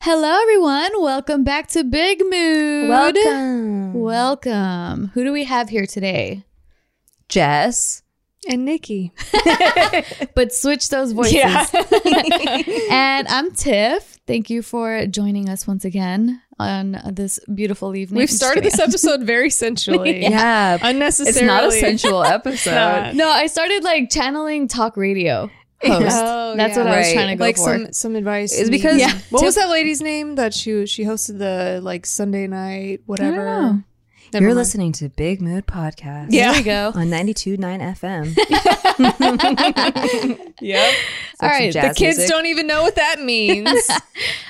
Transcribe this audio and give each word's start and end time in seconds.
Hello, 0.00 0.28
everyone. 0.42 0.90
Welcome 1.02 1.42
back 1.44 1.66
to 1.70 1.82
Big 1.82 2.20
Mood. 2.20 2.88
Welcome. 2.88 3.94
Welcome. 3.94 5.10
Who 5.14 5.24
do 5.24 5.32
we 5.32 5.44
have 5.44 5.68
here 5.68 5.86
today? 5.86 6.44
Jess. 7.28 8.02
And 8.48 8.64
Nikki. 8.64 9.12
But 10.34 10.54
switch 10.54 10.88
those 10.88 11.10
voices. 11.12 11.34
Yeah. 11.34 11.66
and 12.90 13.26
I'm 13.26 13.50
Tiff. 13.52 14.20
Thank 14.26 14.50
you 14.50 14.62
for 14.62 15.04
joining 15.06 15.48
us 15.48 15.66
once 15.66 15.84
again 15.84 16.40
on 16.60 17.00
this 17.10 17.40
beautiful 17.52 17.96
evening. 17.96 18.18
We've 18.18 18.30
started 18.30 18.62
this 18.62 18.78
episode 18.78 19.22
very 19.24 19.50
sensually. 19.50 20.22
Yeah. 20.22 20.76
It's 20.76 20.84
Unnecessarily. 20.84 21.46
not 21.46 21.64
a 21.64 21.72
sensual 21.72 22.22
episode. 22.22 23.14
No, 23.14 23.28
I 23.28 23.48
started 23.48 23.82
like 23.82 24.10
channeling 24.10 24.68
talk 24.68 24.96
radio 24.96 25.50
host. 25.82 26.06
Oh, 26.20 26.54
That's 26.56 26.76
yeah. 26.76 26.82
what 26.84 26.92
I 26.92 26.96
was 26.98 27.06
Right. 27.06 27.12
trying 27.14 27.28
to 27.28 27.36
go 27.36 27.44
like 27.44 27.56
for. 27.56 27.62
some 27.78 27.92
some 27.92 28.16
advice. 28.16 28.52
It's 28.52 28.64
to 28.64 28.70
me. 28.70 28.78
because 28.78 28.98
Yeah. 28.98 29.12
what 29.30 29.42
was 29.44 29.54
that 29.54 29.68
lady's 29.68 30.00
name 30.00 30.34
that 30.36 30.52
she 30.54 30.86
she 30.86 31.04
hosted 31.04 31.38
the 31.38 31.80
like 31.82 32.06
Sunday 32.06 32.46
night 32.46 33.00
whatever? 33.06 33.36
know. 33.44 33.82
Never 34.30 34.42
You're 34.42 34.50
mind. 34.50 34.58
listening 34.58 34.92
to 34.92 35.08
Big 35.08 35.40
Mood 35.40 35.66
Podcast. 35.66 36.26
Yeah. 36.30 36.52
There 36.52 36.60
we 36.60 36.64
go. 36.64 36.92
On 36.94 37.08
92.9 37.08 37.80
FM. 37.96 38.34
Yep. 40.60 40.94
All 41.40 41.48
right, 41.48 41.72
The 41.72 41.94
kids 41.94 42.26
don't 42.26 42.46
even 42.46 42.66
know 42.66 42.82
what 42.82 42.96
that 42.96 43.20
means. 43.20 43.68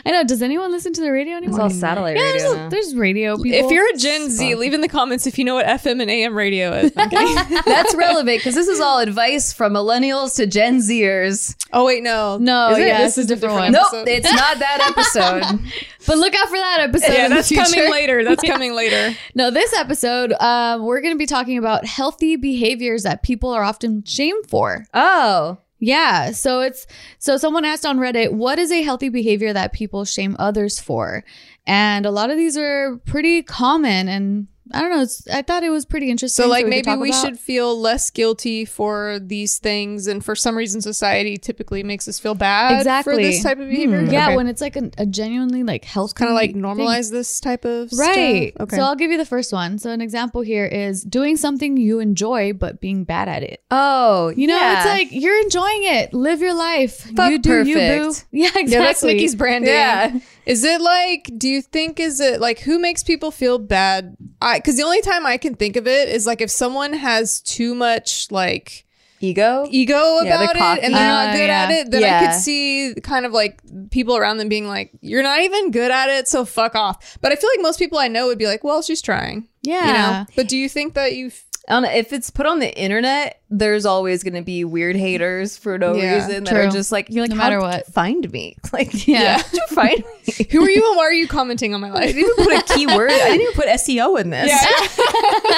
I 0.06 0.10
know. 0.10 0.24
Does 0.24 0.41
anyone 0.41 0.70
listen 0.70 0.95
to 0.95 1.02
the 1.02 1.12
radio 1.12 1.37
anymore? 1.37 1.56
It's 1.56 1.59
all 1.62 1.69
satellite 1.70 2.16
yeah, 2.16 2.23
radio. 2.23 2.38
there's, 2.41 2.56
now. 2.56 2.69
there's 2.70 2.95
radio 2.96 3.37
people. 3.37 3.66
if 3.66 3.70
you're 3.70 3.87
a 3.95 3.96
Gen 3.98 4.30
Z, 4.30 4.55
leave 4.55 4.73
in 4.73 4.80
the 4.80 4.88
comments 4.88 5.27
if 5.27 5.38
you 5.38 5.45
know 5.45 5.55
what 5.55 5.66
FM 5.66 6.01
and 6.01 6.10
AM 6.10 6.34
radio 6.34 6.73
is. 6.73 6.93
I'm. 6.96 7.55
That's 7.66 7.95
relevant 7.95 8.38
because 8.38 8.55
this 8.55 8.69
is 8.69 8.80
all 8.80 9.01
advice 9.01 9.52
from 9.52 9.74
millennials 9.74 10.37
to 10.37 10.46
Gen 10.46 10.79
Zers. 10.79 11.55
oh 11.74 11.84
wait, 11.84 12.02
no, 12.02 12.38
No, 12.38 12.70
Is 12.70 12.79
yeah, 12.79 12.98
this 12.98 13.16
this 13.16 13.18
is 13.18 13.24
is 13.27 13.30
a 13.30 13.34
a 13.34 13.37
different 13.37 13.73
different 13.73 13.93
one. 13.93 14.05
Nope, 14.07 14.09
it's 14.09 14.32
not 14.32 14.59
that 14.59 14.95
episode. 14.96 15.60
but 16.07 16.16
look 16.18 16.34
out 16.34 16.48
for 16.48 16.57
that 16.57 16.80
episode. 16.80 17.12
Yeah, 17.12 17.27
in 17.27 17.32
that's 17.32 17.48
future. 17.48 17.65
coming 17.65 17.91
later. 17.91 18.24
That's 18.24 18.43
coming 18.43 18.74
later. 18.74 19.15
No, 19.34 19.51
this 19.51 19.74
episode, 19.74 20.32
um, 20.41 20.85
we're 20.85 21.02
going 21.02 21.15
to 21.15 21.18
be 21.18 21.26
talking 21.26 21.59
about 21.59 21.85
healthy 21.85 22.37
behaviors 22.37 23.02
that 23.02 23.23
people 23.23 23.51
are 23.51 23.63
often 23.63 24.04
shamed 24.04 24.48
for. 24.48 24.87
oh. 24.95 25.59
Yeah. 25.80 26.32
So 26.32 26.60
it's 26.60 26.87
so 27.18 27.37
someone 27.37 27.65
asked 27.65 27.87
on 27.87 27.98
Reddit, 27.98 28.32
what 28.32 28.59
is 28.59 28.73
a 28.73 28.82
healthy 28.82 29.09
behavior 29.09 29.52
that 29.52 29.73
people 29.73 30.04
shame 30.04 30.35
others 30.38 30.80
for? 30.80 31.24
And 31.66 32.04
a 32.07 32.10
lot 32.10 32.30
of 32.30 32.37
these 32.37 32.57
are 32.57 32.96
pretty 33.07 33.43
common 33.43 34.09
and 34.09 34.48
I 34.73 34.80
don't 34.80 34.91
know, 34.91 35.02
it's, 35.02 35.27
I 35.29 35.43
thought 35.43 35.63
it 35.63 35.71
was 35.71 35.85
pretty 35.85 36.11
interesting. 36.11 36.45
So 36.45 36.49
like 36.49 36.65
we 36.65 36.71
maybe 36.71 36.95
we 36.97 37.11
about- 37.11 37.21
should 37.24 37.38
feel 37.38 37.79
less 37.79 38.11
guilty 38.11 38.65
for 38.65 39.19
these 39.23 39.59
things, 39.59 40.07
and 40.07 40.25
for 40.25 40.35
some 40.37 40.57
reason 40.57 40.80
society 40.80 41.37
typically 41.37 41.83
makes 41.83 42.07
us 42.09 42.19
feel 42.19 42.35
bad 42.35 42.71
for 42.71 42.77
Exactly. 42.79 43.23
this 43.25 43.43
type 43.43 43.59
of 43.59 43.69
behavior. 43.69 44.05
Hmm. 44.05 44.10
Yeah, 44.13 44.27
Okay. 44.29 44.37
when 44.37 44.47
it's 44.49 44.60
like 44.60 44.77
a, 44.77 44.91
a 44.99 45.07
genuinely 45.07 45.63
like 45.63 45.85
health 45.85 46.15
kind 46.15 46.29
of 46.30 46.35
like 46.35 46.52
thing. 46.52 46.63
normalize 46.63 47.10
this 47.10 47.41
type 47.41 47.65
of 47.65 47.91
Right. 47.93 48.52
Stuff. 48.55 48.63
Okay. 48.65 48.77
So 48.77 48.83
I'll 48.83 48.97
give 48.97 49.10
you 49.10 49.19
the 49.19 49.25
first 49.27 49.52
one. 49.52 49.79
So 49.79 49.91
an 49.91 50.01
example 50.01 50.41
here 50.43 50.66
is 50.66 51.03
doing 51.03 51.37
something 51.37 51.77
you 51.77 52.01
enjoy 52.01 52.53
but 52.53 52.80
being 52.80 53.05
bad 53.05 53.29
at 53.29 53.43
it. 53.43 53.63
Oh. 53.71 54.32
You 54.37 54.47
know, 54.47 54.57
yeah. 54.57 54.77
it's 54.79 54.87
like 54.87 55.09
you're 55.13 55.41
enjoying 55.43 55.85
it. 55.85 56.13
Live 56.15 56.41
your 56.41 56.55
life. 56.55 57.10
Fuck 57.16 57.30
you 57.30 57.38
do 57.38 57.65
you, 57.65 57.75
boo. 57.77 58.15
Yeah, 58.32 58.47
exactly. 58.49 58.73
yeah, 58.73 58.79
that's 58.80 59.03
Nikki's 59.03 59.35
branding. 59.35 59.73
Yeah. 59.73 60.19
Is 60.49 60.65
it 60.65 60.80
like? 60.80 61.30
Do 61.37 61.46
you 61.46 61.60
think 61.60 62.01
is 62.01 62.21
it 62.21 62.41
like 62.41 62.60
who 62.60 62.79
makes 62.79 63.04
people 63.04 63.30
feel 63.30 63.59
bad? 63.59 64.16
I 64.41 64.59
because 64.59 64.77
the 64.77 64.82
only 64.82 65.03
time 65.03 65.27
I 65.27 65.37
can 65.37 65.54
think 65.54 65.77
of 65.77 65.87
it 65.87 66.09
is 66.09 66.27
like 66.27 66.41
if 66.41 66.50
someone 66.50 66.94
has 66.94 67.41
too 67.43 67.75
much 67.75 68.32
like 68.32 68.87
ego. 69.21 69.66
ego 69.71 70.21
Yeah, 70.22 70.37
about 70.50 70.78
it 70.78 70.84
and 70.84 70.94
they're 70.94 71.09
not 71.09 71.28
Uh, 71.28 71.32
good 71.37 71.50
at 71.50 71.71
it, 71.71 71.91
then 71.91 72.03
I 72.04 72.26
could 72.26 72.41
see 72.41 72.94
kind 73.03 73.26
of 73.26 73.32
like 73.32 73.60
people 73.91 74.16
around 74.16 74.38
them 74.38 74.49
being 74.49 74.66
like, 74.66 74.91
"You're 75.03 75.22
not 75.22 75.41
even 75.43 75.71
good 75.71 75.91
at 75.91 76.09
it, 76.09 76.28
so 76.28 76.44
fuck 76.44 76.75
off." 76.75 77.19
But 77.21 77.32
I 77.32 77.37
feel 77.37 77.50
like 77.54 77.62
most 77.62 77.78
people 77.78 77.99
I 77.99 78.09
know 78.09 78.26
would 78.28 78.38
be 78.38 78.47
like, 78.47 78.65
"Well, 78.65 78.81
she's 78.81 79.03
trying." 79.03 79.49
Yeah. 79.62 79.87
You 79.87 79.93
know? 79.93 80.26
But 80.34 80.49
do 80.49 80.56
you 80.56 80.69
think 80.69 80.94
that 80.94 81.15
you? 81.15 81.31
I 81.69 81.93
if 81.93 82.12
it's 82.12 82.31
put 82.31 82.47
on 82.47 82.59
the 82.61 82.77
internet, 82.78 83.41
there's 83.50 83.84
always 83.87 84.22
going 84.22 84.34
to 84.34 84.42
be 84.42 84.65
weird 84.65 84.97
haters 84.97 85.56
for 85.56 85.78
no 85.78 85.94
Yeah, 85.94 86.15
reason 86.15 86.44
that 86.44 86.50
true. 86.50 86.60
are 86.66 86.70
just 86.70 86.91
like, 86.92 87.09
you're 87.10 87.25
like, 87.25 87.31
No 87.31 87.37
matter 87.37 87.60
what. 87.60 87.87
find 87.87 88.31
me? 88.32 88.56
Like, 88.72 89.06
Yeah. 89.06 89.38
find 89.70 89.98
me? 90.26 90.47
Who 90.50 90.62
are 90.65 90.70
you 90.70 90.87
and 90.88 90.97
why 90.97 91.04
are 91.04 91.12
you 91.12 91.26
commenting 91.28 91.75
on 91.75 91.81
my 91.81 91.91
life? 91.91 92.03
I 92.04 92.06
didn't 92.12 92.19
even 92.20 92.34
put 92.37 92.53
a 92.70 92.75
keyword. 92.75 93.10
I 93.10 93.28
didn't 93.31 93.41
even 93.42 93.53
put 93.54 93.66
SEO 93.66 94.20
in 94.20 94.31
this. 94.31 94.48
Yeah. 94.48 95.04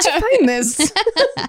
You 0.11 0.21
find 0.21 0.49
this? 0.49 0.93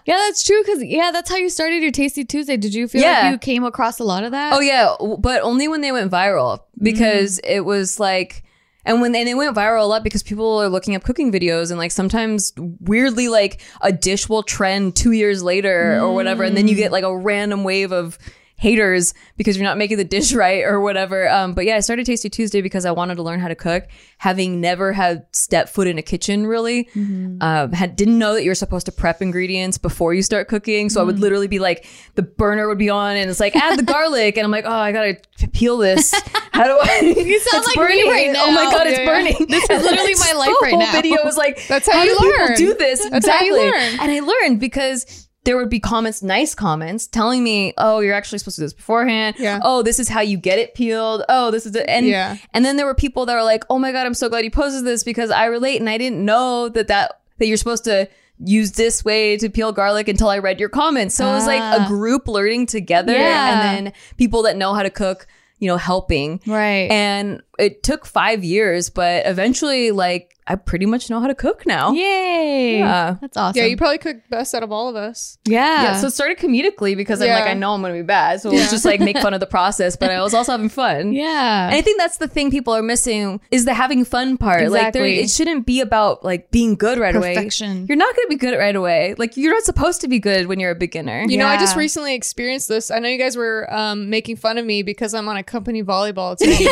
Yeah, 0.06 0.18
that's 0.18 0.44
true. 0.44 0.62
Cause 0.64 0.84
yeah, 0.84 1.12
that's 1.12 1.30
how 1.30 1.38
you 1.38 1.50
started 1.50 1.82
your 1.82 1.92
Tasty 1.92 2.26
Tuesday. 2.26 2.58
Did 2.58 2.74
you 2.74 2.88
feel 2.88 3.02
Yeah. 3.02 3.22
like 3.24 3.32
you 3.32 3.38
came 3.38 3.64
across 3.64 4.00
a 4.00 4.04
lot 4.04 4.24
of 4.24 4.32
that? 4.32 4.54
oh 4.54 4.60
yeah, 4.60 4.96
but 5.20 5.42
only 5.42 5.68
when 5.68 5.82
they 5.82 5.92
went 5.92 6.12
viral 6.12 6.60
because 6.82 7.40
Mm-hmm. 7.40 7.52
it 7.54 7.66
was 7.66 8.00
like. 8.00 8.44
And 8.86 9.02
when 9.02 9.16
and 9.16 9.28
they 9.28 9.36
went 9.36 9.56
viral 9.56 9.84
a 9.84 9.86
lot 9.86 10.04
because 10.04 10.24
people 10.24 10.62
are 10.62 10.70
looking 10.70 10.96
up 10.96 11.04
cooking 11.04 11.32
videos 11.32 11.70
and 11.70 11.78
like 11.78 11.92
sometimes 11.92 12.54
weirdly 12.58 13.28
like 13.28 13.62
a 13.82 13.92
dish 13.92 14.28
will 14.28 14.44
trend 14.44 14.96
two 14.96 15.12
years 15.12 15.44
later 15.44 16.00
or 16.00 16.14
whatever 16.14 16.44
and 16.44 16.58
then 16.58 16.68
you 16.68 16.76
get 16.76 16.92
like 16.92 17.04
a 17.04 17.16
random 17.16 17.64
wave 17.64 17.92
of 17.92 18.18
haters 18.62 19.16
because 19.38 19.58
you're 19.58 19.64
not 19.66 19.76
making 19.76 19.98
the 19.98 20.04
dish 20.04 20.34
right 20.46 20.64
or 20.64 20.80
whatever. 20.80 21.28
Um, 21.28 21.54
but 21.54 21.66
yeah, 21.66 21.78
I 21.78 21.80
started 21.80 22.06
Tasty 22.06 22.30
Tuesday 22.30 22.62
because 22.62 22.86
I 22.86 22.92
wanted 22.92 23.16
to 23.16 23.24
learn 23.24 23.40
how 23.40 23.48
to 23.48 23.56
cook, 23.56 23.88
having 24.20 24.62
never 24.62 24.94
had 24.94 25.26
step 25.32 25.68
foot 25.68 25.88
in 25.88 25.98
a 25.98 26.04
kitchen 26.04 26.46
really. 26.46 26.88
Um, 26.96 27.72
had 27.72 27.96
didn't 27.96 28.20
know 28.20 28.36
that 28.36 28.44
you're 28.44 28.54
supposed 28.54 28.86
to 28.86 28.92
prep 28.92 29.20
ingredients 29.22 29.80
before 29.80 30.14
you 30.14 30.22
start 30.22 30.48
cooking. 30.48 30.90
So 30.92 31.02
I 31.02 31.04
would 31.04 31.18
literally 31.20 31.48
be 31.48 31.58
like, 31.58 31.88
the 32.14 32.22
burner 32.22 32.68
would 32.68 32.78
be 32.78 32.90
on 32.92 33.16
and 33.18 33.30
it's 33.32 33.40
like 33.40 33.56
add 33.56 33.80
the 33.80 33.84
garlic, 33.84 34.38
and 34.38 34.46
I'm 34.46 34.52
like, 34.52 34.66
oh, 34.68 34.72
I 34.72 34.92
gotta 34.92 35.18
peel 35.54 35.78
this. 35.78 36.12
How 36.54 36.66
do 36.66 36.78
I? 36.80 37.00
You 37.02 37.40
sound 37.40 37.64
It's 37.66 37.76
like 37.76 37.90
me 37.90 38.10
right 38.10 38.36
Oh 38.38 38.52
my 38.52 38.64
now. 38.66 38.72
god, 38.72 38.86
it's 38.88 39.00
Yeah, 39.00 39.06
yeah. 39.06 39.34
burning. 39.34 39.48
This 39.50 39.64
is 39.70 39.84
literally 39.84 40.14
my 40.16 40.34
life 40.38 40.56
right 40.62 40.78
now. 40.78 40.92
Video 40.92 41.26
is 41.28 41.36
like 41.38 41.66
That's 41.68 41.92
how 41.92 42.04
you 42.04 42.16
do 42.20 42.36
learn. 42.38 42.56
do 42.56 42.74
this 42.76 43.00
That's 43.10 43.28
how 43.28 43.34
exactly. 43.40 43.48
you 43.66 43.72
learn. 43.72 44.00
And 44.02 44.12
I 44.12 44.20
learned 44.20 44.60
because 44.60 45.28
there 45.44 45.58
would 45.58 45.70
be 45.70 45.80
comments, 45.80 46.22
nice 46.22 46.54
comments, 46.54 47.08
telling 47.08 47.44
me, 47.44 47.74
"Oh, 47.78 48.00
you're 48.00 48.14
actually 48.14 48.40
supposed 48.40 48.56
to 48.58 48.62
do 48.62 48.66
this 48.66 48.74
beforehand. 48.74 49.36
Yeah. 49.40 49.60
Oh, 49.64 49.82
this 49.82 50.00
is 50.00 50.08
how 50.08 50.22
you 50.22 50.38
get 50.38 50.60
it 50.60 50.74
peeled. 50.76 51.24
Oh, 51.30 51.50
this 51.52 51.66
is 51.66 51.76
it." 51.76 51.86
And 51.88 52.06
Yeah. 52.06 52.38
and 52.54 52.64
then 52.64 52.78
there 52.78 52.86
were 52.86 52.94
people 52.96 53.26
that 53.26 53.34
were 53.34 53.44
like, 53.44 53.64
"Oh 53.70 53.80
my 53.80 53.92
god, 53.92 54.06
I'm 54.06 54.14
so 54.14 54.30
glad 54.30 54.44
you 54.46 54.52
posted 54.52 54.86
this 54.86 55.04
because 55.04 55.32
I 55.32 55.46
relate 55.46 55.80
and 55.80 55.90
I 55.90 55.98
didn't 55.98 56.24
know 56.24 56.70
that 56.70 56.88
that 56.90 57.20
that 57.40 57.48
you're 57.48 57.58
supposed 57.58 57.84
to." 57.86 58.08
Use 58.44 58.72
this 58.72 59.06
way 59.06 59.38
to 59.38 59.50
peel 59.52 59.72
garlic 59.72 60.08
until 60.08 60.28
I 60.28 60.40
read 60.40 60.60
your 60.60 60.68
comments. 60.70 61.14
So 61.14 61.30
it 61.30 61.34
was 61.34 61.46
like 61.46 61.62
Ah. 61.62 61.86
a 61.86 61.88
group 61.88 62.28
learning 62.28 62.66
together, 62.66 63.14
Yeah. 63.14 63.52
and 63.76 63.86
then 63.86 63.94
people 64.18 64.42
that 64.42 64.58
know 64.58 64.74
how 64.74 64.82
to 64.82 64.90
cook, 64.90 65.28
you 65.60 65.68
know, 65.68 65.78
helping. 65.78 66.40
Right. 66.48 66.90
And 66.90 67.44
it 67.62 67.84
took 67.84 68.06
five 68.06 68.44
years, 68.44 68.90
but 68.90 69.26
eventually, 69.26 69.92
like, 69.92 70.36
I 70.48 70.56
pretty 70.56 70.88
much 70.88 71.10
know 71.10 71.20
how 71.20 71.28
to 71.28 71.36
cook 71.36 71.66
now. 71.66 71.92
Yay. 71.92 72.80
Yeah. 72.80 73.16
That's 73.22 73.38
awesome. 73.38 73.60
Yeah, 73.60 73.68
you 73.68 73.78
probably 73.78 74.00
cook 74.00 74.18
best 74.30 74.54
out 74.56 74.64
of 74.64 74.72
all 74.72 74.90
of 74.90 74.96
us. 74.96 75.38
yeah. 75.46 75.84
Yeah, 75.84 75.96
so 75.98 76.08
it 76.08 76.12
started 76.12 76.40
comedically 76.40 76.98
because 76.98 77.22
I'm 77.22 77.30
like, 77.30 77.46
I 77.46 77.54
know 77.54 77.74
I'm 77.74 77.82
gonna 77.82 77.94
be 77.94 78.02
bad. 78.02 78.42
So 78.42 78.50
it 78.50 78.54
was 78.56 78.72
just 78.72 78.84
like 78.84 79.00
make 79.00 79.18
fun 79.20 79.34
of 79.34 79.40
the 79.40 79.46
process, 79.46 79.96
but 79.96 80.10
I 80.12 80.22
was 80.22 80.34
also 80.34 80.52
having 80.52 80.68
fun. 80.68 81.14
yeah. 81.26 81.68
And 81.68 81.76
I 81.76 81.82
think 81.82 82.00
that's 82.00 82.18
the 82.18 82.28
thing 82.28 82.50
people 82.52 82.74
are 82.74 82.82
missing 82.82 83.40
is 83.52 83.66
the 83.66 83.74
having 83.74 84.04
fun 84.04 84.38
part. 84.38 84.70
Like 84.72 84.94
there, 84.94 85.06
it 85.06 85.30
shouldn't 85.30 85.66
be 85.66 85.80
about 85.80 86.26
like 86.26 86.50
being 86.52 86.76
good 86.76 86.98
right 86.98 87.16
away. 87.16 87.36
Perfection. 87.36 87.86
You're 87.88 87.98
not 87.98 88.14
gonna 88.16 88.28
be 88.28 88.36
good 88.36 88.58
right 88.58 88.76
away. 88.76 89.14
Like 89.18 89.38
you're 89.38 89.54
not 89.54 89.64
supposed 89.64 90.02
to 90.02 90.08
be 90.08 90.20
good 90.20 90.48
when 90.48 90.60
you're 90.60 90.72
a 90.72 90.76
beginner. 90.76 91.24
You 91.30 91.38
know, 91.38 91.48
I 91.48 91.58
just 91.58 91.78
recently 91.78 92.16
experienced 92.16 92.68
this. 92.68 92.90
I 92.92 93.00
know 93.00 93.08
you 93.08 93.20
guys 93.20 93.38
were 93.38 93.72
um, 93.74 94.10
making 94.10 94.38
fun 94.38 94.58
of 94.58 94.66
me 94.66 94.82
because 94.82 95.14
I'm 95.14 95.30
on 95.30 95.38
a 95.38 95.44
company 95.44 95.84
volleyball 95.84 96.36
team. 96.38 96.68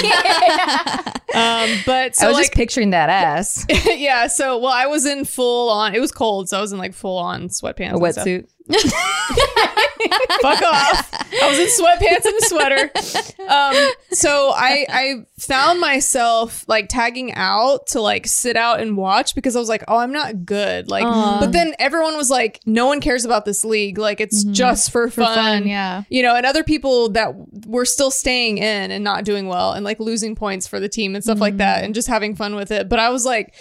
Um, 1.35 1.79
but 1.85 2.15
so 2.15 2.25
I 2.25 2.27
was 2.29 2.35
like, 2.35 2.43
just 2.45 2.53
picturing 2.53 2.91
that 2.91 3.09
ass. 3.09 3.65
yeah. 3.85 4.27
So 4.27 4.57
well, 4.57 4.71
I 4.71 4.87
was 4.87 5.05
in 5.05 5.25
full 5.25 5.69
on. 5.69 5.95
It 5.95 5.99
was 5.99 6.11
cold, 6.11 6.49
so 6.49 6.57
I 6.57 6.61
was 6.61 6.71
in 6.71 6.77
like 6.77 6.93
full 6.93 7.17
on 7.17 7.49
sweatpants, 7.49 7.91
A 7.91 7.95
and 7.95 8.13
stuff. 8.13 8.25
wetsuit. 8.25 8.47
Fuck 10.41 10.61
off! 10.61 11.13
I 11.41 11.49
was 11.49 11.59
in 11.59 11.67
sweatpants 11.67 12.25
and 12.25 12.35
a 12.35 12.41
sweater. 12.45 12.91
Um, 13.49 13.91
so 14.11 14.51
I 14.55 14.85
I 14.89 15.13
found 15.37 15.79
myself 15.79 16.65
like 16.67 16.87
tagging 16.87 17.33
out 17.33 17.87
to 17.87 18.01
like 18.01 18.27
sit 18.27 18.55
out 18.55 18.79
and 18.79 18.95
watch 18.95 19.35
because 19.35 19.55
I 19.55 19.59
was 19.59 19.69
like, 19.69 19.83
oh, 19.87 19.97
I'm 19.97 20.11
not 20.11 20.45
good. 20.45 20.89
Like, 20.89 21.03
Aw. 21.05 21.39
but 21.39 21.51
then 21.51 21.73
everyone 21.79 22.15
was 22.15 22.29
like, 22.29 22.59
no 22.65 22.85
one 22.87 23.01
cares 23.01 23.25
about 23.25 23.45
this 23.45 23.63
league. 23.65 23.97
Like, 23.97 24.19
it's 24.21 24.43
just 24.45 24.91
for, 24.91 24.99
Mm-hmm. 25.07 25.09
For 25.15 25.21
fun. 25.23 25.35
fun, 25.35 25.67
yeah. 25.67 26.03
You 26.09 26.21
know, 26.23 26.35
and 26.35 26.45
other 26.45 26.63
people 26.63 27.09
that 27.09 27.33
were 27.67 27.85
still 27.85 28.11
staying 28.11 28.57
in 28.59 28.91
and 28.91 29.03
not 29.03 29.23
doing 29.25 29.47
well 29.47 29.71
and 29.73 29.83
like 29.85 29.99
losing 29.99 30.35
points 30.35 30.67
for 30.67 30.79
the 30.79 30.89
team 30.89 31.15
and 31.15 31.23
stuff 31.23 31.39
like 31.39 31.53
Mm-hmm. 31.53 31.57
that 31.59 31.83
and 31.83 31.95
just 31.95 32.07
having 32.07 32.35
fun 32.35 32.55
with 32.55 32.69
it. 32.71 32.87
But 32.89 32.99
I 32.99 33.09
was 33.09 33.25
like, 33.25 33.53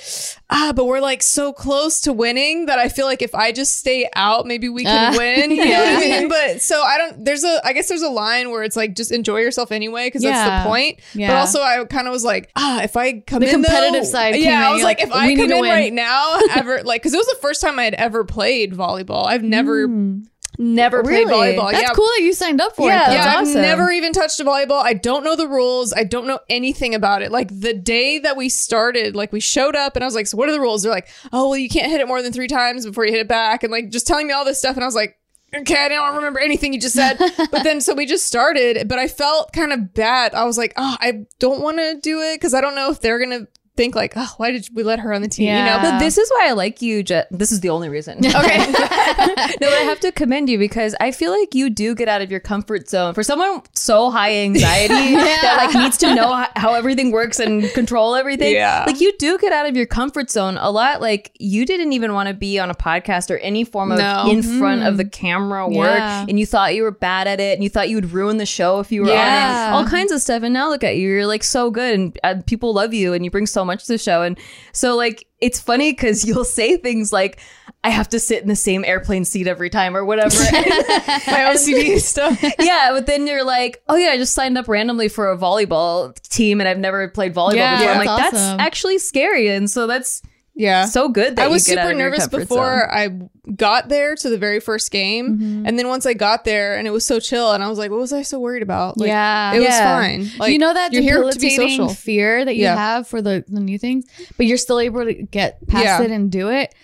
ah, 0.50 0.72
but 0.74 0.84
we're 0.86 1.00
like 1.00 1.22
so 1.22 1.52
close 1.52 2.00
to 2.02 2.12
winning 2.12 2.66
that 2.66 2.78
I 2.78 2.88
feel 2.88 3.06
like 3.06 3.22
if 3.22 3.34
I 3.34 3.52
just 3.52 3.76
stay 3.78 4.08
out, 4.14 4.46
maybe 4.46 4.68
we 4.68 4.84
can 4.84 4.92
Win. 5.16 5.50
You 5.58 5.64
know 5.64 5.70
what 5.84 5.96
I 5.96 6.00
mean? 6.00 6.28
But 6.28 6.62
so 6.62 6.82
I 6.82 6.98
don't, 6.98 7.24
there's 7.24 7.44
a, 7.44 7.60
I 7.64 7.72
guess 7.72 7.88
there's 7.88 8.02
a 8.02 8.08
line 8.08 8.50
where 8.50 8.62
it's 8.62 8.76
like, 8.76 8.94
just 8.94 9.10
enjoy 9.12 9.38
yourself 9.38 9.72
anyway, 9.72 10.06
because 10.06 10.22
Yeah. 10.22 10.32
that's 10.32 10.64
the 10.64 10.68
point. 10.68 11.00
But 11.14 11.30
also, 11.30 11.60
I 11.60 11.84
kind 11.84 12.06
of 12.06 12.12
was 12.12 12.24
like, 12.24 12.50
ah, 12.56 12.82
if 12.82 12.96
I 12.96 13.20
come 13.20 13.40
The 13.40 13.46
in. 13.48 13.52
competitive 13.62 14.02
though- 14.04 14.08
side 14.10 14.36
Yeah. 14.36 14.68
I 14.68 14.72
was 14.72 14.82
like, 14.82 14.98
like, 15.00 15.08
if 15.08 15.12
I 15.14 15.34
come 15.34 15.50
in 15.52 15.60
win. 15.60 15.70
right 15.70 15.92
now, 15.92 16.38
ever, 16.54 16.82
like, 16.84 17.02
because 17.02 17.14
it 17.14 17.18
was 17.18 17.26
the 17.26 17.38
first 17.40 17.60
time 17.60 17.78
I 17.78 17.84
had 17.84 17.94
ever 17.94 18.24
played 18.24 18.72
volleyball. 18.72 19.26
I've 19.26 19.42
never 19.42 19.86
Mm. 19.88 20.26
Never 20.60 21.04
played 21.04 21.28
Really? 21.28 21.54
volleyball. 21.54 21.70
That's 21.70 21.82
yeah. 21.84 21.92
cool 21.94 22.04
that 22.16 22.22
you 22.22 22.32
signed 22.32 22.60
up 22.60 22.74
for 22.74 22.88
Yeah, 22.88 23.04
it. 23.04 23.06
though. 23.06 23.14
Yeah, 23.14 23.24
That's 23.24 23.50
I've 23.50 23.62
never 23.62 23.90
even 23.92 24.12
touched 24.12 24.40
a 24.40 24.44
volleyball. 24.44 24.82
I 24.82 24.92
don't 24.92 25.22
know 25.22 25.36
the 25.36 25.46
rules. 25.46 25.92
I 25.92 26.02
don't 26.02 26.26
know 26.26 26.40
anything 26.50 26.96
about 26.96 27.22
it. 27.22 27.30
Like 27.30 27.48
the 27.60 27.72
day 27.74 28.18
that 28.18 28.36
we 28.36 28.48
started, 28.48 29.14
like 29.14 29.32
we 29.32 29.38
showed 29.38 29.76
up 29.76 29.94
and 29.94 30.02
I 30.02 30.06
was 30.06 30.16
like, 30.16 30.26
"So 30.26 30.36
what 30.36 30.48
are 30.48 30.52
the 30.52 30.60
rules?" 30.60 30.82
They're 30.82 30.90
like, 30.92 31.08
"Oh, 31.32 31.50
well, 31.50 31.58
you 31.58 31.68
can't 31.68 31.90
hit 31.90 32.00
it 32.00 32.08
more 32.08 32.22
than 32.22 32.32
three 32.32 32.48
times 32.48 32.84
before 32.84 33.06
you 33.06 33.12
hit 33.12 33.20
it 33.20 33.28
back," 33.28 33.62
and 33.62 33.70
like 33.70 33.90
just 33.90 34.06
telling 34.08 34.26
me 34.26 34.32
all 34.32 34.44
this 34.44 34.58
stuff, 34.58 34.74
and 34.76 34.82
I 34.84 34.86
was 34.86 34.96
like. 34.96 35.14
Okay, 35.56 35.82
I 35.86 35.88
don't 35.88 36.16
remember 36.16 36.40
anything 36.40 36.74
you 36.74 36.78
just 36.78 36.94
said. 36.94 37.16
but 37.50 37.62
then, 37.64 37.80
so 37.80 37.94
we 37.94 38.04
just 38.04 38.26
started, 38.26 38.86
but 38.86 38.98
I 38.98 39.08
felt 39.08 39.50
kind 39.54 39.72
of 39.72 39.94
bad. 39.94 40.34
I 40.34 40.44
was 40.44 40.58
like, 40.58 40.74
oh, 40.76 40.96
I 41.00 41.24
don't 41.38 41.62
want 41.62 41.78
to 41.78 41.98
do 42.02 42.20
it 42.20 42.34
because 42.34 42.52
I 42.52 42.60
don't 42.60 42.74
know 42.74 42.90
if 42.90 43.00
they're 43.00 43.16
going 43.18 43.30
to 43.30 43.48
think, 43.78 43.94
like, 43.94 44.12
oh, 44.16 44.34
why 44.36 44.50
did 44.50 44.68
we 44.74 44.82
let 44.82 44.98
her 44.98 45.12
on 45.14 45.22
the 45.22 45.28
team? 45.28 45.46
You 45.48 45.64
know, 45.64 45.78
But 45.80 46.00
this 46.00 46.18
is 46.18 46.28
why 46.30 46.48
I 46.48 46.52
like 46.52 46.82
you, 46.82 47.02
Jet. 47.04 47.28
This 47.30 47.52
is 47.52 47.60
the 47.60 47.70
only 47.70 47.88
reason. 47.88 48.18
Okay. 48.38 48.58
no, 49.60 49.68
I 49.68 49.82
have 49.84 50.00
to 50.00 50.12
commend 50.12 50.48
you 50.48 50.58
because 50.58 50.94
I 51.00 51.10
feel 51.12 51.30
like 51.32 51.54
you 51.54 51.70
do 51.70 51.94
get 51.94 52.08
out 52.08 52.20
of 52.22 52.30
your 52.30 52.40
comfort 52.40 52.88
zone. 52.88 53.14
For 53.14 53.22
someone 53.22 53.62
so 53.74 54.10
high 54.10 54.34
anxiety 54.34 54.94
that 55.16 55.54
like 55.72 55.74
needs 55.82 55.96
to 55.98 56.14
know 56.14 56.32
how, 56.34 56.48
how 56.56 56.74
everything 56.74 57.10
works 57.12 57.38
and 57.38 57.64
control 57.72 58.14
everything, 58.14 58.52
Yeah. 58.54 58.84
like 58.86 59.00
you 59.00 59.12
do 59.18 59.38
get 59.38 59.52
out 59.52 59.66
of 59.66 59.76
your 59.76 59.86
comfort 59.86 60.30
zone 60.30 60.56
a 60.58 60.70
lot. 60.70 61.00
Like 61.00 61.30
you 61.38 61.64
didn't 61.64 61.92
even 61.92 62.12
want 62.14 62.28
to 62.28 62.34
be 62.34 62.58
on 62.58 62.70
a 62.70 62.74
podcast 62.74 63.30
or 63.30 63.38
any 63.38 63.64
form 63.64 63.92
of 63.92 63.98
No. 63.98 64.26
in 64.28 64.42
front 64.42 64.82
of 64.82 64.96
the 64.96 65.04
camera 65.04 65.66
work, 65.68 65.98
Yeah. 65.98 66.26
and 66.28 66.38
you 66.38 66.46
thought 66.46 66.74
you 66.74 66.82
were 66.82 66.90
bad 66.90 67.26
at 67.28 67.40
it, 67.40 67.54
and 67.54 67.62
you 67.62 67.70
thought 67.70 67.88
you 67.88 67.96
would 67.96 68.12
ruin 68.12 68.36
the 68.38 68.46
show 68.46 68.80
if 68.80 68.90
you 68.92 69.02
were 69.02 69.08
Yeah. 69.08 69.72
on 69.72 69.84
it. 69.84 69.84
All 69.84 69.90
kinds 69.90 70.12
of 70.12 70.20
stuff. 70.20 70.42
And 70.42 70.52
now 70.54 70.68
look 70.68 70.84
at 70.84 70.96
you. 70.96 71.08
You're 71.08 71.26
like 71.26 71.44
so 71.44 71.70
good, 71.70 71.94
and 71.94 72.18
uh, 72.24 72.34
people 72.46 72.72
love 72.74 72.92
you, 72.94 73.12
and 73.14 73.24
you 73.24 73.30
bring 73.30 73.46
so 73.46 73.64
much 73.68 73.84
to 73.86 73.92
the 73.92 73.98
show. 73.98 74.22
And 74.22 74.36
so 74.72 74.96
like 74.96 75.26
it's 75.40 75.60
funny 75.60 75.92
because 75.92 76.24
you'll 76.24 76.44
say 76.58 76.76
things 76.76 77.12
like, 77.12 77.40
"I 77.84 77.90
have 77.90 78.08
to 78.08 78.18
sit 78.18 78.42
in 78.42 78.48
the 78.48 78.56
same 78.56 78.84
airplane 78.84 79.24
seat 79.24 79.46
every 79.46 79.70
time" 79.70 79.96
or 79.96 80.04
whatever. 80.04 80.34
my 80.52 81.52
OCD 81.54 82.00
stuff. 82.00 82.42
yeah, 82.58 82.90
but 82.92 83.06
then 83.06 83.26
you're 83.26 83.44
like, 83.44 83.82
"Oh 83.88 83.96
yeah, 83.96 84.10
I 84.10 84.16
just 84.16 84.34
signed 84.34 84.58
up 84.58 84.66
randomly 84.68 85.08
for 85.08 85.30
a 85.30 85.36
volleyball 85.38 86.14
team, 86.28 86.60
and 86.60 86.68
I've 86.68 86.78
never 86.78 87.08
played 87.08 87.34
volleyball 87.34 87.54
Yeah, 87.54 87.78
before." 87.78 87.92
I'm 87.92 88.06
that's 88.06 88.08
like, 88.08 88.32
that's 88.32 88.60
actually 88.60 88.98
scary, 88.98 89.48
and 89.48 89.70
so 89.70 89.86
that's 89.86 90.22
Yeah. 90.58 90.84
so 90.86 91.08
good. 91.08 91.36
That 91.36 91.44
I 91.46 91.48
was 91.48 91.66
you 91.66 91.74
get 91.76 91.80
out 91.84 91.88
super 91.88 91.98
nervous 91.98 92.26
before 92.28 92.80
zone. 92.80 93.28
I 93.46 93.50
got 93.52 93.88
there 93.88 94.14
to 94.16 94.28
the 94.28 94.36
very 94.36 94.60
first 94.60 94.90
game, 94.90 95.38
Mm-hmm. 95.38 95.66
and 95.66 95.78
then 95.78 95.88
once 95.88 96.04
I 96.04 96.12
got 96.14 96.44
there 96.44 96.76
and 96.76 96.86
it 96.86 96.90
was 96.90 97.06
so 97.06 97.20
chill, 97.20 97.52
and 97.52 97.62
I 97.64 97.68
was 97.68 97.78
like, 97.78 97.90
"What 97.90 98.00
was 98.00 98.12
I 98.12 98.22
so 98.22 98.38
worried 98.38 98.62
about?" 98.62 98.98
Like, 98.98 99.08
Yeah. 99.08 99.54
it 99.54 99.60
was 99.60 99.68
fine. 99.78 100.28
Like, 100.38 100.52
you 100.52 100.58
know 100.58 100.74
that 100.74 100.92
you're 100.92 101.02
here 101.02 101.22
to 101.30 101.38
be 101.38 101.56
social. 101.56 101.88
fear 101.88 102.44
that 102.44 102.56
you 102.56 102.62
Yeah. 102.64 102.74
have 102.76 103.06
for 103.08 103.22
the, 103.22 103.44
the 103.48 103.60
new 103.60 103.78
things, 103.78 104.04
but 104.36 104.46
you're 104.46 104.58
still 104.58 104.80
able 104.80 105.04
to 105.06 105.14
get 105.14 105.66
past 105.68 105.84
Yeah. 105.84 106.02
it 106.02 106.10
and 106.10 106.30
do 106.30 106.50
it. 106.50 106.74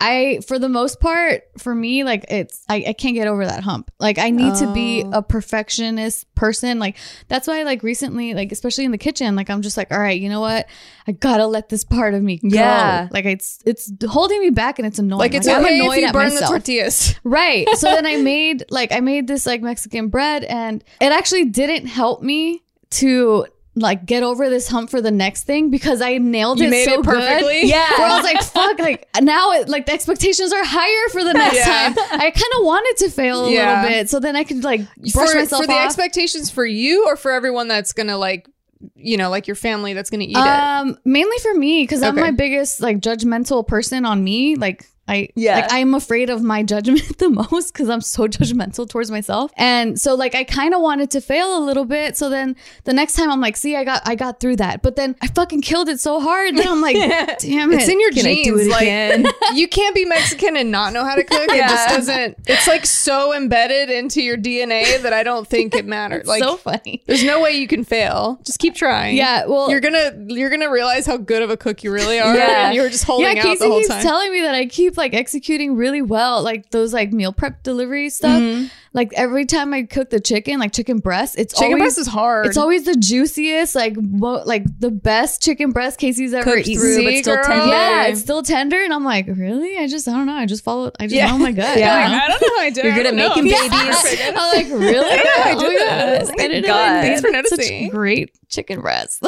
I, 0.00 0.40
for 0.46 0.58
the 0.58 0.68
most 0.68 1.00
part, 1.00 1.42
for 1.56 1.74
me, 1.74 2.04
like 2.04 2.24
it's, 2.28 2.62
I, 2.68 2.84
I 2.88 2.92
can't 2.92 3.14
get 3.14 3.26
over 3.28 3.46
that 3.46 3.62
hump. 3.62 3.90
Like 3.98 4.18
I 4.18 4.30
need 4.30 4.54
to 4.56 4.72
be 4.74 5.02
Oh. 5.04 5.10
a 5.18 5.22
perfectionist 5.22 6.32
person. 6.34 6.78
Like 6.78 6.96
that's 7.28 7.46
why, 7.48 7.62
like 7.62 7.82
recently, 7.82 8.34
like 8.34 8.52
especially 8.52 8.84
in 8.84 8.90
the 8.90 8.98
kitchen, 8.98 9.34
like 9.36 9.48
I'm 9.50 9.62
just 9.62 9.76
like, 9.76 9.90
all 9.92 9.98
right, 9.98 10.20
you 10.20 10.28
know 10.28 10.40
what? 10.40 10.66
I 11.06 11.12
gotta 11.12 11.46
let 11.46 11.68
this 11.68 11.84
part 11.84 12.12
of 12.14 12.22
me 12.22 12.38
go. 12.38 12.48
Yeah. 12.48 13.08
Like 13.12 13.24
it's, 13.24 13.62
it's 13.64 13.90
holding 14.06 14.40
me 14.40 14.50
back 14.50 14.78
and 14.78 14.86
it's 14.86 14.98
annoying. 14.98 15.20
like 15.20 15.34
it's 15.34 15.46
I'm 15.48 15.64
annoyed 15.64 15.98
if 15.98 16.06
you 16.06 16.12
burn 16.12 16.28
the 16.30 16.34
myself. 16.34 16.50
tortillas. 16.50 17.14
Right. 17.24 17.66
So 17.76 17.86
then 17.90 18.04
I 18.04 18.16
made 18.16 18.64
like 18.70 18.92
I 18.92 19.00
made 19.00 19.26
this 19.28 19.46
like 19.46 19.62
Mexican 19.62 20.08
bread 20.08 20.44
and 20.44 20.84
it 21.00 21.12
actually 21.12 21.46
didn't 21.46 21.86
help 21.86 22.20
me 22.22 22.62
to 22.90 23.46
like 23.76 24.06
get 24.06 24.22
over 24.22 24.48
this 24.48 24.68
hump 24.68 24.88
for 24.88 25.00
the 25.00 25.10
next 25.10 25.44
thing 25.44 25.68
because 25.70 26.00
I 26.00 26.18
nailed 26.18 26.60
You 26.60 26.68
it 26.70 26.84
so 26.84 27.00
it 27.00 27.04
perfectly? 27.04 27.62
good. 27.62 27.68
Yeah. 27.70 27.90
Where 27.98 28.06
I 28.06 28.16
was 28.16 28.24
like, 28.32 28.42
fuck, 28.42 28.78
like 28.78 29.08
now 29.20 29.50
it 29.52 29.68
like 29.68 29.86
the 29.86 29.92
expectations 29.92 30.52
are 30.52 30.64
higher 30.64 31.08
for 31.10 31.24
the 31.24 31.32
next 31.34 31.56
Yeah. 31.56 31.64
time. 31.64 31.94
I 32.12 32.30
kind 32.30 32.52
of 32.58 32.64
wanted 32.64 33.04
to 33.04 33.10
fail 33.10 33.46
a 33.46 33.50
Yeah. 33.52 33.82
little 33.82 33.90
bit 33.90 34.10
so 34.10 34.20
then 34.20 34.36
I 34.36 34.44
could 34.44 34.62
like 34.62 34.80
brush 35.12 35.30
for, 35.30 35.38
myself 35.38 35.62
for 35.62 35.66
the 35.66 35.72
off. 35.72 35.86
expectations 35.86 36.50
for 36.50 36.64
you 36.64 37.04
or 37.06 37.16
for 37.16 37.32
everyone 37.32 37.66
that's 37.66 37.92
gonna 37.92 38.16
like, 38.16 38.48
you 38.94 39.16
know, 39.16 39.28
like 39.30 39.48
your 39.48 39.56
family 39.56 39.92
that's 39.92 40.10
gonna 40.10 40.24
eat 40.24 40.36
it. 40.36 40.36
Um, 40.36 40.96
mainly 41.04 41.38
for 41.38 41.54
me 41.54 41.82
because 41.82 42.02
I'm 42.02 42.14
my 42.14 42.30
biggest 42.30 42.80
like 42.80 42.98
judgmental 43.00 43.66
person 43.66 44.04
on 44.06 44.22
me. 44.22 44.54
Like 44.56 44.86
I, 45.06 45.28
Yeah. 45.34 45.56
like 45.56 45.72
I'm 45.72 45.94
afraid 45.94 46.30
of 46.30 46.42
my 46.42 46.62
judgment 46.62 47.18
the 47.18 47.28
most 47.28 47.72
because 47.72 47.88
I'm 47.88 48.00
so 48.00 48.26
judgmental 48.26 48.88
towards 48.88 49.10
myself. 49.10 49.50
And 49.56 50.00
so 50.00 50.14
like 50.14 50.34
I 50.34 50.44
kind 50.44 50.74
of 50.74 50.80
wanted 50.80 51.10
to 51.12 51.20
fail 51.20 51.58
a 51.58 51.60
little 51.60 51.84
bit. 51.84 52.16
So 52.16 52.28
then 52.30 52.56
the 52.84 52.92
next 52.92 53.14
time 53.14 53.30
I'm 53.30 53.40
like, 53.40 53.56
see, 53.56 53.76
I 53.76 53.84
got 53.84 54.02
I 54.06 54.14
got 54.14 54.40
through 54.40 54.56
that. 54.56 54.82
But 54.82 54.96
then 54.96 55.14
I 55.20 55.26
fucking 55.28 55.60
killed 55.62 55.88
it 55.88 56.00
so 56.00 56.20
hard 56.20 56.56
that 56.56 56.66
I'm 56.66 56.80
like, 56.80 56.96
damn 57.40 57.70
it. 57.72 57.80
It's 57.80 57.88
in 57.88 58.00
your 58.00 58.12
Can 58.12 58.24
genes. 58.24 58.68
like 58.68 59.26
you 59.54 59.68
can't 59.68 59.94
be 59.94 60.04
Mexican 60.04 60.56
and 60.56 60.70
not 60.70 60.92
know 60.92 61.04
how 61.04 61.14
to 61.14 61.24
cook. 61.24 61.48
It 61.50 61.68
just 61.68 61.88
doesn't. 61.88 62.38
It's 62.46 62.66
like 62.66 62.86
so 62.86 63.34
embedded 63.34 63.90
into 63.90 64.22
your 64.22 64.36
DNA 64.38 65.02
that 65.02 65.12
I 65.12 65.22
don't 65.22 65.46
think 65.46 65.74
it 65.74 65.84
matters. 65.86 66.26
Like 66.26 66.42
so 66.42 66.56
funny. 66.56 67.02
there's 67.06 67.24
no 67.24 67.40
way 67.42 67.52
you 67.52 67.68
can 67.68 67.84
fail. 67.84 68.40
Just 68.44 68.58
keep 68.58 68.74
trying. 68.74 69.16
Yeah, 69.16 69.46
well, 69.46 69.70
you're 69.70 69.80
gonna 69.80 70.12
you're 70.28 70.50
gonna 70.50 70.70
realize 70.70 71.04
how 71.06 71.16
good 71.18 71.42
of 71.42 71.50
a 71.50 71.56
cook 71.56 71.82
you 71.84 71.92
really 71.92 72.18
are. 72.18 72.34
Yeah. 72.34 72.66
and 72.66 72.74
you 72.74 72.82
were 72.82 72.88
just 72.88 73.04
holding 73.04 73.36
yeah, 73.36 73.42
out 73.42 73.46
Casey 73.46 73.58
the 73.64 73.66
whole 73.68 73.78
keeps 73.80 73.88
time. 73.88 74.02
telling 74.02 74.32
me 74.32 74.40
that 74.40 74.54
I 74.54 74.66
keep 74.66 74.93
like 74.96 75.14
executing 75.14 75.76
really 75.76 76.02
well, 76.02 76.42
like 76.42 76.70
those 76.70 76.92
like 76.92 77.12
meal 77.12 77.32
prep 77.32 77.62
delivery 77.62 78.10
stuff. 78.10 78.40
Mm-hmm. 78.40 78.66
Like 78.94 79.12
every 79.14 79.44
time 79.44 79.74
I 79.74 79.82
cook 79.82 80.10
the 80.10 80.20
chicken, 80.20 80.60
like 80.60 80.72
chicken 80.72 80.98
breast, 81.00 81.34
it's 81.36 81.52
Chicken 81.52 81.74
always, 81.74 81.82
breast 81.82 81.98
is 81.98 82.06
hard. 82.06 82.46
It's 82.46 82.56
always 82.56 82.84
the 82.84 82.94
juiciest, 82.94 83.74
like 83.74 83.96
mo- 83.96 84.44
like 84.46 84.62
the 84.78 84.92
best 84.92 85.42
chicken 85.42 85.72
breast 85.72 85.98
Casey's 85.98 86.32
ever 86.32 86.44
Cooked 86.44 86.68
eaten. 86.68 86.80
through, 86.80 87.02
but 87.02 87.14
still 87.16 87.34
girl? 87.34 87.44
tender. 87.44 87.66
Yeah, 87.66 88.06
it's 88.06 88.20
still 88.20 88.42
tender, 88.44 88.80
and 88.80 88.94
I'm 88.94 89.04
like, 89.04 89.26
really? 89.26 89.76
I 89.78 89.88
just, 89.88 90.06
I 90.06 90.12
don't 90.12 90.26
know. 90.26 90.34
I 90.34 90.46
just 90.46 90.62
follow. 90.62 90.92
I 91.00 91.06
just 91.06 91.16
Yeah. 91.16 91.26
know 91.26 91.38
my 91.38 91.50
god. 91.50 91.76
Yeah. 91.84 91.92
I 91.92 92.02
don't 92.02 92.10
know. 92.12 92.16
I 92.18 92.28
don't 92.28 92.40
know 92.40 92.56
how 92.56 92.62
I 92.62 92.70
did. 92.70 92.78
It. 92.78 92.84
You're 92.84 92.94
good 92.94 93.06
at 93.06 93.14
know. 93.14 93.28
making 93.30 93.46
Yeah. 93.48 93.68
babies. 93.68 94.20
I'm 94.28 94.34
like, 94.34 94.66
really? 94.68 95.10
I 95.10 95.16
don't 95.16 95.24
know 95.24 95.42
how 95.42 95.50
I 95.50 95.54
Oh 95.54 95.58
do 95.58 95.66
my 95.66 95.84
that. 95.86 96.26
Thank 96.28 96.40
I 96.40 96.48
didn't 96.48 96.66
God. 96.66 96.94
know 96.94 97.00
Thanks 97.02 97.20
for 97.20 97.26
Such 97.28 97.58
noticing. 97.58 97.88
great 97.90 98.30
chicken 98.48 98.80
breast. 98.80 99.24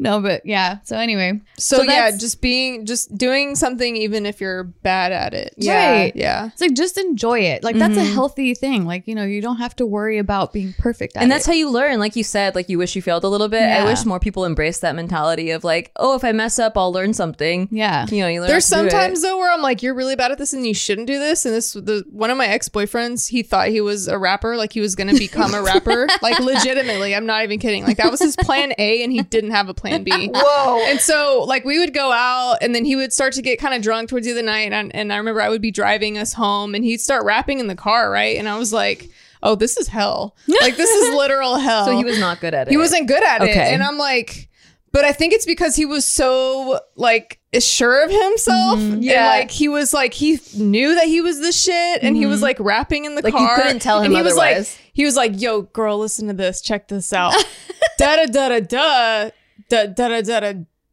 no, 0.00 0.20
but 0.20 0.44
yeah. 0.44 0.78
So 0.82 0.96
anyway, 0.96 1.40
So, 1.58 1.76
So 1.76 1.82
yeah, 1.84 2.10
just 2.10 2.40
being 2.42 2.86
just 2.86 3.16
doing 3.16 3.54
something 3.54 3.96
even 3.96 4.26
if 4.26 4.40
you're 4.40 4.64
bad 4.64 5.12
at 5.12 5.32
it. 5.32 5.54
Yeah. 5.56 5.90
Right. 5.92 6.16
Yeah. 6.16 6.46
It's 6.46 6.60
like 6.60 6.74
just 6.74 6.98
enjoy 6.98 7.40
it. 7.40 7.62
Like 7.62 7.76
that's 7.76 7.96
a 7.96 8.00
mm-hmm. 8.00 8.14
healthy 8.14 8.54
thing. 8.54 8.63
Like 8.86 9.06
you 9.06 9.14
know, 9.14 9.24
you 9.24 9.40
don't 9.40 9.58
have 9.58 9.76
to 9.76 9.86
worry 9.86 10.18
about 10.18 10.52
being 10.52 10.74
perfect. 10.78 11.16
And 11.16 11.30
that's 11.30 11.46
it. 11.46 11.50
how 11.50 11.54
you 11.54 11.70
learn 11.70 11.98
like 11.98 12.16
you 12.16 12.24
said 12.24 12.54
like 12.54 12.68
you 12.68 12.78
wish 12.78 12.96
you 12.96 13.02
failed 13.02 13.24
a 13.24 13.28
little 13.28 13.48
bit 13.48 13.62
i 13.62 13.84
wish 13.84 14.04
more 14.04 14.18
people 14.18 14.44
embrace 14.44 14.80
that 14.80 14.94
mentality 14.94 15.50
of 15.50 15.64
like 15.64 15.90
oh 15.96 16.14
if 16.14 16.24
i 16.24 16.32
mess 16.32 16.58
up 16.58 16.76
i'll 16.76 16.92
learn 16.92 17.12
something 17.12 17.68
yeah. 17.70 18.06
you 18.10 18.20
know 18.20 18.28
you 18.28 18.40
learn 18.40 18.48
There's 18.48 18.64
to 18.64 18.70
sometimes 18.70 19.22
though 19.22 19.38
where 19.38 19.52
I'm 19.52 19.62
like, 19.62 19.82
you're 19.82 19.94
really 19.94 20.16
bad 20.16 20.32
at 20.32 20.38
this 20.38 20.52
and 20.52 20.66
you 20.66 20.74
shouldn't 20.74 21.06
do 21.06 21.18
this. 21.18 21.44
And 21.44 21.54
this 21.54 21.72
the 21.72 22.04
one 22.10 22.30
of 22.30 22.36
my 22.36 22.46
ex 22.46 22.68
boyfriends, 22.68 23.28
he 23.28 23.42
thought 23.42 23.68
he 23.68 23.80
was 23.80 24.08
a 24.08 24.18
rapper, 24.18 24.56
like 24.56 24.72
he 24.72 24.80
was 24.80 24.94
gonna 24.94 25.14
become 25.14 25.54
a 25.54 25.62
rapper, 25.62 26.08
like 26.22 26.38
legitimately. 26.40 27.14
I'm 27.14 27.26
not 27.26 27.44
even 27.44 27.58
kidding. 27.58 27.84
Like 27.84 27.96
that 27.98 28.10
was 28.10 28.20
his 28.20 28.36
plan 28.36 28.72
A, 28.78 29.02
and 29.02 29.12
he 29.12 29.22
didn't 29.22 29.52
have 29.52 29.68
a 29.68 29.74
plan 29.74 30.04
B. 30.04 30.30
whoa 30.34 30.84
And 30.86 31.00
so, 31.00 31.44
like, 31.46 31.64
we 31.64 31.78
would 31.78 31.94
go 31.94 32.12
out, 32.12 32.58
and 32.60 32.74
then 32.74 32.84
he 32.84 32.96
would 32.96 33.12
start 33.12 33.32
to 33.34 33.42
get 33.42 33.58
kind 33.58 33.74
of 33.74 33.82
drunk 33.82 34.08
towards 34.08 34.26
the 34.26 34.32
end 34.32 34.38
of 34.38 34.44
the 34.44 34.50
night. 34.50 34.72
And, 34.72 34.94
and 34.94 35.12
I 35.12 35.16
remember 35.16 35.40
I 35.40 35.48
would 35.48 35.62
be 35.62 35.70
driving 35.70 36.18
us 36.18 36.32
home, 36.32 36.74
and 36.74 36.84
he'd 36.84 37.00
start 37.00 37.24
rapping 37.24 37.60
in 37.60 37.66
the 37.66 37.76
car, 37.76 38.10
right? 38.10 38.36
And 38.36 38.48
I 38.48 38.53
was 38.58 38.72
like, 38.72 39.10
"Oh, 39.42 39.54
this 39.54 39.76
is 39.76 39.88
hell! 39.88 40.36
Like, 40.60 40.76
this 40.76 40.90
is 40.90 41.14
literal 41.14 41.56
hell." 41.56 41.86
so 41.86 41.96
he 41.96 42.04
was 42.04 42.18
not 42.18 42.40
good 42.40 42.54
at 42.54 42.68
it 42.68 42.70
he 42.70 42.76
wasn't 42.76 43.08
good 43.08 43.22
at 43.22 43.42
it, 43.42 43.50
Okay. 43.50 43.72
and 43.74 43.82
I'm 43.82 43.98
like, 43.98 44.48
but 44.92 45.04
I 45.04 45.12
think 45.12 45.32
it's 45.32 45.44
because 45.46 45.74
he 45.74 45.84
was 45.84 46.06
so 46.06 46.78
like 46.94 47.40
sure 47.58 48.04
of 48.04 48.10
himself, 48.10 48.78
mm-hmm. 48.78 49.02
Yeah. 49.02 49.32
and 49.32 49.40
like 49.40 49.50
he 49.50 49.68
was 49.68 49.92
like 49.92 50.14
he 50.14 50.38
knew 50.56 50.94
that 50.94 51.06
he 51.06 51.20
was 51.20 51.40
the 51.40 51.50
shit, 51.50 52.02
and 52.02 52.16
he 52.16 52.26
was 52.26 52.36
mm-hmm. 52.36 52.44
like 52.44 52.60
rapping 52.60 53.04
in 53.04 53.16
the 53.16 53.22
Like, 53.22 53.32
you 53.32 53.38
car. 53.38 53.56
couldn't 53.56 53.80
tell 53.80 53.98
him 53.98 54.06
and 54.06 54.14
he 54.16 54.22
was 54.22 54.36
like, 54.36 54.66
he 54.92 55.04
was 55.04 55.16
like, 55.16 55.40
"Yo, 55.40 55.62
girl, 55.62 55.98
listen 55.98 56.28
to 56.28 56.34
this. 56.34 56.60
Check 56.60 56.86
this 56.88 57.12
out. 57.12 57.34
da 57.98 58.16
da 58.16 58.26
da 58.26 58.48
da 58.48 58.60
da 58.60 59.30
da 59.68 59.86
da 59.86 60.08
da 60.08 60.20
da 60.22 60.40
da 60.40 60.52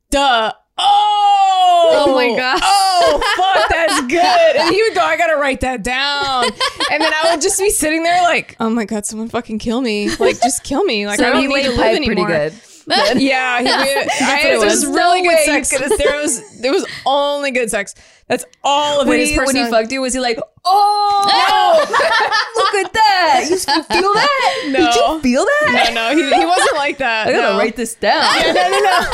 da." 0.09 0.51
Oh, 0.83 2.05
Oh 2.07 2.15
my 2.15 2.35
gosh. 2.35 2.61
Oh, 3.03 3.19
fuck, 3.35 3.67
that's 3.69 3.99
good. 4.01 4.55
And 4.57 4.73
he 4.75 4.81
would 4.83 4.93
go, 4.93 5.01
I 5.01 5.17
gotta 5.17 5.35
write 5.35 5.61
that 5.61 5.81
down. 5.81 6.43
And 6.91 7.01
then 7.01 7.11
I 7.11 7.31
would 7.31 7.41
just 7.41 7.57
be 7.59 7.71
sitting 7.71 8.03
there 8.03 8.21
like, 8.21 8.55
oh 8.59 8.69
my 8.69 8.85
God, 8.85 9.07
someone 9.07 9.27
fucking 9.27 9.57
kill 9.57 9.81
me. 9.81 10.15
Like, 10.17 10.39
just 10.39 10.63
kill 10.63 10.83
me. 10.83 11.07
Like, 11.07 11.17
so 11.17 11.25
I 11.25 11.31
don't 11.31 11.41
he 11.41 11.47
need 11.47 11.63
to 11.63 11.71
live 11.71 11.95
anymore. 11.95 12.27
pretty 12.27 12.51
good 12.51 12.53
Yeah, 13.21 13.61
he, 13.61 13.69
I, 13.69 14.39
it 14.43 14.53
it 14.53 14.59
was 14.59 14.85
was. 14.85 14.85
really 14.85 15.23
No 15.23 15.31
good 15.31 15.45
sex. 15.45 15.69
There 15.97 16.21
was, 16.21 16.61
there 16.61 16.71
was 16.71 16.85
only 17.07 17.49
good 17.51 17.71
sex. 17.71 17.95
That's 18.31 18.45
all 18.63 19.01
of 19.01 19.07
when 19.09 19.17
it. 19.19 19.27
His 19.27 19.31
he, 19.31 19.37
when 19.39 19.55
he 19.57 19.65
fucked 19.69 19.91
you 19.91 19.99
was 19.99 20.13
he 20.13 20.21
like 20.21 20.39
oh 20.63 21.25
look 22.55 22.85
at 22.85 22.93
that 22.93 23.45
you 23.49 23.57
feel 23.83 24.13
that 24.13 24.63
No. 24.69 24.79
did 24.79 24.95
you 24.95 25.19
feel 25.21 25.43
that 25.43 25.91
No, 25.93 26.13
no, 26.13 26.15
he, 26.15 26.23
he 26.39 26.45
wasn't 26.45 26.75
like 26.77 26.99
that. 26.99 27.27
i 27.27 27.31
gotta 27.33 27.53
no. 27.53 27.57
write 27.59 27.75
this 27.75 27.95
down 27.95 28.23
Yeah, 28.39 28.53
no, 28.53 28.69
no, 28.69 28.79
no. 28.79 29.11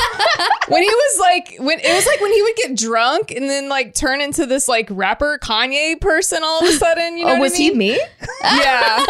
when 0.68 0.82
he 0.84 0.88
was 0.88 1.18
like 1.18 1.56
when 1.58 1.80
it 1.80 1.92
was 1.94 2.06
like 2.06 2.20
when 2.20 2.32
he 2.32 2.42
would 2.42 2.54
get 2.56 2.76
drunk 2.76 3.30
and 3.32 3.48
then 3.50 3.68
like 3.68 3.94
turn 3.94 4.20
into 4.20 4.46
this 4.46 4.68
like 4.68 4.86
rapper 4.90 5.38
Kanye 5.42 6.00
person 6.00 6.42
all 6.44 6.60
of 6.60 6.68
a 6.68 6.72
sudden. 6.72 7.16
You 7.16 7.24
oh, 7.24 7.28
know 7.28 7.32
oh, 7.34 7.38
what 7.38 7.50
was 7.50 7.54
I 7.54 7.58
mean? 7.58 7.72
he 7.72 7.76
me? 7.78 8.00
Yeah. 8.44 9.04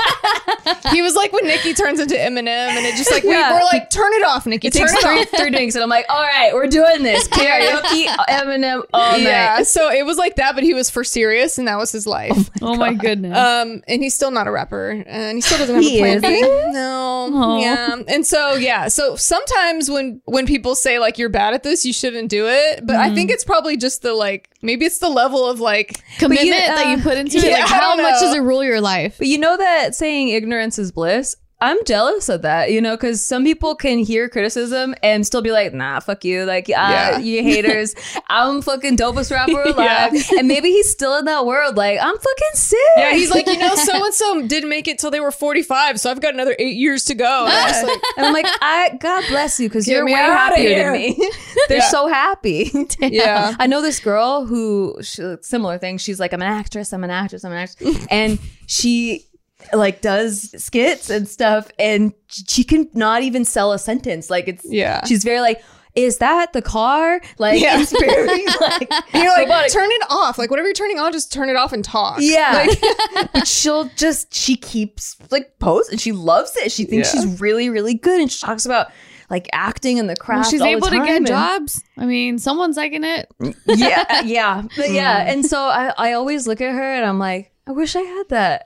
he 0.93 1.03
was 1.03 1.15
like 1.17 1.33
when 1.33 1.45
Nikki 1.47 1.75
turns 1.75 1.99
into 2.01 2.15
Eminem 2.15 2.47
and 2.49 2.87
it 2.87 2.95
just 2.97 3.11
like 3.11 3.25
Yeah. 3.25 3.51
we, 3.53 3.59
we're 3.59 3.65
like 3.65 3.91
turn 3.91 4.13
it 4.15 4.25
off, 4.25 4.47
Nikki. 4.47 4.69
It 4.69 4.75
turn 4.75 4.89
takes 4.89 5.03
three, 5.03 5.25
three 5.25 5.51
drinks, 5.51 5.75
and 5.75 5.83
I'm 5.83 5.91
like, 5.91 6.07
all 6.09 6.23
right, 6.23 6.55
we're 6.55 6.67
doing 6.69 7.03
this. 7.03 7.27
Karaoke, 7.29 8.07
Eminem, 8.29 8.85
all 8.95 9.19
Yeah, 9.19 9.57
night. 9.59 9.67
so 9.67 9.91
it 9.99 10.05
was 10.07 10.17
like 10.17 10.37
that, 10.37 10.55
but 10.55 10.65
he 10.65 10.73
was 10.75 10.89
for 10.91 11.05
serious, 11.05 11.59
and 11.59 11.69
that 11.69 11.77
was 11.77 11.93
his 11.93 12.07
life. 12.07 12.49
Oh 12.63 12.77
my 12.77 12.95
goodness. 12.95 13.37
Um, 13.37 13.83
and 13.89 14.03
he's 14.03 14.15
still 14.15 14.31
not 14.31 14.47
a 14.47 14.51
rapper, 14.51 15.03
and 15.07 15.37
he 15.37 15.41
still 15.43 15.59
doesn't 15.59 15.75
have 15.75 15.85
He 15.85 15.99
a 15.99 16.01
plan 16.01 16.21
B. 16.21 16.29
isn't? 16.29 16.73
No, 16.73 17.31
Aw. 17.35 17.59
yeah, 17.59 17.97
and 18.09 18.27
so 18.27 18.55
yeah, 18.55 18.89
so 18.89 19.17
sometimes 19.17 19.91
when 19.91 20.21
when 20.25 20.47
people 20.47 20.75
say 20.75 20.99
like 20.99 21.19
you're 21.19 21.29
bad 21.29 21.55
at 21.55 21.63
this, 21.63 21.85
you 21.85 21.93
shouldn't 21.93 22.29
do 22.31 22.47
it. 22.49 22.87
But 22.87 22.97
I 22.97 23.15
think 23.15 23.31
it's 23.31 23.45
probably 23.45 23.77
just 23.77 24.03
the 24.03 24.13
like 24.15 24.51
maybe 24.63 24.85
it's 24.87 24.99
the 24.99 25.09
level 25.09 25.47
of 25.49 25.61
like 25.61 26.01
Commitment 26.19 26.47
you- 26.47 26.53
that 26.53 26.87
uh, 26.87 26.91
you 26.91 27.03
put 27.03 27.17
into 27.19 27.39
it. 27.39 27.45
yeah, 27.51 27.59
Like 27.61 27.65
how 27.67 27.97
much 27.97 28.21
does 28.21 28.35
it 28.35 28.41
rule 28.41 28.63
your 28.65 28.81
life? 28.81 29.17
But 29.19 29.27
you 29.29 29.39
know 29.39 29.57
that 29.57 29.95
saying 29.95 30.29
ignorance 30.29 30.79
is 30.79 30.93
bliss? 30.93 31.37
I'm 31.61 31.85
jealous 31.85 32.29
of 32.29 32.43
that, 32.43 32.71
you 32.71 32.81
know, 32.81 32.97
because 32.97 33.21
some 33.25 33.43
people 33.43 33.75
can 33.75 33.99
hear 33.99 34.29
criticism 34.29 34.95
and 35.03 35.27
still 35.27 35.43
be 35.43 35.51
like, 35.51 35.75
nah, 35.75 35.99
fuck 35.99 36.25
you. 36.25 36.45
Like, 36.45 36.69
uh, 36.69 36.73
Yeah. 36.73 37.19
you 37.19 37.43
haters. 37.43 37.97
I'm 38.29 38.63
fucking 38.63 38.97
dopest 38.97 39.33
rapper 39.33 39.61
alive. 39.63 40.15
Yeah. 40.15 40.39
And 40.39 40.47
maybe 40.47 40.71
he's 40.71 40.89
still 40.91 41.17
in 41.19 41.25
that 41.25 41.47
world. 41.47 41.77
Like, 41.77 41.99
I'm 42.01 42.17
fucking 42.17 42.49
sick. 42.55 42.79
yeah, 42.97 43.13
he's 43.13 43.31
like 43.31 43.47
you 43.49 43.59
know 43.59 43.75
so 43.75 44.05
and 44.05 44.15
so 44.15 44.47
didn't 44.47 44.69
make 44.69 44.87
it 44.87 44.99
till 45.01 45.11
they 45.11 45.19
were 45.19 45.33
45, 45.33 45.99
so 45.99 46.11
I've 46.11 46.21
got 46.21 46.33
another 46.35 46.55
eight 46.61 46.77
years 46.77 47.05
to 47.07 47.15
go. 47.17 47.47
And 47.49 47.53
I'm 47.53 47.85
like, 47.87 48.03
And 48.19 48.27
I'm 48.27 48.33
like, 48.33 48.47
I 48.63 48.97
God 49.01 49.25
bless 49.29 49.59
you 49.59 49.69
because 49.69 49.89
you're 49.89 50.05
way 50.05 50.13
happier 50.13 50.85
than 50.85 50.93
me. 50.93 51.31
They're 51.69 51.79
Yeah. 51.79 51.89
so 51.89 52.07
happy. 52.07 52.71
Yeah. 53.01 53.55
I 53.59 53.67
know 53.67 53.83
this 53.83 53.99
girl 54.01 54.45
who 54.47 54.97
she, 55.03 55.37
similar 55.43 55.79
thing. 55.79 55.99
She's 55.99 56.21
like, 56.21 56.33
I'm 56.33 56.41
an 56.43 56.49
actress. 56.53 56.93
I'm 56.93 57.03
an 57.05 57.11
actress. 57.11 57.43
I'm 57.45 57.51
an 57.53 57.59
actress, 57.59 58.07
and 58.11 58.39
she 58.67 59.25
like 59.73 60.01
does 60.01 60.55
skits 60.63 61.11
and 61.11 61.29
stuff, 61.29 61.69
and 61.79 62.13
she 62.29 62.65
can 62.65 62.89
not 62.95 63.23
even 63.23 63.45
sell 63.45 63.73
a 63.73 63.79
sentence. 63.79 64.31
Like 64.31 64.49
it's 64.49 64.65
Yeah. 64.69 65.05
She's 65.05 65.25
very 65.25 65.41
like. 65.41 65.63
Is 65.95 66.19
that 66.19 66.53
the 66.53 66.63
car? 66.63 67.21
Like, 67.39 67.61
Yeah. 67.61 67.81
it's 67.81 67.91
very 67.91 68.47
like, 68.61 68.89
you're 69.13 69.31
like 69.33 69.49
robotic. 69.49 69.73
turn 69.73 69.91
it 69.91 70.03
off. 70.11 70.39
Like 70.39 70.49
whatever 70.49 70.69
you're 70.69 70.75
turning 70.75 71.01
on, 71.01 71.11
just 71.13 71.33
turn 71.33 71.49
it 71.49 71.57
off 71.57 71.73
and 71.73 71.83
talk. 71.85 72.19
Yeah. 72.21 72.67
but 73.33 73.49
she'll 73.49 73.87
just 73.97 74.33
she 74.33 74.55
keeps 74.55 75.17
like 75.33 75.59
posts 75.59 75.91
and 75.91 76.01
she 76.01 76.13
loves 76.13 76.55
it. 76.59 76.71
She 76.71 76.85
thinks 76.85 77.13
Yeah. 77.13 77.23
she's 77.23 77.41
really, 77.41 77.69
really 77.69 77.95
good. 77.95 78.21
And 78.21 78.31
she 78.31 78.39
talks 78.47 78.65
about 78.65 78.93
like 79.29 79.49
acting 79.53 79.99
and 79.99 80.09
the 80.09 80.15
craft. 80.15 80.45
Well, 80.45 80.51
she's 80.53 80.61
all 80.61 80.67
the 80.69 80.77
able 80.77 80.89
to 80.89 80.99
get 80.99 81.17
and- 81.17 81.27
jobs. 81.27 81.83
I 81.97 82.07
mean, 82.07 82.39
someone's 82.39 82.77
liking 82.77 83.03
it. 83.03 83.29
Yeah, 83.67 84.21
yeah. 84.23 84.63
But 84.77 84.91
yeah. 84.93 85.25
Mm. 85.27 85.33
And 85.33 85.47
so 85.47 85.59
I, 85.63 85.93
I 85.99 86.13
always 86.13 86.47
look 86.47 86.61
at 86.61 86.71
her 86.73 86.95
and 86.95 87.05
I'm 87.07 87.19
like, 87.19 87.51
I 87.67 87.73
wish 87.73 87.97
I 87.97 88.03
had 88.03 88.29
that. 88.29 88.63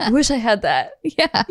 I 0.00 0.10
wish, 0.12 0.30
I 0.30 0.36
had 0.36 0.62
that. 0.62 0.98
Yeah, 1.02 1.44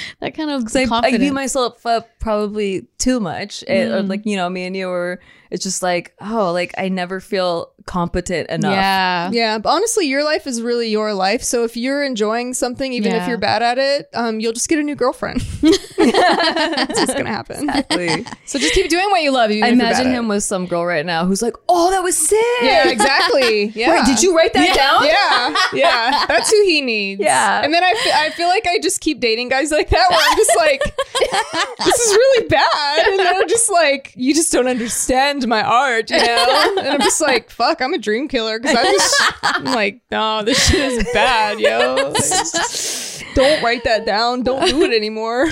that 0.20 0.34
kind 0.34 0.50
of 0.50 0.64
Because 0.64 0.76
I, 0.90 0.96
I 1.06 1.16
beat 1.18 1.32
myself 1.32 1.84
up 1.86 2.08
probably 2.18 2.86
too 2.98 3.20
much. 3.20 3.62
It- 3.64 3.82
Mm. 3.82 3.94
or 3.94 4.02
like, 4.02 4.24
you 4.26 4.36
know, 4.36 4.48
me 4.48 4.64
and 4.64 4.76
you 4.76 4.86
were, 4.88 5.18
it's 5.50 5.62
just 5.64 5.82
like, 5.82 6.14
oh, 6.20 6.52
like 6.52 6.72
I 6.78 6.88
never 6.88 7.20
feel 7.20 7.70
competent 7.84 8.48
enough. 8.48 8.72
yeah, 8.72 9.30
Yeah, 9.32 9.58
but 9.58 9.70
honestly, 9.70 10.06
your 10.06 10.22
life 10.24 10.46
is 10.46 10.62
really 10.62 10.88
your 10.88 11.12
life. 11.14 11.42
So 11.42 11.64
if 11.64 11.76
you're 11.76 12.04
enjoying 12.04 12.54
something, 12.54 12.92
even 12.92 13.12
if 13.12 13.26
you're 13.28 13.38
bad 13.38 13.60
at 13.62 13.76
it, 13.78 14.08
um, 14.14 14.38
you'll 14.40 14.52
just 14.52 14.68
get 14.68 14.78
a 14.78 14.82
new 14.82 14.94
girlfriend. 14.94 15.40
That's 15.98 16.98
what's 17.00 17.14
gonna 17.14 17.28
happen. 17.28 17.68
Exactly. 17.68 18.24
So 18.44 18.58
just 18.58 18.74
keep 18.74 18.88
doing 18.88 19.10
what 19.10 19.22
you 19.22 19.30
love. 19.32 19.50
Even 19.50 19.64
I 19.64 19.66
if 19.68 19.74
you're 19.76 19.80
imagine 19.86 20.04
bad 20.04 20.12
at 20.12 20.18
him 20.18 20.28
with 20.28 20.44
some 20.44 20.66
girl 20.66 20.84
right 20.84 21.04
now 21.04 21.24
who's 21.26 21.42
like, 21.42 21.54
oh, 21.68 21.90
that 21.90 22.02
was 22.02 22.16
sick. 22.16 22.38
Yeah, 22.62 22.88
exactly. 22.88 23.66
Yeah. 23.74 23.94
Wait, 23.94 24.04
did 24.06 24.22
you 24.22 24.36
write 24.36 24.52
that 24.54 24.74
down? 24.74 25.04
Yeah, 25.04 25.80
yeah. 25.80 26.26
That's 26.28 26.50
who 26.50 26.62
he 26.64 26.80
needs. 26.82 27.20
Yeah. 27.20 27.62
And 27.62 27.72
then 27.74 27.82
I 27.82 27.94
I 28.14 28.30
feel 28.30 28.48
like 28.48 28.66
I 28.66 28.78
just 28.78 29.00
keep 29.00 29.20
dating 29.20 29.48
guys 29.48 29.70
like 29.70 29.81
that 29.90 30.10
where 30.10 30.20
I'm 30.20 30.36
just 30.36 30.56
like, 30.56 30.82
this 31.84 31.98
is 31.98 32.12
really 32.12 32.48
bad. 32.48 33.06
And 33.06 33.18
they're 33.18 33.48
just 33.48 33.70
like, 33.70 34.12
you 34.16 34.34
just 34.34 34.52
don't 34.52 34.68
understand 34.68 35.46
my 35.46 35.62
art, 35.62 36.10
you 36.10 36.18
know? 36.18 36.74
And 36.78 36.88
I'm 36.88 37.00
just 37.00 37.20
like, 37.20 37.50
fuck, 37.50 37.80
I'm 37.80 37.94
a 37.94 37.98
dream 37.98 38.28
killer 38.28 38.58
because 38.58 38.76
I 38.76 38.84
just, 38.84 39.22
I'm 39.42 39.64
like, 39.64 40.00
no, 40.10 40.42
this 40.42 40.68
shit 40.68 40.92
is 40.92 41.04
bad, 41.12 41.60
yo. 41.60 41.94
Like, 41.94 42.14
don't 43.34 43.62
write 43.62 43.84
that 43.84 44.04
down. 44.06 44.42
Don't 44.42 44.66
do 44.68 44.82
it 44.82 44.94
anymore. 44.94 45.46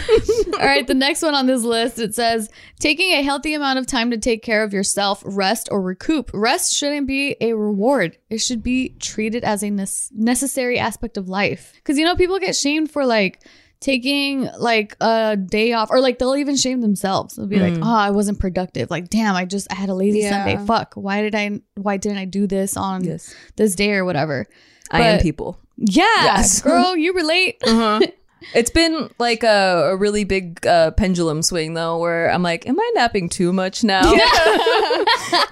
All 0.54 0.66
right, 0.66 0.86
the 0.86 0.94
next 0.94 1.22
one 1.22 1.34
on 1.34 1.46
this 1.46 1.62
list 1.62 1.98
it 1.98 2.14
says 2.14 2.50
taking 2.78 3.12
a 3.12 3.22
healthy 3.22 3.54
amount 3.54 3.78
of 3.78 3.86
time 3.86 4.10
to 4.10 4.18
take 4.18 4.42
care 4.42 4.62
of 4.62 4.72
yourself, 4.72 5.22
rest 5.24 5.68
or 5.70 5.80
recoup. 5.80 6.30
Rest 6.32 6.74
shouldn't 6.74 7.06
be 7.06 7.36
a 7.40 7.54
reward. 7.54 8.18
It 8.28 8.38
should 8.38 8.62
be 8.62 8.90
treated 9.00 9.44
as 9.44 9.62
a 9.62 9.70
necessary 9.70 10.78
aspect 10.78 11.16
of 11.16 11.28
life. 11.28 11.72
Cuz 11.84 11.98
you 11.98 12.04
know 12.04 12.16
people 12.16 12.38
get 12.38 12.56
shamed 12.56 12.90
for 12.90 13.06
like 13.06 13.40
taking 13.80 14.48
like 14.58 14.96
a 15.00 15.36
day 15.36 15.72
off 15.72 15.90
or 15.90 16.00
like 16.00 16.18
they'll 16.18 16.36
even 16.36 16.56
shame 16.56 16.80
themselves. 16.80 17.36
They'll 17.36 17.46
be 17.46 17.58
like, 17.60 17.74
"Oh, 17.82 17.94
I 17.96 18.10
wasn't 18.10 18.38
productive." 18.38 18.90
Like, 18.90 19.08
"Damn, 19.10 19.34
I 19.34 19.44
just 19.44 19.70
I 19.72 19.74
had 19.76 19.88
a 19.88 19.94
lazy 19.94 20.20
Yeah. 20.20 20.44
Sunday. 20.44 20.64
Fuck. 20.66 20.94
Why 20.94 21.22
did 21.22 21.34
I 21.34 21.60
why 21.76 21.96
didn't 21.96 22.18
I 22.18 22.24
do 22.26 22.46
this 22.46 22.76
on 22.76 23.04
Yes. 23.04 23.34
this 23.56 23.74
day 23.74 23.92
or 23.92 24.04
whatever?" 24.04 24.46
I 24.90 25.02
am 25.02 25.20
people. 25.20 25.58
Yeah, 25.76 26.04
Yes. 26.22 26.60
girl, 26.62 26.96
you 26.96 27.12
relate. 27.14 27.62
It's 28.54 28.70
been 28.70 29.10
like 29.18 29.42
a, 29.42 29.90
a 29.92 29.96
really 29.98 30.24
big 30.24 30.66
uh, 30.66 30.92
pendulum 30.92 31.42
swing 31.42 31.74
though, 31.74 31.98
where 31.98 32.30
I'm 32.32 32.42
like, 32.42 32.66
am 32.66 32.80
I 32.80 32.90
napping 32.94 33.28
too 33.28 33.52
much 33.52 33.84
now? 33.84 34.00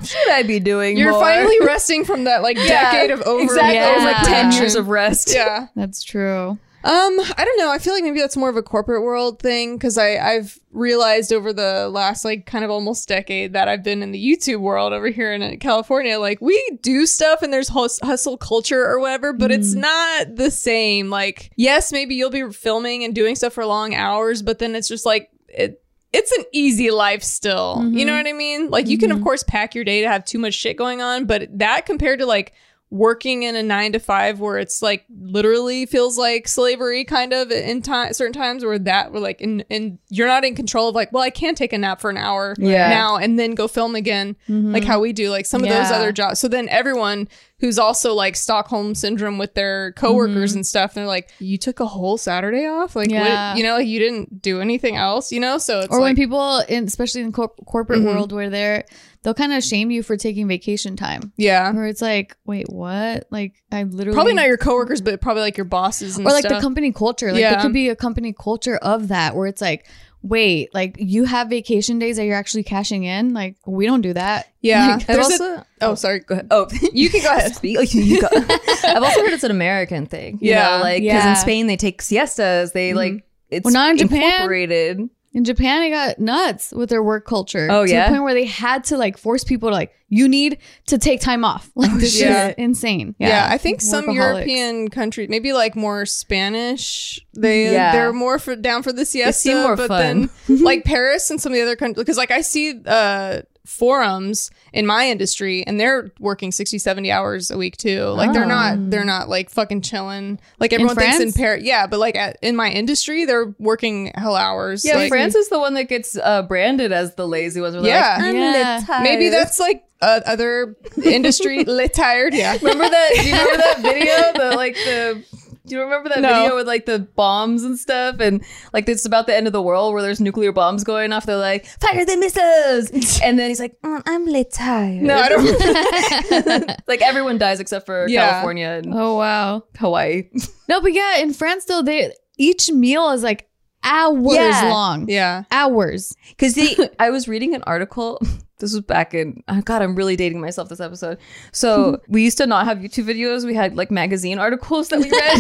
Should 0.03 0.31
I 0.31 0.43
be 0.47 0.59
doing 0.59 0.97
You're 0.97 1.11
more? 1.13 1.21
finally 1.21 1.57
resting 1.67 2.07
from 2.07 2.25
that 2.25 2.43
like 2.43 2.57
Yeah, 2.57 2.91
decade 2.93 3.11
of 3.11 3.21
over 3.23 3.43
exactly. 3.43 3.75
Yeah. 3.75 3.97
It 4.01 4.05
like 4.05 4.23
ten 4.27 4.53
years 4.53 4.75
of 4.75 4.89
rest. 4.89 5.31
Yeah. 5.35 5.67
That's 5.77 6.03
true. 6.03 6.59
Um, 6.85 7.19
I 7.37 7.45
don't 7.45 7.59
know. 7.59 7.73
I 7.73 7.79
feel 7.79 7.93
like 7.93 8.05
maybe 8.05 8.21
that's 8.21 8.37
more 8.37 8.49
of 8.49 8.57
a 8.57 8.63
corporate 8.63 9.03
world 9.03 9.43
thing 9.43 9.77
because 9.77 9.99
I 9.99 10.17
I've 10.17 10.61
realized 10.71 11.33
over 11.33 11.53
the 11.53 11.89
last 11.89 12.25
like 12.25 12.47
kind 12.47 12.65
of 12.65 12.71
almost 12.71 13.09
decade 13.09 13.53
that 13.55 13.67
I've 13.67 13.83
been 13.83 14.01
in 14.01 14.13
the 14.13 14.25
YouTube 14.25 14.61
world 14.61 14.93
over 14.93 15.09
here 15.09 15.33
in 15.33 15.43
uh, 15.43 15.57
California. 15.59 16.21
Like 16.21 16.41
we 16.41 16.79
do 16.81 17.05
stuff 17.05 17.43
and 17.43 17.53
there's 17.53 17.69
hus- 17.69 17.99
hustle 18.01 18.37
culture 18.37 18.87
or 18.87 19.01
whatever, 19.01 19.33
but 19.33 19.51
it's 19.51 19.75
mm. 19.75 19.81
not 19.81 20.37
the 20.37 20.53
same. 20.53 21.11
Like 21.11 21.51
yes, 21.57 21.93
maybe 21.93 22.15
you'll 22.15 22.31
be 22.31 22.53
filming 22.53 23.03
and 23.03 23.13
doing 23.13 23.35
stuff 23.35 23.55
for 23.55 23.67
long 23.67 23.97
hours, 23.97 24.41
but 24.43 24.61
then 24.61 24.77
it's 24.77 24.89
just 24.89 25.05
like 25.05 25.31
it. 25.49 25.83
It's 26.11 26.33
an 26.33 26.45
easy 26.53 26.91
life 26.91 27.23
still. 27.23 27.81
You 27.81 27.89
mm-hmm. 27.89 28.07
know 28.07 28.17
what 28.17 28.27
I 28.27 28.33
mean? 28.33 28.71
Like 28.71 28.87
you 28.87 28.99
can 28.99 29.11
of 29.11 29.17
mm-hmm. 29.17 29.25
course 29.25 29.43
pack 29.43 29.75
your 29.75 29.85
day 29.85 30.01
to 30.01 30.09
have 30.09 30.25
too 30.25 30.39
much 30.39 30.55
shit 30.55 30.77
going 30.77 31.03
on, 31.03 31.27
but 31.27 31.49
that 31.59 31.87
compared 31.87 32.21
to 32.21 32.27
like 32.27 32.55
working 32.91 33.43
in 33.43 33.55
a 33.55 33.63
nine 33.63 33.93
to 33.93 33.99
five 33.99 34.41
where 34.41 34.59
it's 34.59 34.81
like 34.81 35.05
literally 35.21 35.85
feels 35.85 36.17
like 36.17 36.49
slavery 36.49 37.05
kind 37.05 37.33
of 37.35 37.51
in 37.51 37.83
time 37.83 38.13
certain 38.15 38.33
times 38.33 38.65
where 38.65 38.79
that 38.79 39.13
we're 39.13 39.21
like 39.21 39.41
and 39.43 39.63
and 39.71 39.99
you're 40.09 40.27
not 40.27 40.43
in 40.43 40.55
control 40.55 40.89
of 40.89 40.95
like 40.95 41.13
well 41.13 41.23
i 41.23 41.29
can't 41.29 41.59
take 41.59 41.75
a 41.75 41.79
nap 41.79 42.01
for 42.01 42.09
an 42.09 42.17
hour 42.17 42.55
Yeah. 42.59 42.89
now 42.89 43.17
and 43.17 43.39
then 43.39 43.55
go 43.55 43.69
film 43.69 43.95
again 43.95 44.37
like 44.49 44.57
mm-hmm. 44.57 44.83
how 44.91 45.01
we 45.01 45.13
do 45.13 45.31
like 45.31 45.45
some 45.45 45.63
of 45.63 45.69
those 45.69 45.91
other 45.91 46.13
jobs. 46.13 46.41
So 46.41 46.49
then 46.49 46.69
everyone 46.69 47.29
who's 47.61 47.79
also 47.79 48.15
like 48.15 48.37
stockholm 48.37 48.95
syndrome 48.95 49.37
with 49.37 49.55
their 49.55 49.93
coworkers 49.93 50.53
mm-hmm. 50.53 50.59
and 50.59 50.67
stuff 50.67 50.95
they're 50.95 51.07
like 51.07 51.31
you 51.41 51.59
took 51.59 51.81
a 51.81 51.87
whole 51.87 52.17
saturday 52.17 52.67
off? 52.67 52.95
Like 52.95 53.11
Yeah. 53.11 53.51
what, 53.51 53.59
you 53.59 53.65
know 53.65 53.75
like 53.75 53.87
you 53.87 53.99
didn't 53.99 54.41
do 54.41 54.61
anything 54.61 54.97
else? 54.97 55.33
You 55.33 55.41
know? 55.41 55.59
So 55.59 55.81
it's 55.81 55.89
or 55.89 56.01
when 56.01 56.15
people 56.17 56.59
in 56.69 56.85
especially 56.85 57.23
in 57.23 57.33
corp- 57.33 57.59
corporate 57.67 58.01
mm-hmm. 58.01 58.09
world 58.09 58.33
where 58.33 58.51
they're 58.51 58.85
they'll 59.23 59.35
kind 59.35 59.53
of 59.53 59.65
shame 59.65 59.91
you 59.91 60.03
for 60.03 60.17
taking 60.17 60.47
vacation 60.47 60.97
time. 60.97 61.33
Yeah. 61.37 61.73
Where 61.73 61.87
it's 61.87 62.03
like 62.03 62.37
wait 62.45 62.69
what? 62.69 63.27
Like 63.31 63.55
i 63.73 63.83
literally 63.83 64.15
probably 64.15 64.35
not 64.35 64.47
your 64.47 64.57
coworkers 64.57 65.01
but 65.01 65.21
probably 65.21 65.43
like 65.43 65.57
your 65.57 65.65
bosses 65.65 66.17
and 66.17 66.27
or 66.27 66.31
like 66.31 66.45
the 66.45 66.61
company 66.61 66.93
culture. 66.93 67.33
Like 67.33 67.41
Yeah. 67.41 67.55
there 67.55 67.63
could 67.63 67.73
be 67.73 67.89
a 67.89 67.97
company 67.97 68.33
culture 68.33 68.77
of 68.77 69.09
that 69.09 69.35
where 69.35 69.47
it's 69.47 69.61
like 69.61 69.87
wait 70.23 70.73
like 70.75 70.97
you 70.99 71.25
have 71.25 71.49
vacation 71.49 71.99
days 71.99 72.17
that 72.17 72.25
you're 72.25 72.35
actually 72.37 72.65
cashing 72.65 73.05
in 73.05 73.33
like 73.35 73.57
we 73.67 73.87
don't 73.87 74.01
do 74.01 74.13
that 74.13 74.49
yeah 74.63 74.97
Like, 74.97 75.07
There's 75.07 75.27
I've 75.27 75.41
a- 75.41 75.45
also, 75.45 75.57
oh, 75.81 75.91
oh 75.91 75.95
sorry 75.95 76.19
go 76.21 76.35
ahead. 76.35 76.49
Oh, 76.51 76.67
you 76.93 77.09
can 77.09 77.23
go 77.23 77.31
ahead 77.37 77.55
Speak. 77.55 77.77
Oh, 77.79 77.83
you- 77.89 78.21
go. 78.21 78.29
I've 78.33 79.03
also 79.03 79.21
heard 79.23 79.33
it's 79.33 79.45
an 79.45 79.51
American 79.53 80.07
thing. 80.07 80.39
You 80.41 80.51
Yeah. 80.51 80.77
know, 80.79 80.83
like 80.83 81.03
because 81.03 81.25
Yeah. 81.25 81.31
in 81.31 81.37
Spain 81.37 81.67
they 81.69 81.77
take 81.77 82.03
siestas. 82.03 82.73
They 82.73 82.95
like 82.95 83.13
mm-hmm. 83.13 83.27
it's 83.51 83.65
Well, 83.65 83.75
not 83.75 83.91
in 83.93 83.99
Japan. 83.99 84.23
incorporated. 84.23 85.09
In 85.33 85.45
japan 85.45 85.83
it 85.83 85.91
got 85.91 86.19
nuts 86.19 86.73
with 86.73 86.89
their 86.89 87.03
work 87.03 87.27
culture 87.27 87.69
Oh, 87.71 87.85
to 87.87 87.93
yeah? 87.93 88.05
the 88.07 88.11
point 88.13 88.25
where 88.25 88.35
they 88.35 88.47
had 88.47 88.85
to 88.85 88.97
like 88.97 89.19
force 89.19 89.45
people 89.45 89.69
to 89.69 89.75
like 89.75 89.93
you 90.09 90.27
need 90.27 90.59
to 90.87 90.97
take 90.97 91.21
time 91.21 91.45
off 91.45 91.71
like 91.77 91.93
this 91.93 92.19
Yeah. 92.19 92.49
is 92.49 92.55
insane 92.57 93.15
Yeah, 93.19 93.47
I 93.51 93.59
think 93.59 93.81
some 93.83 94.11
European 94.11 94.89
countries, 94.89 95.29
maybe 95.29 95.53
like 95.53 95.77
more 95.77 96.07
Spanish, 96.07 97.21
they 97.35 97.73
Yeah. 97.73 97.93
they're 97.93 98.13
more 98.13 98.39
for 98.39 98.57
down 98.57 98.83
for 98.83 98.93
the 98.93 99.05
siesta. 99.05 99.33
seem 99.35 99.59
more 99.59 99.77
but 99.77 99.89
fun. 99.89 100.31
then 100.49 100.59
like 100.65 100.85
Paris 100.85 101.31
and 101.31 101.41
some 101.41 101.53
of 101.53 101.57
the 101.57 101.63
other 101.63 101.77
countries, 101.77 102.03
because 102.03 102.17
like 102.17 102.31
I 102.31 102.41
see 102.41 102.81
uh 102.87 103.43
forums 103.67 104.51
in 104.73 104.87
my 104.87 105.09
industry 105.09 105.65
and 105.67 105.79
they're 105.81 106.11
working 106.21 106.53
60 106.53 106.79
70 106.79 107.11
hours 107.11 107.51
a 107.51 107.57
week 107.59 107.77
too 107.77 108.05
like 108.11 108.33
they're 108.33 108.47
not 108.47 108.91
they're 108.91 109.05
not 109.05 109.29
like 109.29 109.51
fucking 109.51 109.81
chilling 109.81 110.39
like 110.61 110.73
everyone 110.73 110.95
thinks 110.97 111.21
in 111.21 111.33
Paris 111.33 111.63
yeah 111.65 111.87
but 111.87 111.99
like 111.99 112.17
at, 112.17 112.39
in 112.43 112.55
my 112.57 112.71
industry 112.71 113.25
they're 113.25 113.55
working 113.59 114.13
hell 114.15 114.37
hours 114.37 114.85
Yeah, 114.85 114.97
like, 114.97 115.09
France 115.09 115.35
is 115.35 115.49
the 115.49 115.59
one 115.59 115.75
that 115.75 115.85
gets 115.89 116.17
uh, 116.19 116.43
branded 116.43 116.93
as 116.93 117.15
the 117.15 117.27
lazy 117.27 117.61
ones. 117.61 117.75
Where 117.75 117.83
they're 117.83 117.93
Yeah. 117.93 118.17
like, 118.19 118.25
I'm 118.27 118.35
Yeah. 118.35 119.01
maybe 119.03 119.29
that's 119.29 119.59
like 119.59 119.85
uh, 120.01 120.21
other 120.27 120.77
industry 121.05 121.65
lit 121.67 121.93
tired 121.95 122.35
yeah 122.35 122.57
Remember 122.61 122.89
that? 122.89 123.11
Do 123.15 123.27
you 123.27 123.33
remember 123.33 123.57
that 123.57 123.79
video? 123.83 124.51
The 124.51 124.57
like 124.57 124.75
the. 124.75 125.25
Do 125.69 125.77
you 125.77 125.83
remember 125.83 126.09
that 126.11 126.21
No. 126.21 126.29
video 126.43 126.57
with 126.57 126.67
like 126.67 126.87
the 126.87 126.99
bombs 126.99 127.63
and 127.65 127.79
stuff? 127.79 128.21
And 128.21 128.43
like 128.73 128.89
it's 128.89 129.05
about 129.07 129.27
the 129.27 129.35
end 129.37 129.47
of 129.47 129.53
the 129.53 129.63
world 129.63 129.93
where 129.93 130.03
there's 130.03 130.21
nuclear 130.21 130.53
bombs 130.53 130.85
going 130.85 131.13
off. 131.13 131.27
They're 131.27 131.37
like, 131.37 131.67
fire 131.81 132.05
the 132.05 132.17
missiles. 132.17 133.21
And 133.23 133.39
then 133.39 133.49
he's 133.51 133.61
like, 133.61 133.77
"Mm, 133.85 134.03
I'm 134.07 134.27
lit 134.27 134.53
tired. 134.53 135.03
no 135.03 135.17
I 135.19 135.29
don't 135.29 136.79
like 136.89 137.03
everyone 137.03 137.39
dies 137.39 137.61
except 137.61 137.87
for 137.87 138.09
Yeah. 138.09 138.31
California 138.31 138.81
and 138.83 138.93
Oh 138.95 139.17
wow. 139.17 139.65
Hawaii. 139.79 140.31
No, 140.69 140.81
but 140.81 140.93
yeah, 140.93 141.19
in 141.19 141.33
France 141.33 141.65
though, 141.67 141.83
they 141.83 142.13
each 142.39 142.71
meal 142.71 143.11
is 143.11 143.23
like 143.23 143.49
hours 143.85 144.35
Yeah. 144.37 144.69
long. 144.71 145.09
yeah 145.09 145.45
Hours. 145.51 146.15
Because 146.31 146.59
I 146.99 147.11
was 147.11 147.29
reading 147.29 147.55
an 147.55 147.63
article. 147.67 148.21
This 148.59 148.73
was 148.73 148.83
back 148.83 149.15
in 149.15 149.43
oh 149.49 149.61
God, 149.61 149.83
I'm 149.83 149.95
really 149.95 150.17
dating 150.17 150.41
myself 150.41 150.69
this 150.69 150.81
episode. 150.81 151.19
So 151.53 152.01
we 152.09 152.25
used 152.25 152.39
to 152.39 152.47
not 152.47 152.67
have 152.67 152.79
YouTube 152.79 153.05
videos. 153.05 153.45
We 153.45 153.55
had 153.55 153.77
like 153.77 153.91
magazine 153.91 154.39
articles 154.39 154.89
that 154.89 154.99
we 154.99 155.11
read. 155.11 155.39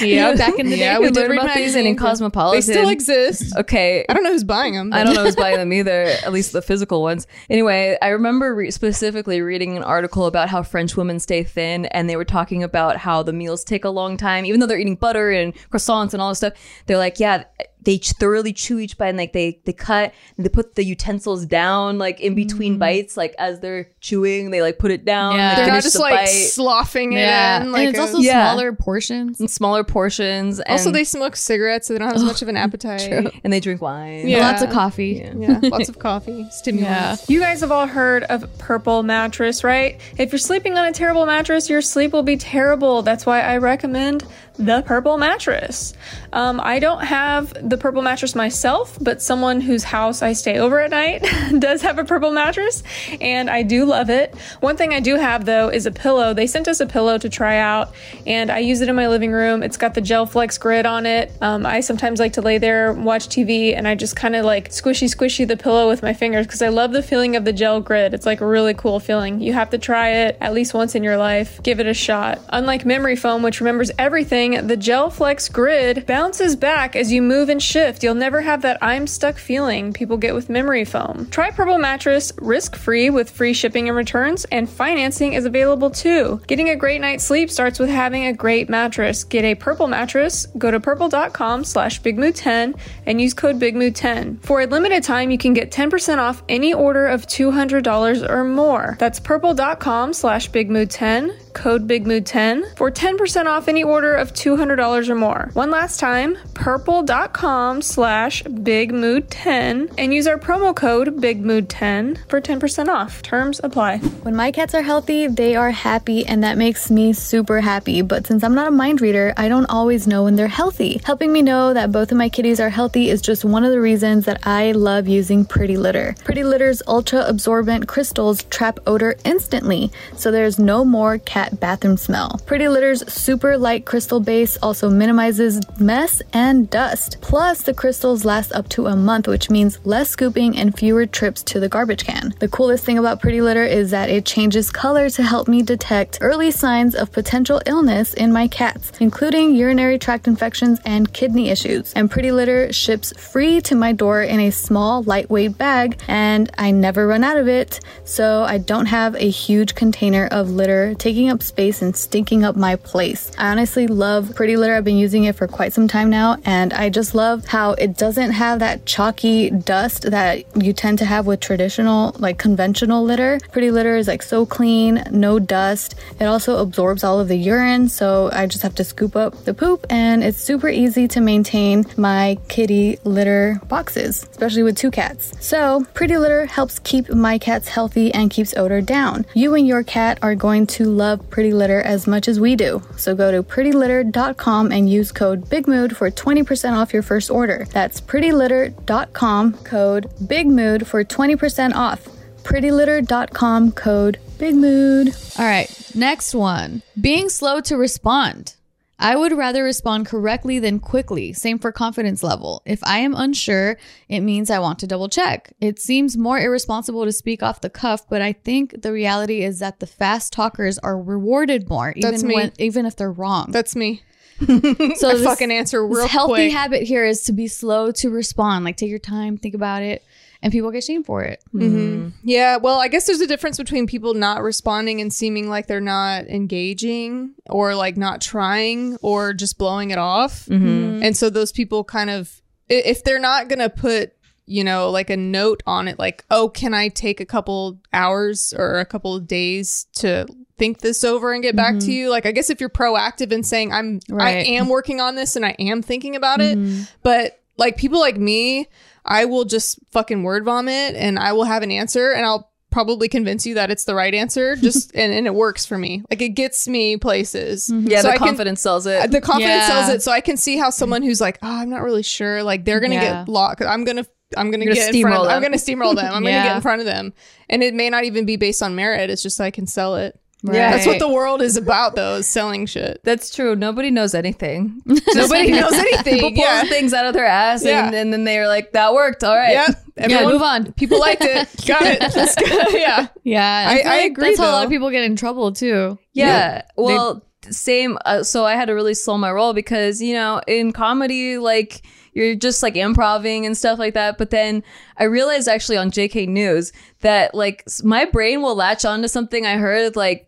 yeah 0.08 0.34
back 0.34 0.58
in 0.58 0.70
the 0.70 0.76
yeah 0.76 0.94
day, 0.94 0.98
we 0.98 1.06
we 1.06 1.10
did 1.12 1.30
read 1.30 1.40
about 1.40 1.54
these 1.54 1.74
and 1.74 1.86
in. 1.86 1.96
Cosmopolitan. 1.96 2.56
they 2.56 2.72
still 2.72 2.88
exist 2.88 3.54
okay. 3.56 4.04
I 4.08 4.14
don't 4.14 4.24
know 4.24 4.32
who's 4.32 4.44
buying 4.44 4.74
them 4.74 4.92
I 4.92 5.04
don't 5.04 5.14
know 5.14 5.24
who's 5.24 5.36
buying 5.36 5.56
them 5.56 5.72
either, 5.72 6.04
at 6.24 6.32
least 6.32 6.52
the 6.52 6.62
physical 6.62 7.02
ones. 7.02 7.26
Anyway, 7.50 7.98
I 8.00 8.08
remember 8.08 8.54
re- 8.54 8.70
specifically 8.70 9.40
reading 9.40 9.76
an 9.76 9.82
article 9.82 10.26
about 10.26 10.48
how 10.48 10.62
French 10.62 10.96
women 10.96 11.20
stay 11.20 11.44
thin, 11.44 11.86
and 11.86 12.08
they 12.08 12.16
were 12.16 12.24
talking 12.24 12.62
about 12.62 12.96
how 12.96 13.22
the 13.22 13.32
meals 13.32 13.64
take 13.64 13.84
a 13.84 13.90
long 13.90 14.16
time, 14.16 14.44
even 14.46 14.60
though 14.60 14.66
they're 14.66 14.78
eating 14.78 14.96
butter 14.96 15.30
and 15.30 15.54
croissants 15.70 16.12
and 16.12 16.22
all 16.22 16.30
this 16.30 16.38
stuff. 16.38 16.54
They're 16.86 16.98
like, 16.98 17.20
yeah, 17.20 17.44
they 17.86 17.98
thoroughly 17.98 18.52
chew 18.52 18.80
each 18.80 18.98
bite, 18.98 19.10
and 19.10 19.16
like 19.16 19.32
they 19.32 19.60
they 19.64 19.72
cut, 19.72 20.12
and 20.36 20.44
they 20.44 20.50
put 20.50 20.74
the 20.74 20.84
utensils 20.84 21.46
down, 21.46 21.98
like 21.98 22.20
in 22.20 22.34
between 22.34 22.76
mm. 22.76 22.78
bites, 22.80 23.16
like 23.16 23.34
as 23.38 23.60
they're 23.60 23.88
chewing, 24.00 24.50
they 24.50 24.60
like 24.60 24.78
put 24.78 24.90
it 24.90 25.04
down. 25.04 25.36
Yeah. 25.36 25.54
they 25.54 25.62
they're 25.62 25.74
not 25.74 25.82
just 25.84 25.94
the 25.94 26.00
like 26.00 26.14
bite 26.14 26.26
sloughing 26.26 27.12
it 27.12 27.20
Yeah. 27.20 27.62
in 27.62 27.70
like 27.70 27.86
and 27.86 27.88
it's 27.90 27.98
a- 27.98 28.02
also 28.02 28.18
Yeah. 28.18 28.52
smaller 28.52 28.72
portions. 28.72 29.40
in 29.40 29.46
smaller 29.46 29.84
portions. 29.84 30.58
And, 30.58 30.70
also 30.72 30.90
they 30.90 31.04
smoke 31.04 31.36
cigarettes 31.36 31.86
so 31.86 31.94
they 31.94 32.00
don't 32.00 32.08
have 32.08 32.16
as 32.16 32.24
much 32.24 32.42
of 32.42 32.48
an 32.48 32.56
appetite 32.56 33.32
and 33.44 33.52
they 33.52 33.60
drink 33.60 33.80
wine. 33.80 34.28
Yeah. 34.28 34.40
Lots 34.40 34.62
of 34.62 34.70
coffee. 34.70 35.30
yeah 35.38 35.60
lots 35.62 35.88
of 35.88 36.00
coffee 36.00 36.44
stimulants 36.50 37.30
You 37.30 37.38
guys 37.38 37.60
have 37.60 37.70
all 37.70 37.86
heard 37.86 38.24
of 38.24 38.58
Purple 38.58 39.04
Mattress, 39.04 39.62
right? 39.62 40.00
If 40.18 40.32
you're 40.32 40.40
sleeping 40.40 40.76
on 40.76 40.88
a 40.88 40.92
terrible 40.92 41.24
mattress, 41.24 41.70
your 41.70 41.82
sleep 41.82 42.12
will 42.12 42.24
be 42.24 42.36
terrible. 42.36 43.02
That's 43.02 43.24
why 43.24 43.42
I 43.42 43.58
recommend 43.58 44.24
the 44.58 44.82
Purple 44.82 45.18
Mattress. 45.18 45.94
Um, 46.32 46.60
I 46.60 46.78
don't 46.78 47.04
have 47.04 47.52
the 47.68 47.76
Purple 47.76 48.02
Mattress 48.02 48.34
myself, 48.34 48.98
but 49.00 49.22
someone 49.22 49.60
whose 49.60 49.84
house 49.84 50.22
I 50.22 50.32
stay 50.32 50.58
over 50.58 50.80
at 50.80 50.90
night 50.90 51.24
does 51.58 51.82
have 51.82 51.98
a 51.98 52.04
Purple 52.04 52.30
Mattress, 52.30 52.82
and 53.20 53.50
I 53.50 53.62
do 53.62 53.84
love 53.84 54.10
it. 54.10 54.34
One 54.60 54.76
thing 54.76 54.92
I 54.92 55.00
do 55.00 55.16
have 55.16 55.44
though 55.44 55.68
is 55.68 55.86
a 55.86 55.90
pillow. 55.90 56.34
They 56.34 56.46
sent 56.46 56.68
us 56.68 56.80
a 56.80 56.86
pillow 56.86 57.18
to 57.18 57.28
try 57.28 57.58
out, 57.58 57.94
and 58.26 58.50
I 58.50 58.58
use 58.58 58.80
it 58.80 58.88
in 58.88 58.96
my 58.96 59.08
living 59.08 59.32
room. 59.32 59.62
It's 59.62 59.76
got 59.76 59.94
the 59.94 60.00
Gel 60.00 60.26
Flex 60.26 60.58
grid 60.58 60.86
on 60.86 61.06
it. 61.06 61.32
Um, 61.40 61.66
I 61.66 61.80
sometimes 61.80 62.20
like 62.20 62.34
to 62.34 62.42
lay 62.42 62.58
there, 62.58 62.92
watch 62.92 63.28
TV, 63.28 63.76
and 63.76 63.86
I 63.86 63.94
just 63.94 64.16
kind 64.16 64.36
of 64.36 64.44
like 64.44 64.70
squishy 64.70 65.14
squishy 65.14 65.46
the 65.46 65.56
pillow 65.56 65.88
with 65.88 66.02
my 66.02 66.12
fingers 66.12 66.46
because 66.46 66.62
I 66.62 66.68
love 66.68 66.92
the 66.92 67.02
feeling 67.02 67.36
of 67.36 67.44
the 67.44 67.52
gel 67.52 67.80
grid. 67.80 68.14
It's 68.14 68.26
like 68.26 68.40
a 68.40 68.46
really 68.46 68.74
cool 68.74 69.00
feeling. 69.00 69.40
You 69.40 69.52
have 69.52 69.70
to 69.70 69.78
try 69.78 70.10
it 70.10 70.38
at 70.40 70.54
least 70.54 70.74
once 70.74 70.94
in 70.94 71.02
your 71.02 71.16
life. 71.16 71.62
Give 71.62 71.80
it 71.80 71.86
a 71.86 71.94
shot. 71.94 72.40
Unlike 72.48 72.84
memory 72.84 73.16
foam, 73.16 73.42
which 73.42 73.60
remembers 73.60 73.90
everything, 73.98 74.45
the 74.52 74.76
Gel 74.76 75.10
Flex 75.10 75.48
grid 75.48 76.06
bounces 76.06 76.56
back 76.56 76.96
as 76.96 77.12
you 77.12 77.22
move 77.22 77.48
and 77.48 77.62
shift. 77.62 78.02
You'll 78.02 78.14
never 78.14 78.40
have 78.40 78.62
that 78.62 78.78
I'm 78.80 79.06
stuck 79.06 79.36
feeling 79.36 79.92
people 79.92 80.16
get 80.16 80.34
with 80.34 80.48
memory 80.48 80.84
foam. 80.84 81.28
Try 81.30 81.50
Purple 81.50 81.78
Mattress 81.78 82.32
risk 82.38 82.76
free 82.76 83.10
with 83.10 83.30
free 83.30 83.52
shipping 83.52 83.88
and 83.88 83.96
returns, 83.96 84.44
and 84.46 84.68
financing 84.68 85.32
is 85.32 85.44
available 85.44 85.90
too. 85.90 86.40
Getting 86.46 86.68
a 86.68 86.76
great 86.76 87.00
night's 87.00 87.24
sleep 87.24 87.50
starts 87.50 87.78
with 87.78 87.90
having 87.90 88.26
a 88.26 88.32
great 88.32 88.68
mattress. 88.68 89.24
Get 89.24 89.44
a 89.44 89.54
purple 89.54 89.86
mattress, 89.86 90.46
go 90.58 90.70
to 90.70 90.80
purple.com 90.80 91.64
slash 91.64 92.00
bigmood10 92.02 92.78
and 93.06 93.20
use 93.20 93.34
code 93.34 93.58
bigmood10. 93.58 94.40
For 94.40 94.60
a 94.60 94.66
limited 94.66 95.02
time, 95.02 95.30
you 95.30 95.38
can 95.38 95.54
get 95.54 95.70
10% 95.70 96.18
off 96.18 96.42
any 96.48 96.72
order 96.72 97.06
of 97.06 97.26
$200 97.26 98.28
or 98.28 98.44
more. 98.44 98.96
That's 98.98 99.20
purple.com 99.20 100.12
slash 100.12 100.50
bigmood10, 100.50 101.45
code 101.56 101.88
bigmood10 101.88 102.76
for 102.76 102.90
10% 102.90 103.46
off 103.46 103.66
any 103.66 103.82
order 103.82 104.14
of 104.14 104.32
$200 104.34 105.08
or 105.08 105.14
more. 105.14 105.50
One 105.54 105.70
last 105.70 105.98
time, 105.98 106.36
purple.com 106.54 107.80
slash 107.80 108.42
bigmood10 108.44 109.94
and 109.96 110.14
use 110.14 110.26
our 110.26 110.38
promo 110.38 110.76
code 110.76 111.16
bigmood10 111.16 112.28
for 112.28 112.40
10% 112.40 112.88
off. 112.88 113.22
Terms 113.22 113.60
apply. 113.64 113.98
When 113.98 114.36
my 114.36 114.52
cats 114.52 114.74
are 114.74 114.82
healthy, 114.82 115.26
they 115.26 115.56
are 115.56 115.70
happy, 115.70 116.26
and 116.26 116.44
that 116.44 116.58
makes 116.58 116.90
me 116.90 117.14
super 117.14 117.60
happy. 117.62 118.02
But 118.02 118.26
since 118.26 118.44
I'm 118.44 118.54
not 118.54 118.68
a 118.68 118.70
mind 118.70 119.00
reader, 119.00 119.32
I 119.36 119.48
don't 119.48 119.66
always 119.66 120.06
know 120.06 120.24
when 120.24 120.36
they're 120.36 120.48
healthy. 120.48 121.00
Helping 121.04 121.32
me 121.32 121.40
know 121.40 121.72
that 121.72 121.90
both 121.90 122.12
of 122.12 122.18
my 122.18 122.28
kitties 122.28 122.60
are 122.60 122.68
healthy 122.68 123.08
is 123.08 123.22
just 123.22 123.44
one 123.44 123.64
of 123.64 123.70
the 123.72 123.80
reasons 123.80 124.26
that 124.26 124.46
I 124.46 124.72
love 124.72 125.08
using 125.08 125.46
Pretty 125.46 125.78
Litter. 125.78 126.14
Pretty 126.22 126.44
Litter's 126.44 126.82
ultra 126.86 127.24
absorbent 127.26 127.88
crystals 127.88 128.44
trap 128.44 128.78
odor 128.86 129.16
instantly, 129.24 129.90
so 130.16 130.30
there's 130.30 130.58
no 130.58 130.84
more 130.84 131.18
cat 131.18 131.45
bathroom 131.52 131.96
smell. 131.96 132.40
Pretty 132.46 132.68
Litter's 132.68 133.10
super 133.12 133.56
light 133.56 133.84
crystal 133.84 134.20
base 134.20 134.58
also 134.62 134.90
minimizes 134.90 135.60
mess 135.78 136.22
and 136.32 136.68
dust. 136.70 137.18
Plus, 137.20 137.62
the 137.62 137.74
crystals 137.74 138.24
last 138.24 138.52
up 138.52 138.68
to 138.70 138.86
a 138.86 138.96
month, 138.96 139.28
which 139.28 139.50
means 139.50 139.78
less 139.84 140.10
scooping 140.10 140.56
and 140.56 140.76
fewer 140.76 141.06
trips 141.06 141.42
to 141.44 141.60
the 141.60 141.68
garbage 141.68 142.04
can. 142.04 142.34
The 142.38 142.48
coolest 142.48 142.84
thing 142.84 142.98
about 142.98 143.20
Pretty 143.20 143.40
Litter 143.40 143.64
is 143.64 143.90
that 143.90 144.10
it 144.10 144.24
changes 144.24 144.70
color 144.70 145.10
to 145.10 145.22
help 145.22 145.48
me 145.48 145.62
detect 145.62 146.18
early 146.20 146.50
signs 146.50 146.94
of 146.94 147.12
potential 147.12 147.60
illness 147.66 148.14
in 148.14 148.32
my 148.32 148.48
cats, 148.48 148.92
including 149.00 149.54
urinary 149.54 149.98
tract 149.98 150.26
infections 150.26 150.80
and 150.84 151.12
kidney 151.12 151.50
issues. 151.50 151.92
And 151.94 152.10
Pretty 152.10 152.32
Litter 152.32 152.72
ships 152.72 153.12
free 153.18 153.60
to 153.62 153.74
my 153.74 153.92
door 153.92 154.22
in 154.22 154.40
a 154.40 154.50
small, 154.50 155.02
lightweight 155.02 155.58
bag, 155.58 156.00
and 156.08 156.50
I 156.58 156.70
never 156.70 157.06
run 157.06 157.24
out 157.24 157.36
of 157.36 157.48
it, 157.48 157.80
so 158.04 158.42
I 158.42 158.58
don't 158.58 158.86
have 158.86 159.14
a 159.16 159.28
huge 159.28 159.74
container 159.74 160.26
of 160.30 160.50
litter 160.50 160.94
taking 160.94 161.30
up 161.30 161.35
space 161.42 161.82
and 161.82 161.96
stinking 161.96 162.44
up 162.44 162.56
my 162.56 162.76
place. 162.76 163.30
I 163.38 163.50
honestly 163.50 163.86
love 163.86 164.34
Pretty 164.34 164.56
Litter. 164.56 164.74
I've 164.74 164.84
been 164.84 164.96
using 164.96 165.24
it 165.24 165.36
for 165.36 165.46
quite 165.46 165.72
some 165.72 165.88
time 165.88 166.10
now, 166.10 166.36
and 166.44 166.72
I 166.72 166.90
just 166.90 167.14
love 167.14 167.46
how 167.46 167.72
it 167.72 167.96
doesn't 167.96 168.32
have 168.32 168.58
that 168.60 168.86
chalky 168.86 169.50
dust 169.50 170.10
that 170.10 170.44
you 170.56 170.72
tend 170.72 170.98
to 170.98 171.04
have 171.04 171.26
with 171.26 171.40
traditional, 171.40 172.14
like 172.18 172.38
conventional 172.38 173.04
litter. 173.04 173.38
Pretty 173.52 173.70
Litter 173.70 173.96
is 173.96 174.08
like 174.08 174.22
so 174.22 174.46
clean, 174.46 175.04
no 175.10 175.38
dust. 175.38 175.94
It 176.20 176.24
also 176.24 176.58
absorbs 176.58 177.04
all 177.04 177.20
of 177.20 177.28
the 177.28 177.36
urine, 177.36 177.88
so 177.88 178.30
I 178.32 178.46
just 178.46 178.62
have 178.62 178.74
to 178.76 178.84
scoop 178.84 179.16
up 179.16 179.44
the 179.44 179.54
poop, 179.54 179.86
and 179.90 180.22
it's 180.22 180.38
super 180.38 180.68
easy 180.68 181.08
to 181.08 181.20
maintain 181.20 181.84
my 181.96 182.38
kitty 182.48 182.98
litter 183.04 183.60
boxes, 183.68 184.22
especially 184.30 184.62
with 184.62 184.76
two 184.76 184.90
cats. 184.90 185.32
So, 185.40 185.86
Pretty 185.94 186.16
Litter 186.16 186.46
helps 186.46 186.78
keep 186.78 187.08
my 187.10 187.38
cats 187.38 187.68
healthy 187.68 188.12
and 188.12 188.30
keeps 188.30 188.56
odor 188.56 188.80
down. 188.80 189.26
You 189.34 189.54
and 189.54 189.66
your 189.66 189.82
cat 189.82 190.18
are 190.22 190.34
going 190.34 190.66
to 190.68 190.84
love 190.84 191.25
Pretty 191.30 191.52
Litter 191.52 191.80
as 191.80 192.06
much 192.06 192.26
as 192.26 192.40
we 192.40 192.56
do. 192.56 192.82
So, 192.96 193.14
go 193.14 193.30
to 193.30 193.42
prettylitter.com 193.42 194.72
and 194.72 194.90
use 194.90 195.12
code 195.12 195.46
BIGMOOD 195.46 195.94
for 195.94 196.10
20% 196.10 196.72
off 196.72 196.92
your 196.92 197.02
first 197.02 197.30
order. 197.30 197.66
That's 197.70 198.00
prettylitter.com, 198.00 199.52
code 199.58 200.10
BIGMOOD 200.22 200.86
for 200.86 201.04
20% 201.04 201.74
off. 201.74 202.08
prettylitter.com, 202.42 203.72
code 203.72 204.18
BIGMOOD. 204.38 205.38
All 205.38 205.46
right, 205.46 205.70
next 205.94 206.34
one. 206.34 206.82
Being 207.00 207.28
slow 207.28 207.60
to 207.60 207.76
respond. 207.76 208.55
I 208.98 209.14
would 209.14 209.32
rather 209.32 209.62
respond 209.62 210.06
correctly 210.06 210.58
than 210.58 210.78
quickly. 210.80 211.32
Same 211.34 211.58
for 211.58 211.70
confidence 211.70 212.22
level. 212.22 212.62
If 212.64 212.82
I 212.82 213.00
am 213.00 213.14
unsure, 213.14 213.76
it 214.08 214.20
means 214.20 214.50
I 214.50 214.58
want 214.58 214.78
to 214.78 214.86
double 214.86 215.08
check. 215.10 215.52
It 215.60 215.78
seems 215.78 216.16
more 216.16 216.38
irresponsible 216.40 217.04
to 217.04 217.12
speak 217.12 217.42
off 217.42 217.60
the 217.60 217.68
cuff, 217.68 218.08
but 218.08 218.22
I 218.22 218.32
think 218.32 218.80
the 218.82 218.92
reality 218.92 219.42
is 219.42 219.58
that 219.58 219.80
the 219.80 219.86
fast 219.86 220.32
talkers 220.32 220.78
are 220.78 220.98
rewarded 220.98 221.68
more, 221.68 221.90
even 221.94 222.10
That's 222.10 222.22
me. 222.22 222.34
when 222.34 222.52
even 222.58 222.86
if 222.86 222.96
they're 222.96 223.12
wrong. 223.12 223.50
That's 223.50 223.76
me. 223.76 224.02
so 224.40 224.46
this- 224.54 225.24
fucking 225.24 225.50
answer 225.50 225.86
this 225.86 225.96
real 225.96 226.08
healthy 226.08 226.32
quick. 226.48 226.52
habit 226.52 226.82
here 226.82 227.04
is 227.04 227.22
to 227.24 227.32
be 227.32 227.48
slow 227.48 227.90
to 227.92 228.10
respond. 228.10 228.64
Like 228.64 228.76
take 228.76 228.90
your 228.90 228.98
time, 228.98 229.36
think 229.36 229.54
about 229.54 229.82
it, 229.82 230.02
and 230.42 230.52
people 230.52 230.70
get 230.70 230.84
shamed 230.84 231.06
for 231.06 231.22
it. 231.22 231.42
Mm-hmm. 231.54 231.76
Mm-hmm. 231.76 232.08
Yeah, 232.24 232.56
well, 232.56 232.78
I 232.78 232.88
guess 232.88 233.06
there's 233.06 233.20
a 233.20 233.26
difference 233.26 233.56
between 233.56 233.86
people 233.86 234.14
not 234.14 234.42
responding 234.42 235.00
and 235.00 235.12
seeming 235.12 235.48
like 235.48 235.66
they're 235.66 235.80
not 235.80 236.26
engaging 236.26 237.34
or 237.48 237.74
like 237.74 237.96
not 237.96 238.20
trying 238.20 238.96
or 239.02 239.32
just 239.32 239.58
blowing 239.58 239.90
it 239.90 239.98
off. 239.98 240.46
Mm-hmm. 240.46 241.02
And 241.02 241.16
so 241.16 241.30
those 241.30 241.52
people 241.52 241.84
kind 241.84 242.10
of, 242.10 242.42
if 242.68 243.04
they're 243.04 243.18
not 243.18 243.48
going 243.48 243.60
to 243.60 243.70
put 243.70 244.12
you 244.48 244.62
know, 244.62 244.90
like 244.90 245.10
a 245.10 245.16
note 245.16 245.60
on 245.66 245.88
it, 245.88 245.98
like, 245.98 246.24
oh, 246.30 246.48
can 246.48 246.72
I 246.72 246.88
take 246.88 247.20
a 247.20 247.26
couple 247.26 247.80
hours 247.92 248.54
or 248.56 248.78
a 248.78 248.84
couple 248.84 249.14
of 249.16 249.26
days 249.26 249.88
to 249.96 250.26
think 250.56 250.80
this 250.80 251.02
over 251.02 251.32
and 251.32 251.42
get 251.42 251.56
back 251.56 251.80
to 251.80 251.92
you? 251.92 252.10
Like, 252.10 252.26
I 252.26 252.30
guess 252.30 252.48
if 252.48 252.60
you're 252.60 252.70
proactive 252.70 253.32
in 253.32 253.42
saying, 253.42 253.72
I'm, 253.72 253.98
Right. 254.08 254.36
I 254.36 254.40
am 254.52 254.68
working 254.68 255.00
on 255.00 255.16
this 255.16 255.34
and 255.34 255.44
I 255.44 255.56
am 255.58 255.82
thinking 255.82 256.14
about 256.14 256.40
it, 256.40 256.56
but 257.02 257.42
like 257.58 257.76
people 257.76 257.98
like 257.98 258.18
me, 258.18 258.68
I 259.06 259.24
will 259.24 259.44
just 259.44 259.78
fucking 259.92 260.22
word 260.22 260.44
vomit 260.44 260.94
and 260.96 261.18
I 261.18 261.32
will 261.32 261.44
have 261.44 261.62
an 261.62 261.70
answer 261.70 262.12
and 262.12 262.26
I'll 262.26 262.50
probably 262.72 263.08
convince 263.08 263.46
you 263.46 263.54
that 263.54 263.70
it's 263.70 263.84
the 263.84 263.94
right 263.94 264.12
answer 264.12 264.54
just 264.66 264.94
and, 264.94 265.12
and 265.12 265.26
it 265.26 265.34
works 265.34 265.64
for 265.64 265.78
me. 265.78 266.02
Like 266.10 266.20
it 266.20 266.30
gets 266.30 266.66
me 266.68 266.96
places. 266.96 267.68
Mm-hmm. 267.68 267.86
Yeah, 267.88 268.02
So 268.02 268.08
the 268.08 268.14
I 268.14 268.18
can- 268.18 268.26
confidence 268.26 268.60
sells 268.60 268.86
it. 268.86 269.10
the 269.10 269.20
confidence 269.20 269.62
Yeah. 269.62 269.68
sells 269.68 269.88
it. 269.90 270.02
So 270.02 270.12
i 270.12 270.20
can 270.20 270.36
see 270.36 270.56
how 270.58 270.70
someone 270.70 271.02
who's 271.02 271.20
like 271.20 271.38
oh 271.42 271.48
i'm 271.60 271.70
not 271.70 271.82
really 271.82 272.02
sure 272.02 272.42
like 272.42 272.64
they're 272.64 272.80
gonna 272.80 272.94
Yeah. 272.96 273.24
get 273.24 273.28
locked. 273.28 273.62
I'm 273.62 273.84
gonna 273.84 274.04
i'm 274.36 274.50
gonna 274.50 274.64
You're 274.64 274.74
get 274.74 274.86
gonna 274.92 274.98
in 274.98 275.02
front 275.02 275.16
of 275.18 275.24
them. 275.28 275.36
i'm 275.36 275.42
gonna 275.42 275.56
steamroll 275.56 275.94
them. 275.94 276.06
I'm 276.06 276.22
gonna 276.24 276.42
get 276.44 276.56
in 276.56 276.62
front 276.68 276.80
of 276.80 276.86
them. 276.86 277.14
And 277.48 277.62
it 277.62 277.72
may 277.74 277.88
not 277.88 278.04
even 278.04 278.26
be 278.26 278.36
based 278.36 278.62
on 278.62 278.74
merit. 278.74 279.08
It's 279.08 279.22
just 279.22 279.40
i 279.40 279.50
can 279.50 279.66
sell 279.66 279.96
it 279.96 280.18
Yeah. 280.54 280.70
that's 280.72 280.86
what 280.86 280.98
the 280.98 281.08
world 281.08 281.42
is 281.42 281.56
about 281.56 281.94
though 281.96 282.16
is 282.16 282.26
selling 282.26 282.66
shit 282.66 283.00
That's 283.04 283.34
true. 283.34 283.56
Nobody 283.56 283.90
knows 283.90 284.14
anything. 284.14 284.80
nobody 285.14 285.50
knows 285.50 285.72
anything 285.72 286.14
People 286.14 286.30
pull 286.30 286.38
yeah 286.44 286.62
things 286.64 286.92
out 286.92 287.06
of 287.06 287.14
their 287.14 287.26
ass, 287.26 287.60
and, 287.62 287.68
Yeah. 287.94 288.00
and 288.00 288.12
then 288.12 288.24
they're 288.24 288.48
like, 288.48 288.72
"That 288.72 288.94
worked. 288.94 289.24
All 289.24 289.36
right." 289.36 289.52
yeah 289.52 289.66
Yeah, 290.08 290.24
move 290.24 290.42
on. 290.42 290.72
people 290.76 290.98
liked 291.00 291.22
it 291.24 291.48
got 291.66 291.82
it 291.84 292.74
yeah 292.74 293.06
Yeah, 293.24 293.66
I- 293.70 293.78
feel 293.82 293.90
I 293.92 293.96
agree, 293.98 294.24
That's 294.28 294.38
how 294.38 294.50
a 294.50 294.52
lot 294.52 294.64
of 294.64 294.70
people 294.70 294.90
get 294.90 295.04
in 295.04 295.16
trouble 295.16 295.52
too. 295.52 295.98
Yeah. 296.12 296.62
Well, 296.76 297.22
same. 297.50 297.96
Uh, 298.04 298.22
so 298.24 298.44
I 298.44 298.54
had 298.56 298.66
to 298.66 298.72
really 298.74 298.94
slow 298.94 299.16
my 299.18 299.30
roll 299.30 299.52
because 299.54 300.02
you 300.02 300.14
know 300.14 300.40
in 300.48 300.72
comedy, 300.72 301.38
like 301.38 301.82
you're 302.12 302.34
just 302.34 302.62
like 302.62 302.76
improvising 302.76 303.44
and 303.46 303.56
stuff 303.56 303.78
like 303.78 303.94
that. 303.94 304.16
But 304.18 304.30
then 304.30 304.62
I 304.96 305.04
realized 305.04 305.48
actually 305.48 305.76
on 305.76 305.90
JK 305.90 306.26
News 306.28 306.72
that 307.00 307.34
like 307.34 307.62
my 307.84 308.04
brain 308.06 308.40
will 308.42 308.54
latch 308.56 308.84
onto 308.84 309.06
something 309.06 309.44
I 309.46 309.58
heard 309.58 309.96
like 309.96 310.25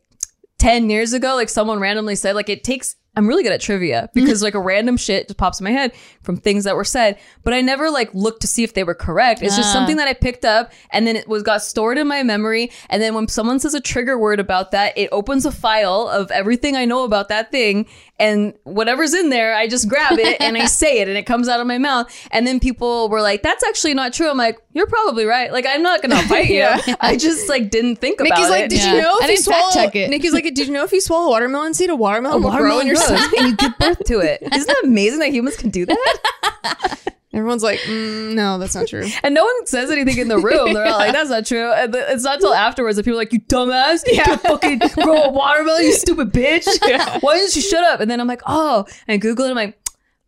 10 0.59 0.91
years 0.91 1.13
ago, 1.13 1.35
like 1.35 1.49
someone 1.49 1.79
randomly 1.79 2.17
said, 2.17 2.35
like 2.35 2.49
it 2.49 2.65
takes, 2.65 2.97
I'm 3.17 3.27
really 3.27 3.43
good 3.43 3.53
at 3.53 3.61
trivia 3.61 4.03
mm-hmm. 4.03 4.21
because 4.21 4.43
like 4.43 4.55
a 4.55 4.61
random 4.61 4.97
shit 4.97 5.29
just 5.29 5.39
pops 5.39 5.61
in 5.61 5.65
my 5.65 5.71
head 5.71 5.93
from 6.23 6.37
things 6.37 6.65
that 6.65 6.77
were 6.77 6.85
said, 6.85 7.19
but 7.43 7.55
I 7.55 7.61
never 7.61 7.91
like 7.91 8.13
looked 8.13 8.43
to 8.43 8.47
see 8.47 8.65
if 8.65 8.75
they 8.75 8.85
were 8.85 8.95
correct. 8.95 9.43
It's 9.43 9.57
just 9.57 9.73
something 9.73 9.97
that 9.97 10.09
I 10.09 10.15
picked 10.15 10.45
up 10.45 10.73
and 10.91 11.07
then 11.07 11.17
it 11.17 11.29
was 11.29 11.43
got 11.43 11.63
stored 11.63 11.99
in 11.99 12.07
my 12.07 12.23
memory. 12.23 12.71
And 12.91 13.03
then 13.03 13.15
when 13.15 13.29
someone 13.29 13.61
says 13.61 13.75
a 13.75 13.81
trigger 13.81 14.19
word 14.19 14.41
about 14.41 14.73
that, 14.73 14.97
it 14.99 15.09
opens 15.13 15.47
a 15.47 15.53
file 15.53 16.09
of 16.09 16.31
everything 16.31 16.77
I 16.77 16.85
know 16.85 17.05
about 17.05 17.29
that 17.29 17.51
thing. 17.51 17.87
And 18.21 18.55
whatever's 18.65 19.15
in 19.15 19.31
there, 19.31 19.55
I 19.55 19.69
just 19.69 19.89
grab 19.89 20.19
it 20.19 20.41
and 20.41 20.57
I 20.57 20.65
say 20.81 20.99
it 21.01 21.09
and 21.09 21.17
it 21.17 21.23
comes 21.25 21.49
out 21.49 21.61
of 21.61 21.67
my 21.69 21.79
mouth. 21.79 22.13
And 22.33 22.47
then 22.47 22.59
people 22.59 23.09
were 23.09 23.23
like, 23.23 23.43
that's 23.43 23.63
actually 23.63 23.95
not 23.95 24.13
true. 24.13 24.29
I'm 24.29 24.37
like, 24.37 24.59
you're 24.73 24.89
probably 24.89 25.25
right. 25.25 25.53
Like, 25.53 25.67
I'm 25.69 25.83
not 25.83 26.03
going 26.03 26.11
to 26.11 26.29
fight 26.29 26.49
you. 26.49 26.67
I 27.01 27.17
just 27.17 27.49
like 27.49 27.71
didn't 27.71 27.97
think 27.97 28.21
about 28.21 28.31
Nikki's 28.31 28.51
like, 28.51 28.65
it. 28.65 28.71
did 28.71 28.79
Yeah. 28.81 28.95
you 28.95 29.01
know 29.03 29.15
if 29.19 29.23
you 29.23 29.27
didn't 29.29 29.45
swallow? 29.45 29.71
check 29.73 29.95
it. 29.95 30.11
Nikki's 30.11 30.33
like, 30.33 30.43
did 30.45 30.59
you 30.59 30.73
know 30.73 30.83
if 30.85 30.93
you 30.93 31.01
swallow 31.01 31.27
a 31.27 31.31
watermelon 31.31 31.75
seed, 31.75 31.91
a 31.91 31.97
watermelon 31.97 32.43
will 32.43 32.51
grow 32.57 32.81
in 32.81 32.87
your 32.89 32.97
stomach? 32.97 33.33
and 33.39 33.49
you 33.51 33.57
give 33.57 33.79
birth 33.79 34.03
to 34.07 34.19
it. 34.19 34.43
Isn't 34.43 34.67
that 34.67 34.81
amazing 34.85 35.21
that 35.21 35.31
humans 35.33 35.57
can 35.57 35.71
do 35.71 35.87
that? 35.87 36.99
Everyone's 37.35 37.63
like, 37.63 37.79
mm, 37.81 38.33
no, 38.33 38.59
that's 38.59 38.75
not 38.75 38.87
true. 38.87 39.07
And 39.23 39.35
no 39.35 39.45
one 39.45 39.67
says 39.67 39.91
anything 39.91 40.17
in 40.19 40.29
the 40.29 40.39
room. 40.39 40.73
They're 40.73 40.87
all 40.87 40.99
like, 40.99 41.13
"That's 41.13 41.29
not 41.29 41.45
true." 41.45 41.71
And 41.73 41.93
th- 41.93 42.05
it's 42.09 42.25
not 42.25 42.37
until 42.37 42.55
afterwards 42.55 42.97
that 42.97 43.05
people 43.05 43.19
are 43.19 43.23
like, 43.23 43.33
"You 43.33 43.41
dumbass! 43.41 44.01
You 44.07 44.23
can't 44.23 44.41
fucking 44.41 44.79
grow 44.95 45.25
a 45.25 45.31
watermelon, 45.31 45.85
you 45.85 45.93
stupid 45.93 46.33
bitch! 46.33 46.67
Why 47.23 47.37
didn't 47.37 47.55
you 47.55 47.63
shut 47.63 47.85
up?" 47.85 48.01
And 48.01 48.11
then 48.11 48.21
I'm 48.21 48.27
like, 48.27 48.41
"Oh," 48.47 48.87
and 49.07 49.15
I 49.15 49.17
Google 49.19 49.45
it. 49.45 49.51
I'm 49.51 49.57
like, 49.57 49.79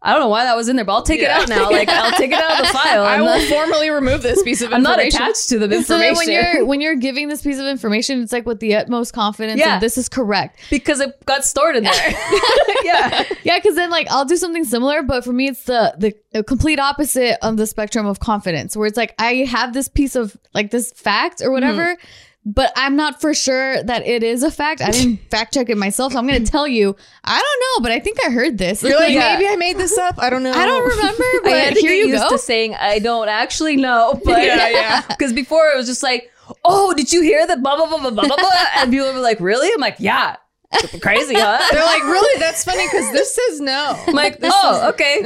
"I 0.02 0.12
don't 0.12 0.20
know 0.20 0.28
why 0.28 0.44
that 0.44 0.56
was 0.56 0.68
in 0.68 0.76
there, 0.76 0.84
but 0.84 0.94
I'll 0.94 1.02
take 1.02 1.20
Yeah. 1.20 1.36
it 1.36 1.42
out 1.42 1.48
now. 1.48 1.70
Like, 1.70 1.88
I'll 1.88 2.12
take 2.12 2.32
it 2.32 2.38
out 2.38 2.60
of 2.60 2.66
the 2.66 2.72
file. 2.72 3.04
I 3.04 3.20
will 3.20 3.26
not, 3.26 3.42
formally 3.48 3.90
remove 3.90 4.22
this 4.22 4.42
piece 4.42 4.62
of 4.62 4.72
information. 4.72 4.86
I'm 4.86 4.98
not 4.98 5.04
attached 5.04 5.48
to 5.50 5.58
the 5.58 5.66
information. 5.66 5.84
So 5.84 5.98
when 5.98 6.30
you're 6.30 6.64
when 6.70 6.80
you're 6.80 6.96
giving 6.96 7.28
this 7.28 7.42
piece 7.42 7.58
of 7.58 7.66
information, 7.66 8.22
it's 8.22 8.32
like 8.32 8.46
with 8.46 8.60
the 8.60 8.76
utmost 8.76 9.12
confidence. 9.12 9.58
Yeah. 9.60 9.78
This 9.78 9.98
is 9.98 10.08
correct. 10.08 10.58
because 10.70 11.00
it 11.00 11.24
got 11.26 11.44
stored 11.44 11.76
in 11.76 11.84
there. 11.84 11.92
yeah, 12.82 13.24
Yeah, 13.42 13.58
because 13.58 13.74
then 13.74 13.90
like 13.90 14.08
I'll 14.10 14.24
do 14.24 14.36
something 14.36 14.64
similar, 14.64 15.02
but 15.02 15.24
for 15.24 15.32
me 15.32 15.48
it's 15.48 15.64
the 15.64 15.94
the 16.32 16.42
complete 16.44 16.78
opposite 16.78 17.38
of 17.44 17.56
the 17.56 17.66
spectrum 17.66 18.06
of 18.06 18.20
confidence, 18.20 18.76
where 18.76 18.86
it's 18.86 18.96
like 18.96 19.14
I 19.18 19.44
have 19.44 19.72
this 19.72 19.88
piece 19.88 20.16
of 20.16 20.36
like 20.54 20.70
this 20.70 20.92
fact 20.92 21.40
or 21.40 21.44
mm-hmm. 21.44 21.52
whatever, 21.52 21.96
but 22.46 22.72
I'm 22.74 22.96
not 22.96 23.20
for 23.20 23.35
sure 23.35 23.83
that 23.83 24.07
it 24.07 24.22
is 24.22 24.42
a 24.42 24.50
fact. 24.50 24.81
I 24.81 24.90
didn't 24.90 25.18
fact 25.31 25.55
check 25.55 25.68
it 25.68 25.76
myself, 25.76 26.12
so 26.14 26.18
I'm 26.18 26.26
gonna 26.26 26.40
tell 26.40 26.66
you 26.66 26.96
I 27.24 27.38
don't 27.38 27.61
know, 27.83 27.83
but 27.88 27.92
I 27.92 28.00
think 28.00 28.18
I 28.26 28.31
heard 28.31 28.57
this. 28.59 28.83
You're 28.83 28.98
like, 28.98 29.11
Yeah. 29.12 29.35
maybe 29.37 29.48
I 29.48 29.57
made 29.57 29.76
this 29.76 29.96
up. 29.98 30.14
I 30.18 30.31
don't 30.31 30.42
know. 30.42 30.53
I 30.53 30.64
don't 30.66 30.88
remember, 30.88 31.24
but 31.42 31.53
I 31.53 31.57
had 31.59 31.74
to 31.74 31.81
here 31.81 31.90
get 31.90 31.98
you 31.98 32.07
used 32.12 32.24
go. 32.24 32.31
to 32.31 32.38
saying 32.38 32.74
I 32.74 32.98
don't 32.98 33.29
actually 33.29 33.76
know, 33.76 34.20
but 34.24 34.42
Yeah, 34.42 34.68
yeah. 34.70 35.03
Because 35.07 35.33
before 35.33 35.68
it 35.70 35.76
was 35.76 35.87
just 35.87 36.03
like, 36.03 36.31
oh, 36.64 36.94
did 36.94 37.12
you 37.12 37.20
hear 37.22 37.46
that? 37.46 37.62
Blah 37.62 37.76
blah 37.76 37.87
blah 37.88 37.98
blah 38.00 38.11
blah 38.11 38.26
blah. 38.26 38.37
blah? 38.37 38.66
And 38.76 38.90
people 38.90 39.12
were 39.12 39.20
like, 39.20 39.40
really? 39.40 39.68
I'm 39.72 39.81
like, 39.81 39.96
yeah, 39.98 40.37
crazy, 41.00 41.35
huh? 41.35 41.61
They're 41.72 41.85
like, 41.85 42.02
really? 42.04 42.38
That's 42.40 42.62
funny 42.62 42.87
because 42.87 43.11
this 43.12 43.35
says 43.35 43.61
no. 43.61 43.96
I'm 44.06 44.14
like, 44.14 44.38
oh, 44.42 44.88
okay. 44.90 45.20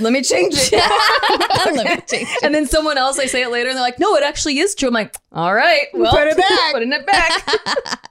Let 0.00 0.12
me 0.12 0.22
change 0.22 0.54
it. 0.56 0.72
Let 1.76 1.98
me 1.98 2.02
change 2.06 2.28
and 2.42 2.54
then 2.54 2.66
someone 2.66 2.96
else, 2.96 3.18
I 3.18 3.26
say 3.26 3.42
it 3.42 3.50
later, 3.50 3.68
and 3.68 3.76
they're 3.76 3.84
like, 3.84 3.98
no, 3.98 4.14
it 4.16 4.22
actually 4.24 4.58
is 4.58 4.74
true. 4.74 4.88
I'm 4.88 4.94
like, 4.94 5.14
all 5.32 5.54
right, 5.54 5.86
well, 5.92 6.10
Put 6.12 6.28
it 6.28 6.36
back. 6.38 6.48
putting 6.72 6.92
it 6.92 7.06
back. 7.06 8.06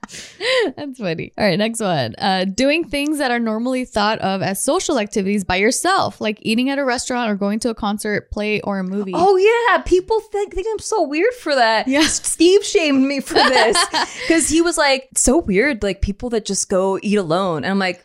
That's 0.76 0.98
funny. 0.98 1.32
All 1.36 1.44
right, 1.44 1.58
next 1.58 1.80
one. 1.80 2.14
Uh, 2.16 2.44
doing 2.44 2.88
things 2.88 3.18
that 3.18 3.32
are 3.32 3.40
normally 3.40 3.84
thought 3.84 4.20
of 4.20 4.40
as 4.40 4.62
social 4.62 5.00
activities 5.00 5.42
by 5.42 5.56
yourself, 5.56 6.20
like 6.20 6.38
eating 6.42 6.70
at 6.70 6.78
a 6.78 6.84
restaurant 6.84 7.28
or 7.30 7.34
going 7.34 7.58
to 7.60 7.70
a 7.70 7.74
concert, 7.74 8.30
play, 8.30 8.60
or 8.60 8.78
a 8.78 8.84
movie. 8.84 9.12
oh 9.14 9.36
yeah, 9.36 9.82
people 9.82 10.20
think, 10.20 10.54
think 10.54 10.66
I'm 10.70 10.78
so 10.78 11.02
weird 11.02 11.34
for 11.34 11.54
that. 11.56 11.88
Yeah. 11.88 12.02
Steve 12.02 12.64
shamed 12.64 13.04
me 13.04 13.18
for 13.20 13.34
this 13.34 13.76
because 14.20 14.48
he 14.48 14.62
was 14.62 14.78
like, 14.78 15.08
so 15.16 15.38
weird, 15.38 15.82
like 15.82 16.00
people 16.02 16.30
that 16.30 16.44
just 16.44 16.67
go 16.68 16.98
eat 17.02 17.16
alone, 17.16 17.64
and 17.64 17.70
I'm 17.72 17.78
like. 17.78 18.04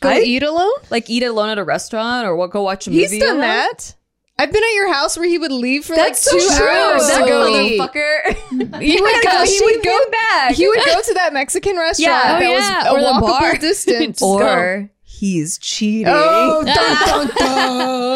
Go 0.00 0.10
I- 0.10 0.20
eat 0.20 0.42
alone? 0.42 0.72
like 0.90 1.08
eat 1.08 1.22
alone 1.22 1.48
at 1.50 1.58
a 1.58 1.64
restaurant 1.64 2.26
or 2.26 2.34
what, 2.36 2.50
go 2.50 2.62
watch 2.62 2.86
a 2.86 2.90
movie. 2.90 3.02
He's 3.06 3.18
done 3.20 3.36
alone. 3.36 3.40
that. 3.42 3.94
I've 4.36 4.52
been 4.52 4.62
at 4.64 4.74
your 4.74 4.92
house 4.92 5.16
where 5.16 5.26
he 5.28 5.38
would 5.38 5.52
leave 5.52 5.84
for 5.84 5.94
That's 5.94 6.30
like 6.30 6.42
so 6.42 6.48
two 6.50 6.56
true. 6.58 6.68
hours 6.68 7.06
That 7.06 7.20
to 7.20 7.26
go 7.28 7.60
eat. 7.62 7.80
motherfucker. 7.80 8.80
He 8.82 9.00
would 9.00 9.22
go. 9.22 9.44
He 9.44 9.60
would 9.64 9.82
go 9.84 9.98
back. 10.10 10.52
He 10.52 10.66
would 10.66 10.80
go 10.84 11.00
to 11.00 11.14
that 11.14 11.32
Mexican 11.32 11.76
restaurant 11.76 12.12
Yeah. 12.24 12.38
that 12.40 12.42
Oh, 12.42 12.52
was 12.52 12.68
yeah, 12.68 12.88
a 12.88 12.92
or 12.92 13.00
the 13.20 13.26
walkable 13.26 13.60
distance. 13.60 14.20
or 14.22 14.90
he's 15.04 15.56
cheating. 15.58 16.06
oh, 16.08 16.64
dun, 16.66 16.74
dun, 17.06 17.36
dun. 17.36 18.13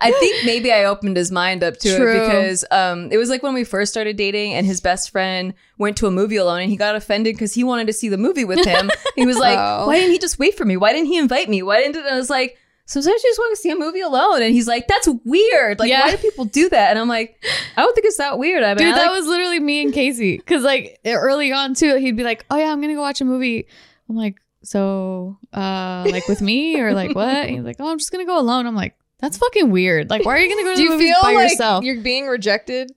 I 0.00 0.12
think 0.18 0.44
maybe 0.44 0.72
I 0.72 0.84
opened 0.84 1.16
his 1.16 1.30
mind 1.30 1.62
up 1.62 1.76
to 1.78 1.96
True. 1.96 2.10
it 2.16 2.26
because 2.26 2.64
um, 2.70 3.10
it 3.12 3.16
was 3.16 3.28
like 3.30 3.42
when 3.42 3.54
we 3.54 3.64
first 3.64 3.92
started 3.92 4.16
dating, 4.16 4.54
and 4.54 4.66
his 4.66 4.80
best 4.80 5.10
friend 5.10 5.54
went 5.78 5.96
to 5.98 6.06
a 6.06 6.10
movie 6.10 6.36
alone, 6.36 6.60
and 6.62 6.70
he 6.70 6.76
got 6.76 6.96
offended 6.96 7.34
because 7.34 7.54
he 7.54 7.64
wanted 7.64 7.86
to 7.86 7.92
see 7.92 8.08
the 8.08 8.18
movie 8.18 8.44
with 8.44 8.64
him. 8.64 8.90
he 9.14 9.26
was 9.26 9.36
like, 9.38 9.58
Oh. 9.60 9.86
"Why 9.86 9.96
didn't 9.98 10.12
he 10.12 10.18
just 10.18 10.38
wait 10.38 10.56
for 10.56 10.64
me? 10.64 10.76
Why 10.76 10.92
didn't 10.92 11.06
he 11.08 11.18
invite 11.18 11.48
me? 11.48 11.62
Why 11.62 11.78
didn't?" 11.82 12.04
I 12.06 12.16
was 12.16 12.30
like. 12.30 12.58
Sometimes 12.88 13.20
you 13.24 13.30
just 13.30 13.40
want 13.40 13.50
to 13.56 13.60
see 13.60 13.70
a 13.72 13.74
movie 13.74 14.00
alone, 14.00 14.42
and 14.42 14.54
he's 14.54 14.68
like, 14.68 14.86
"That's 14.86 15.08
weird. 15.24 15.80
Like, 15.80 15.88
Yeah. 15.90 16.02
why 16.02 16.12
do 16.12 16.18
people 16.18 16.44
do 16.44 16.68
that?" 16.68 16.90
And 16.90 17.00
I'm 17.00 17.08
like, 17.08 17.36
"I 17.76 17.82
don't 17.82 17.92
think 17.96 18.06
it's 18.06 18.18
that 18.18 18.38
weird." 18.38 18.62
I 18.62 18.68
mean, 18.74 18.76
Dude, 18.76 18.94
I 18.94 18.98
that 18.98 19.06
like- 19.06 19.16
was 19.18 19.26
literally 19.26 19.58
me 19.58 19.82
and 19.82 19.92
Casey. 19.92 20.38
Cause 20.38 20.62
like 20.62 21.00
early 21.04 21.50
on 21.50 21.74
too, 21.74 21.96
he'd 21.96 22.16
be 22.16 22.22
like, 22.22 22.46
"Oh 22.48 22.56
yeah, 22.56 22.70
I'm 22.70 22.80
gonna 22.80 22.94
go 22.94 23.00
watch 23.00 23.20
a 23.20 23.24
movie." 23.24 23.66
I'm 24.08 24.14
like, 24.14 24.36
"So, 24.62 25.36
uh, 25.52 26.06
like 26.08 26.28
with 26.28 26.40
me 26.40 26.80
or 26.80 26.92
like 26.94 27.12
what?" 27.16 27.26
And 27.46 27.56
he's 27.56 27.64
like, 27.64 27.74
"Oh, 27.80 27.90
I'm 27.90 27.98
just 27.98 28.12
gonna 28.12 28.24
go 28.24 28.38
alone." 28.38 28.66
I'm 28.68 28.76
like, 28.76 28.94
"That's 29.20 29.38
fucking 29.38 29.70
weird. 29.70 30.10
Like, 30.10 30.24
why 30.24 30.36
are 30.36 30.40
you 30.40 30.48
gonna 30.48 30.62
go 30.62 30.70
to 30.70 30.76
Do 30.76 30.82
the 30.82 30.82
you 30.84 30.90
movies 30.90 31.08
feel 31.10 31.22
by 31.22 31.32
like 31.32 31.50
yourself?" 31.50 31.84
you're 31.84 32.00
being 32.00 32.26
rejected? 32.26 32.92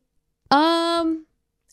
Um, 0.51 1.25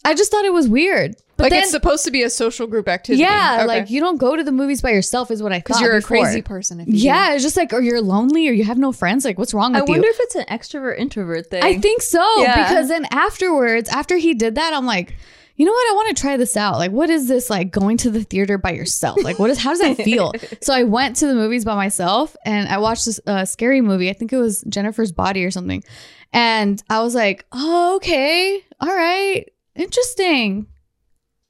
I 0.05 0.15
just 0.15 0.31
thought 0.31 0.45
it 0.45 0.53
was 0.53 0.69
weird. 0.69 1.17
But 1.37 1.45
like 1.45 1.51
then, 1.51 1.63
it's 1.65 1.71
supposed 1.71 2.05
to 2.07 2.11
be 2.11 2.23
a 2.23 2.31
social 2.31 2.67
group 2.67 2.89
activity. 2.89 3.21
yeah, 3.23 3.57
Okay. 3.59 3.67
like 3.67 3.91
you 3.91 4.01
don't 4.01 4.17
go 4.17 4.37
to 4.37 4.43
the 4.43 4.53
movies 4.53 4.81
by 4.81 4.91
yourself, 4.91 5.31
is 5.31 5.43
what 5.43 5.53
I 5.53 5.57
thought. 5.57 5.65
because 5.65 5.81
you're 5.83 5.97
a 5.97 6.01
before. 6.01 6.23
crazy 6.25 6.41
person. 6.41 6.81
If 6.81 6.89
you 6.89 6.95
Yeah, 6.95 7.35
it's 7.35 7.43
just 7.43 7.59
like, 7.59 7.75
or 7.75 7.83
you're 7.83 8.01
lonely, 8.01 8.49
or 8.49 8.53
you 8.53 8.65
have 8.65 8.79
no 8.79 8.91
friends. 8.91 9.23
Like, 9.27 9.37
what's 9.39 9.53
wrong 9.53 9.77
I 9.77 9.81
with 9.81 9.89
you? 9.91 9.95
I 9.97 9.99
wonder 9.99 10.09
if 10.09 10.17
it's 10.21 10.35
an 10.35 10.45
extrovert 10.47 10.99
introvert 10.99 11.51
thing. 11.51 11.63
I 11.63 11.79
think 11.79 12.01
so 12.01 12.25
Yeah. 12.41 12.57
because 12.69 12.89
then 12.89 13.07
afterwards, 13.11 13.91
after 13.91 14.17
he 14.17 14.33
did 14.33 14.55
that, 14.55 14.73
I'm 14.73 14.87
like, 14.87 15.15
you 15.57 15.65
know 15.65 15.73
what? 15.73 15.91
I 15.91 15.95
want 15.95 16.17
to 16.17 16.21
try 16.21 16.37
this 16.37 16.57
out. 16.57 16.75
Like, 16.79 16.91
what 16.93 17.11
is 17.11 17.29
this 17.29 17.49
like 17.51 17.71
going 17.71 17.97
to 17.99 18.11
the 18.11 18.23
theater 18.23 18.59
by 18.59 18.73
yourself? 18.73 19.23
Like, 19.25 19.39
what 19.39 19.51
is 19.51 19.59
how 19.59 19.71
does 19.71 19.81
that 19.81 19.97
feel? 19.97 20.33
so 20.61 20.73
I 20.75 20.83
went 20.85 21.17
to 21.17 21.27
the 21.27 21.35
movies 21.35 21.65
by 21.65 21.75
myself 21.75 22.37
and 22.45 22.69
I 22.69 22.79
watched 22.79 23.07
this 23.07 23.19
uh, 23.27 23.45
scary 23.45 23.81
movie. 23.81 24.11
I 24.11 24.13
think 24.13 24.33
it 24.33 24.39
was 24.39 24.63
Jennifer's 24.69 25.13
Body 25.13 25.45
or 25.45 25.51
something, 25.51 25.83
and 26.33 26.83
I 26.91 27.01
was 27.01 27.15
like, 27.15 27.45
oh, 27.53 27.97
okay, 27.97 28.61
all 28.81 28.95
right, 28.95 29.47
interesting. 29.75 30.67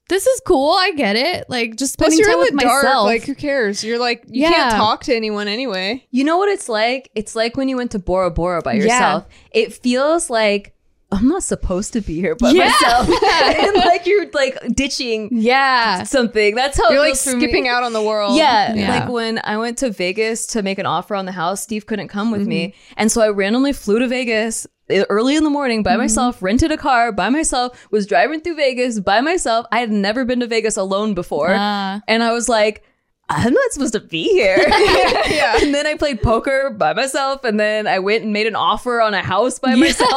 This 0.09 0.25
is 0.25 0.39
cool. 0.47 0.71
I 0.71 0.91
get 0.93 1.17
it. 1.17 1.49
Like 1.49 1.75
just 1.75 1.97
Plus, 1.97 2.13
spending 2.13 2.19
you're 2.19 2.29
time 2.29 2.35
in 2.35 2.53
with 2.53 2.59
the 2.61 2.65
dark. 2.65 2.83
myself. 2.85 3.05
Like, 3.07 3.23
who 3.25 3.35
cares? 3.35 3.83
You're 3.83 3.99
like, 3.99 4.23
you 4.29 4.43
Yeah. 4.43 4.51
can't 4.51 4.75
talk 4.77 5.03
to 5.03 5.13
anyone 5.13 5.49
anyway. 5.49 6.07
You 6.11 6.23
know 6.23 6.37
what 6.37 6.47
it's 6.47 6.69
like? 6.69 7.11
It's 7.13 7.35
like 7.35 7.57
when 7.57 7.67
you 7.67 7.75
went 7.75 7.91
to 7.91 7.99
Bora 7.99 8.31
Bora 8.31 8.61
by 8.61 8.75
Yeah. 8.75 8.83
yourself. 8.83 9.27
It 9.51 9.73
feels 9.73 10.29
like 10.29 10.73
I'm 11.11 11.27
not 11.29 11.41
supposed 11.43 11.93
to 11.93 12.01
be 12.01 12.15
here 12.15 12.35
by 12.35 12.51
Yeah. 12.51 12.65
myself. 12.65 13.07
and 13.33 13.75
like 13.77 14.05
you're 14.05 14.29
like 14.31 14.57
ditching 14.75 15.29
yeah. 15.31 16.03
something. 16.03 16.53
That's 16.55 16.77
how 16.77 16.89
You're 16.89 16.97
it 16.97 17.09
like 17.09 17.09
feels 17.15 17.23
for 17.31 17.37
me. 17.37 17.43
skipping 17.43 17.67
out 17.69 17.83
on 17.83 17.93
the 17.93 18.01
world. 18.01 18.35
Yeah, 18.37 18.73
Yeah. 18.73 18.99
like 18.99 19.09
when 19.09 19.39
I 19.43 19.57
went 19.57 19.77
to 19.79 19.89
Vegas 19.89 20.45
to 20.47 20.61
make 20.61 20.79
an 20.79 20.85
offer 20.85 21.15
on 21.15 21.25
the 21.25 21.31
house, 21.31 21.61
Steve 21.63 21.85
couldn't 21.85 22.09
come 22.09 22.29
with 22.31 22.45
me, 22.45 22.67
Mm-hmm. 22.67 22.93
and 22.97 23.11
so 23.11 23.21
I 23.21 23.29
randomly 23.29 23.71
flew 23.73 23.99
to 23.99 24.07
Vegas 24.07 24.67
early 25.09 25.35
in 25.35 25.43
the 25.43 25.49
morning 25.49 25.83
by 25.83 25.97
myself, 25.97 26.41
rented 26.41 26.71
a 26.71 26.77
car 26.77 27.11
by 27.11 27.29
myself, 27.29 27.87
was 27.91 28.05
driving 28.05 28.39
through 28.41 28.55
Vegas 28.55 28.99
by 29.01 29.19
myself. 29.21 29.65
I 29.71 29.79
had 29.79 29.91
never 29.91 30.23
been 30.25 30.39
to 30.41 30.47
Vegas 30.47 30.77
alone 30.77 31.13
before. 31.13 31.53
Ah. 31.57 32.01
and 32.07 32.23
I 32.23 32.31
was 32.31 32.47
like, 32.49 32.83
I'm 33.29 33.53
not 33.53 33.71
supposed 33.71 33.91
to 33.93 33.99
be 33.99 34.23
here. 34.29 34.57
yeah. 34.67 35.57
And 35.61 35.75
then 35.75 35.85
I 35.85 35.95
played 35.95 36.21
poker 36.21 36.69
by 36.69 36.93
myself, 36.93 37.43
and 37.43 37.59
then 37.59 37.85
I 37.85 37.99
went 37.99 38.23
and 38.23 38.31
made 38.31 38.47
an 38.47 38.55
offer 38.55 39.01
on 39.01 39.13
a 39.13 39.21
house 39.21 39.59
by 39.59 39.75
myself. 39.75 40.11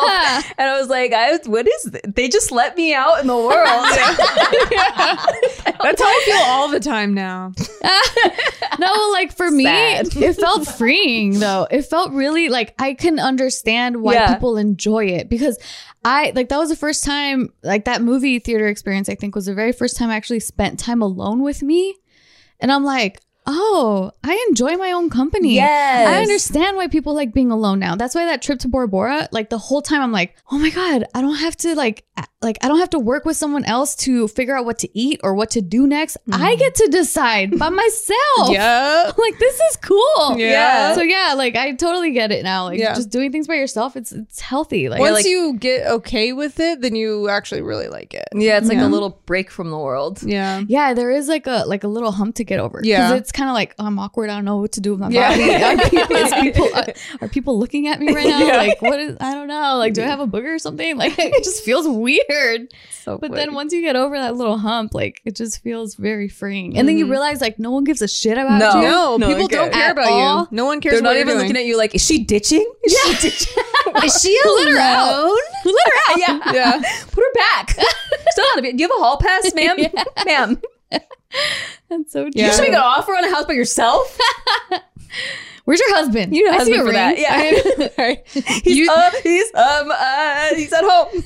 And 0.57 0.71
I 0.71 0.79
was 0.79 0.89
like, 0.89 1.13
I, 1.13 1.37
"What 1.47 1.67
is? 1.67 1.83
This? 1.85 2.03
They 2.07 2.29
just 2.29 2.53
let 2.53 2.77
me 2.77 2.95
out 2.95 3.21
in 3.21 3.27
the 3.27 3.37
world." 3.37 3.51
That's 5.83 6.03
how 6.03 6.09
I 6.09 6.23
feel 6.25 6.37
all 6.47 6.69
the 6.69 6.81
time 6.81 7.15
now. 7.15 7.53
No, 8.79 9.09
like 9.13 9.35
for 9.37 9.51
me, 9.51 9.65
Sad. 9.65 10.17
it 10.17 10.35
felt 10.37 10.67
freeing 10.69 11.41
though. 11.41 11.67
It 11.71 11.83
felt 11.83 12.13
really 12.13 12.49
like 12.49 12.75
I 12.79 12.95
can 12.95 13.19
understand 13.19 14.03
why 14.03 14.15
Yeah. 14.15 14.35
people 14.35 14.57
enjoy 14.57 15.07
it 15.07 15.29
because 15.29 15.59
I 16.05 16.33
like 16.35 16.49
that 16.49 16.59
was 16.59 16.69
the 16.71 16.77
first 16.77 17.05
time 17.05 17.53
like 17.63 17.85
that 17.87 18.03
movie 18.03 18.39
theater 18.39 18.69
experience 18.69 19.09
I 19.09 19.15
think 19.17 19.35
was 19.35 19.47
the 19.47 19.55
very 19.55 19.73
first 19.73 19.97
time 19.97 20.11
I 20.11 20.17
actually 20.17 20.41
spent 20.41 20.79
time 20.79 21.03
alone 21.03 21.43
with 21.43 21.63
me. 21.63 21.97
And 22.61 22.71
I'm 22.71 22.85
like, 22.85 23.21
oh, 23.47 24.13
I 24.23 24.45
enjoy 24.49 24.77
my 24.77 24.93
own 24.93 25.11
company. 25.11 25.55
Yes. 25.55 26.09
I 26.09 26.21
understand 26.21 26.77
why 26.77 26.89
people 26.89 27.15
like 27.15 27.33
being 27.33 27.51
alone 27.51 27.79
now. 27.79 27.97
That's 27.97 28.15
why 28.15 28.27
that 28.27 28.43
trip 28.43 28.59
to 28.61 28.69
Bora 28.69 28.89
Bora, 28.89 29.29
like 29.33 29.51
the 29.51 29.59
whole 29.59 29.83
time 29.83 30.03
I'm 30.03 30.13
like, 30.13 30.37
oh 30.51 30.59
my 30.59 30.71
God, 30.71 31.05
I 31.15 31.21
don't 31.21 31.37
have 31.37 31.57
to 31.59 31.75
like 31.75 32.05
like 32.43 32.59
I 32.63 32.69
don't 32.69 32.79
have 32.79 32.91
to 32.91 32.99
work 32.99 33.25
with 33.25 33.37
someone 33.37 33.65
else 33.65 33.95
to 33.97 34.27
figure 34.29 34.57
out 34.57 34.65
what 34.65 34.79
to 34.81 34.99
eat 34.99 35.21
or 35.23 35.35
what 35.35 35.51
to 35.51 35.61
do 35.61 35.87
next. 35.87 36.17
I 36.33 36.53
mm-hmm. 36.53 36.59
get 36.59 36.75
to 36.77 36.89
decide 36.89 37.59
by 37.59 37.69
myself. 37.69 38.19
yeah. 38.51 39.11
like 39.19 39.39
this 39.39 39.61
is 39.61 39.77
cool. 39.77 40.39
Yeah. 40.39 40.95
So 40.95 41.03
yeah, 41.03 41.35
like 41.37 41.57
I 41.57 41.73
totally 41.73 42.13
get 42.13 42.33
it 42.33 42.43
now. 42.43 42.65
Like 42.65 42.79
Yeah. 42.79 42.95
just 42.95 43.11
doing 43.11 43.31
things 43.31 43.47
by 43.47 43.55
yourself, 43.55 43.97
it's 43.97 44.13
it's 44.13 44.41
healthy. 44.41 44.89
Like, 44.89 45.01
Once 45.01 45.15
like 45.15 45.27
you 45.27 45.57
get 45.59 45.87
okay 45.87 46.33
with 46.33 46.61
it, 46.61 46.81
then 46.81 46.95
you 46.95 47.29
actually 47.29 47.63
really 47.63 47.89
like 47.89 48.15
it. 48.15 48.29
yeah, 48.33 48.57
it's 48.59 48.69
like 48.69 48.79
Yeah. 48.79 48.87
a 48.87 48.89
little 48.89 49.21
break 49.27 49.51
from 49.51 49.71
the 49.71 49.79
world. 49.79 50.23
Yeah. 50.23 50.63
yeah, 50.67 50.95
there 50.95 51.11
is 51.11 51.29
like 51.29 51.47
a 51.47 51.65
like 51.67 51.85
a 51.85 51.89
little 51.89 52.13
hump 52.13 52.37
to 52.37 52.45
get 52.45 52.59
over. 52.59 52.81
Yeah. 52.83 53.09
because 53.09 53.30
it's 53.31 53.37
kind 53.39 53.49
of 53.49 53.55
like 53.55 53.77
oh, 53.79 53.87
I'm 53.87 53.97
awkward. 54.01 54.29
I 54.29 54.35
don't 54.35 54.45
know 54.45 54.57
what 54.57 54.73
to 54.73 54.81
do 54.81 54.91
with 54.91 54.99
my 54.99 55.09
Yeah. 55.09 55.29
body. 55.31 55.83
Are 55.83 55.89
people, 55.91 56.17
is 56.17 56.33
people 56.35 56.69
are, 56.75 56.87
are 57.21 57.29
people 57.29 57.59
looking 57.61 57.87
at 57.87 58.01
me 58.01 58.13
right 58.13 58.27
now? 58.27 58.41
Yeah. 58.41 58.57
Like 58.57 58.83
what 58.83 58.99
is? 58.99 59.17
I 59.21 59.35
don't 59.35 59.47
know. 59.47 59.77
Like 59.77 59.95
do 59.95 60.03
I 60.03 60.07
have 60.07 60.19
a 60.19 60.27
booger 60.27 60.57
or 60.57 60.59
something? 60.59 60.97
Like 60.97 61.15
it 61.19 61.45
just 61.45 61.63
feels 61.63 61.87
weird. 61.87 62.73
So 62.91 63.19
But 63.19 63.31
funny. 63.31 63.41
then 63.41 63.55
once 63.55 63.73
you 63.73 63.83
get 63.83 63.95
over 63.95 64.19
that 64.19 64.35
little 64.35 64.59
hump, 64.59 64.95
like 64.95 65.21
it 65.25 65.37
just 65.37 65.63
feels 65.63 65.95
very 65.95 66.29
freeing. 66.29 66.77
And 66.77 66.89
then 66.89 66.99
you 66.99 67.05
mm-hmm. 67.05 67.13
realize 67.13 67.41
like 67.41 67.61
no 67.61 67.71
one 67.71 67.85
gives 67.85 68.03
a 68.03 68.09
shit 68.09 68.37
about 68.37 68.59
No. 68.59 68.75
you. 68.81 68.89
No, 68.89 69.17
No, 69.17 69.29
people 69.29 69.47
don't 69.47 69.73
care 69.73 69.83
At 69.85 69.93
about 69.93 70.09
all? 70.09 70.41
you. 70.41 70.49
No 70.51 70.65
one 70.65 70.81
cares 70.81 70.95
they're 70.95 71.03
not 71.03 71.11
you're 71.13 71.21
even 71.21 71.35
doing. 71.35 71.47
looking 71.47 71.57
at 71.57 71.67
you 71.67 71.77
like, 71.77 71.95
is 71.95 72.05
she 72.05 72.25
ditching? 72.25 72.69
Is 72.83 72.99
she 72.99 73.29
ditching? 73.31 73.63
Is 74.05 74.21
she 74.21 74.39
alone? 74.45 75.37
Let 75.65 75.75
her 75.87 76.13
out. 76.13 76.19
Yeah. 76.19 76.53
Yeah. 76.53 76.83
Put 77.13 77.23
her 77.25 77.33
back. 77.35 77.71
Still 77.71 78.45
not 78.51 78.59
a 78.59 78.63
bit. 78.63 78.77
Do 78.77 78.83
you 78.83 78.89
have 78.89 78.97
a 78.99 79.03
hall 79.03 79.19
pass, 79.19 79.55
ma'am? 79.55 79.77
Ma'am. 80.27 80.61
That's 81.89 82.13
so 82.13 82.25
true. 82.25 82.31
Yeah. 82.35 82.47
You 82.47 82.53
should 82.53 82.63
make 82.63 82.73
an 82.73 82.77
offer 82.77 83.13
on 83.13 83.25
a 83.25 83.31
house 83.31 83.47
by 83.47 83.55
yourself. 83.55 84.19
Where's 85.65 85.81
your 85.81 85.95
husband? 85.95 86.35
You 86.35 86.45
know, 86.45 86.53
I 86.53 86.65
see 86.65 86.73
husband 86.73 86.81
a 86.81 86.87
for 86.87 86.93
that. 86.93 87.15
ring. 87.15 88.17
Yeah. 88.27 88.61
he's 88.65 88.89
um, 88.89 89.13
he's 89.23 89.55
um 89.55 89.91
uh, 89.93 90.55
he's 90.55 90.73
at 90.73 90.83
home. 90.85 91.23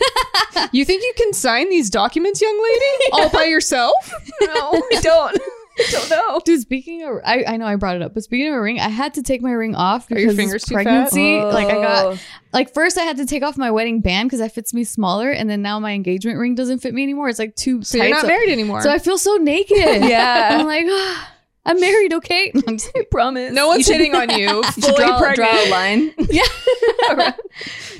You 0.72 0.85
think 0.85 1.03
you 1.03 1.12
can 1.16 1.33
sign 1.33 1.70
these 1.70 1.88
documents, 1.88 2.42
young 2.42 2.62
lady, 2.62 3.11
all 3.12 3.31
by 3.31 3.44
yourself? 3.44 3.94
no, 4.42 4.83
I 4.92 5.00
don't. 5.00 5.38
I 5.79 5.87
don't 5.91 6.11
know. 6.11 6.41
Dude, 6.45 6.61
speaking 6.61 7.03
of, 7.03 7.19
I, 7.25 7.45
I 7.45 7.57
know 7.57 7.67
I 7.67 7.77
brought 7.77 7.97
it 7.97 8.03
up, 8.03 8.15
but 8.15 8.23
speaking 8.23 8.49
of 8.49 8.55
a 8.55 8.61
ring, 8.61 8.79
I 8.81 8.89
had 8.89 9.15
to 9.15 9.23
take 9.23 9.43
my 9.43 9.51
ring 9.53 9.75
off 9.75 10.05
Are 10.05 10.09
because 10.15 10.23
your 10.23 10.33
this 10.33 10.37
fingers 10.37 10.65
too 10.65 10.75
fat? 10.77 10.85
pregnancy. 10.85 11.41
Like 11.41 11.67
I 11.69 11.77
Oh. 11.77 11.83
got, 12.13 12.19
like 12.53 12.73
first 12.75 12.97
I 12.99 13.03
had 13.03 13.17
to 13.17 13.27
take 13.27 13.43
off 13.43 13.57
my 13.57 13.71
wedding 13.71 14.01
band 14.01 14.29
because 14.29 14.39
that 14.41 14.53
fits 14.55 14.73
me 14.73 14.85
smaller, 14.85 15.31
and 15.31 15.51
then 15.51 15.63
now 15.63 15.81
my 15.81 15.93
engagement 15.93 16.39
ring 16.39 16.55
doesn't 16.55 16.79
fit 16.79 16.95
me 16.95 17.03
anymore. 17.03 17.29
It's 17.29 17.39
like 17.39 17.57
too 17.57 17.83
So 17.83 17.99
tight. 17.99 18.07
you're 18.09 18.17
not 18.17 18.27
married 18.27 18.51
anymore. 18.53 18.83
So 18.83 18.91
I 18.91 18.99
feel 18.99 19.19
so 19.19 19.35
naked. 19.37 19.77
Yeah. 19.79 20.59
I'm 20.61 20.67
like, 20.67 20.87
ah, 20.89 21.34
I'm 21.66 21.81
married, 21.81 22.12
okay? 22.14 22.53
I'm 22.68 22.77
just 22.79 22.92
I 22.96 23.05
promise. 23.11 23.53
no 23.53 23.68
one's 23.68 23.88
You 23.88 23.94
hitting 23.94 24.14
on 24.14 24.31
you. 24.31 24.48
You 24.57 24.62
Fully 24.72 24.96
draw, 24.96 25.18
pregnant. 25.18 25.37
draw 25.37 25.64
a 25.64 25.70
line. 25.70 26.14
Yeah. 26.31 27.33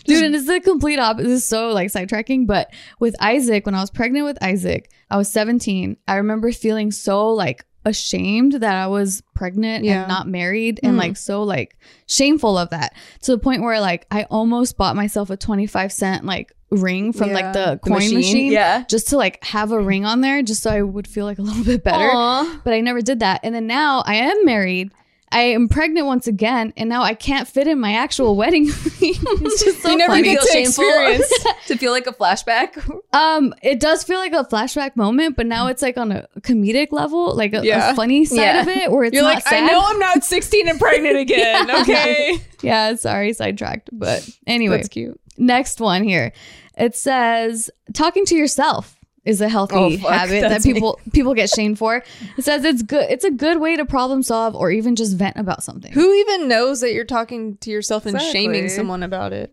Dude, 0.05 0.23
and 0.25 0.35
it's 0.35 0.47
the 0.47 0.61
complete 0.61 0.99
opposite. 0.99 1.29
This 1.29 1.43
is 1.43 1.49
so 1.49 1.71
like 1.71 1.89
sidetracking, 1.91 2.47
but 2.47 2.71
with 3.01 3.17
Isaac, 3.21 3.65
when 3.67 3.75
I 3.75 3.81
was 3.81 3.91
pregnant 3.91 4.27
with 4.27 4.43
Isaac, 4.43 4.91
I 5.11 5.17
was 5.17 5.31
17. 5.31 5.97
I 6.07 6.17
remember 6.17 6.53
feeling 6.53 6.91
so 6.91 7.29
like 7.33 7.65
ashamed 7.85 8.53
that 8.55 8.75
I 8.75 8.87
was 8.87 9.23
pregnant 9.35 9.85
Yeah. 9.85 10.01
and 10.01 10.09
not 10.09 10.27
married 10.29 10.81
and 10.83 10.93
hmm. 10.93 10.99
like 10.99 11.17
so 11.17 11.43
like 11.43 11.77
shameful 12.07 12.57
of 12.59 12.71
that 12.71 12.95
to 13.23 13.33
the 13.33 13.39
point 13.39 13.63
where 13.63 13.81
like 13.81 14.07
I 14.11 14.25
almost 14.25 14.77
bought 14.77 14.97
myself 14.97 15.31
a 15.31 15.37
25 15.37 15.93
cent 15.93 16.25
like 16.25 16.53
ring 16.71 17.13
from 17.13 17.29
Yeah. 17.29 17.35
like 17.35 17.53
the 17.53 17.79
The 17.83 17.91
coin 17.91 17.99
machine, 17.99 18.15
machine, 18.17 18.53
yeah. 18.53 18.85
just 18.89 19.09
to 19.09 19.17
like 19.17 19.43
have 19.45 19.71
a 19.73 19.81
ring 19.81 20.05
on 20.05 20.21
there 20.23 20.43
just 20.43 20.63
so 20.63 20.71
I 20.71 20.83
would 20.83 21.07
feel 21.07 21.25
like 21.25 21.39
a 21.39 21.43
little 21.43 21.65
bit 21.65 21.85
better 21.85 22.11
Aw. 22.11 22.61
but 22.65 22.73
I 22.73 22.81
never 22.81 23.01
did 23.01 23.21
that. 23.21 23.41
And 23.43 23.55
then 23.55 23.67
now 23.67 24.03
I 24.07 24.17
am 24.17 24.45
married. 24.45 24.93
I 25.35 25.41
am 25.41 25.69
pregnant 25.69 26.07
once 26.07 26.27
again, 26.29 26.73
and 26.77 26.89
now 26.89 27.03
I 27.03 27.15
can't 27.15 27.49
fit 27.49 27.67
in 27.67 27.81
my 27.81 27.95
actual 27.95 28.37
wedding 28.43 28.67
it's 28.71 29.65
just 29.65 29.83
so 29.83 29.91
You 29.91 29.99
never 29.99 30.13
funny. 30.13 30.23
get 30.35 30.41
to 30.43 30.59
experience. 30.61 31.27
to 31.67 31.77
feel 31.77 31.91
like 31.93 32.07
a 32.07 32.13
flashback. 32.13 32.79
Um, 33.13 33.53
it 33.63 33.81
does 33.81 34.05
feel 34.05 34.19
like 34.19 34.33
a 34.33 34.45
flashback 34.45 34.95
moment, 34.97 35.37
but 35.37 35.47
now 35.47 35.67
it's 35.67 35.83
like 35.83 35.97
on 35.99 36.13
a 36.13 36.29
comedic 36.41 36.93
level, 36.93 37.35
like 37.35 37.53
a, 37.53 37.65
Yeah. 37.67 37.91
a 37.91 37.95
funny 37.97 38.25
side 38.25 38.37
Yeah. 38.37 38.61
of 38.63 38.69
it, 38.69 38.91
where 38.93 39.05
it's 39.05 39.15
You're 39.15 39.25
like, 39.25 39.43
sad. 39.43 39.65
I 39.65 39.67
know 39.67 39.83
I'm 39.85 39.99
not 39.99 40.25
16 40.25 40.69
and 40.69 40.79
pregnant 40.79 41.17
again. 41.19 41.71
Okay. 41.81 42.39
Yeah, 42.63 42.95
sorry, 42.95 43.33
sidetracked. 43.33 43.91
But 43.93 44.29
anyway, 44.47 44.77
That's 44.77 44.89
cute. 44.89 45.21
next 45.37 45.81
one 45.81 46.05
here. 46.05 46.33
It 46.79 46.97
says 46.97 47.71
talking 47.93 48.25
to 48.27 48.35
yourself 48.37 48.97
is 49.25 49.41
a 49.41 49.49
healthy 49.49 49.75
Oh, 49.77 49.97
fuck, 49.97 50.11
habit 50.13 50.41
that 50.43 50.49
that's 50.51 50.67
me. 50.67 50.75
people 50.75 51.01
people 51.13 51.35
get 51.35 51.49
shamed 51.51 51.79
for. 51.79 52.03
It 52.37 52.45
says 52.45 52.65
it's 52.65 52.83
good. 52.83 53.11
It's 53.11 53.25
a 53.25 53.31
good 53.31 53.59
way 53.61 53.77
to 53.77 53.85
problem 53.87 54.23
solve 54.23 54.55
or 54.55 54.71
even 54.71 54.97
just 54.97 55.17
vent 55.17 55.37
about 55.37 55.63
something. 55.63 55.93
Who 55.93 56.13
even 56.13 56.49
knows 56.49 56.81
that 56.81 56.93
you're 56.93 57.05
talking 57.05 57.57
to 57.59 57.71
yourself 57.71 58.07
and 58.07 58.21
shaming 58.21 58.69
someone 58.69 59.03
about 59.03 59.33
it? 59.33 59.51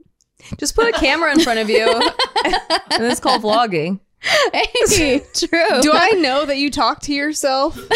Just 0.58 0.76
put 0.76 0.88
a 0.88 0.92
camera 1.00 1.32
in 1.32 1.40
front 1.40 1.60
of 1.60 1.70
you. 1.70 1.86
and 2.46 3.04
it's 3.06 3.20
called 3.20 3.44
vlogging. 3.44 4.00
Hey, 4.54 5.20
true. 5.34 5.82
Do 5.82 5.92
I 5.94 6.12
know 6.18 6.46
that 6.46 6.58
you 6.58 6.70
talk 6.70 7.02
to 7.04 7.14
yourself? 7.14 7.78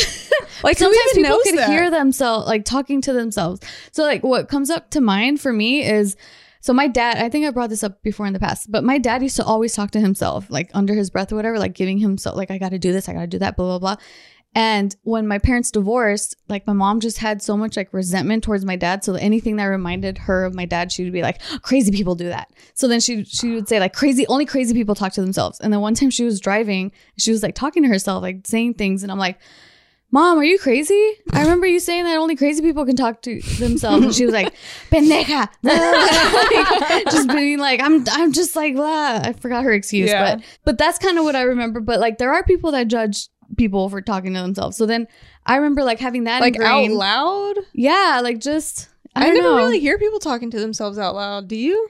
Like, 0.64 0.78
who 0.80 0.86
sometimes 0.86 1.12
even 1.12 1.24
people 1.24 1.38
knows 1.38 1.44
can 1.44 1.56
that? 1.58 1.70
hear 1.70 1.92
themselves 1.92 2.48
like 2.48 2.64
talking 2.64 3.02
to 3.02 3.14
themselves 3.14 3.60
so 3.92 4.04
like 4.04 4.24
what 4.24 4.48
comes 4.48 4.70
up 4.70 4.90
to 4.92 5.02
mind 5.02 5.42
for 5.42 5.52
me 5.52 5.84
is 5.86 6.16
so 6.66 6.74
my 6.74 6.88
dad 6.88 7.18
i 7.18 7.30
think 7.30 7.46
i 7.46 7.52
brought 7.52 7.70
this 7.70 7.84
up 7.84 8.02
before 8.02 8.26
in 8.26 8.34
the 8.34 8.40
past 8.40 8.72
but 8.72 8.84
my 8.84 8.98
dad 8.98 9.22
used 9.22 9.36
to 9.36 9.46
always 9.46 9.74
talk 9.74 9.92
to 9.92 10.00
himself 10.00 10.50
like 10.50 10.72
under 10.74 10.96
his 10.96 11.12
breath 11.12 11.32
or 11.32 11.36
whatever 11.36 11.60
like 11.60 11.74
giving 11.74 12.00
himself 12.00 12.36
like 12.36 12.50
i 12.50 12.58
gotta 12.58 12.80
do 12.80 12.92
this 12.92 13.08
i 13.08 13.14
gotta 13.14 13.28
do 13.28 13.38
that 13.38 13.56
blah 13.56 13.78
blah 13.78 13.80
blah. 13.80 14.04
And 14.58 14.96
when 15.04 15.28
my 15.28 15.38
parents 15.38 15.70
divorced 15.70 16.38
like 16.48 16.66
my 16.66 16.72
mom 16.72 17.02
just 17.02 17.18
had 17.18 17.42
so 17.42 17.58
much 17.58 17.76
like 17.76 17.94
resentment 17.94 18.42
towards 18.42 18.64
my 18.64 18.78
dad. 18.78 19.04
So 19.04 19.16
anything 19.16 19.58
that 19.58 19.66
reminded 19.66 20.18
her 20.18 20.46
of 20.46 20.56
my 20.56 20.64
dad 20.64 20.94
she 20.94 21.04
would 21.04 21.12
be 21.12 21.22
like 21.22 21.42
crazy 21.62 21.92
people 21.92 22.16
do 22.16 22.30
that. 22.30 22.52
So 22.74 22.88
then 22.88 23.02
she 23.02 23.26
she 23.26 23.52
would 23.52 23.68
say 23.68 23.82
like 23.82 23.94
crazy 23.94 24.26
only 24.28 24.46
crazy 24.46 24.74
people 24.74 24.96
talk 24.96 25.12
to 25.14 25.22
themselves. 25.22 25.60
And 25.60 25.74
then 25.74 25.82
one 25.82 25.94
time 25.94 26.10
she 26.10 26.24
was 26.24 26.40
driving 26.40 26.94
she 27.18 27.32
was 27.32 27.44
like 27.44 27.54
talking 27.54 27.84
to 27.84 27.90
herself 27.90 28.22
like 28.22 28.48
saying 28.48 28.76
things. 28.76 29.04
And 29.04 29.12
i'm 29.12 29.20
like 29.20 29.40
Mom, 30.12 30.38
are 30.38 30.44
you 30.44 30.58
crazy? 30.58 31.14
I 31.34 31.42
remember 31.42 31.66
you 31.66 31.80
saying 31.80 32.06
that 32.06 32.18
only 32.18 32.36
crazy 32.36 32.62
people 32.62 32.86
can 32.86 32.96
talk 32.96 33.22
to 33.24 33.42
themselves. 33.60 34.06
And 34.06 34.16
she 34.16 34.26
was 34.26 34.34
like, 34.34 34.54
pendeja. 34.90 35.50
Like, 35.64 37.06
just 37.06 37.28
being 37.30 37.60
like, 37.60 37.82
I'm 37.82 38.06
I'm 38.10 38.32
just 38.32 38.56
like, 38.56 38.76
blah. 38.76 39.20
I 39.24 39.34
forgot 39.34 39.64
her 39.64 39.74
excuse. 39.74 40.10
Yeah. 40.10 40.36
But 40.36 40.46
but 40.64 40.78
that's 40.78 41.00
kind 41.00 41.18
of 41.18 41.26
what 41.26 41.36
I 41.36 41.42
remember. 41.42 41.82
But 41.82 42.00
like 42.00 42.18
there 42.18 42.34
are 42.34 42.44
people 42.44 42.72
that 42.72 42.88
judge 42.88 43.28
people 43.58 43.90
for 43.90 44.02
talking 44.02 44.34
to 44.34 44.42
themselves. 44.42 44.78
So 44.78 44.86
then 44.86 45.08
I 45.46 45.58
remember 45.58 45.84
like 45.84 46.00
having 46.00 46.26
that 46.26 46.42
like 46.42 46.60
out 46.60 46.90
loud? 46.90 47.56
Yeah, 47.74 48.22
like 48.24 48.40
just 48.40 48.90
I, 49.16 49.28
I, 49.28 49.30
never 49.30 49.42
know. 49.42 49.58
really 49.58 49.80
hear 49.80 49.98
people 49.98 50.20
talking 50.20 50.52
to 50.52 50.60
themselves 50.60 50.98
out 50.98 51.16
loud. 51.16 51.48
Do 51.48 51.56
you? 51.56 51.90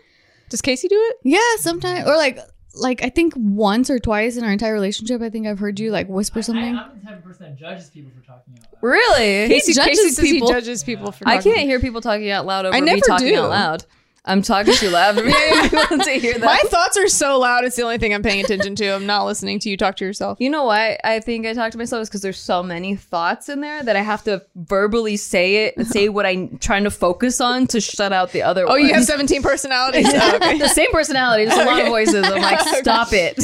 Does 0.49 0.61
Casey 0.61 0.87
do 0.87 0.97
it? 0.97 1.17
Yeah, 1.23 1.39
sometimes 1.57 2.07
or 2.07 2.15
like 2.15 2.39
like 2.75 3.03
I 3.03 3.09
think 3.09 3.33
once 3.35 3.89
or 3.89 3.99
twice 3.99 4.37
in 4.37 4.43
our 4.43 4.51
entire 4.51 4.73
relationship, 4.73 5.21
I 5.21 5.29
think 5.29 5.47
I've 5.47 5.59
heard 5.59 5.79
you 5.79 5.91
like 5.91 6.07
whisper 6.07 6.41
something. 6.41 6.75
I, 6.75 6.83
am 6.83 6.99
the 6.99 7.05
type 7.05 7.17
of 7.17 7.23
person 7.23 7.45
that 7.49 7.57
judges 7.57 7.89
people 7.89 8.11
for 8.11 8.25
talking 8.25 8.53
out 8.57 8.67
loud. 8.73 8.79
Really? 8.81 9.47
Casey 9.47 9.73
judges 9.73 9.99
Casey 9.99 10.21
people. 10.21 10.47
he 10.47 10.53
judges 10.53 10.83
people 10.83 11.11
for. 11.11 11.27
I 11.27 11.41
can't 11.41 11.61
hear 11.61 11.79
people 11.79 12.01
talking 12.01 12.29
out 12.29 12.45
loud 12.45 12.65
over 12.65 12.75
I 12.75 12.81
me 12.81 12.85
never 12.85 13.01
talking 13.07 13.27
do. 13.27 13.39
out 13.39 13.49
loud. 13.49 13.85
I'm 14.25 14.41
talking 14.41 14.73
too 14.73 14.89
loud 14.89 15.15
for 15.15 15.23
me 15.23 15.31
to 16.03 16.11
hear 16.19 16.33
that. 16.33 16.45
My 16.45 16.61
thoughts 16.69 16.97
are 16.97 17.07
so 17.07 17.39
loud. 17.39 17.63
It's 17.63 17.75
the 17.75 17.83
only 17.83 17.97
thing 17.99 18.13
I'm 18.13 18.23
paying 18.23 18.43
attention 18.43 18.75
to. 18.75 18.87
I'm 18.89 19.05
not 19.05 19.25
listening 19.25 19.59
to 19.59 19.69
you 19.69 19.77
talk 19.77 19.95
to 19.97 20.05
yourself. 20.05 20.39
You 20.41 20.49
know 20.49 20.63
why 20.65 20.97
I 21.03 21.19
think 21.19 21.45
I 21.45 21.53
talk 21.53 21.71
to 21.73 21.77
myself 21.77 22.01
is 22.01 22.09
because 22.09 22.21
there's 22.21 22.39
so 22.39 22.63
many 22.63 22.95
thoughts 22.95 23.49
in 23.49 23.61
there 23.61 23.83
that 23.83 23.95
I 23.95 24.01
have 24.01 24.23
to 24.23 24.43
verbally 24.55 25.15
say 25.17 25.65
it 25.67 25.77
and 25.77 25.87
say 25.95 26.09
what 26.09 26.25
I'm 26.25 26.57
trying 26.57 26.85
to 26.85 26.91
focus 26.91 27.39
on 27.39 27.67
to 27.67 27.79
shut 27.79 28.11
out 28.11 28.31
the 28.31 28.41
other. 28.41 28.65
Oh, 28.67 28.75
you 28.75 28.93
have 28.93 29.03
17 29.05 29.41
personalities. 29.43 30.11
Oh, 30.25 30.35
okay. 30.37 30.57
the 30.57 30.69
same 30.69 30.91
personality, 30.91 31.45
just 31.45 31.59
a 31.61 31.65
lot 31.65 31.79
of 31.81 31.87
voices. 31.87 32.25
I'm 32.25 32.41
like, 32.41 32.59
stop 32.79 33.09
it. 33.11 33.37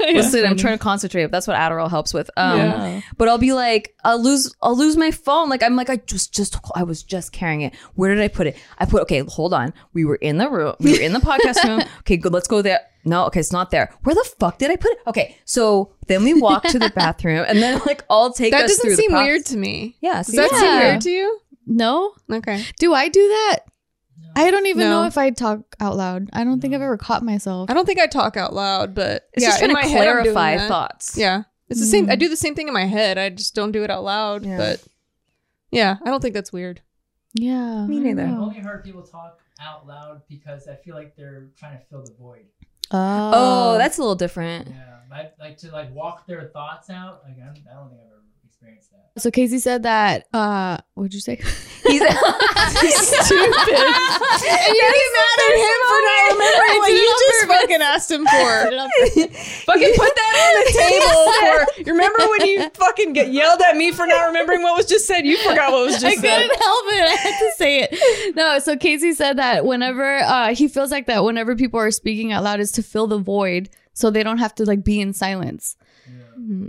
Listen, 0.00 0.44
I'm 0.44 0.56
trying 0.56 0.76
to 0.76 0.82
concentrate. 0.82 1.30
That's 1.30 1.46
what 1.46 1.56
Adderall 1.56 1.88
helps 1.88 2.12
with. 2.12 2.28
Um, 2.36 2.58
Yeah. 2.58 3.00
But 3.16 3.28
I'll 3.28 3.38
be 3.38 3.52
like, 3.52 3.94
I'll 4.04 4.22
lose, 4.22 4.54
I'll 4.62 4.76
lose 4.76 4.96
my 4.96 5.10
phone. 5.10 5.48
Like 5.48 5.62
I'm 5.62 5.76
like, 5.76 5.88
I 5.90 5.96
just, 5.96 6.34
just, 6.34 6.56
I 6.74 6.82
was 6.82 7.02
just 7.02 7.32
carrying 7.32 7.62
it. 7.62 7.74
Where 7.94 8.14
did 8.14 8.22
I 8.22 8.28
put 8.28 8.46
it? 8.46 8.56
I 8.78 8.84
put, 8.84 9.02
okay, 9.02 9.20
hold 9.20 9.54
on. 9.54 9.72
We 9.94 10.04
were 10.04 10.17
in 10.20 10.38
the 10.38 10.48
room. 10.50 10.74
We 10.80 10.92
were 10.92 11.00
in 11.00 11.12
the 11.12 11.18
podcast 11.20 11.62
room. 11.64 11.82
Okay, 12.00 12.16
good. 12.16 12.32
Let's 12.32 12.48
go 12.48 12.62
there. 12.62 12.80
No, 13.04 13.24
okay, 13.26 13.40
it's 13.40 13.52
not 13.52 13.70
there. 13.70 13.92
Where 14.02 14.14
the 14.14 14.28
fuck 14.38 14.58
did 14.58 14.70
I 14.70 14.76
put 14.76 14.90
it? 14.92 14.98
Okay, 15.06 15.36
so 15.44 15.94
then 16.06 16.24
we 16.24 16.34
walk 16.34 16.64
to 16.64 16.78
the 16.78 16.90
bathroom, 16.94 17.44
and 17.46 17.58
then 17.62 17.80
like 17.86 18.04
all 18.10 18.32
take 18.32 18.52
That 18.52 18.64
us 18.64 18.70
doesn't 18.72 18.84
through 18.84 18.96
seem 18.96 19.10
the 19.10 19.14
process. 19.16 19.26
weird 19.26 19.46
to 19.46 19.56
me. 19.56 19.96
Yeah, 20.00 20.18
Does 20.18 20.26
see, 20.28 20.36
that 20.36 20.50
seem 20.50 20.62
Yeah. 20.64 20.78
weird 20.90 21.00
to 21.02 21.10
you? 21.10 21.40
No, 21.66 22.12
Okay. 22.30 22.64
do 22.78 22.92
I 22.94 23.08
do 23.08 23.20
that? 23.28 23.58
I 24.36 24.50
don't 24.50 24.66
even 24.66 24.84
No. 24.88 25.00
know 25.02 25.06
if 25.06 25.16
I 25.18 25.30
talk 25.30 25.60
out 25.80 25.96
loud. 25.96 26.28
I 26.32 26.44
don't 26.44 26.60
think 26.60 26.74
I've 26.74 26.82
ever 26.82 26.96
caught 26.96 27.22
myself. 27.24 27.70
I 27.70 27.74
don't 27.74 27.86
think 27.86 27.98
I 27.98 28.06
talk 28.06 28.36
out 28.36 28.54
loud, 28.54 28.94
but 28.94 29.28
it's 29.32 29.42
yeah, 29.42 29.50
just 29.50 29.62
in 29.62 29.70
trying 29.70 29.82
my 29.82 29.88
to 29.88 29.88
head, 29.88 30.08
I'm 30.08 30.22
doing 30.22 30.34
clarify 30.34 30.56
that. 30.58 30.68
thoughts. 30.68 31.16
Yeah, 31.16 31.42
it's 31.68 31.80
the 31.80 31.86
same. 31.86 32.08
I 32.10 32.16
mm. 32.16 32.20
do 32.20 32.28
the 32.28 32.36
same 32.36 32.54
thing 32.54 32.68
in 32.68 32.74
my 32.74 32.84
head. 32.86 33.18
I 33.18 33.30
just 33.30 33.54
don't 33.54 33.72
do 33.72 33.84
it 33.84 33.90
out 33.90 34.04
loud. 34.04 34.44
Yeah. 34.46 34.56
But 34.56 34.82
yeah, 35.70 35.96
I 36.04 36.10
don't 36.10 36.20
think 36.20 36.34
that's 36.34 36.52
weird. 36.52 36.82
Yeah, 37.34 37.86
Me 37.86 37.96
I 37.96 37.98
don't 37.98 38.02
neither. 38.04 38.22
I've 38.22 38.30
know. 38.30 38.42
only 38.42 38.58
heard 38.60 38.82
people 38.84 39.02
talk 39.02 39.38
out 39.60 39.86
loud 39.86 40.22
because 40.28 40.68
I 40.68 40.74
feel 40.76 40.94
like 40.94 41.16
they're 41.16 41.48
trying 41.56 41.78
to 41.78 41.84
fill 41.86 42.02
the 42.02 42.12
void. 42.18 42.46
Oh, 42.90 43.30
Oh, 43.34 43.78
that's 43.78 43.98
a 43.98 44.00
little 44.00 44.14
different. 44.14 44.68
Yeah, 44.68 44.98
I, 45.12 45.30
like 45.38 45.58
to 45.58 45.70
like 45.70 45.92
walk 45.94 46.26
their 46.26 46.44
thoughts 46.52 46.90
out. 46.90 47.22
Like, 47.24 47.36
I 47.36 47.46
don't, 47.46 47.58
I 47.70 47.74
don't 47.74 47.88
think 47.90 48.00
I've 48.00 48.06
ever 48.12 48.17
experienced 48.60 48.90
that. 49.14 49.22
so. 49.22 49.30
Casey 49.30 49.58
said 49.58 49.82
that. 49.84 50.26
Uh, 50.32 50.78
what'd 50.94 51.14
you 51.14 51.20
say? 51.20 51.36
He's 51.88 52.02
Stupid. 52.02 52.04
and 52.04 52.16
you 54.74 54.84
get 54.84 55.10
mad 55.16 55.38
at 55.40 55.56
him 55.56 55.78
for 55.88 56.00
not 56.04 56.20
remembering 56.32 56.76
what 56.78 56.92
you 56.92 57.08
just 57.18 57.46
fucking 57.48 57.80
asked 57.82 58.10
him 58.10 58.24
for. 58.26 58.28
fucking 59.64 59.94
put 59.96 60.12
that 60.14 60.34
on 60.44 60.52
the 60.64 60.72
table. 60.76 61.32
For 61.40 61.56
remember 61.90 62.20
when 62.28 62.42
you 62.46 62.68
fucking 62.74 63.12
get 63.14 63.32
yelled 63.32 63.62
at 63.62 63.74
me 63.76 63.90
for 63.92 64.06
not 64.06 64.26
remembering 64.26 64.62
what 64.62 64.76
was 64.76 64.84
just 64.86 65.06
said? 65.06 65.24
You 65.24 65.38
forgot 65.38 65.72
what 65.72 65.86
was 65.86 65.94
I 65.96 66.00
just 66.10 66.20
said. 66.20 66.42
couldn't 66.42 66.60
help 66.62 66.84
it. 66.88 67.04
I 67.04 67.14
had 67.14 67.38
to 67.38 67.50
say 67.56 67.88
it. 67.90 68.36
No, 68.36 68.58
so 68.58 68.76
Casey 68.76 69.14
said 69.14 69.38
that 69.38 69.64
whenever 69.64 70.18
uh, 70.18 70.54
he 70.54 70.68
feels 70.68 70.90
like 70.90 71.06
that, 71.06 71.24
whenever 71.24 71.56
people 71.56 71.80
are 71.80 71.90
speaking 71.90 72.32
out 72.32 72.44
loud, 72.44 72.60
is 72.60 72.70
to 72.72 72.82
fill 72.82 73.06
the 73.06 73.16
void, 73.18 73.70
so 73.94 74.10
they 74.10 74.22
don't 74.22 74.36
have 74.38 74.54
to 74.56 74.64
like 74.64 74.84
be 74.84 75.00
in 75.00 75.14
silence. 75.14 75.74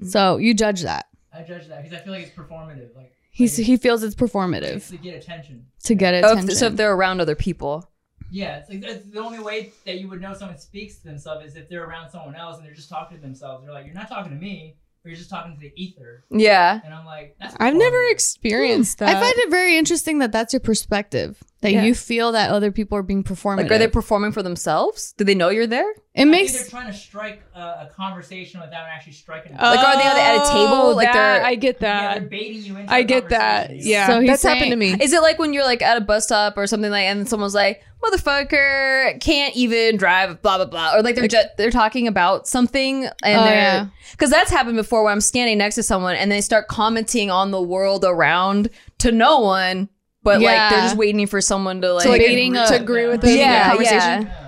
So 0.08 0.38
you 0.38 0.54
judge 0.54 0.84
that. 0.84 1.08
I 1.40 1.44
judge 1.44 1.68
that 1.68 1.84
because 1.84 1.98
I 2.00 2.04
feel 2.04 2.14
like 2.14 2.24
it's 2.24 2.36
performative. 2.36 2.96
Like 2.96 3.14
He's 3.32 3.58
like, 3.58 3.66
he 3.68 3.78
feels 3.78 4.04
it's 4.04 4.14
it's 4.14 4.22
performative 4.22 4.88
to 4.90 4.98
get 4.98 5.16
attention. 5.16 5.66
to 5.84 5.96
get 5.96 6.14
Oh, 6.24 6.32
attention. 6.32 6.50
if, 6.50 6.58
so 6.58 6.66
if 6.68 6.76
they're 6.76 6.94
around 6.94 7.22
other 7.22 7.36
people. 7.36 7.90
Yeah, 8.32 8.58
it's 8.58 8.70
like 8.70 8.82
that's 8.82 9.04
the 9.06 9.20
only 9.20 9.40
way 9.40 9.72
that 9.86 10.00
you 10.00 10.08
would 10.10 10.22
know 10.22 10.34
someone 10.34 10.58
speaks 10.60 10.98
to 10.98 11.08
themselves 11.08 11.46
is 11.46 11.56
if 11.56 11.68
they're 11.70 11.84
around 11.86 12.10
someone 12.12 12.36
else 12.36 12.58
and 12.58 12.66
they're 12.66 12.76
just 12.76 12.90
talking 12.90 13.18
to 13.18 13.22
themselves. 13.22 13.64
They're 13.64 13.74
like, 13.74 13.86
you're 13.86 13.96
not 13.96 14.08
talking 14.10 14.32
to 14.32 14.38
me, 14.38 14.76
but 15.02 15.10
you're 15.10 15.18
just 15.18 15.30
talking 15.32 15.54
to 15.56 15.60
the 15.60 15.72
ether. 15.76 16.26
Yeah. 16.30 16.80
And 16.84 16.94
I'm 16.94 17.06
like, 17.06 17.38
that's 17.40 17.56
I've 17.60 17.74
never 17.76 18.04
experienced 18.10 19.00
that. 19.00 19.10
I 19.16 19.20
find 19.20 19.34
it 19.38 19.50
very 19.50 19.78
interesting 19.78 20.20
that 20.20 20.32
that's 20.32 20.54
your 20.54 20.60
perspective. 20.60 21.42
That 21.62 21.74
Yeah. 21.74 21.84
you 21.84 21.94
feel 21.94 22.32
that 22.32 22.52
other 22.52 22.72
people 22.72 22.98
are 22.98 23.04
being 23.04 23.22
performative. 23.22 23.64
Like, 23.64 23.72
are 23.74 23.78
they 23.80 23.88
performing 23.90 24.32
for 24.32 24.42
themselves? 24.42 25.14
Do 25.18 25.26
they 25.26 25.36
know 25.36 25.50
you're 25.50 25.68
there? 25.68 25.92
it 26.16 26.22
I 26.22 26.26
makes 26.26 26.54
they're 26.54 26.66
trying 26.70 26.88
to 26.92 26.98
strike 26.98 27.44
a, 27.54 27.60
a 27.60 27.90
conversation 27.94 28.62
without 28.62 28.86
actually 28.88 29.12
striking. 29.14 29.52
it. 29.54 29.62
Like, 29.62 29.80
are 29.80 29.98
they 29.98 30.04
at 30.04 30.38
a 30.38 30.42
oh, 30.42 30.48
table? 30.54 30.92
Oh, 30.92 30.96
Like, 30.96 31.08
that- 31.12 31.14
they're- 31.40 31.46
I 31.46 31.56
get 31.56 31.80
that. 31.82 32.02
yeah, 32.02 32.20
they're 32.20 32.30
baiting 32.30 32.64
you 32.64 32.78
into. 32.78 32.92
I 32.94 33.00
a 33.00 33.04
get 33.04 33.28
that. 33.30 33.76
Yeah, 33.76 34.08
So 34.08 34.22
he's 34.22 34.30
that's 34.30 34.44
happened 34.44 34.72
to 34.72 34.78
me. 34.78 34.96
Is 35.02 35.12
it 35.12 35.22
like 35.22 35.38
when 35.38 35.52
you're 35.54 35.66
like 35.66 35.82
at 35.82 35.98
a 35.98 36.02
bus 36.02 36.24
stop 36.26 36.58
or 36.58 36.66
something 36.66 36.92
like, 36.92 37.04
and 37.06 37.28
someone's 37.28 37.54
like, 37.56 37.82
"Motherfucker, 38.02 39.20
can't 39.22 39.56
even 39.56 39.98
drive," 39.98 40.42
blah 40.42 40.58
blah 40.58 40.66
blah, 40.66 40.96
or 40.96 41.02
like 41.02 41.16
they're 41.16 41.28
just 41.28 41.48
they're 41.58 41.72
talking 41.72 42.08
about 42.08 42.48
something, 42.48 43.06
and 43.24 43.40
Oh, 43.40 43.44
they're 43.44 43.54
yeah. 43.56 43.88
because 44.12 44.30
that's 44.30 44.52
happened 44.52 44.78
before 44.78 45.04
where 45.04 45.12
I'm 45.12 45.22
standing 45.22 45.58
next 45.58 45.76
to 45.76 45.84
someone 45.84 46.16
and 46.16 46.32
they 46.32 46.42
start 46.42 46.68
commenting 46.68 47.30
on 47.30 47.52
the 47.52 47.62
world 47.62 48.04
around 48.06 48.70
to 49.00 49.12
no 49.12 49.40
one, 49.40 49.90
but 50.24 50.42
like 50.42 50.70
they're 50.70 50.82
just 50.82 50.98
waiting 50.98 51.26
for 51.28 51.42
someone 51.42 51.82
to 51.82 51.94
like, 51.94 52.04
to, 52.04 52.10
like, 52.10 52.20
Baiting 52.22 52.56
agree, 52.56 52.64
a- 52.64 52.68
to 52.78 52.82
agree 52.84 53.08
with 53.08 53.22
the 53.22 53.32
Yeah, 53.32 53.70
conversation. 53.70 54.00
yeah. 54.24 54.46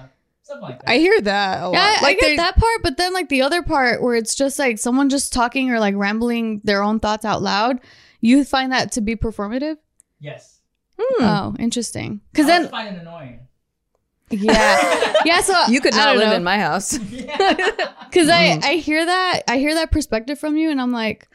Yeah, 0.49 0.55
like. 0.59 0.81
I 0.85 0.97
hear 0.97 1.21
that 1.21 1.61
a 1.63 1.69
lot. 1.69 1.73
Yeah, 1.73 1.79
I, 1.79 1.97
I 1.99 2.01
like 2.03 2.19
get 2.19 2.35
that 2.37 2.57
part, 2.57 2.83
but 2.83 2.97
then 2.97 3.13
like 3.13 3.29
the 3.29 3.41
other 3.41 3.63
part 3.63 4.01
where 4.03 4.15
it's 4.15 4.35
just 4.35 4.59
like 4.59 4.77
someone 4.79 5.07
just 5.09 5.31
talking 5.31 5.71
or 5.71 5.79
like 5.79 5.95
rambling 5.95 6.59
their 6.65 6.83
own 6.83 6.99
thoughts 6.99 7.23
out 7.23 7.41
loud, 7.41 7.79
you 8.19 8.43
find 8.43 8.71
that 8.73 8.91
to 8.93 9.01
be 9.01 9.15
performative? 9.15 9.77
yes. 10.19 10.59
Hmm. 11.03 11.23
Oh, 11.23 11.55
interesting. 11.57 12.19
Because 12.31 12.45
then, 12.47 12.67
find 12.67 12.95
it 12.95 13.01
annoying. 13.01 13.39
yeah, 14.29 15.13
yeah. 15.25 15.41
So 15.41 15.67
you 15.67 15.81
could 15.81 15.93
not 15.95 16.05
don't 16.09 16.17
live 16.17 16.29
know. 16.29 16.35
in 16.35 16.43
my 16.43 16.59
house. 16.59 16.97
because 16.97 18.29
I 18.29 18.59
I 18.61 18.75
hear 18.75 19.03
that 19.05 19.41
I 19.47 19.57
hear 19.57 19.73
that 19.75 19.91
perspective 19.91 20.37
from 20.37 20.57
you, 20.57 20.69
and 20.69 20.79
I'm 20.81 20.91
like, 20.91 21.27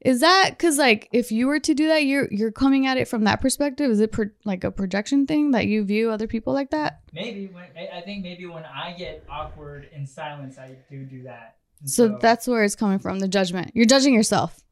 is 0.00 0.20
that 0.20 0.50
because 0.50 0.78
like 0.78 1.08
if 1.12 1.30
you 1.30 1.46
were 1.46 1.60
to 1.60 1.74
do 1.74 1.88
that, 1.88 2.04
you're 2.04 2.28
you're 2.30 2.52
coming 2.52 2.86
at 2.86 2.96
it 2.96 3.06
from 3.08 3.24
that 3.24 3.40
perspective? 3.40 3.90
Is 3.90 4.00
it 4.00 4.12
pro- 4.12 4.30
like 4.44 4.64
a 4.64 4.70
projection 4.70 5.26
thing 5.26 5.50
that 5.50 5.66
you 5.66 5.84
view 5.84 6.10
other 6.10 6.26
people 6.26 6.52
like 6.54 6.70
that? 6.70 7.00
Maybe 7.12 7.46
when 7.48 7.64
I 7.76 7.98
I 7.98 8.00
think 8.02 8.22
maybe 8.22 8.46
when 8.46 8.64
I 8.64 8.94
get 8.96 9.24
awkward 9.28 9.88
in 9.94 10.06
silence, 10.06 10.58
I 10.58 10.76
do 10.90 11.04
do 11.04 11.22
that. 11.24 11.56
And 11.80 11.90
So 11.90 12.08
that's 12.08 12.46
where 12.46 12.64
it's 12.64 12.76
coming 12.76 12.98
from. 12.98 13.18
The 13.18 13.28
judgment. 13.28 13.72
You're 13.74 13.86
judging 13.86 14.14
yourself. 14.14 14.62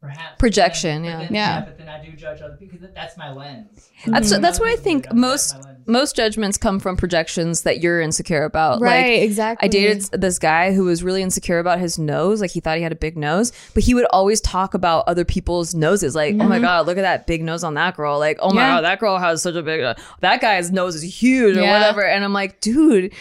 Perhaps 0.00 0.38
Projection, 0.38 1.02
but 1.02 1.08
yeah. 1.08 1.18
then- 1.20 1.34
Yeah. 1.34 1.60
But 1.64 1.78
then 1.78 1.88
I 1.88 2.04
do 2.04 2.12
judge 2.12 2.40
other 2.42 2.56
people 2.56 2.78
because 2.78 2.94
that's 2.94 3.16
my 3.16 3.32
lens. 3.32 3.90
That's 4.06 4.30
Mm-hmm. 4.32 4.42
that's 4.42 4.60
what 4.60 4.68
I 4.68 4.76
think 4.76 5.08
do, 5.08 5.16
most 5.16 5.56
most 5.86 6.14
judgments 6.16 6.58
come 6.58 6.78
from 6.80 6.96
projections 6.96 7.62
that 7.62 7.80
you're 7.80 8.00
insecure 8.00 8.42
about. 8.44 8.80
Right. 8.80 9.14
Like 9.14 9.22
exactly. 9.22 9.66
I 9.66 9.68
dated 9.68 10.02
this 10.12 10.38
guy 10.38 10.72
who 10.72 10.84
was 10.84 11.02
really 11.02 11.22
insecure 11.22 11.58
about 11.60 11.78
his 11.78 11.98
nose. 11.98 12.40
Like 12.40 12.50
he 12.50 12.60
thought 12.60 12.76
he 12.76 12.82
had 12.82 12.92
a 12.92 12.96
big 12.96 13.16
nose, 13.16 13.52
but 13.72 13.82
he 13.84 13.94
would 13.94 14.04
always 14.06 14.40
talk 14.40 14.74
about 14.74 15.04
other 15.08 15.24
people's 15.24 15.74
noses. 15.74 16.14
Like, 16.14 16.34
oh 16.40 16.48
my 16.48 16.58
God, 16.58 16.86
look 16.86 16.98
at 16.98 17.02
that 17.02 17.26
big 17.26 17.42
nose 17.42 17.64
on 17.64 17.74
that 17.74 17.96
girl. 17.96 18.18
Like, 18.18 18.38
oh 18.40 18.48
my 18.52 18.56
Mm-hmm. 18.56 18.58
Yeah. 18.58 18.74
God, 18.76 18.84
that 18.84 18.98
girl 19.00 19.18
has 19.18 19.42
such 19.42 19.54
a 19.54 19.62
big, 19.62 19.80
uh, 19.82 19.94
that 20.20 20.40
guy's 20.40 20.70
nose 20.70 20.94
is 20.96 21.02
huge 21.02 21.56
or 21.56 21.62
Yeah. 21.62 21.72
whatever. 21.78 22.04
And 22.04 22.22
I'm 22.24 22.32
like, 22.32 22.60
dude, 22.60 23.12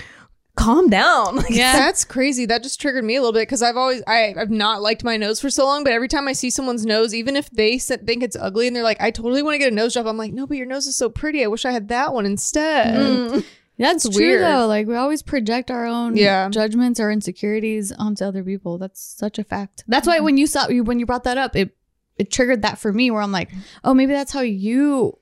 calm 0.55 0.89
down. 0.89 1.35
Like, 1.37 1.49
Yeah. 1.49 1.73
That's 1.73 2.05
crazy. 2.05 2.45
That 2.45 2.63
just 2.63 2.79
triggered 2.81 3.03
me 3.03 3.15
a 3.15 3.19
little 3.21 3.33
bit 3.33 3.41
because 3.47 3.61
I've 3.61 3.77
always 3.77 4.01
I, 4.07 4.33
I've 4.37 4.49
not 4.51 4.81
liked 4.81 5.03
my 5.03 5.17
nose 5.17 5.39
for 5.41 5.49
so 5.49 5.65
long, 5.65 5.83
but 5.83 5.93
every 5.93 6.07
time 6.07 6.27
I 6.27 6.33
see 6.33 6.49
someone's 6.49 6.85
nose, 6.85 7.13
even 7.13 7.35
if 7.35 7.49
they 7.51 7.75
s- 7.75 7.87
think 8.05 8.23
it's 8.23 8.35
ugly 8.35 8.67
and 8.67 8.75
they're 8.75 8.83
like, 8.83 9.01
I 9.01 9.11
totally 9.11 9.43
want 9.43 9.55
to 9.55 9.59
get 9.59 9.71
a 9.71 9.75
nose 9.75 9.93
job, 9.93 10.07
I'm 10.07 10.17
like, 10.17 10.33
no, 10.33 10.47
but 10.47 10.57
your 10.57 10.65
nose 10.65 10.87
is 10.87 10.95
so 10.95 11.09
pretty. 11.09 11.43
I 11.43 11.47
wish 11.47 11.65
I 11.65 11.71
had 11.71 11.89
that 11.89 12.13
one 12.13 12.25
instead. 12.25 13.43
That's 13.77 14.05
It's 14.05 14.15
true 14.15 14.39
though. 14.39 14.67
Like 14.67 14.87
we 14.87 14.95
always 14.95 15.21
project 15.21 15.69
our 15.69 15.85
own 15.85 16.15
Yeah. 16.15 16.47
judgments 16.49 16.97
or 16.99 17.11
insecurities 17.11 17.91
onto 17.91 18.23
other 18.23 18.41
people. 18.43 18.77
That's 18.77 19.01
such 19.01 19.37
a 19.37 19.43
fact. 19.43 19.83
That's 19.87 20.07
Mm-hmm. 20.07 20.17
why 20.17 20.19
when 20.21 20.37
you 20.37 20.47
saw 20.47 20.69
you 20.69 20.83
when 20.85 20.97
you 20.99 21.05
brought 21.05 21.25
that 21.25 21.37
up, 21.37 21.55
it 21.57 21.75
it 22.17 22.31
triggered 22.31 22.61
that 22.61 22.77
for 22.79 22.93
me 22.93 23.11
where 23.11 23.21
I'm 23.21 23.33
like, 23.33 23.51
oh, 23.83 23.93
maybe 23.93 24.13
that's 24.13 24.31
how 24.31 24.39
you 24.39 25.17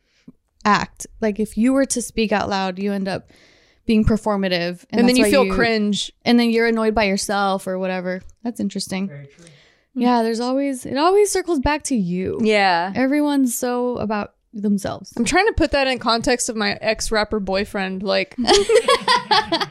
act. 0.63 1.07
Like 1.21 1.39
if 1.39 1.57
you 1.57 1.73
were 1.73 1.85
to 1.87 2.01
speak 2.03 2.31
out 2.31 2.47
loud, 2.49 2.77
you 2.77 2.93
end 2.93 3.07
up 3.07 3.31
being 3.85 4.03
performative, 4.05 4.85
And, 4.91 5.07
then 5.07 5.15
you 5.15 5.23
why 5.23 5.29
feel 5.31 5.53
cringe. 5.53 6.11
and 6.25 6.39
then 6.39 6.49
you're 6.51 6.67
annoyed 6.67 6.95
by 6.95 7.03
yourself 7.05 7.67
or 7.67 7.77
whatever. 7.79 8.21
That's 8.43 8.59
interesting. 8.59 9.07
Very 9.09 9.27
true. 9.27 9.45
Yeah, 9.95 10.23
there's 10.23 10.39
always 10.39 10.85
it 10.85 10.97
always 10.97 11.29
circles 11.31 11.59
back 11.59 11.83
to 11.83 11.95
you. 11.95 12.39
yeah. 12.41 12.91
Everyone's 12.95 13.55
so 13.57 13.97
about 13.97 14.33
themselves. 14.53 15.13
I'm 15.17 15.25
trying 15.25 15.47
to 15.47 15.53
put 15.53 15.71
that 15.71 15.87
in 15.87 15.99
context 15.99 16.49
of 16.49 16.55
my 16.55 16.77
ex 16.81 17.11
rapper 17.11 17.39
boyfriend. 17.39 18.03
Like, 18.03 18.35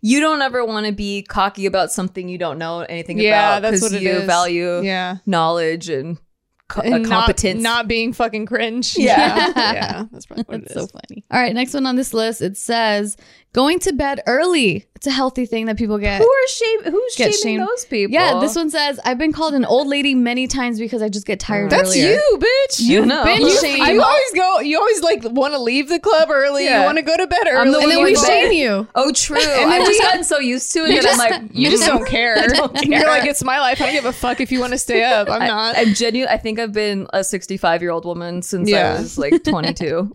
You 0.00 0.20
don't 0.20 0.40
ever 0.40 0.64
want 0.64 0.86
to 0.86 0.92
be 0.92 1.22
cocky 1.22 1.66
about 1.66 1.92
something 1.92 2.28
you 2.28 2.38
don't 2.38 2.58
know 2.58 2.80
anything 2.80 3.18
yeah, 3.18 3.58
about 3.58 3.62
that's 3.70 3.82
what 3.82 3.90
because 3.92 4.02
you 4.02 4.10
is. 4.10 4.24
value 4.26 4.80
Yeah. 4.80 5.16
knowledge 5.26 5.88
and, 5.90 6.18
co- 6.68 6.80
uh, 6.80 6.84
And 6.84 7.02
not, 7.08 7.26
competence. 7.26 7.62
not 7.62 7.88
being 7.88 8.12
fucking 8.12 8.46
cringe. 8.46 8.96
Yeah. 8.96 9.36
Yeah. 9.36 9.52
yeah 9.56 10.04
that's 10.12 10.26
probably 10.26 10.44
what 10.46 10.60
That's 10.62 10.72
it 10.72 10.76
is. 10.78 10.82
so 10.90 10.98
funny. 11.08 11.24
All 11.30 11.40
right, 11.40 11.54
next 11.54 11.74
one 11.74 11.86
on 11.86 11.96
this 11.96 12.12
list 12.14 12.42
it 12.42 12.56
says 12.56 13.16
going 13.56 13.78
to 13.80 13.92
bed 13.92 14.20
early. 14.26 14.84
It's 14.96 15.06
a 15.06 15.10
healthy 15.10 15.44
thing 15.46 15.66
that 15.66 15.76
people 15.76 15.98
get. 15.98 16.20
Who 16.22 16.26
are 16.28 16.46
shame? 16.48 16.84
Who's 16.84 17.16
Get 17.16 17.34
shaming 17.34 17.58
shamed. 17.58 17.68
those 17.68 17.84
people? 17.86 18.12
Yeah, 18.14 18.38
this 18.40 18.54
one 18.56 18.70
says 18.70 18.98
I've 19.04 19.18
been 19.18 19.32
called 19.32 19.52
an 19.54 19.64
old 19.64 19.88
lady 19.88 20.14
many 20.14 20.46
times 20.46 20.78
because 20.78 21.02
I 21.02 21.08
just 21.10 21.26
get 21.26 21.38
tired 21.40 21.70
That's 21.70 21.90
earlier. 21.90 22.12
you, 22.12 22.38
bitch. 22.38 22.80
You 22.80 23.04
know. 23.04 23.22
been 23.24 23.42
You- 23.42 23.60
shamed. 23.60 23.86
You 23.88 24.02
always 24.02 24.32
go. 24.34 24.60
You 24.60 24.78
always 24.78 25.02
like 25.02 25.20
want 25.24 25.52
to 25.54 25.58
leave 25.58 25.88
the 25.88 25.98
club 26.00 26.30
early. 26.30 26.64
Yeah. 26.64 26.80
You 26.80 26.84
want 26.86 26.96
to 26.98 27.02
go 27.02 27.14
to 27.16 27.26
bed 27.26 27.40
early. 27.46 27.58
I'm 27.58 27.72
the 27.72 27.78
and 27.78 27.90
then 27.90 27.96
one 27.98 28.04
we 28.06 28.14
going 28.14 28.26
shame 28.26 28.48
bed. 28.48 28.54
you. 28.56 28.88
Oh, 28.94 29.12
true. 29.12 29.38
then 29.40 29.68
I've 29.70 29.86
just 29.86 30.00
gotten 30.02 30.24
so 30.24 30.38
used 30.38 30.72
to 30.72 30.80
it 30.86 31.02
that 31.02 31.12
I'm 31.12 31.18
like, 31.42 31.50
you 31.52 31.70
just 31.70 31.86
don't 31.86 32.06
care. 32.06 32.36
don't 32.48 32.74
care. 32.74 33.00
You're 33.00 33.08
like, 33.08 33.26
it's 33.26 33.42
my 33.44 33.58
life. 33.60 33.80
I 33.80 33.86
don't 33.86 33.94
give 33.94 34.04
a 34.06 34.12
fuck 34.12 34.40
if 34.40 34.50
you 34.52 34.60
want 34.60 34.72
to 34.72 34.78
stay 34.78 35.02
up. 35.12 35.28
I'm 35.30 35.46
not. 35.46 35.76
I, 35.76 35.80
am 35.82 35.94
genuine. 35.94 36.28
I 36.32 36.36
think 36.38 36.58
I've 36.58 36.72
been 36.72 37.06
a 37.12 37.22
65 37.24 37.82
year 37.82 37.90
old 37.90 38.04
woman 38.06 38.42
since 38.42 38.68
Yeah. 38.70 38.94
I 38.94 39.00
was 39.00 39.18
like 39.18 39.42
22. 39.44 40.14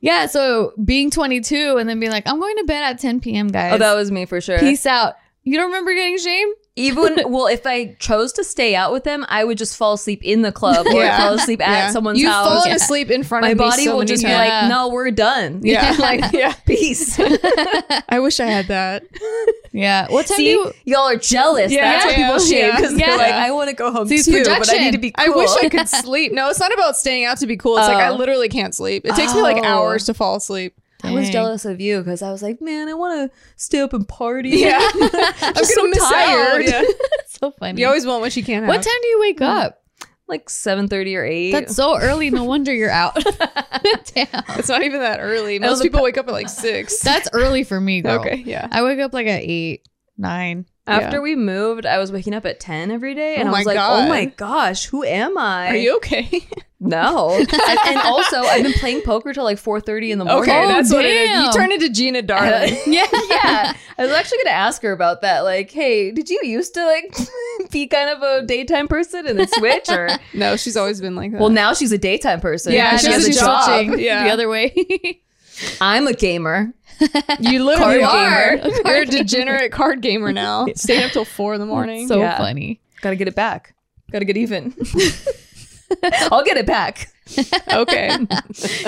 Yeah, 0.00 0.26
so 0.26 0.72
being 0.82 1.10
22 1.10 1.76
and 1.78 1.88
then 1.88 2.00
being 2.00 2.12
like, 2.12 2.26
I'm 2.26 2.40
going 2.40 2.56
to 2.56 2.64
bed 2.64 2.82
at 2.82 2.98
10 2.98 3.20
p.m., 3.20 3.48
guys. 3.48 3.74
oh, 3.74 3.78
that 3.78 3.94
was 3.94 4.10
me 4.10 4.24
for 4.24 4.40
sure. 4.40 4.58
Peace 4.58 4.86
out. 4.86 5.14
You 5.42 5.56
don't 5.56 5.66
remember 5.66 5.92
getting 5.94 6.18
shamed? 6.18 6.54
Even 6.76 7.18
well, 7.30 7.46
if 7.46 7.66
I 7.66 7.96
chose 7.98 8.32
to 8.34 8.44
stay 8.44 8.74
out 8.74 8.92
with 8.92 9.04
them, 9.04 9.26
I 9.28 9.42
would 9.44 9.58
just 9.58 9.76
fall 9.76 9.94
asleep 9.94 10.22
in 10.22 10.42
the 10.42 10.52
club 10.52 10.86
or 10.86 10.92
Yeah. 11.02 11.18
fall 11.18 11.34
asleep 11.34 11.60
at 11.60 11.68
Yeah. 11.86 11.90
someone's 11.90 12.20
You've 12.20 12.30
house. 12.30 12.46
fallen 12.48 12.72
asleep 12.72 13.10
in 13.10 13.22
front 13.24 13.42
My 13.44 13.50
of 13.50 13.58
my 13.58 13.64
body 13.70 13.84
so 13.86 13.96
will 13.96 14.04
just 14.04 14.22
be 14.22 14.30
times. 14.30 14.48
Yeah. 14.48 14.60
like, 14.62 14.70
"No, 14.70 14.88
we're 14.88 15.10
done." 15.10 15.60
Yeah. 15.64 15.96
like 15.98 16.32
Yeah. 16.32 16.52
peace. 16.66 17.18
I 18.08 18.20
wish 18.20 18.38
I 18.40 18.46
had 18.46 18.68
that. 18.68 19.02
Yeah. 19.72 20.08
What 20.10 20.26
time 20.26 20.36
See, 20.36 20.44
do 20.44 20.50
you 20.50 20.72
y'all 20.84 21.08
are 21.08 21.16
jealous. 21.16 21.70
Yeah, 21.70 21.82
That's 21.82 22.04
what 22.06 22.18
yeah, 22.18 22.26
people 22.26 22.38
shame 22.40 22.76
because 22.76 22.98
Yeah. 22.98 23.06
they're 23.06 23.18
like, 23.18 23.34
"I 23.34 23.50
want 23.52 23.70
to 23.70 23.76
go 23.76 23.92
home 23.92 24.08
too, 24.08 24.22
but 24.44 24.70
I 24.70 24.78
need 24.78 24.92
to 24.92 24.98
be 24.98 25.12
cool." 25.12 25.24
I 25.32 25.36
wish 25.36 25.50
I 25.62 25.68
could 25.68 25.88
sleep. 25.88 26.32
No, 26.32 26.48
it's 26.50 26.58
not 26.60 26.72
about 26.72 26.96
staying 26.96 27.24
out 27.24 27.38
to 27.38 27.46
be 27.46 27.56
cool. 27.56 27.78
It's 27.78 27.86
like 27.88 27.96
I 27.98 28.08
Oh. 28.08 28.16
literally 28.16 28.48
can't 28.48 28.74
sleep. 28.74 29.06
It 29.06 29.14
takes 29.14 29.34
me 29.34 29.42
like 29.42 29.58
Oh. 29.58 29.64
hours 29.64 30.06
to 30.06 30.14
fall 30.14 30.36
asleep. 30.36 30.74
I 31.02 31.12
was 31.12 31.30
jealous 31.30 31.64
of 31.64 31.80
you 31.80 31.98
because 31.98 32.22
I 32.22 32.30
was 32.30 32.42
like, 32.42 32.60
man, 32.60 32.88
I 32.88 32.94
want 32.94 33.30
to 33.30 33.36
stay 33.56 33.80
up 33.80 33.92
and 33.92 34.06
party. 34.06 34.50
Yeah. 34.50 34.78
I'm 34.94 35.64
so 35.64 35.92
tired. 35.92 36.64
Yeah. 36.70 36.82
so 37.26 37.50
funny. 37.52 37.80
You 37.80 37.86
always 37.86 38.06
want 38.06 38.20
what 38.20 38.36
you 38.36 38.44
can't 38.44 38.64
have. 38.64 38.68
what 38.68 38.82
time 38.82 39.00
do 39.00 39.08
you 39.08 39.20
wake 39.20 39.38
hmm. 39.38 39.44
up? 39.44 39.79
Like 40.30 40.48
seven 40.48 40.86
thirty 40.88 41.16
or 41.16 41.24
eight. 41.24 41.50
That's 41.52 41.74
so 41.74 41.98
early. 41.98 42.30
No 42.30 42.44
wonder 42.44 42.72
you're 42.72 42.88
out. 42.88 43.14
Damn. 44.14 44.28
It's 44.56 44.68
not 44.68 44.82
even 44.82 45.00
that 45.00 45.18
early. 45.20 45.58
Most 45.58 45.82
people 45.82 46.02
wake 46.02 46.16
up 46.16 46.28
at 46.28 46.32
like 46.32 46.48
six. 46.48 47.00
That's 47.00 47.28
early 47.32 47.64
for 47.64 47.80
me, 47.80 48.00
girl. 48.00 48.20
okay. 48.20 48.36
Yeah. 48.46 48.68
I 48.70 48.82
wake 48.84 49.00
up 49.00 49.12
like 49.12 49.26
at 49.26 49.42
eight, 49.42 49.88
nine. 50.16 50.66
After 50.86 51.16
Yeah. 51.18 51.22
we 51.22 51.36
moved, 51.36 51.86
I 51.86 51.98
was 51.98 52.10
waking 52.10 52.34
up 52.34 52.44
at 52.46 52.58
ten 52.58 52.90
every 52.90 53.14
day, 53.14 53.36
and 53.36 53.48
Oh 53.48 53.52
I 53.54 53.58
was 53.58 53.66
like, 53.66 53.76
God. 53.76 54.04
"Oh 54.04 54.08
my 54.08 54.24
gosh, 54.24 54.86
who 54.86 55.04
am 55.04 55.36
I?" 55.38 55.68
Are 55.68 55.76
you 55.76 55.96
okay? 55.96 56.28
No. 56.82 57.34
and, 57.38 57.46
and 57.52 57.98
also, 57.98 58.38
I've 58.40 58.62
been 58.62 58.72
playing 58.72 59.02
poker 59.02 59.34
till 59.34 59.44
like 59.44 59.58
four 59.58 59.82
thirty 59.82 60.12
in 60.12 60.18
the 60.18 60.24
morning. 60.24 60.44
okay, 60.50 60.64
Oh, 60.64 60.68
that's 60.68 60.90
what 60.90 61.04
it 61.04 61.10
is. 61.14 61.28
damn. 61.28 61.44
You 61.44 61.52
turned 61.52 61.72
into 61.72 61.90
Gina 61.90 62.22
Darling. 62.22 62.74
yeah, 62.86 63.04
yeah. 63.30 63.74
I 63.98 64.02
was 64.02 64.10
actually 64.10 64.38
gonna 64.38 64.56
ask 64.56 64.80
her 64.80 64.90
about 64.92 65.20
that. 65.20 65.40
Like, 65.40 65.70
hey, 65.70 66.10
did 66.10 66.30
you 66.30 66.40
used 66.42 66.72
to 66.74 66.86
like 66.86 67.14
be 67.70 67.86
kind 67.86 68.08
of 68.08 68.22
a 68.22 68.46
daytime 68.46 68.88
person 68.88 69.26
and 69.26 69.38
then 69.38 69.48
switch, 69.48 69.90
or 69.90 70.08
no, 70.32 70.56
she's 70.56 70.74
always 70.78 71.02
been 71.02 71.14
like 71.16 71.32
that. 71.32 71.40
well, 71.42 71.50
now 71.50 71.74
she's 71.74 71.92
a 71.92 71.98
daytime 71.98 72.40
person. 72.40 72.72
Yeah, 72.72 72.96
she 72.96 73.08
has 73.12 73.24
a 73.24 73.26
she's 73.26 73.38
job. 73.40 73.64
switching. 73.64 73.98
Yeah. 74.02 74.24
the 74.24 74.30
other 74.30 74.48
way. 74.48 75.20
I'm 75.82 76.06
a 76.06 76.14
gamer. 76.14 76.72
You 77.40 77.64
literally 77.64 78.02
are. 78.02 78.56
gamer. 78.56 78.76
You're 78.86 79.02
a 79.02 79.06
degenerate 79.06 79.72
card 79.72 80.00
gamer 80.02 80.32
now. 80.32 80.66
Staying 80.74 81.04
up 81.04 81.10
till 81.12 81.24
four 81.24 81.54
in 81.54 81.60
the 81.60 81.66
morning. 81.66 82.08
so 82.08 82.18
Yeah. 82.18 82.36
funny. 82.38 82.80
Gotta 83.00 83.16
get 83.16 83.28
it 83.28 83.34
back. 83.34 83.74
Gotta 84.12 84.24
get 84.24 84.36
even. 84.36 84.74
I'll 86.30 86.44
get 86.44 86.56
it 86.56 86.66
back. 86.66 87.08
okay. 87.72 88.10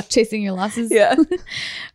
Chasing 0.09 0.43
your 0.43 0.53
losses. 0.53 0.91
Yeah. 0.91 1.15
All 1.17 1.25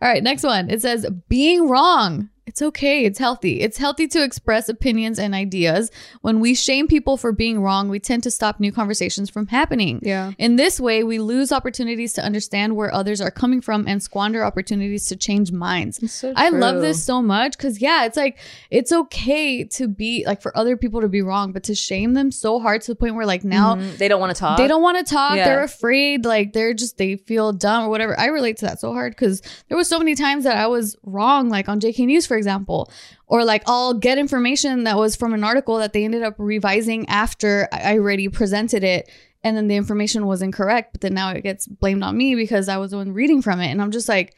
right, 0.01 0.23
next 0.23 0.43
one. 0.43 0.69
It 0.69 0.81
says 0.81 1.05
being 1.29 1.67
wrong. 1.69 2.29
It's 2.47 2.61
okay. 2.61 3.05
It's 3.05 3.19
healthy. 3.19 3.59
It's 3.61 3.77
healthy 3.77 4.07
to 4.07 4.23
express 4.23 4.69
opinions 4.69 5.19
and 5.19 5.35
ideas. 5.35 5.91
When 6.21 6.39
we 6.39 6.55
shame 6.55 6.87
people 6.87 7.17
for 7.17 7.31
being 7.31 7.61
wrong, 7.61 7.89
we 7.89 7.99
tend 7.99 8.23
to 8.23 8.31
stop 8.31 8.59
new 8.59 8.71
conversations 8.71 9.29
from 9.29 9.47
happening. 9.47 9.99
Yeah. 10.01 10.31
In 10.37 10.55
this 10.55 10.79
way, 10.79 11.03
we 11.03 11.19
lose 11.19 11.51
opportunities 11.51 12.13
to 12.13 12.23
understand 12.23 12.75
where 12.75 12.93
others 12.93 13.19
are 13.21 13.29
coming 13.31 13.59
from 13.61 13.85
and 13.87 14.01
squander 14.01 14.43
opportunities 14.45 15.07
to 15.07 15.15
change 15.17 15.51
minds. 15.51 16.11
so 16.11 16.31
I 16.35 16.49
love 16.49 16.81
this 16.81 17.03
so 17.03 17.21
much 17.21 17.57
because, 17.57 17.81
yeah, 17.81 18.05
it's 18.05 18.15
like, 18.17 18.37
it's 18.71 18.91
okay 18.91 19.65
to 19.65 19.87
be 19.89 20.23
like 20.25 20.41
for 20.41 20.55
other 20.57 20.77
people 20.77 21.01
to 21.01 21.09
be 21.09 21.21
wrong, 21.21 21.51
but 21.51 21.63
to 21.65 21.75
shame 21.75 22.13
them 22.13 22.31
so 22.31 22.59
hard 22.59 22.81
to 22.83 22.91
the 22.91 22.95
point 22.95 23.15
where, 23.15 23.25
like, 23.25 23.43
now 23.43 23.75
Mhm. 23.75 23.97
they 23.97 24.07
don't 24.07 24.21
want 24.21 24.33
to 24.33 24.39
talk. 24.39 24.57
they 24.57 24.67
don't 24.69 24.81
want 24.81 24.97
to 24.97 25.03
talk. 25.03 25.35
Yeah. 25.35 25.45
They're 25.45 25.63
afraid. 25.63 26.23
Like 26.23 26.53
they're 26.53 26.73
just 26.73 26.97
they 26.97 27.17
feel 27.17 27.51
dumb 27.51 27.83
or 27.85 27.89
whatever. 27.89 28.17
I 28.17 28.27
relate 28.27 28.55
to 28.57 28.65
that 28.67 28.79
so 28.79 28.93
hard 28.93 29.11
because 29.11 29.41
there 29.67 29.77
was 29.77 29.89
so 29.89 29.99
many 29.99 30.15
times 30.15 30.45
that 30.45 30.55
I 30.55 30.67
was 30.67 30.95
wrong, 31.03 31.49
like 31.49 31.67
on 31.67 31.79
JK 31.81 32.05
News, 32.05 32.25
for 32.25 32.36
example, 32.37 32.91
or 33.27 33.43
like 33.43 33.63
I'll 33.67 33.93
get 33.93 34.17
information 34.17 34.83
that 34.85 34.95
was 34.97 35.15
from 35.15 35.33
an 35.33 35.43
article 35.43 35.77
that 35.77 35.93
they 35.93 36.05
ended 36.05 36.23
up 36.23 36.35
revising 36.37 37.07
after 37.09 37.67
I 37.71 37.93
I 37.93 37.97
already 37.99 38.27
presented 38.29 38.83
it. 38.83 39.09
And 39.43 39.55
then 39.55 39.67
the 39.67 39.75
information 39.75 40.25
was 40.25 40.41
incorrect, 40.41 40.93
but 40.93 41.01
then 41.01 41.13
now 41.13 41.29
it 41.31 41.41
gets 41.41 41.67
blamed 41.67 42.03
on 42.03 42.17
me 42.17 42.35
because 42.35 42.67
I 42.67 42.77
was 42.77 42.91
the 42.91 42.97
one 42.97 43.13
reading 43.13 43.41
from 43.41 43.59
it. 43.61 43.67
And 43.67 43.81
I'm 43.81 43.91
just 43.91 44.09
like, 44.09 44.37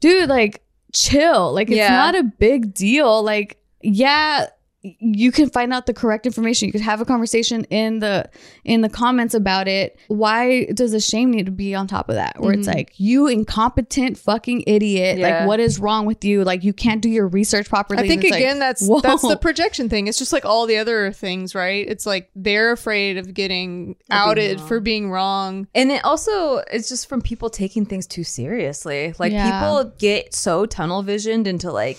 dude, 0.00 0.28
like 0.28 0.62
chill. 0.92 1.52
Like 1.54 1.68
it's 1.68 1.76
Yeah. 1.76 1.90
not 1.96 2.14
a 2.16 2.24
big 2.24 2.74
deal. 2.74 3.22
Like, 3.22 3.58
yeah, 3.82 4.46
you 4.82 5.30
can 5.30 5.50
find 5.50 5.74
out 5.74 5.84
the 5.84 5.92
correct 5.92 6.24
information. 6.24 6.66
You 6.66 6.72
could 6.72 6.80
have 6.80 7.00
a 7.02 7.04
conversation 7.04 7.64
in 7.64 7.98
the 7.98 8.30
in 8.64 8.80
the 8.80 8.88
comments 8.88 9.34
about 9.34 9.68
it. 9.68 9.98
Why 10.08 10.66
does 10.72 10.92
the 10.92 11.00
shame 11.00 11.30
need 11.30 11.46
to 11.46 11.52
be 11.52 11.74
on 11.74 11.86
top 11.86 12.08
of 12.08 12.14
that? 12.14 12.40
Where 12.40 12.52
it's 12.52 12.66
mm-hmm. 12.66 12.78
like, 12.78 12.94
you 12.98 13.26
incompetent 13.26 14.16
fucking 14.16 14.64
idiot. 14.66 15.18
Yeah. 15.18 15.40
Like, 15.40 15.48
what 15.48 15.60
is 15.60 15.78
wrong 15.78 16.06
with 16.06 16.24
you? 16.24 16.44
Like, 16.44 16.64
you 16.64 16.72
can't 16.72 17.02
do 17.02 17.10
your 17.10 17.28
research 17.28 17.68
properly. 17.68 18.02
I 18.02 18.08
think 18.08 18.24
again 18.24 18.58
like, 18.58 18.58
that's 18.58 18.86
whoa. 18.86 19.00
that's 19.00 19.22
the 19.22 19.36
projection 19.36 19.90
thing. 19.90 20.06
It's 20.06 20.18
just 20.18 20.32
like 20.32 20.46
all 20.46 20.66
the 20.66 20.78
other 20.78 21.12
things, 21.12 21.54
right? 21.54 21.86
It's 21.86 22.06
like 22.06 22.30
they're 22.34 22.72
afraid 22.72 23.18
of 23.18 23.34
getting 23.34 23.96
outed 24.10 24.60
wrong. 24.60 24.68
for 24.68 24.80
being 24.80 25.10
wrong. 25.10 25.68
And 25.74 25.92
it 25.92 26.04
also 26.04 26.58
it's 26.70 26.88
just 26.88 27.06
from 27.06 27.20
people 27.20 27.50
taking 27.50 27.84
things 27.84 28.06
too 28.06 28.24
seriously. 28.24 29.14
Like 29.18 29.32
Yeah. 29.32 29.60
people 29.60 29.92
get 29.98 30.34
so 30.34 30.64
tunnel 30.64 31.02
visioned 31.02 31.46
into 31.46 31.70
like 31.70 31.98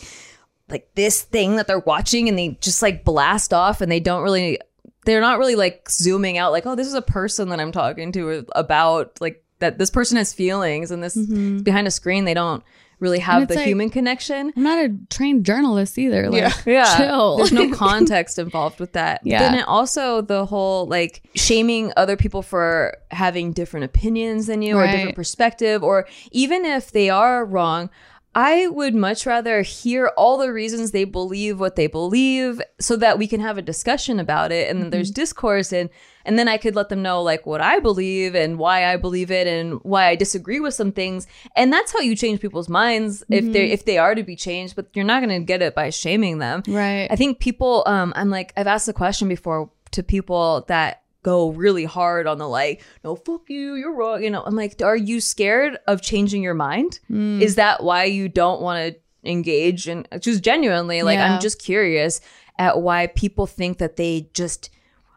like 0.72 0.90
this 0.96 1.22
thing 1.22 1.58
that 1.58 1.68
they're 1.68 1.80
watching 1.80 2.30
and 2.30 2.38
they 2.38 2.58
just 2.62 2.82
like 2.82 3.04
blast 3.04 3.54
off 3.54 3.82
and 3.82 3.92
they 3.92 4.00
don't 4.00 4.24
really 4.24 4.60
they're 5.06 5.22
not 5.22 5.40
really 5.40 5.56
like 5.56 5.90
zooming 5.90 6.38
out 6.38 6.52
like, 6.52 6.66
oh, 6.66 6.76
this 6.76 6.88
is 6.88 6.94
a 6.94 7.02
person 7.02 7.50
that 7.50 7.60
I'm 7.60 7.72
talking 7.72 8.12
to 8.14 8.46
about 8.54 9.20
like 9.20 9.44
that 9.60 9.78
this 9.78 9.90
person 9.90 10.18
has 10.18 10.34
feelings 10.34 10.92
and 10.92 11.04
this 11.04 11.16
mm-hmm. 11.16 11.60
behind 11.60 11.88
a 11.88 11.92
screen 11.92 12.26
they 12.26 12.34
don't 12.34 12.64
really 13.02 13.20
have 13.20 13.48
the 13.48 13.56
like- 13.56 13.66
human 13.66 13.90
connection. 13.90 14.54
I'm 14.56 14.64
not 14.64 14.78
a 14.78 14.96
trained 15.10 15.44
journalist 15.46 15.98
either. 15.98 16.30
Like, 16.30 16.42
Yeah. 16.42 16.54
Yeah. 16.66 16.98
chill. 16.98 17.38
There's 17.38 17.52
no 17.52 17.72
context 17.74 18.40
involved 18.40 18.80
with 18.80 18.94
that. 18.94 19.22
Yeah. 19.24 19.40
Then 19.40 19.56
it 19.56 19.68
also 19.68 20.22
the 20.22 20.46
whole 20.46 20.86
like 20.86 21.24
shaming 21.36 21.92
other 21.98 22.16
people 22.16 22.44
for 22.44 22.96
having 23.10 23.52
different 23.54 23.86
opinions 23.86 24.48
than 24.48 24.62
you 24.62 24.78
or 24.78 24.86
a 24.86 24.92
different 24.92 25.16
perspective, 25.16 25.84
or 25.84 26.08
even 26.32 26.64
if 26.64 26.92
they 26.92 27.10
are 27.10 27.44
wrong. 27.44 27.90
I 28.34 28.68
would 28.68 28.96
much 28.96 29.26
rather 29.26 29.62
hear 29.62 30.08
all 30.16 30.38
the 30.38 30.54
reasons 30.54 30.92
they 30.92 31.04
believe 31.04 31.60
what 31.60 31.76
they 31.76 31.88
believe 31.88 32.62
so 32.80 32.96
that 32.96 33.18
we 33.18 33.28
can 33.28 33.42
have 33.42 33.58
a 33.58 33.62
discussion 33.62 34.20
about 34.20 34.54
it 34.54 34.70
and 34.70 34.82
then 34.82 34.90
there's 34.90 35.12
discourse 35.12 35.74
and 35.74 35.90
and 36.24 36.38
then 36.38 36.48
I 36.48 36.58
could 36.58 36.76
let 36.76 36.90
them 36.90 37.02
know 37.02 37.22
like 37.22 37.46
what 37.46 37.62
I 37.62 37.80
believe 37.80 38.36
and 38.36 38.58
why 38.58 38.86
I 38.86 38.96
believe 38.96 39.32
it 39.32 39.48
and 39.48 39.80
why 39.84 40.08
I 40.08 40.16
disagree 40.16 40.60
with 40.62 40.74
some 40.74 40.94
things 40.94 41.28
and 41.58 41.74
that's 41.74 41.92
how 41.92 42.00
you 42.00 42.16
change 42.16 42.40
people's 42.40 42.70
minds 42.70 43.24
if 43.30 43.52
they 43.52 43.72
if 43.72 43.84
they 43.84 43.98
are 43.98 44.16
to 44.16 44.24
be 44.24 44.38
changed 44.38 44.76
but 44.78 44.88
you're 44.94 45.04
not 45.04 45.22
going 45.22 45.38
to 45.38 45.46
get 45.46 45.62
it 45.62 45.76
by 45.76 45.90
shaming 45.90 46.38
them. 46.38 46.64
right. 46.68 47.08
I 47.12 47.16
think 47.16 47.40
people, 47.40 47.84
um, 47.86 48.14
I'm 48.16 48.30
like, 48.30 48.54
I've 48.56 48.68
asked 48.68 48.86
the 48.86 48.94
question 48.94 49.28
before 49.28 49.70
to 49.92 50.04
people 50.04 50.64
that 50.68 51.01
go 51.24 51.50
really 51.50 51.86
hard 51.86 52.28
on 52.28 52.38
the 52.38 52.48
like, 52.48 52.82
no, 53.04 53.16
fuck 53.16 53.50
you, 53.50 53.76
you're 53.76 53.94
wrong. 53.94 54.24
You 54.24 54.30
know, 54.30 54.44
I'm 54.44 54.56
like, 54.56 54.82
are 54.82 54.96
you 54.96 55.22
scared 55.22 55.78
of 55.88 56.02
changing 56.02 56.42
your 56.42 56.54
mind? 56.54 57.00
Mm. 57.10 57.42
Is 57.42 57.56
that 57.56 57.84
why 57.84 58.06
you 58.06 58.28
don't 58.28 58.62
want 58.62 58.96
to 58.96 59.30
engage? 59.30 59.88
And 59.88 60.08
just 60.20 60.44
genuinely, 60.44 61.04
like, 61.04 61.18
Yeah. 61.18 61.36
I'm 61.36 61.42
just 61.42 61.62
curious 61.62 62.22
at 62.58 62.82
why 62.82 63.08
people 63.08 63.46
think 63.48 63.78
that 63.78 63.96
they 63.98 64.30
just, 64.34 64.70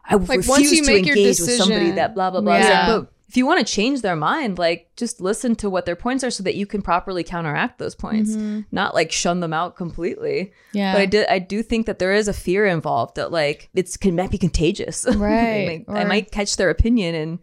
I 0.07 0.15
refuse 0.15 0.47
once 0.47 0.71
you 0.71 0.83
to 0.85 0.91
make 0.91 1.05
your 1.05 1.15
engage 1.17 1.39
with 1.39 1.51
somebody 1.57 1.91
that 1.91 2.13
blah 2.13 2.29
blah 2.29 2.41
blah. 2.41 2.55
It's 2.55 2.65
like, 2.65 2.73
Yeah. 2.73 2.97
but 2.99 3.11
if 3.27 3.35
you 3.35 3.45
want 3.45 3.65
to 3.65 3.73
change 3.73 4.01
their 4.01 4.15
mind, 4.15 4.57
like 4.59 4.91
just 4.95 5.19
listen 5.19 5.55
to 5.57 5.69
what 5.69 5.85
their 5.85 5.95
points 5.95 6.23
are 6.23 6.29
so 6.29 6.43
that 6.43 6.55
you 6.55 6.65
can 6.67 6.81
properly 6.81 7.23
counteract 7.23 7.79
those 7.79 7.95
points, 7.95 8.35
not 8.71 8.93
like 8.93 9.11
shun 9.11 9.39
them 9.39 9.51
out 9.53 9.75
completely. 9.75 10.51
Mm-hmm. 10.71 10.77
Yeah. 10.77 10.93
But 10.93 11.01
I 11.01 11.05
did 11.07 11.27
I 11.27 11.39
do 11.39 11.63
think 11.63 11.85
that 11.87 11.97
there 11.99 12.13
is 12.13 12.27
a 12.27 12.33
fear 12.33 12.65
involved 12.65 13.15
that 13.15 13.31
like 13.31 13.69
it's 13.73 13.97
can 13.97 14.15
might 14.15 14.31
be 14.31 14.37
contagious. 14.37 15.05
Right, 15.15 15.85
Like, 15.87 15.97
I 15.97 16.03
or- 16.03 16.07
might 16.07 16.31
catch 16.31 16.55
their 16.57 16.69
opinion 16.69 17.15
and 17.15 17.39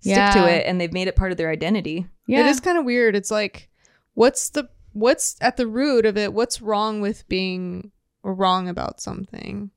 stick 0.00 0.16
Yeah. 0.16 0.32
to 0.32 0.46
it 0.50 0.66
and 0.66 0.80
they've 0.80 0.92
made 0.92 1.08
it 1.08 1.16
part 1.16 1.32
of 1.32 1.38
their 1.38 1.50
identity. 1.50 2.06
yeah. 2.26 2.40
It 2.40 2.46
is 2.46 2.60
kind 2.60 2.76
of 2.78 2.84
weird. 2.84 3.16
It's 3.16 3.30
like, 3.30 3.70
what's 4.14 4.50
the 4.50 4.68
what's 4.92 5.36
at 5.40 5.56
the 5.56 5.66
root 5.66 6.04
of 6.06 6.16
it? 6.18 6.32
What's 6.34 6.60
wrong 6.60 7.00
with 7.00 7.26
being 7.28 7.90
wrong 8.22 8.68
about 8.68 9.00
something? 9.00 9.70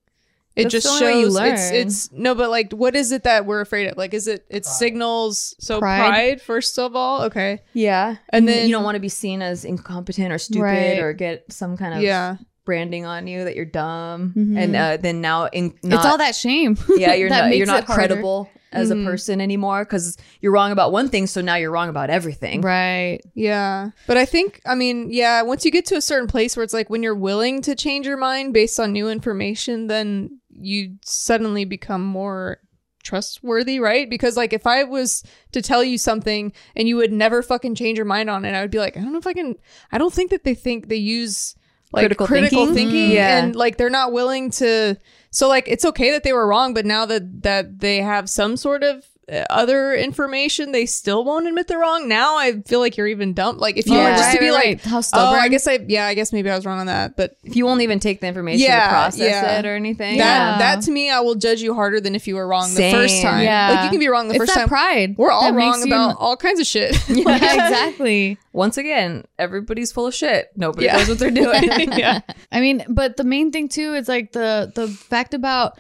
It 0.60 0.64
That's 0.64 0.74
just 0.74 0.88
the 1.00 1.06
only 1.06 1.20
you 1.22 1.26
shows 1.28 1.38
it's 1.40 1.72
it's 1.72 2.12
no, 2.12 2.36
but 2.36 2.50
like, 2.50 2.72
what 2.74 2.96
is 2.96 3.12
it 3.12 3.24
that 3.24 3.46
we're 3.46 3.62
afraid 3.62 3.88
of? 3.88 3.98
Like, 3.98 4.14
is 4.14 4.28
it 4.28 4.46
it 4.50 4.66
signals 4.66 5.56
so 5.60 5.80
Pride. 5.80 6.08
pride. 6.10 6.42
first 6.42 6.78
of 6.78 6.96
all? 6.96 7.24
Okay, 7.24 7.62
Yeah. 7.74 8.10
And 8.10 8.18
And 8.32 8.48
then- 8.48 8.58
then 8.58 8.68
you 8.70 8.76
don't 8.76 8.84
want 8.84 8.96
to 8.96 9.00
be 9.02 9.10
seen 9.10 9.42
as 9.42 9.66
incompetent 9.66 10.32
or 10.32 10.38
stupid 10.38 10.64
Right. 10.64 11.00
or 11.00 11.14
get 11.14 11.52
some 11.52 11.78
kind 11.78 11.94
of 11.94 12.02
yeah, 12.02 12.36
branding 12.66 13.06
on 13.06 13.28
you 13.28 13.46
that 13.46 13.56
you're 13.56 13.66
dumb. 13.66 14.34
Mhm. 14.38 14.58
And 14.58 14.76
uh, 14.76 14.98
then 14.98 15.22
now 15.22 15.46
in 15.48 15.74
not, 15.84 15.98
it's 16.00 16.06
all 16.06 16.18
that 16.18 16.36
shame. 16.36 16.78
yeah, 16.98 17.14
you're 17.20 17.30
not 17.30 17.56
you're 17.56 17.66
not 17.66 17.80
it 17.84 17.86
harder. 17.86 18.08
credible 18.08 18.50
as 18.72 18.92
Mhm. 18.92 19.02
a 19.02 19.10
person 19.10 19.42
anymore 19.42 19.84
because 19.84 20.16
you're 20.42 20.52
wrong 20.52 20.72
about 20.72 20.92
one 20.92 21.10
thing, 21.10 21.26
so 21.26 21.42
now 21.42 21.56
you're 21.56 21.72
wrong 21.72 21.90
about 21.90 22.12
everything. 22.12 22.62
Right. 22.62 23.20
yeah. 23.34 23.90
But 24.06 24.18
I 24.18 24.26
think, 24.26 24.62
I 24.64 24.76
mean, 24.76 25.08
yeah. 25.10 25.42
Once 25.42 25.66
you 25.66 25.72
get 25.72 25.88
to 25.88 25.96
a 25.96 26.02
certain 26.02 26.28
place 26.28 26.56
where 26.56 26.64
it's 26.64 26.74
like 26.74 26.88
when 26.88 27.02
you're 27.02 27.16
willing 27.16 27.64
to 27.64 27.74
change 27.74 28.06
your 28.06 28.18
mind 28.18 28.54
based 28.54 28.80
on 28.80 28.92
new 28.94 29.10
information, 29.10 29.88
then 29.88 30.39
you 30.62 30.98
suddenly 31.04 31.66
become 31.66 32.04
more 32.04 32.60
trustworthy, 33.04 33.80
right? 33.80 34.10
Because 34.10 34.38
like 34.38 34.54
if 34.54 34.68
I 34.68 34.84
was 34.84 35.24
to 35.52 35.62
tell 35.62 35.84
you 35.84 35.98
something 35.98 36.54
and 36.76 36.88
you 36.88 36.98
would 36.98 37.12
never 37.12 37.42
fucking 37.42 37.76
change 37.76 37.98
your 37.98 38.06
mind 38.06 38.30
on 38.30 38.46
it, 38.46 38.54
I 38.54 38.62
would 38.62 38.72
be 38.72 38.80
like, 38.80 38.98
I 38.98 39.02
don't 39.02 39.12
know 39.14 39.20
if 39.20 39.28
I 39.28 39.34
can. 39.34 39.56
I 39.92 39.98
don't 39.98 40.14
think 40.14 40.32
that 40.32 40.44
they 40.44 40.54
think 40.56 40.88
they 40.90 40.96
use 40.98 41.56
like 41.92 42.04
Critical 42.04 42.28
critical, 42.28 42.66
thinking? 42.68 42.92
thinking, 42.92 43.10
Mm. 43.10 43.14
Yeah. 43.16 43.44
and 43.44 43.56
like 43.56 43.78
they're 43.78 43.90
not 43.90 44.12
willing 44.12 44.52
to. 44.52 44.96
So 45.32 45.48
like 45.48 45.68
it's 45.68 45.86
okay 45.86 46.12
that 46.12 46.24
they 46.24 46.34
were 46.34 46.48
wrong, 46.48 46.74
but 46.74 46.86
now 46.86 47.06
that 47.06 47.42
that 47.44 47.80
they 47.80 47.98
have 48.02 48.30
some 48.30 48.58
sort 48.58 48.84
of 48.84 49.06
other 49.50 49.94
information, 49.94 50.72
they 50.72 50.86
still 50.86 51.24
won't 51.24 51.48
admit 51.48 51.68
they're 51.68 51.80
wrong. 51.80 52.08
Now 52.08 52.38
I 52.38 52.62
feel 52.62 52.80
like 52.80 52.98
you're 52.98 53.08
even 53.08 53.34
dumb. 53.34 53.58
Like 53.58 53.78
if 53.78 53.86
you 53.88 53.94
Yeah. 53.96 54.12
were 54.12 54.18
just 54.18 54.32
to 54.34 54.40
be 54.40 54.46
right, 54.50 54.54
like, 54.54 54.66
right. 54.66 54.82
How 54.82 55.02
oh. 55.14 55.34
I 55.36 55.48
guess 55.50 55.68
I, 55.68 55.80
yeah, 55.88 56.06
I 56.08 56.14
guess 56.14 56.34
maybe 56.34 56.50
I 56.50 56.56
was 56.56 56.66
wrong 56.66 56.80
on 56.80 56.88
that. 56.88 57.16
But 57.16 57.38
if 57.44 57.56
you 57.56 57.66
won't 57.66 57.82
even 57.82 58.00
take 58.00 58.22
the 58.22 58.28
information 58.28 58.66
Yeah, 58.68 58.84
to 58.84 58.90
process 58.90 59.20
yeah. 59.20 59.60
it 59.60 59.66
or 59.66 59.76
anything. 59.76 60.18
that, 60.18 60.52
Yeah. 60.52 60.58
that 60.58 60.82
to 60.84 60.92
me, 60.92 61.10
I 61.12 61.20
will 61.20 61.36
judge 61.36 61.62
you 61.62 61.74
harder 61.74 62.00
than 62.02 62.16
if 62.16 62.28
you 62.28 62.36
were 62.36 62.48
wrong 62.48 62.74
the 62.74 62.92
first 62.92 63.22
time. 63.22 63.44
Yeah. 63.44 63.72
Like 63.72 63.84
you 63.86 63.90
can 63.92 64.00
be 64.00 64.08
wrong 64.08 64.28
the 64.28 64.36
it's 64.36 64.40
first 64.44 64.54
that 64.56 64.62
time. 64.62 64.70
pride. 64.70 65.16
We're 65.18 65.32
all 65.32 65.54
wrong 65.54 65.72
makes 65.72 65.86
you- 65.86 65.94
about 65.94 66.18
all 66.20 66.36
kinds 66.36 66.60
of 66.60 66.66
shit. 66.66 66.96
yeah, 67.10 67.36
exactly. 67.36 68.38
Once 68.54 68.78
again, 68.78 69.26
everybody's 69.38 69.92
full 69.92 70.08
of 70.08 70.16
shit. 70.16 70.50
Nobody 70.56 70.86
Yeah. 70.86 70.98
knows 70.98 71.10
what 71.10 71.20
they're 71.20 71.30
doing. 71.32 71.64
yeah. 71.98 72.22
I 72.52 72.62
mean, 72.62 72.84
but 72.90 73.18
the 73.18 73.24
main 73.24 73.52
thing 73.52 73.70
too 73.70 73.94
is 73.94 74.08
like 74.08 74.32
the 74.32 74.72
the 74.74 74.88
fact 74.88 75.34
about 75.34 75.78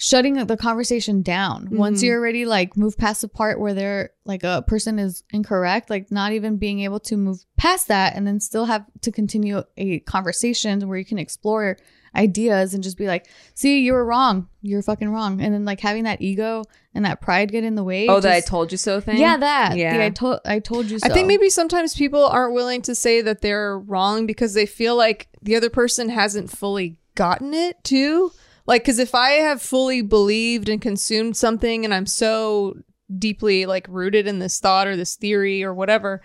shutting 0.00 0.34
the 0.46 0.56
conversation 0.56 1.22
down 1.22 1.66
once 1.72 2.00
Mhm. 2.00 2.04
you 2.06 2.12
already 2.12 2.44
like 2.44 2.76
move 2.76 2.96
past 2.96 3.20
the 3.20 3.28
part 3.28 3.58
where 3.58 3.74
they're 3.74 4.10
like 4.24 4.44
a 4.44 4.62
person 4.66 4.96
is 4.98 5.24
incorrect 5.32 5.90
like 5.90 6.12
not 6.12 6.30
even 6.32 6.56
being 6.56 6.80
able 6.80 7.00
to 7.00 7.16
move 7.16 7.44
past 7.56 7.88
that 7.88 8.14
and 8.14 8.24
then 8.24 8.38
still 8.38 8.66
have 8.66 8.84
to 9.02 9.10
continue 9.10 9.60
a 9.76 9.98
conversation 10.00 10.86
where 10.88 10.96
you 10.98 11.04
can 11.04 11.18
explore 11.18 11.76
ideas 12.14 12.74
and 12.74 12.82
just 12.84 12.96
be 12.96 13.06
like 13.08 13.26
see 13.54 13.80
you 13.80 13.92
were 13.92 14.04
wrong 14.04 14.46
you're 14.62 14.82
fucking 14.82 15.08
wrong 15.10 15.40
and 15.40 15.52
then 15.52 15.64
like 15.64 15.80
having 15.80 16.04
that 16.04 16.22
ego 16.22 16.62
and 16.94 17.04
that 17.04 17.20
pride 17.20 17.50
get 17.50 17.64
in 17.64 17.74
the 17.74 17.82
way 17.84 18.06
oh, 18.08 18.20
that 18.20 18.32
I 18.32 18.40
told 18.40 18.70
you 18.70 18.78
so 18.78 19.00
thing? 19.00 19.18
yeah 19.18 19.36
that 19.36 19.76
Yeah. 19.76 19.96
yeah 19.96 20.04
i 20.06 20.10
told 20.10 20.38
i 20.44 20.60
told 20.60 20.86
you 20.90 21.00
so 21.00 21.06
I 21.06 21.12
think 21.12 21.26
maybe 21.26 21.50
sometimes 21.50 21.96
people 21.96 22.24
aren't 22.24 22.54
willing 22.54 22.82
to 22.82 22.94
say 22.94 23.20
that 23.22 23.40
they're 23.42 23.76
wrong 23.78 24.26
because 24.26 24.54
they 24.54 24.64
feel 24.66 24.94
like 24.96 25.26
the 25.42 25.56
other 25.56 25.70
person 25.70 26.08
hasn't 26.08 26.50
fully 26.50 26.98
gotten 27.16 27.52
it 27.52 27.82
too. 27.82 28.30
Like, 28.68 28.82
because 28.82 28.98
if 28.98 29.14
I 29.14 29.30
have 29.30 29.62
fully 29.62 30.02
believed 30.02 30.68
and 30.68 30.80
consumed 30.80 31.38
something 31.38 31.86
and 31.86 31.94
I'm 31.94 32.04
so 32.04 32.76
deeply 33.18 33.64
like 33.64 33.86
rooted 33.88 34.26
in 34.26 34.40
this 34.40 34.60
thought 34.60 34.86
or 34.86 34.94
this 34.94 35.16
theory 35.16 35.64
or 35.64 35.72
whatever, 35.72 36.20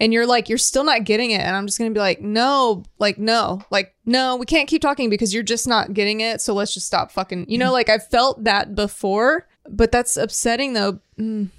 and 0.00 0.12
you're 0.12 0.26
like, 0.26 0.48
you're 0.48 0.58
still 0.58 0.82
not 0.82 1.04
getting 1.04 1.30
it. 1.30 1.40
And 1.40 1.54
I'm 1.54 1.66
just 1.66 1.78
going 1.78 1.88
to 1.88 1.96
be 1.96 2.00
like, 2.00 2.20
no, 2.20 2.82
like, 2.98 3.16
no, 3.16 3.62
like, 3.70 3.94
no, 4.04 4.34
we 4.34 4.44
can't 4.44 4.68
keep 4.68 4.82
talking 4.82 5.08
because 5.08 5.32
you're 5.32 5.44
just 5.44 5.68
not 5.68 5.94
getting 5.94 6.20
it. 6.20 6.40
So 6.40 6.52
let's 6.52 6.74
just 6.74 6.88
stop 6.88 7.12
fucking, 7.12 7.46
you 7.48 7.58
know, 7.58 7.72
like 7.72 7.88
I've 7.88 8.08
felt 8.08 8.42
that 8.42 8.74
before, 8.74 9.46
but 9.70 9.92
that's 9.92 10.16
upsetting 10.16 10.72
though. 10.72 10.98
Mm. 11.16 11.50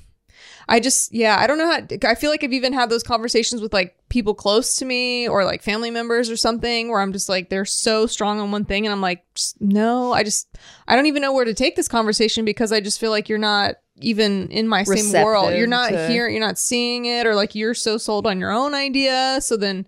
I 0.67 0.79
just, 0.79 1.13
yeah, 1.13 1.37
I 1.39 1.47
don't 1.47 1.57
know 1.57 1.69
how. 1.69 2.09
I 2.09 2.15
feel 2.15 2.31
like 2.31 2.43
I've 2.43 2.51
even 2.53 2.73
had 2.73 2.89
those 2.89 3.03
conversations 3.03 3.61
with 3.61 3.73
like 3.73 3.95
people 4.09 4.33
close 4.33 4.77
to 4.77 4.85
me 4.85 5.27
or 5.27 5.45
like 5.45 5.61
family 5.61 5.91
members 5.91 6.29
or 6.29 6.37
something 6.37 6.89
where 6.89 7.01
I'm 7.01 7.13
just 7.13 7.29
like, 7.29 7.49
they're 7.49 7.65
so 7.65 8.07
strong 8.07 8.39
on 8.39 8.51
one 8.51 8.65
thing. 8.65 8.85
And 8.85 8.93
I'm 8.93 9.01
like, 9.01 9.23
no, 9.59 10.11
I 10.11 10.23
just, 10.23 10.47
I 10.87 10.95
don't 10.95 11.05
even 11.05 11.21
know 11.21 11.33
where 11.33 11.45
to 11.45 11.53
take 11.53 11.75
this 11.75 11.87
conversation 11.87 12.45
because 12.45 12.71
I 12.71 12.79
just 12.79 12.99
feel 12.99 13.11
like 13.11 13.29
you're 13.29 13.37
not 13.37 13.75
even 14.01 14.49
in 14.49 14.67
my 14.67 14.83
same 14.83 15.23
world. 15.23 15.53
You're 15.53 15.67
not 15.67 15.91
to- 15.91 16.07
here, 16.07 16.27
you're 16.27 16.39
not 16.39 16.57
seeing 16.57 17.05
it, 17.05 17.25
or 17.25 17.35
like 17.35 17.55
you're 17.55 17.73
so 17.73 17.97
sold 17.97 18.25
on 18.25 18.39
your 18.39 18.51
own 18.51 18.73
idea. 18.73 19.37
So 19.41 19.55
then 19.57 19.85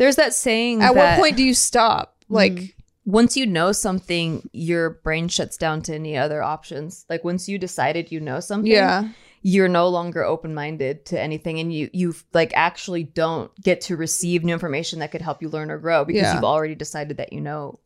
There's 0.00 0.16
that 0.16 0.32
saying 0.32 0.82
at 0.82 0.94
that 0.94 1.18
what 1.18 1.22
point 1.22 1.36
do 1.36 1.44
you 1.44 1.52
stop? 1.52 2.16
Like, 2.30 2.52
mm-hmm. 2.52 3.10
once 3.10 3.36
you 3.36 3.44
know 3.44 3.70
something, 3.70 4.48
your 4.54 4.88
brain 4.88 5.28
shuts 5.28 5.58
down 5.58 5.82
to 5.82 5.94
any 5.94 6.16
other 6.16 6.42
options. 6.42 7.04
Like 7.10 7.22
once 7.22 7.50
you 7.50 7.58
decided 7.58 8.10
you 8.10 8.18
know 8.18 8.40
something, 8.40 8.72
yeah. 8.72 9.10
You're 9.42 9.68
no 9.68 9.88
longer 9.88 10.22
open-minded 10.24 11.06
to 11.06 11.18
anything 11.20 11.58
and 11.60 11.72
you 11.72 11.88
you 11.94 12.14
like 12.34 12.52
actually 12.54 13.02
don't 13.04 13.50
get 13.62 13.80
to 13.80 13.96
receive 13.96 14.44
new 14.44 14.52
information 14.52 14.98
that 14.98 15.10
could 15.10 15.22
help 15.22 15.40
you 15.40 15.48
learn 15.48 15.70
or 15.70 15.78
grow 15.78 16.04
because 16.04 16.22
Yeah. 16.22 16.34
you've 16.34 16.44
already 16.44 16.74
decided 16.74 17.16
that 17.16 17.32
you 17.32 17.40
know 17.40 17.78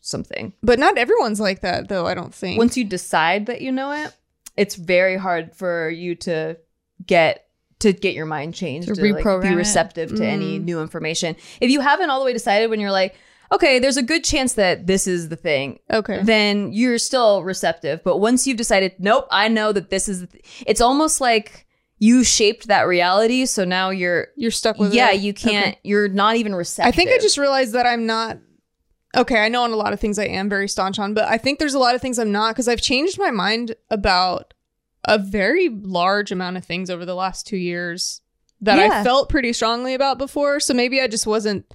something. 0.00 0.52
But 0.62 0.78
not 0.78 0.96
everyone's 0.98 1.40
like 1.40 1.60
that 1.60 1.88
though, 1.88 2.06
I 2.06 2.14
don't 2.14 2.34
think. 2.34 2.58
Once 2.58 2.76
you 2.76 2.84
decide 2.84 3.46
that 3.46 3.60
you 3.60 3.70
know 3.72 3.92
it, 3.92 4.12
it's 4.56 4.74
very 4.74 5.16
hard 5.16 5.54
for 5.54 5.88
you 5.90 6.14
to 6.16 6.56
get 7.06 7.46
to 7.80 7.92
get 7.92 8.14
your 8.14 8.26
mind 8.26 8.54
changed 8.54 8.88
To 8.88 8.94
to 8.94 9.12
like, 9.12 9.24
reprogram 9.24 9.42
be 9.42 9.48
it. 9.48 9.56
receptive 9.56 10.14
to 10.14 10.24
any 10.24 10.58
Mm. 10.60 10.64
new 10.64 10.80
information. 10.80 11.34
If 11.60 11.70
you 11.70 11.80
haven't 11.80 12.10
all 12.10 12.20
the 12.20 12.24
way 12.24 12.32
decided 12.32 12.70
when 12.70 12.78
you're 12.80 12.92
like, 12.92 13.16
okay, 13.52 13.78
there's 13.78 13.96
a 13.96 14.02
good 14.02 14.24
chance 14.24 14.54
that 14.54 14.86
this 14.86 15.06
is 15.06 15.28
the 15.28 15.36
thing. 15.36 15.78
okay. 15.90 16.22
Then 16.22 16.72
you're 16.72 16.98
still 16.98 17.42
receptive. 17.42 18.02
But 18.02 18.18
once 18.18 18.46
you've 18.46 18.56
decided, 18.56 18.94
nope, 18.98 19.26
I 19.30 19.48
know 19.48 19.72
that 19.72 19.90
this 19.90 20.08
is, 20.08 20.26
it's 20.66 20.80
almost 20.80 21.20
like 21.20 21.66
you 21.98 22.24
shaped 22.24 22.66
that 22.68 22.82
reality. 22.82 23.46
So 23.46 23.64
now 23.64 23.90
you're, 23.90 24.28
You're 24.36 24.50
stuck 24.50 24.78
with 24.78 24.92
yeah, 24.94 25.10
it. 25.10 25.16
Yeah, 25.16 25.20
you 25.20 25.34
can't, 25.34 25.66
Okay. 25.68 25.78
you're 25.84 26.08
not 26.08 26.36
even 26.36 26.54
receptive. 26.54 26.88
I 26.92 26.96
think 26.96 27.10
I 27.10 27.18
just 27.18 27.38
realized 27.38 27.74
that 27.74 27.86
I'm 27.86 28.06
not. 28.06 28.38
Okay, 29.14 29.38
I 29.44 29.48
know 29.50 29.62
on 29.64 29.72
a 29.72 29.76
lot 29.76 29.92
of 29.92 30.00
things 30.00 30.18
I 30.18 30.24
am 30.24 30.48
very 30.48 30.66
staunch 30.66 30.98
on, 30.98 31.12
but 31.12 31.24
I 31.28 31.36
think 31.36 31.58
there's 31.58 31.74
a 31.74 31.78
lot 31.78 31.94
of 31.94 32.00
things 32.00 32.18
I'm 32.18 32.32
not 32.32 32.54
because 32.54 32.66
I've 32.66 32.80
changed 32.80 33.18
my 33.18 33.30
mind 33.30 33.76
about 33.90 34.54
a 35.06 35.18
very 35.18 35.68
large 35.68 36.32
amount 36.32 36.56
of 36.56 36.64
things 36.64 36.88
over 36.88 37.04
the 37.04 37.14
last 37.14 37.46
two 37.46 37.58
years 37.58 38.22
that 38.62 38.78
I 38.78 39.04
felt 39.04 39.28
pretty 39.28 39.52
strongly 39.52 39.92
about 39.92 40.16
before. 40.16 40.60
So 40.60 40.72
maybe 40.72 41.00
I 41.00 41.08
just 41.08 41.26
wasn't 41.26 41.66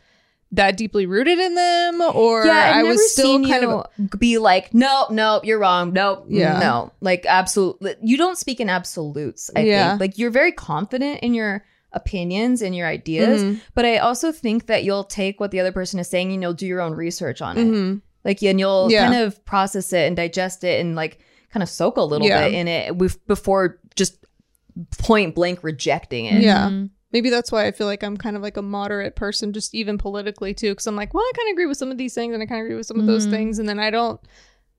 that 0.51 0.77
deeply 0.77 1.05
rooted 1.05 1.37
in 1.39 1.55
them, 1.55 2.01
or 2.01 2.45
yeah, 2.45 2.71
I 2.75 2.83
was 2.83 3.11
still 3.11 3.43
kind 3.43 3.65
of. 3.65 3.85
be 4.19 4.37
like, 4.37 4.73
nope, 4.73 5.11
nope, 5.11 5.43
you're 5.45 5.59
wrong, 5.59 5.91
nope, 5.93 6.25
Yeah. 6.29 6.59
no, 6.59 6.91
like 7.01 7.25
absolutely. 7.27 7.95
You 8.01 8.15
don't 8.17 8.37
speak 8.37 8.59
in 8.59 8.69
absolutes. 8.69 9.49
I 9.55 9.61
Yeah. 9.61 9.89
think 9.89 9.99
like 10.01 10.17
you're 10.17 10.31
very 10.31 10.51
confident 10.53 11.19
in 11.21 11.33
your 11.33 11.65
opinions 11.91 12.61
and 12.61 12.75
your 12.75 12.87
ideas, 12.87 13.41
Mhm. 13.43 13.61
but 13.73 13.83
I 13.85 13.97
also 13.97 14.31
think 14.31 14.67
that 14.67 14.83
you'll 14.83 15.03
take 15.03 15.39
what 15.39 15.51
the 15.51 15.59
other 15.59 15.71
person 15.71 15.99
is 15.99 16.07
saying 16.09 16.31
and 16.31 16.41
you'll 16.41 16.53
do 16.53 16.65
your 16.67 16.79
own 16.81 16.93
research 16.93 17.41
on 17.41 17.57
it. 17.57 17.65
Mhm. 17.67 18.01
Like, 18.23 18.41
and 18.43 18.59
you'll 18.59 18.89
Yeah. 18.91 19.07
kind 19.09 19.21
of 19.23 19.43
process 19.45 19.91
it 19.93 20.05
and 20.07 20.15
digest 20.15 20.63
it 20.63 20.79
and 20.79 20.95
like 20.95 21.19
kind 21.51 21.63
of 21.63 21.69
soak 21.69 21.97
a 21.97 22.01
little 22.01 22.27
Yeah. 22.27 22.43
bit 22.45 22.53
in 22.53 22.67
it 22.67 22.97
before 23.27 23.79
just 23.95 24.17
point 24.99 25.33
blank 25.33 25.59
rejecting 25.63 26.25
it. 26.25 26.41
Yeah. 26.43 26.67
Mhm. 26.69 26.89
Maybe 27.11 27.29
that's 27.29 27.51
why 27.51 27.65
I 27.67 27.71
feel 27.71 27.87
like 27.87 28.03
I'm 28.03 28.17
kind 28.17 28.35
of 28.35 28.41
like 28.41 28.57
a 28.57 28.61
moderate 28.61 29.15
person, 29.15 29.53
just 29.53 29.73
even 29.73 29.97
politically 29.97 30.53
too. 30.53 30.71
Because 30.71 30.87
I'm 30.87 30.95
like, 30.95 31.13
well, 31.13 31.23
I 31.23 31.31
kind 31.37 31.49
of 31.49 31.53
agree 31.53 31.65
with 31.65 31.77
some 31.77 31.91
of 31.91 31.97
these 31.97 32.13
things, 32.13 32.33
and 32.33 32.43
I 32.43 32.45
kind 32.45 32.59
of 32.61 32.65
agree 32.65 32.75
with 32.75 32.85
some 32.85 32.99
of 32.99 33.05
those 33.05 33.27
Mhm. 33.27 33.31
things, 33.31 33.59
and 33.59 33.67
then 33.69 33.79
I 33.79 33.89
don't, 33.89 34.19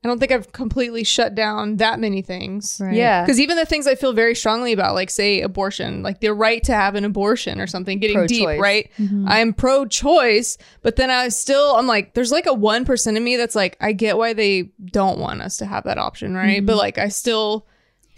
I 0.05 0.07
don't 0.07 0.20
think 0.20 0.31
I've 0.31 0.53
completely 0.53 1.03
shut 1.03 1.35
down 1.35 1.79
that 1.79 1.99
many 1.99 2.22
things. 2.22 2.79
Right. 2.81 2.95
Yeah. 2.95 3.22
Because 3.24 3.41
even 3.41 3.57
the 3.57 3.64
things 3.66 3.87
I 3.89 3.97
feel 3.97 4.12
very 4.12 4.35
strongly 4.37 4.72
about, 4.72 4.95
like 4.95 5.11
say 5.11 5.41
abortion, 5.41 6.05
like 6.05 6.20
the 6.20 6.33
right 6.33 6.62
to 6.64 6.72
have 6.72 6.95
an 6.95 7.05
abortion 7.05 7.61
or 7.61 7.66
something, 7.66 7.99
getting 7.99 8.24
deep, 8.26 8.45
Pro-choice. 8.45 8.61
right? 8.61 8.91
Mhm. 8.99 9.24
I'm 9.26 9.53
pro-choice, 9.53 10.57
but 10.83 10.95
then 10.97 11.11
I 11.11 11.29
still, 11.31 11.74
I'm 11.74 11.89
like, 11.89 12.14
there's 12.14 12.31
like 12.31 12.47
a 12.47 12.55
one 12.55 12.85
percent 12.85 13.16
of 13.16 13.22
me 13.24 13.37
that's 13.37 13.57
like, 13.57 13.76
I 13.81 13.91
get 13.93 14.16
why 14.16 14.35
they 14.35 14.70
don't 14.93 15.18
want 15.18 15.43
us 15.43 15.57
to 15.57 15.66
have 15.66 15.83
that 15.85 15.99
option, 15.99 16.35
right? 16.35 16.64
But 16.64 16.76
like, 16.76 16.99
I 16.99 17.09
still 17.09 17.66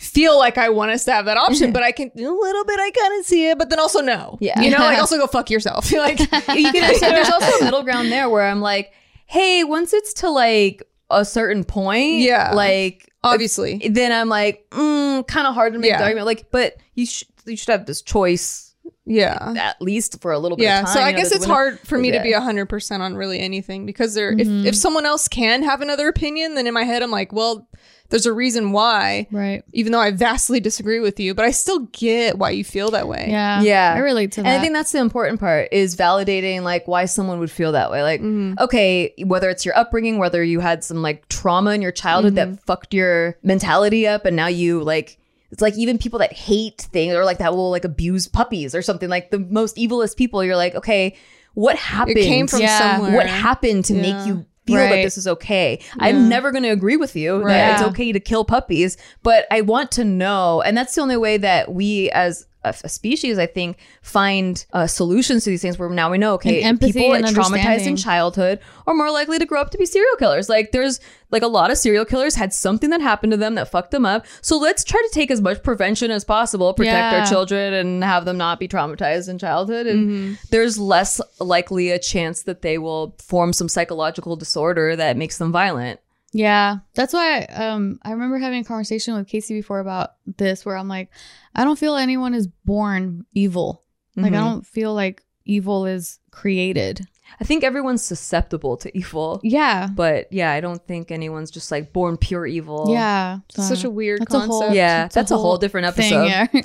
feel 0.00 0.38
like 0.38 0.56
I 0.56 0.70
want 0.70 0.90
us 0.92 1.04
to 1.04 1.12
have 1.12 1.26
that 1.26 1.36
option, 1.36 1.72
but 1.72 1.82
I 1.82 1.92
can 1.92 2.10
a 2.16 2.20
little 2.20 2.64
bit, 2.64 2.80
I 2.80 2.90
kind 2.90 3.20
of 3.20 3.26
see 3.26 3.50
it, 3.50 3.58
but 3.58 3.68
then 3.68 3.78
also 3.78 4.00
no, 4.00 4.38
Yeah. 4.40 4.58
you 4.60 4.70
know, 4.70 4.78
like 4.78 4.98
also 5.04 5.18
go 5.18 5.26
fuck 5.26 5.50
yourself, 5.50 5.92
like 5.92 6.18
you 6.20 6.72
can 6.72 6.98
there's 7.00 7.30
also 7.30 7.58
a 7.60 7.64
middle 7.64 7.82
ground 7.82 8.10
there 8.10 8.28
where 8.30 8.44
I'm 8.46 8.60
like, 8.62 8.92
hey, 9.26 9.62
once 9.62 9.92
it's 9.92 10.14
to 10.14 10.30
like 10.30 10.82
a 11.10 11.24
certain 11.24 11.64
point, 11.64 12.20
Yeah. 12.20 12.52
like 12.54 13.10
obviously, 13.22 13.76
then 13.90 14.10
I'm 14.10 14.30
like, 14.30 14.66
mm, 14.70 15.26
kind 15.28 15.46
of 15.46 15.54
hard 15.54 15.74
to 15.74 15.78
make 15.78 15.90
Yeah. 15.90 15.98
the 15.98 16.04
argument. 16.04 16.26
Like, 16.26 16.50
but 16.50 16.76
you 16.94 17.04
should 17.04 17.28
you 17.44 17.56
should 17.56 17.68
have 17.72 17.84
this 17.86 18.00
choice 18.00 18.74
yeah. 19.04 19.54
at 19.56 19.82
least 19.82 20.20
for 20.22 20.32
a 20.32 20.38
little 20.38 20.56
bit. 20.56 20.64
Yeah, 20.64 20.80
of 20.80 20.86
time. 20.86 20.94
so 20.94 21.00
I 21.00 21.08
you 21.08 21.12
know, 21.16 21.22
guess 21.22 21.32
it's 21.32 21.44
hard 21.44 21.78
for 21.80 21.98
me 21.98 22.10
to 22.12 22.22
be 22.22 22.32
hundred 22.32 22.66
percent 22.66 23.02
on 23.02 23.16
really 23.16 23.38
anything 23.38 23.84
because 23.84 24.14
there, 24.14 24.32
if 24.32 24.46
if 24.66 24.74
someone 24.76 25.04
else 25.04 25.28
can 25.28 25.62
have 25.62 25.82
another 25.82 26.08
opinion, 26.08 26.54
then 26.54 26.66
in 26.66 26.72
my 26.74 26.84
head 26.84 27.02
I'm 27.02 27.10
like, 27.10 27.32
well, 27.32 27.68
there's 28.10 28.26
a 28.26 28.32
reason 28.32 28.72
why, 28.72 29.26
Right. 29.30 29.62
even 29.72 29.92
though 29.92 30.00
I 30.00 30.10
vastly 30.10 30.60
disagree 30.60 31.00
with 31.00 31.18
you, 31.18 31.34
but 31.34 31.44
I 31.44 31.50
still 31.52 31.80
get 31.92 32.36
why 32.38 32.50
you 32.50 32.64
feel 32.64 32.90
that 32.90 33.08
way. 33.08 33.26
Yeah. 33.28 33.62
Yeah. 33.62 33.94
I 33.96 34.00
relate 34.00 34.32
to 34.32 34.42
that. 34.42 34.48
And 34.48 34.58
I 34.58 34.60
think 34.60 34.74
that's 34.74 34.92
the 34.92 34.98
important 34.98 35.40
part 35.40 35.68
is 35.72 35.96
validating 35.96 36.62
like 36.62 36.86
why 36.88 37.06
someone 37.06 37.38
would 37.38 37.50
feel 37.50 37.72
that 37.72 37.90
way. 37.90 38.02
Like, 38.02 38.20
Mm-hmm. 38.20 38.54
okay, 38.62 39.14
whether 39.24 39.48
it's 39.48 39.64
your 39.64 39.76
upbringing, 39.78 40.18
whether 40.18 40.42
you 40.44 40.60
had 40.60 40.84
some 40.84 41.00
like 41.02 41.28
trauma 41.28 41.70
in 41.70 41.80
your 41.82 41.92
childhood 41.92 42.34
Mm-hmm. 42.34 42.52
that 42.54 42.64
fucked 42.66 42.92
your 42.92 43.36
mentality 43.42 44.06
up, 44.06 44.24
and 44.26 44.36
now 44.36 44.48
you 44.48 44.82
like 44.82 45.16
it's 45.52 45.62
like 45.62 45.76
even 45.76 45.98
people 45.98 46.18
that 46.20 46.32
hate 46.32 46.80
things 46.92 47.12
or 47.14 47.24
like 47.24 47.38
that 47.38 47.54
will 47.54 47.70
like 47.70 47.84
abuse 47.84 48.28
puppies 48.28 48.72
or 48.74 48.82
something 48.82 49.08
like 49.08 49.30
the 49.32 49.38
most 49.38 49.76
evilest 49.76 50.16
people. 50.16 50.44
You're 50.44 50.54
like, 50.56 50.76
okay, 50.76 51.16
what 51.54 51.74
happened? 51.76 52.18
It 52.18 52.22
came 52.24 52.46
from 52.46 52.60
Yeah. 52.60 52.78
somewhere. 52.96 53.16
what 53.16 53.26
happened 53.26 53.84
to 53.86 53.94
Yeah. 53.94 54.02
make 54.02 54.26
you 54.28 54.46
feel 54.66 54.76
that 54.76 55.02
this 55.02 55.18
is 55.18 55.26
okay. 55.26 55.80
I'm 55.98 56.28
never 56.28 56.50
going 56.50 56.62
to 56.64 56.70
agree 56.70 56.96
with 56.96 57.16
you 57.16 57.42
Right. 57.42 57.54
that 57.54 57.72
it's 57.74 57.82
okay 57.90 58.12
to 58.12 58.20
kill 58.20 58.44
puppies, 58.44 58.96
but 59.22 59.46
I 59.50 59.60
want 59.62 59.90
to 59.92 60.04
know, 60.04 60.62
and 60.62 60.76
that's 60.76 60.94
the 60.94 61.00
only 61.00 61.16
way 61.16 61.36
that 61.38 61.72
we 61.72 62.10
as 62.10 62.46
a, 62.62 62.74
a 62.84 62.88
species, 62.88 63.38
I 63.38 63.46
think, 63.46 63.78
find 64.02 64.64
uh, 64.72 64.86
solutions 64.86 65.44
to 65.44 65.50
these 65.50 65.62
things. 65.62 65.78
Where 65.78 65.88
now 65.90 66.10
we 66.10 66.18
know, 66.18 66.34
okay, 66.34 66.62
And 66.62 66.80
people 66.80 67.12
and 67.14 67.24
traumatized 67.26 67.86
in 67.86 67.96
childhood 67.96 68.60
are 68.86 68.94
more 68.94 69.10
likely 69.10 69.38
to 69.38 69.46
grow 69.46 69.60
up 69.60 69.70
to 69.70 69.78
be 69.78 69.86
serial 69.86 70.16
killers. 70.16 70.48
Like 70.48 70.72
there's 70.72 71.00
like 71.30 71.42
a 71.42 71.46
lot 71.46 71.70
of 71.70 71.78
serial 71.78 72.04
killers 72.04 72.34
had 72.34 72.52
something 72.52 72.90
that 72.90 73.00
happened 73.00 73.30
to 73.32 73.36
them 73.36 73.54
that 73.54 73.70
fucked 73.70 73.92
them 73.92 74.04
up. 74.04 74.26
So 74.42 74.58
let's 74.58 74.82
try 74.84 75.00
to 75.00 75.10
take 75.14 75.30
as 75.30 75.40
much 75.40 75.62
prevention 75.62 76.10
as 76.10 76.24
possible, 76.24 76.74
protect 76.74 77.12
Yeah. 77.12 77.20
our 77.20 77.26
children, 77.26 77.72
and 77.72 78.02
have 78.04 78.24
them 78.24 78.36
not 78.36 78.58
be 78.58 78.68
traumatized 78.68 79.28
in 79.28 79.38
childhood. 79.38 79.86
And 79.86 80.00
Mm-hmm. 80.10 80.32
there's 80.50 80.78
less 80.78 81.20
likely 81.38 81.90
a 81.90 81.98
chance 81.98 82.42
that 82.42 82.62
they 82.62 82.78
will 82.78 83.14
form 83.18 83.52
some 83.52 83.68
psychological 83.68 84.34
disorder 84.36 84.96
that 84.96 85.16
makes 85.16 85.38
them 85.38 85.52
violent. 85.52 86.00
Yeah, 86.32 86.78
that's 86.94 87.12
why 87.12 87.42
um 87.44 87.98
I 88.02 88.12
remember 88.12 88.38
having 88.38 88.60
a 88.60 88.64
conversation 88.64 89.14
with 89.14 89.26
Casey 89.26 89.54
before 89.54 89.80
about 89.80 90.10
this 90.38 90.64
where 90.64 90.76
I'm 90.76 90.88
like 90.88 91.10
I 91.54 91.64
don't 91.64 91.78
feel 91.78 91.96
anyone 91.96 92.34
is 92.34 92.46
born 92.46 93.26
evil. 93.34 93.82
Like 94.16 94.32
I 94.32 94.36
Mhm. 94.36 94.40
don't 94.44 94.66
feel 94.66 94.94
like 94.94 95.24
evil 95.44 95.86
is 95.86 96.20
created. 96.30 97.06
I 97.40 97.44
think 97.44 97.64
everyone's 97.64 98.02
susceptible 98.02 98.76
to 98.78 98.96
evil. 98.96 99.40
Yeah. 99.42 99.88
But 99.92 100.32
yeah, 100.32 100.52
I 100.52 100.60
don't 100.60 100.84
think 100.86 101.10
anyone's 101.10 101.50
just 101.50 101.70
like 101.72 101.92
born 101.92 102.16
pure 102.16 102.46
evil. 102.46 102.86
Yeah. 102.90 103.38
It's 103.50 103.68
such 103.68 103.84
a 103.84 103.90
weird 103.90 104.20
That's 104.20 104.34
a 104.34 104.40
whole- 104.40 104.60
concept. 104.60 104.76
Yeah, 104.76 105.06
It's 105.06 105.16
a 105.16 105.18
that's 105.18 105.30
a 105.30 105.34
whole 105.36 105.44
whole 105.44 105.58
different 105.58 105.94
thing, 105.94 106.12
episode. 106.12 106.48
yeah. 106.52 106.62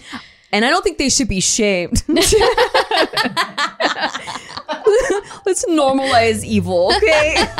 And 0.51 0.63
I 0.65 0.69
don't 0.69 0.83
think 0.83 0.97
they 0.99 1.09
should 1.09 1.27
be 1.27 1.39
shamed. 1.41 2.03
Let's 5.45 5.65
normalize 5.65 6.43
evil, 6.43 6.91
okay? 6.95 7.45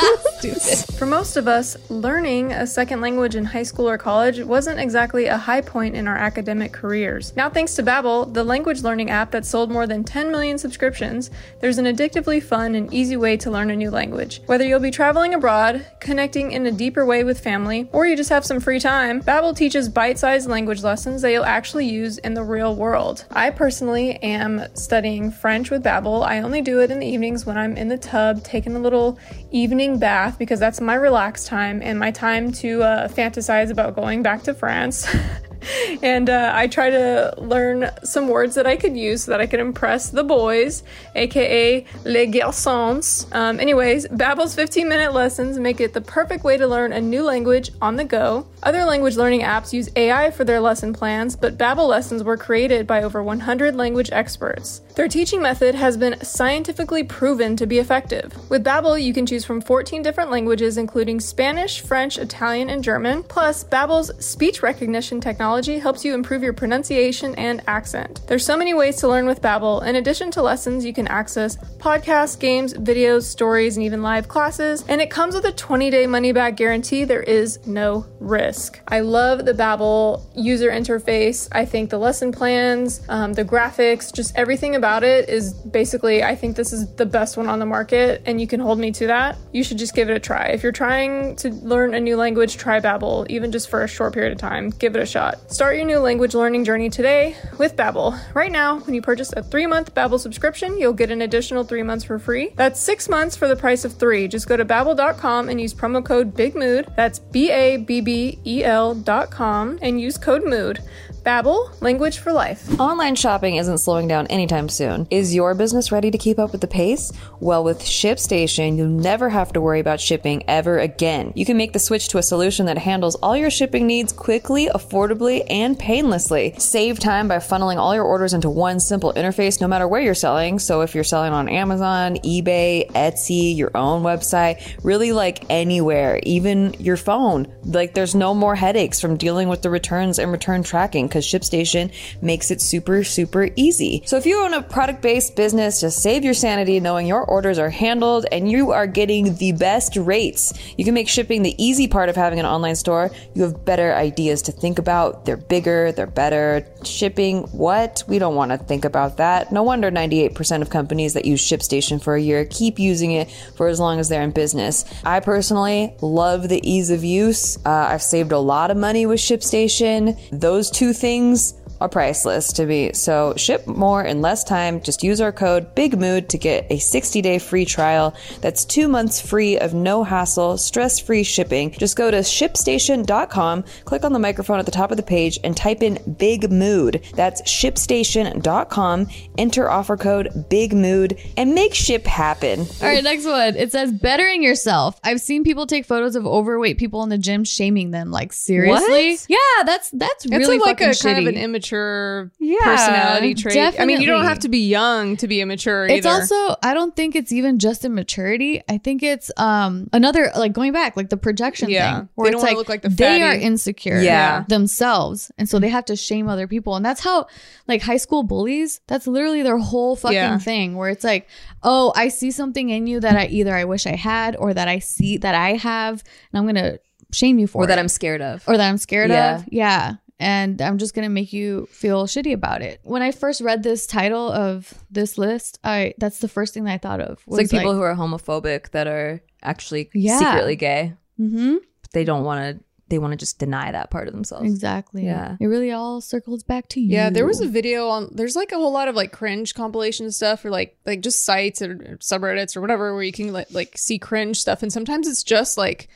For 0.96 1.06
most 1.06 1.36
of 1.36 1.48
us, 1.48 1.76
learning 1.90 2.52
a 2.52 2.66
second 2.66 3.00
language 3.00 3.34
in 3.34 3.44
high 3.44 3.62
school 3.62 3.88
or 3.88 3.98
college 3.98 4.40
wasn't 4.40 4.80
exactly 4.80 5.26
a 5.26 5.36
high 5.36 5.60
point 5.60 5.94
in 5.94 6.08
our 6.08 6.16
academic 6.16 6.72
careers. 6.72 7.34
Now, 7.36 7.50
thanks 7.50 7.74
to 7.74 7.82
Babbel, 7.82 8.32
the 8.32 8.44
language 8.44 8.82
learning 8.82 9.10
app 9.10 9.30
that 9.32 9.44
sold 9.44 9.70
more 9.70 9.86
than 9.86 10.04
10 10.04 10.30
million 10.30 10.58
subscriptions, 10.58 11.30
there's 11.60 11.78
an 11.78 11.84
addictively 11.84 12.42
fun 12.42 12.74
and 12.74 12.92
easy 12.92 13.16
way 13.16 13.36
to 13.38 13.50
learn 13.50 13.70
a 13.70 13.76
new 13.76 13.90
language. 13.90 14.40
Whether 14.46 14.64
you'll 14.64 14.80
be 14.80 14.90
traveling 14.90 15.34
abroad, 15.34 15.84
connecting 16.00 16.52
in 16.52 16.66
a 16.66 16.72
deeper 16.72 17.04
way 17.04 17.24
with 17.24 17.40
family, 17.40 17.88
or 17.92 18.06
you 18.06 18.16
just 18.16 18.30
have 18.30 18.44
some 18.44 18.60
free 18.60 18.80
time, 18.80 19.22
Babbel 19.22 19.56
teaches 19.56 19.88
bite-sized 19.88 20.48
language 20.48 20.82
lessons 20.82 21.22
that 21.22 21.32
you'll 21.32 21.44
actually 21.44 21.86
use 21.86 22.18
in 22.18 22.34
the 22.34 22.42
real 22.42 22.74
world. 22.74 23.24
I 23.30 23.50
personally 23.50 24.16
am 24.22 24.62
studying 24.74 25.30
French 25.30 25.70
with 25.70 25.82
Babbel. 25.82 26.24
I 26.26 26.40
only 26.40 26.62
do 26.62 26.80
it 26.80 26.90
in 26.90 27.00
the 27.00 27.06
evenings 27.06 27.44
when 27.44 27.56
I'm 27.66 27.76
in 27.76 27.88
the 27.88 27.98
tub 27.98 28.44
taking 28.44 28.76
a 28.76 28.78
little 28.78 29.18
evening 29.50 29.98
bath 29.98 30.38
because 30.38 30.60
that's 30.60 30.80
my 30.80 30.94
relaxed 30.94 31.48
time 31.48 31.82
and 31.82 31.98
my 31.98 32.12
time 32.12 32.52
to 32.52 32.80
uh, 32.84 33.08
fantasize 33.08 33.72
about 33.72 33.96
going 33.96 34.22
back 34.22 34.44
to 34.44 34.54
France. 34.54 35.12
and 36.02 36.28
uh, 36.28 36.52
I 36.54 36.66
try 36.66 36.90
to 36.90 37.34
learn 37.38 37.90
some 38.04 38.28
words 38.28 38.54
that 38.54 38.66
I 38.66 38.76
could 38.76 38.96
use 38.96 39.24
so 39.24 39.32
that 39.32 39.40
I 39.40 39.46
could 39.46 39.60
impress 39.60 40.10
the 40.10 40.24
boys, 40.24 40.82
aka 41.14 41.84
les 42.04 42.26
garçons. 42.26 43.32
Um, 43.34 43.60
anyways, 43.60 44.06
Babbel's 44.08 44.54
15-minute 44.54 45.12
lessons 45.12 45.58
make 45.58 45.80
it 45.80 45.92
the 45.92 46.00
perfect 46.00 46.44
way 46.44 46.56
to 46.56 46.66
learn 46.66 46.92
a 46.92 47.00
new 47.00 47.22
language 47.22 47.70
on 47.80 47.96
the 47.96 48.04
go. 48.04 48.46
Other 48.62 48.84
language 48.84 49.16
learning 49.16 49.42
apps 49.42 49.72
use 49.72 49.88
AI 49.96 50.30
for 50.30 50.44
their 50.44 50.60
lesson 50.60 50.92
plans, 50.92 51.36
but 51.36 51.58
Babbel 51.58 51.88
lessons 51.88 52.22
were 52.22 52.36
created 52.36 52.86
by 52.86 53.02
over 53.02 53.22
100 53.22 53.76
language 53.76 54.10
experts. 54.12 54.82
Their 54.94 55.08
teaching 55.08 55.42
method 55.42 55.74
has 55.74 55.96
been 55.96 56.22
scientifically 56.24 57.04
proven 57.04 57.56
to 57.56 57.66
be 57.66 57.78
effective. 57.78 58.32
With 58.50 58.64
Babbel, 58.64 59.02
you 59.02 59.12
can 59.12 59.26
choose 59.26 59.44
from 59.44 59.60
14 59.60 60.02
different 60.02 60.30
languages 60.30 60.78
including 60.78 61.20
Spanish, 61.20 61.80
French, 61.80 62.18
Italian, 62.18 62.70
and 62.70 62.82
German. 62.82 63.22
Plus, 63.22 63.64
Babbel's 63.64 64.12
speech 64.24 64.62
recognition 64.62 65.20
technology 65.20 65.45
helps 65.46 66.04
you 66.04 66.12
improve 66.12 66.42
your 66.42 66.52
pronunciation 66.52 67.34
and 67.36 67.62
accent. 67.68 68.20
There's 68.26 68.44
so 68.44 68.56
many 68.56 68.74
ways 68.74 68.96
to 68.96 69.08
learn 69.08 69.26
with 69.26 69.40
Babbel. 69.40 69.86
In 69.86 69.94
addition 69.94 70.30
to 70.32 70.42
lessons, 70.42 70.84
you 70.84 70.92
can 70.92 71.06
access 71.06 71.56
podcasts, 71.78 72.38
games, 72.38 72.74
videos, 72.74 73.22
stories, 73.22 73.76
and 73.76 73.86
even 73.86 74.02
live 74.02 74.26
classes. 74.26 74.84
And 74.88 75.00
it 75.00 75.08
comes 75.08 75.36
with 75.36 75.44
a 75.44 75.52
20-day 75.52 76.08
money-back 76.08 76.56
guarantee. 76.56 77.04
There 77.04 77.22
is 77.22 77.64
no 77.64 78.06
risk. 78.18 78.80
I 78.88 79.00
love 79.00 79.44
the 79.44 79.52
Babbel 79.52 80.22
user 80.34 80.70
interface. 80.70 81.48
I 81.52 81.64
think 81.64 81.90
the 81.90 81.98
lesson 81.98 82.32
plans, 82.32 83.00
um, 83.08 83.32
the 83.32 83.44
graphics, 83.44 84.12
just 84.12 84.36
everything 84.36 84.74
about 84.74 85.04
it 85.04 85.28
is 85.28 85.54
basically. 85.54 86.24
I 86.24 86.34
think 86.34 86.56
this 86.56 86.72
is 86.72 86.92
the 86.96 87.06
best 87.06 87.36
one 87.36 87.46
on 87.46 87.60
the 87.60 87.66
market, 87.66 88.22
and 88.26 88.40
you 88.40 88.48
can 88.48 88.58
hold 88.58 88.80
me 88.80 88.90
to 88.92 89.06
that. 89.06 89.38
You 89.52 89.62
should 89.62 89.78
just 89.78 89.94
give 89.94 90.10
it 90.10 90.16
a 90.16 90.20
try. 90.20 90.46
If 90.46 90.64
you're 90.64 90.72
trying 90.72 91.36
to 91.36 91.50
learn 91.50 91.94
a 91.94 92.00
new 92.00 92.16
language, 92.16 92.56
try 92.56 92.80
Babbel, 92.80 93.28
even 93.28 93.52
just 93.52 93.70
for 93.70 93.84
a 93.84 93.88
short 93.88 94.12
period 94.12 94.32
of 94.32 94.38
time. 94.38 94.70
Give 94.70 94.96
it 94.96 95.02
a 95.02 95.06
shot. 95.06 95.35
Start 95.48 95.76
your 95.76 95.84
new 95.84 95.98
language 95.98 96.34
learning 96.34 96.64
journey 96.64 96.90
today 96.90 97.36
with 97.58 97.76
Babbel. 97.76 98.18
Right 98.34 98.50
now, 98.50 98.80
when 98.80 98.94
you 98.94 99.02
purchase 99.02 99.32
a 99.32 99.42
three-month 99.42 99.94
Babbel 99.94 100.18
subscription, 100.18 100.78
you'll 100.78 100.92
get 100.92 101.10
an 101.10 101.22
additional 101.22 101.64
three 101.64 101.82
months 101.82 102.04
for 102.04 102.18
free. 102.18 102.52
That's 102.56 102.80
six 102.80 103.08
months 103.08 103.36
for 103.36 103.46
the 103.48 103.56
price 103.56 103.84
of 103.84 103.92
three. 103.94 104.28
Just 104.28 104.48
go 104.48 104.56
to 104.56 104.64
babbel.com 104.64 105.48
and 105.48 105.60
use 105.60 105.72
promo 105.72 106.04
code 106.04 106.34
BIGMOOD. 106.34 106.96
That's 106.96 107.18
B-A-B-B-E-L 107.18 108.94
dot 108.96 109.30
com 109.30 109.78
and 109.82 110.00
use 110.00 110.18
code 110.18 110.44
MOOD. 110.44 110.80
Babbel, 111.26 111.82
language 111.82 112.18
for 112.18 112.32
life. 112.32 112.78
Online 112.78 113.16
shopping 113.16 113.56
isn't 113.56 113.78
slowing 113.78 114.06
down 114.06 114.28
anytime 114.28 114.68
soon. 114.68 115.08
Is 115.10 115.34
your 115.34 115.56
business 115.56 115.90
ready 115.90 116.08
to 116.12 116.18
keep 116.18 116.38
up 116.38 116.52
with 116.52 116.60
the 116.60 116.68
pace? 116.68 117.10
Well, 117.40 117.64
with 117.64 117.80
ShipStation, 117.80 118.76
you 118.76 118.86
never 118.86 119.28
have 119.28 119.52
to 119.54 119.60
worry 119.60 119.80
about 119.80 119.98
shipping 119.98 120.44
ever 120.46 120.78
again. 120.78 121.32
You 121.34 121.44
can 121.44 121.56
make 121.56 121.72
the 121.72 121.80
switch 121.80 122.06
to 122.10 122.18
a 122.18 122.22
solution 122.22 122.66
that 122.66 122.78
handles 122.78 123.16
all 123.16 123.36
your 123.36 123.50
shipping 123.50 123.88
needs 123.88 124.12
quickly, 124.12 124.68
affordably, 124.68 125.44
and 125.50 125.76
painlessly. 125.76 126.54
Save 126.58 127.00
time 127.00 127.26
by 127.26 127.38
funneling 127.38 127.78
all 127.78 127.92
your 127.92 128.04
orders 128.04 128.32
into 128.32 128.48
one 128.48 128.78
simple 128.78 129.12
interface 129.14 129.60
no 129.60 129.66
matter 129.66 129.88
where 129.88 130.02
you're 130.02 130.14
selling. 130.14 130.60
So 130.60 130.82
if 130.82 130.94
you're 130.94 131.02
selling 131.02 131.32
on 131.32 131.48
Amazon, 131.48 132.18
eBay, 132.18 132.88
Etsy, 132.92 133.56
your 133.56 133.76
own 133.76 134.04
website, 134.04 134.62
really 134.84 135.10
like 135.10 135.44
anywhere, 135.50 136.20
even 136.22 136.74
your 136.74 136.96
phone, 136.96 137.52
like 137.64 137.94
there's 137.94 138.14
no 138.14 138.32
more 138.32 138.54
headaches 138.54 139.00
from 139.00 139.16
dealing 139.16 139.48
with 139.48 139.62
the 139.62 139.70
returns 139.70 140.20
and 140.20 140.30
return 140.30 140.62
tracking 140.62 141.08
because 141.16 141.26
ShipStation 141.26 141.90
makes 142.20 142.50
it 142.50 142.60
super, 142.60 143.02
super 143.02 143.48
easy. 143.56 144.02
So 144.04 144.18
if 144.18 144.26
you 144.26 144.42
own 144.42 144.52
a 144.52 144.62
product 144.62 145.00
based 145.00 145.34
business, 145.34 145.80
just 145.80 146.02
save 146.02 146.24
your 146.24 146.34
sanity 146.34 146.78
knowing 146.78 147.06
your 147.06 147.24
orders 147.24 147.58
are 147.58 147.70
handled 147.70 148.26
and 148.30 148.50
you 148.50 148.72
are 148.72 148.86
getting 148.86 149.34
the 149.36 149.52
best 149.52 149.96
rates. 149.96 150.52
You 150.76 150.84
can 150.84 150.92
make 150.92 151.08
shipping 151.08 151.42
the 151.42 151.54
easy 151.62 151.88
part 151.88 152.10
of 152.10 152.16
having 152.16 152.38
an 152.38 152.44
online 152.44 152.76
store. 152.76 153.10
You 153.34 153.44
have 153.44 153.64
better 153.64 153.94
ideas 153.94 154.42
to 154.42 154.52
think 154.52 154.78
about. 154.78 155.24
They're 155.24 155.38
bigger, 155.38 155.90
they're 155.92 156.06
better. 156.06 156.66
Shipping, 156.86 157.42
what? 157.52 158.02
We 158.06 158.18
don't 158.18 158.34
want 158.34 158.52
to 158.52 158.58
think 158.58 158.84
about 158.84 159.16
that. 159.18 159.52
No 159.52 159.62
wonder 159.62 159.90
98% 159.90 160.62
of 160.62 160.70
companies 160.70 161.14
that 161.14 161.24
use 161.24 161.42
ShipStation 161.42 162.02
for 162.02 162.14
a 162.14 162.20
year 162.20 162.44
keep 162.44 162.78
using 162.78 163.12
it 163.12 163.30
for 163.56 163.68
as 163.68 163.80
long 163.80 163.98
as 163.98 164.08
they're 164.08 164.22
in 164.22 164.30
business. 164.30 164.84
I 165.04 165.20
personally 165.20 165.94
love 166.00 166.48
the 166.48 166.60
ease 166.68 166.90
of 166.90 167.04
use. 167.04 167.56
Uh, 167.64 167.70
I've 167.90 168.02
saved 168.02 168.32
a 168.32 168.38
lot 168.38 168.70
of 168.70 168.76
money 168.76 169.06
with 169.06 169.20
ShipStation. 169.20 170.18
Those 170.30 170.70
two 170.70 170.92
things 170.92 171.54
are 171.80 171.88
priceless 171.88 172.52
to 172.54 172.66
me. 172.66 172.92
So 172.92 173.34
ship 173.36 173.66
more 173.66 174.02
in 174.02 174.20
less 174.20 174.44
time. 174.44 174.80
Just 174.80 175.02
use 175.02 175.20
our 175.20 175.32
code 175.32 175.74
BIGMOOD 175.74 176.28
to 176.28 176.38
get 176.38 176.66
a 176.70 176.78
60 176.78 177.22
day 177.22 177.38
free 177.38 177.64
trial. 177.64 178.14
That's 178.40 178.64
two 178.64 178.88
months 178.88 179.20
free 179.20 179.58
of 179.58 179.74
no 179.74 180.04
hassle, 180.04 180.58
stress 180.58 180.98
free 180.98 181.22
shipping. 181.22 181.70
Just 181.72 181.96
go 181.96 182.10
to 182.10 182.18
shipstation.com, 182.18 183.64
click 183.84 184.04
on 184.04 184.12
the 184.12 184.18
microphone 184.18 184.58
at 184.58 184.66
the 184.66 184.72
top 184.72 184.90
of 184.90 184.96
the 184.96 185.02
page, 185.02 185.38
and 185.44 185.56
type 185.56 185.82
in 185.82 185.98
Big 186.18 186.50
Mood. 186.50 187.04
That's 187.14 187.42
shipstation.com. 187.42 189.08
Enter 189.38 189.70
offer 189.70 189.96
code 189.96 190.46
Big 190.48 190.72
Mood 190.72 191.18
and 191.36 191.54
make 191.54 191.74
ship 191.74 192.06
happen. 192.06 192.60
All 192.60 192.88
right, 192.88 193.02
next 193.02 193.24
one. 193.24 193.56
It 193.56 193.72
says 193.72 193.92
bettering 193.92 194.42
yourself. 194.42 194.98
I've 195.04 195.20
seen 195.20 195.44
people 195.44 195.66
take 195.66 195.84
photos 195.84 196.16
of 196.16 196.26
overweight 196.26 196.78
people 196.78 197.02
in 197.02 197.08
the 197.08 197.18
gym, 197.18 197.44
shaming 197.44 197.90
them. 197.90 198.10
Like 198.10 198.32
seriously? 198.32 199.10
What? 199.12 199.26
Yeah, 199.28 199.64
that's 199.64 199.90
that's 199.90 200.24
It's 200.24 200.32
really 200.32 200.58
like 200.58 200.78
fucking 200.78 200.88
a 200.88 200.90
shitty. 200.90 201.02
kind 201.02 201.18
of 201.18 201.26
an 201.34 201.36
immature 201.66 202.30
Yeah, 202.38 202.58
personality 202.64 203.34
trait. 203.34 203.74
I 203.78 203.84
mean, 203.84 204.00
you 204.00 204.06
don't 204.06 204.24
have 204.24 204.38
to 204.40 204.48
be 204.48 204.66
young 204.68 205.16
to 205.18 205.28
be 205.28 205.40
immature 205.40 205.84
either. 205.86 205.94
It's 205.94 206.06
also 206.06 206.56
I 206.62 206.74
don't 206.74 206.94
think 206.94 207.16
it's 207.16 207.32
even 207.32 207.58
just 207.58 207.84
immaturity. 207.84 208.62
I 208.68 208.78
think 208.78 209.02
it's 209.02 209.30
um 209.36 209.88
another 209.92 210.30
like 210.36 210.52
going 210.52 210.72
back 210.72 210.96
like 210.96 211.10
the 211.10 211.16
projection 211.16 211.70
Yeah. 211.70 212.00
thing 212.00 212.08
where 212.14 212.26
They 212.26 212.32
don't 212.32 212.40
it's 212.40 212.44
like 212.48 212.56
look 212.56 212.68
like 212.68 212.82
the 212.82 212.88
they 212.88 213.22
are 213.22 213.34
insecure 213.34 214.00
Yeah. 214.00 214.44
themselves 214.48 215.30
and 215.38 215.48
so 215.48 215.58
they 215.58 215.68
have 215.68 215.84
to 215.86 215.96
shame 215.96 216.28
other 216.28 216.46
people 216.46 216.76
and 216.76 216.84
that's 216.84 217.00
how 217.00 217.26
like 217.68 217.82
high 217.82 217.96
school 217.96 218.22
bullies 218.22 218.80
that's 218.86 219.06
literally 219.06 219.42
their 219.42 219.58
whole 219.58 219.96
fucking 219.96 220.14
Yeah. 220.16 220.38
thing 220.38 220.76
where 220.76 220.90
it's 220.90 221.04
like 221.04 221.28
oh 221.62 221.92
I 221.96 222.08
see 222.08 222.30
something 222.30 222.70
in 222.70 222.86
you 222.86 223.00
that 223.00 223.16
I 223.16 223.26
either 223.26 223.54
I 223.54 223.64
wish 223.64 223.86
I 223.86 223.96
had 223.96 224.36
or 224.36 224.54
that 224.54 224.68
I 224.68 224.78
see 224.78 225.16
that 225.18 225.34
I 225.34 225.54
have 225.54 226.02
and 226.32 226.38
I'm 226.38 226.44
going 226.44 226.54
to 226.56 226.80
shame 227.12 227.38
you 227.38 227.46
for 227.46 227.62
Or 227.62 227.64
it 227.64 227.68
that 227.68 227.78
I'm 227.78 227.88
scared 227.88 228.20
of. 228.20 228.42
or 228.48 228.56
that 228.56 228.68
I'm 228.68 228.78
scared 228.78 229.10
Yeah. 229.10 229.36
of. 229.36 229.44
Yeah. 229.50 229.94
And 230.18 230.62
I'm 230.62 230.78
just 230.78 230.94
gonna 230.94 231.10
make 231.10 231.32
you 231.32 231.66
feel 231.70 232.06
shitty 232.06 232.32
about 232.32 232.62
it. 232.62 232.80
When 232.84 233.02
I 233.02 233.12
first 233.12 233.40
read 233.42 233.62
this 233.62 233.86
title 233.86 234.30
of 234.32 234.72
this 234.90 235.18
list, 235.18 235.58
I 235.62 235.92
that's 235.98 236.20
the 236.20 236.28
first 236.28 236.54
thing 236.54 236.64
that 236.64 236.72
I 236.72 236.78
thought 236.78 237.00
of. 237.00 237.22
It's 237.26 237.36
like 237.36 237.50
people 237.50 237.74
who 237.74 237.82
are 237.82 237.94
homophobic 237.94 238.70
that 238.70 238.86
are 238.86 239.20
actually 239.42 239.90
Yeah. 239.92 240.18
secretly 240.18 240.56
gay. 240.56 240.94
Mm-hmm. 241.20 241.56
They 241.92 242.04
don't 242.04 242.24
want 242.24 242.58
to. 242.58 242.64
They 242.88 242.98
want 243.00 243.10
to 243.14 243.16
just 243.16 243.40
deny 243.40 243.72
that 243.72 243.90
part 243.90 244.06
of 244.06 244.14
themselves. 244.14 244.48
exactly. 244.48 245.04
Yeah. 245.06 245.36
It 245.40 245.46
really 245.46 245.72
all 245.72 246.00
circles 246.00 246.44
back 246.44 246.68
to 246.68 246.80
you. 246.80 246.92
Yeah, 246.92 247.10
there 247.10 247.26
was 247.26 247.40
a 247.40 247.48
video 247.48 247.88
on. 247.88 248.10
There's 248.12 248.36
like 248.36 248.52
a 248.52 248.56
whole 248.56 248.70
lot 248.72 248.86
of 248.86 248.94
like 248.94 249.10
cringe 249.10 249.54
compilation 249.56 250.12
stuff, 250.12 250.44
or 250.44 250.50
like 250.50 250.78
like 250.86 251.00
just 251.00 251.24
sites 251.24 251.60
or 251.60 251.74
subreddits 252.00 252.56
or 252.56 252.60
whatever, 252.60 252.94
where 252.94 253.02
you 253.02 253.10
can 253.12 253.32
like 253.32 253.48
like 253.52 253.76
see 253.76 253.98
cringe 253.98 254.38
stuff, 254.40 254.62
and 254.62 254.72
sometimes 254.72 255.08
it's 255.08 255.24
just 255.24 255.58
like 255.58 255.88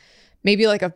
maybe 0.42 0.66
like 0.66 0.82
a 0.82 0.92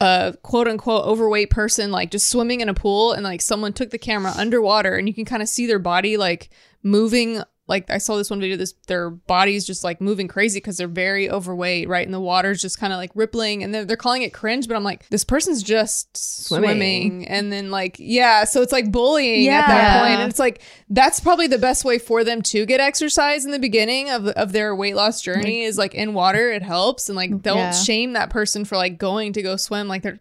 a 0.00 0.34
quote 0.42 0.68
unquote 0.68 1.04
overweight 1.04 1.50
person 1.50 1.90
like 1.90 2.10
just 2.10 2.28
swimming 2.28 2.60
in 2.60 2.68
a 2.68 2.74
pool, 2.74 3.12
and 3.12 3.24
like 3.24 3.40
someone 3.40 3.72
took 3.72 3.90
the 3.90 3.98
camera 3.98 4.32
underwater, 4.36 4.94
and 4.96 5.08
you 5.08 5.14
can 5.14 5.24
kind 5.24 5.42
of 5.42 5.48
see 5.48 5.66
their 5.66 5.78
body 5.78 6.16
like 6.16 6.50
moving 6.82 7.42
like 7.68 7.90
I 7.90 7.98
saw 7.98 8.16
this 8.16 8.30
one 8.30 8.40
video. 8.40 8.56
This 8.56 8.72
their 8.86 9.10
bodies 9.10 9.66
just 9.66 9.84
like 9.84 10.00
moving 10.00 10.26
crazy 10.26 10.58
because 10.58 10.78
they're 10.78 10.88
very 10.88 11.30
overweight, 11.30 11.86
right? 11.88 12.06
And 12.06 12.14
the 12.14 12.20
water's 12.20 12.60
just 12.62 12.80
kind 12.80 12.92
of 12.92 12.96
like 12.96 13.10
rippling, 13.14 13.62
and 13.62 13.74
they're, 13.74 13.84
they're 13.84 13.96
calling 13.96 14.22
it 14.22 14.32
cringe. 14.32 14.66
But 14.66 14.76
I'm 14.76 14.84
like, 14.84 15.06
this 15.10 15.22
person's 15.24 15.62
just 15.62 16.16
swimming, 16.16 16.68
Swimming. 16.70 17.28
and 17.28 17.52
then 17.52 17.70
like 17.70 17.96
yeah, 17.98 18.44
so 18.44 18.62
it's 18.62 18.72
like 18.72 18.90
bullying 18.90 19.48
at 19.48 19.66
that 19.66 19.76
Yeah. 19.94 20.00
point, 20.00 20.20
and 20.22 20.30
it's 20.30 20.38
like 20.38 20.62
that's 20.88 21.20
probably 21.20 21.46
the 21.46 21.58
best 21.58 21.84
way 21.84 21.98
for 21.98 22.24
them 22.24 22.40
to 22.42 22.64
get 22.66 22.80
exercise 22.80 23.44
in 23.44 23.50
the 23.50 23.58
beginning 23.58 24.08
of 24.10 24.26
of 24.28 24.52
their 24.52 24.74
weight 24.74 24.96
loss 24.96 25.20
journey 25.20 25.62
is 25.62 25.76
like 25.76 25.94
in 25.94 26.14
water. 26.14 26.50
It 26.50 26.62
helps, 26.62 27.08
and 27.08 27.16
like 27.16 27.42
don't 27.42 27.58
Yeah. 27.58 27.70
shame 27.72 28.14
that 28.14 28.30
person 28.30 28.64
for 28.64 28.76
like 28.76 28.98
going 28.98 29.34
to 29.34 29.42
go 29.42 29.56
swim. 29.56 29.88
Like 29.88 30.02
they're 30.02 30.20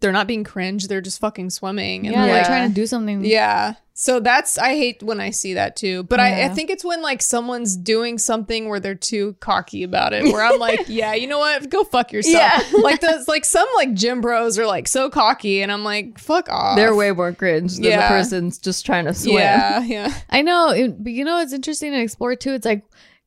they're 0.00 0.12
not 0.12 0.26
being 0.28 0.44
cringe. 0.44 0.86
They're 0.88 1.00
just 1.00 1.18
fucking 1.20 1.50
swimming. 1.50 2.06
And 2.06 2.14
yeah, 2.14 2.26
they're 2.26 2.36
like, 2.38 2.46
trying 2.46 2.68
to 2.68 2.74
do 2.74 2.86
something. 2.86 3.24
yeah. 3.24 3.74
So 4.00 4.20
that's 4.20 4.58
I 4.58 4.76
hate 4.76 5.02
when 5.02 5.20
I 5.20 5.30
see 5.30 5.54
that 5.54 5.74
too. 5.74 6.04
But 6.04 6.20
I, 6.20 6.44
I 6.44 6.48
think 6.50 6.70
it's 6.70 6.84
when 6.84 7.02
like 7.02 7.20
someone's 7.20 7.76
doing 7.76 8.16
something 8.16 8.68
where 8.68 8.78
they're 8.78 8.94
too 8.94 9.34
cocky 9.40 9.82
about 9.82 10.12
it. 10.12 10.22
Where 10.22 10.40
I'm 10.40 10.58
like, 10.60 10.84
yeah, 10.86 11.14
you 11.14 11.26
know 11.26 11.40
what? 11.40 11.68
Go 11.68 11.82
fuck 11.82 12.12
yourself. 12.12 12.36
Yeah. 12.72 12.78
like 12.82 13.00
those 13.00 13.26
like 13.26 13.44
some 13.44 13.66
like 13.74 13.94
gym 13.94 14.20
bros 14.20 14.56
are 14.56 14.66
like 14.66 14.86
so 14.86 15.10
cocky 15.10 15.62
and 15.62 15.72
I'm 15.72 15.82
like, 15.82 16.20
fuck 16.20 16.48
off. 16.48 16.76
They're 16.76 16.94
way 16.94 17.10
more 17.10 17.32
cringe 17.32 17.74
than 17.74 17.90
the 17.90 18.06
person's 18.06 18.58
just 18.58 18.86
trying 18.86 19.06
to 19.06 19.14
swim. 19.14 19.34
Yeah, 19.34 19.82
yeah. 19.84 20.14
I 20.30 20.42
know, 20.42 20.70
it, 20.70 21.02
but 21.02 21.10
you 21.10 21.24
know 21.24 21.40
it's 21.40 21.52
interesting 21.52 21.90
to 21.90 22.00
explore 22.00 22.36
too. 22.36 22.52
It's 22.52 22.66
like 22.66 22.84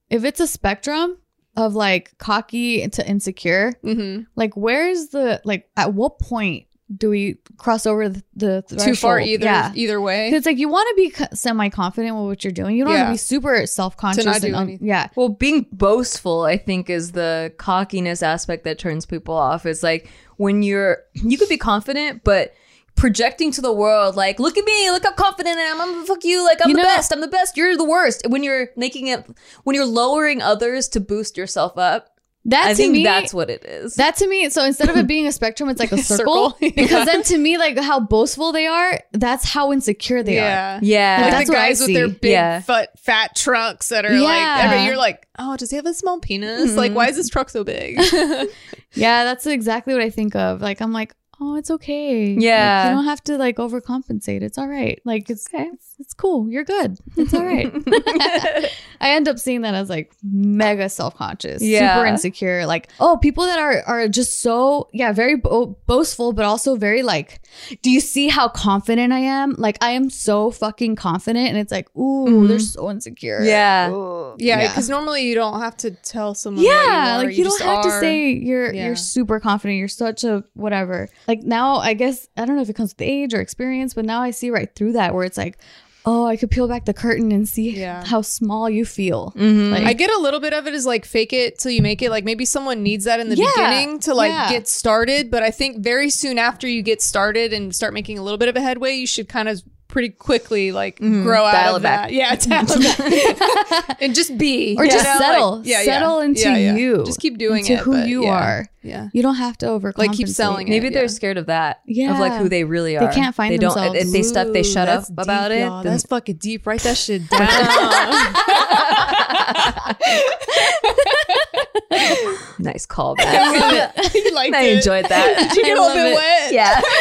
if 0.10 0.24
it's 0.24 0.40
a 0.40 0.48
spectrum 0.48 1.18
of 1.58 1.76
like 1.76 2.18
cocky 2.18 2.88
to 2.88 3.06
insecure, 3.06 3.74
hmm 3.82 4.22
like 4.38 4.56
where's 4.56 5.10
the 5.10 5.42
like 5.44 5.70
at 5.76 5.94
what 5.94 6.18
point 6.18 6.68
do 6.98 7.10
we 7.10 7.38
cross 7.58 7.86
over 7.86 8.10
the, 8.10 8.24
the 8.36 8.64
Too 8.78 8.96
far 8.96 9.20
either 9.20 9.46
Yeah. 9.46 9.72
either 9.76 10.02
way. 10.02 10.30
It's 10.30 10.46
like 10.46 10.58
you 10.58 10.68
want 10.70 10.88
to 10.90 10.96
be 10.96 11.36
semi 11.36 11.70
confident 11.70 12.16
with 12.16 12.26
what 12.26 12.44
you're 12.44 12.52
doing. 12.52 12.76
You 12.76 12.84
don't 12.84 12.94
want 12.94 13.08
to 13.08 13.14
be 13.14 13.18
super 13.18 13.66
self 13.66 13.96
conscious. 13.98 14.26
To 14.26 14.32
not 14.32 14.42
do 14.42 14.54
um, 14.54 14.64
anything. 14.68 14.88
yeah, 14.88 15.08
Well, 15.16 15.30
being 15.30 15.68
boastful, 15.72 16.42
I 16.44 16.58
think, 16.58 16.90
is 16.90 17.14
the 17.14 17.54
cockiness 17.58 18.22
aspect 18.22 18.64
that 18.66 18.78
turns 18.80 19.06
people 19.06 19.36
off. 19.36 19.66
It's 19.66 19.84
like 19.84 20.10
when 20.38 20.64
you're, 20.64 20.98
you 21.14 21.38
could 21.38 21.50
be 21.50 21.58
confident, 21.58 22.24
but 22.24 22.54
projecting 22.96 23.52
to 23.54 23.62
the 23.62 23.72
world, 23.72 24.16
like, 24.16 24.40
look 24.40 24.58
at 24.58 24.66
me, 24.66 24.92
look 24.92 25.04
how 25.04 25.14
confident 25.14 25.58
I 25.58 25.62
am. 25.62 25.80
I'm 25.82 25.94
gonna 25.94 26.06
fuck 26.06 26.24
you. 26.26 26.44
Like, 26.44 26.60
I'm 26.62 26.70
You 26.70 26.76
the 26.76 26.82
know- 26.84 26.88
best. 26.90 27.14
I'm 27.14 27.22
the 27.22 27.28
best. 27.28 27.56
You're 27.58 27.78
the 27.78 27.86
worst. 27.86 28.24
When 28.28 28.44
you're 28.44 28.70
making 28.76 29.08
it, 29.08 29.26
when 29.64 29.76
you're 29.76 29.86
lowering 29.86 30.42
others 30.42 30.88
to 30.90 31.00
boost 31.00 31.38
yourself 31.38 31.78
up, 31.78 32.10
that 32.46 32.66
I 32.66 32.70
to 32.70 32.76
think 32.76 32.94
me, 32.94 33.04
that's 33.04 33.34
what 33.34 33.50
it 33.50 33.64
is. 33.64 33.96
That 33.96 34.16
to 34.18 34.28
me, 34.28 34.50
so 34.50 34.64
instead 34.66 34.90
of 34.90 34.98
it 34.98 35.06
being 35.16 35.28
a 35.28 35.32
spectrum, 35.32 35.70
it's 35.70 35.80
like 35.80 35.92
a 35.92 35.98
circle. 36.00 36.52
Circle, 36.52 36.58
yeah. 36.62 36.72
Because 36.76 37.06
then 37.06 37.22
to 37.24 37.38
me, 37.38 37.58
like 37.58 37.78
how 37.78 38.00
boastful 38.00 38.52
they 38.52 38.66
are, 38.68 39.00
that's 39.12 39.46
how 39.46 39.72
insecure 39.72 40.24
they 40.24 40.38
are. 40.40 40.42
yeah. 40.42 40.80
yeah. 40.82 41.22
Like 41.22 41.32
That's 41.32 41.48
the 41.48 41.54
what 41.54 41.62
I 41.62 41.68
guys 41.70 41.80
with 41.82 41.94
their 41.94 42.08
big 42.08 42.32
Yeah. 42.32 42.62
fat, 42.62 43.00
fat 43.00 43.36
trucks 43.36 43.90
that 43.90 44.06
are 44.06 44.14
Yeah. 44.16 44.22
like, 44.24 44.64
every, 44.66 44.86
you're 44.86 44.98
like, 44.98 45.28
oh, 45.38 45.56
does 45.58 45.70
he 45.70 45.76
have 45.76 45.86
a 45.86 45.94
small 45.94 46.20
penis? 46.20 46.70
Mm-hmm. 46.70 46.78
Like, 46.78 46.94
why 46.94 47.08
is 47.10 47.16
this 47.16 47.30
truck 47.30 47.50
so 47.50 47.64
big? 47.64 48.00
Yeah, 48.94 49.24
that's 49.24 49.48
exactly 49.48 49.94
what 49.94 50.04
I 50.04 50.10
think 50.10 50.36
of. 50.36 50.62
Like 50.62 50.82
I'm 50.82 50.92
like, 50.92 51.14
oh, 51.40 51.56
it's 51.56 51.72
okay. 51.72 52.36
Like, 52.36 52.44
Yeah. 52.44 52.90
you 52.90 52.96
don't 52.96 53.06
have 53.06 53.24
to 53.26 53.38
like 53.38 53.56
overcompensate. 53.58 54.42
It's 54.42 54.58
all 54.58 54.68
right. 54.68 55.02
Like 55.06 55.30
it's 55.30 55.48
it's, 55.54 55.91
it's 56.02 56.14
cool. 56.14 56.50
You're 56.50 56.64
good. 56.66 56.98
It's 57.16 57.34
all 57.34 57.46
right. 57.46 57.72
I 59.02 59.12
end 59.12 59.28
up 59.28 59.40
seeing 59.40 59.62
that 59.62 59.74
as 59.74 59.90
like 59.90 60.12
mega 60.24 60.90
self 60.90 61.16
conscious, 61.16 61.62
Yeah. 61.62 61.96
super 61.96 62.06
insecure. 62.08 62.66
Like 62.66 62.90
oh, 63.00 63.18
people 63.18 63.46
that 63.46 63.60
are 63.60 63.82
are 63.88 64.08
just 64.08 64.42
so 64.42 64.90
yeah, 64.94 65.14
very 65.14 65.36
bo- 65.38 65.78
boastful, 65.88 66.34
but 66.34 66.46
also 66.46 66.76
very 66.76 67.04
like, 67.04 67.42
do 67.82 67.90
you 67.90 68.00
see 68.00 68.28
how 68.28 68.48
confident 68.48 69.14
I 69.14 69.20
am? 69.20 69.56
Like 69.58 69.78
I 69.82 69.92
am 69.92 70.10
so 70.10 70.52
fucking 70.52 70.96
confident, 70.98 71.48
and 71.50 71.58
it's 71.58 71.72
like 71.72 71.88
ooh, 71.96 72.26
mm-hmm. 72.28 72.48
they're 72.48 72.60
so 72.60 72.90
insecure. 72.92 73.42
Yeah. 73.44 73.92
Ooh. 73.92 74.36
yeah, 74.38 74.60
Yeah. 74.62 74.68
because 74.68 74.90
normally 74.90 75.24
you 75.24 75.36
don't 75.36 75.60
have 75.62 75.78
to 75.78 75.92
tell 75.92 76.34
someone. 76.36 76.64
what 76.64 76.70
you 76.70 76.76
Yeah, 76.76 77.16
are, 77.16 77.24
like 77.26 77.38
you, 77.38 77.44
don't 77.44 77.52
just 77.60 77.64
have 77.64 77.84
to 77.84 77.92
say 78.00 78.32
you're 78.34 78.74
Yeah. 78.74 78.88
you're 78.88 78.96
super 78.96 79.40
confident. 79.40 79.78
You're 79.80 79.88
such 79.88 80.24
a 80.24 80.44
whatever. 80.54 81.10
Like 81.28 81.44
now, 81.44 81.76
I 81.78 81.94
guess 81.94 82.28
I 82.38 82.46
don't 82.46 82.56
know 82.56 82.62
if 82.62 82.70
it 82.70 82.76
comes 82.76 82.92
with 82.94 83.02
age 83.02 83.34
or 83.34 83.42
experience, 83.42 83.94
but 83.94 84.06
now 84.06 84.22
I 84.22 84.32
see 84.32 84.50
right 84.50 84.74
through 84.76 84.94
that 84.94 85.14
where 85.14 85.24
it's 85.26 85.38
like, 85.38 85.58
oh, 86.06 86.26
I 86.26 86.36
could 86.36 86.50
peel 86.50 86.68
back 86.68 86.86
the 86.86 86.94
curtain 86.94 87.32
and 87.32 87.48
see 87.48 87.72
Yeah. 87.72 88.04
how 88.06 88.22
small 88.22 88.70
you 88.70 88.86
feel. 88.86 89.34
Mhm. 89.38 89.72
Like, 89.72 89.84
I 89.84 89.94
get 89.94 90.10
a 90.10 90.18
little 90.20 90.40
bit 90.40 90.54
of 90.54 90.66
it 90.68 90.74
as 90.74 90.86
like 90.86 91.06
fake 91.06 91.32
it 91.34 91.60
till 91.60 91.72
you 91.72 91.82
make 91.82 92.02
it. 92.02 92.10
Like 92.10 92.24
maybe 92.26 92.44
someone 92.46 92.82
needs 92.84 93.06
that 93.06 93.20
in 93.20 93.30
the 93.30 93.36
Yeah, 93.36 93.46
beginning 93.56 94.00
to 94.02 94.14
like 94.14 94.32
yeah. 94.32 94.50
get 94.50 94.68
started. 94.68 95.30
But 95.30 95.44
I 95.44 95.52
think 95.52 95.78
very 95.84 96.10
soon 96.10 96.38
after 96.40 96.68
you 96.68 96.82
get 96.82 97.02
started 97.02 97.54
and 97.54 97.74
start 97.76 97.94
making 97.94 98.18
a 98.18 98.24
little 98.24 98.38
bit 98.40 98.50
of 98.50 98.56
a 98.56 98.62
headway, 98.62 98.94
you 98.96 99.06
should 99.08 99.30
kind 99.30 99.48
of 99.48 99.62
pretty 99.92 100.10
quickly 100.10 100.72
like 100.72 100.96
mm-hmm. 100.98 101.22
grow 101.24 101.44
out 101.46 101.76
of 101.76 101.82
it 101.82 101.84
back. 101.84 102.10
that. 102.10 102.14
Yeah, 102.14 102.36
dial 102.66 102.66
it 102.68 103.78
back. 103.78 103.98
and 104.02 104.16
just 104.16 104.38
be 104.38 104.76
or 104.78 104.86
you 104.86 104.92
just 104.92 105.06
know, 105.06 105.18
settle, 105.20 105.62
yeah, 105.64 105.80
yeah. 105.80 105.84
settle 105.84 106.20
into 106.20 106.42
Yeah, 106.42 106.58
yeah. 106.58 106.76
you. 106.76 107.04
Just 107.06 107.20
keep 107.20 107.38
doing 107.38 107.60
into 107.60 107.74
it. 107.74 107.80
who 107.80 107.92
but 107.92 108.08
you 108.08 108.24
yeah. 108.24 108.32
are. 108.32 108.68
Yeah. 108.82 109.10
You 109.14 109.22
don't 109.22 109.36
have 109.36 109.58
to 109.60 109.68
overcompensate. 109.68 109.98
Like, 109.98 110.14
keep 110.14 110.28
selling. 110.28 110.68
Maybe 110.68 110.88
yeah. 110.88 110.94
they're 110.94 111.08
scared 111.08 111.38
of 111.38 111.46
that. 111.46 111.82
Yeah, 111.86 112.14
Of 112.14 112.20
like 112.20 112.34
who 112.34 112.50
they 112.50 112.64
really 112.64 112.98
are. 112.98 113.08
They 113.08 113.14
can't 113.14 113.36
find 113.36 113.54
they 113.54 113.58
don't, 113.58 113.76
themselves. 113.76 114.00
If 114.00 114.12
they 114.12 114.24
stuff, 114.24 114.48
they 114.54 114.62
Ooh, 114.62 114.64
shut 114.64 114.88
up 114.88 115.02
that's 115.02 115.10
about 115.10 115.50
deep, 115.50 115.58
it. 115.58 115.62
y'all. 115.62 115.84
then- 115.84 115.92
That's 115.94 116.06
fucking 116.06 116.38
deep. 116.38 116.66
Write 116.66 116.82
that 116.82 116.98
shit 116.98 117.30
down. 117.30 119.16
nice 122.60 122.86
callback. 122.86 124.14
you 124.16 124.32
liked 124.34 124.56
I 124.56 124.62
it. 124.64 124.78
enjoyed 124.78 125.06
that. 125.06 125.50
Did 125.54 125.58
you 125.58 125.64
get 125.64 125.78
I 125.78 125.78
a 125.78 125.82
little 125.82 125.96
bit 125.96 126.12
it. 126.12 126.16
wet? 126.16 126.54
Yeah. 126.54 126.82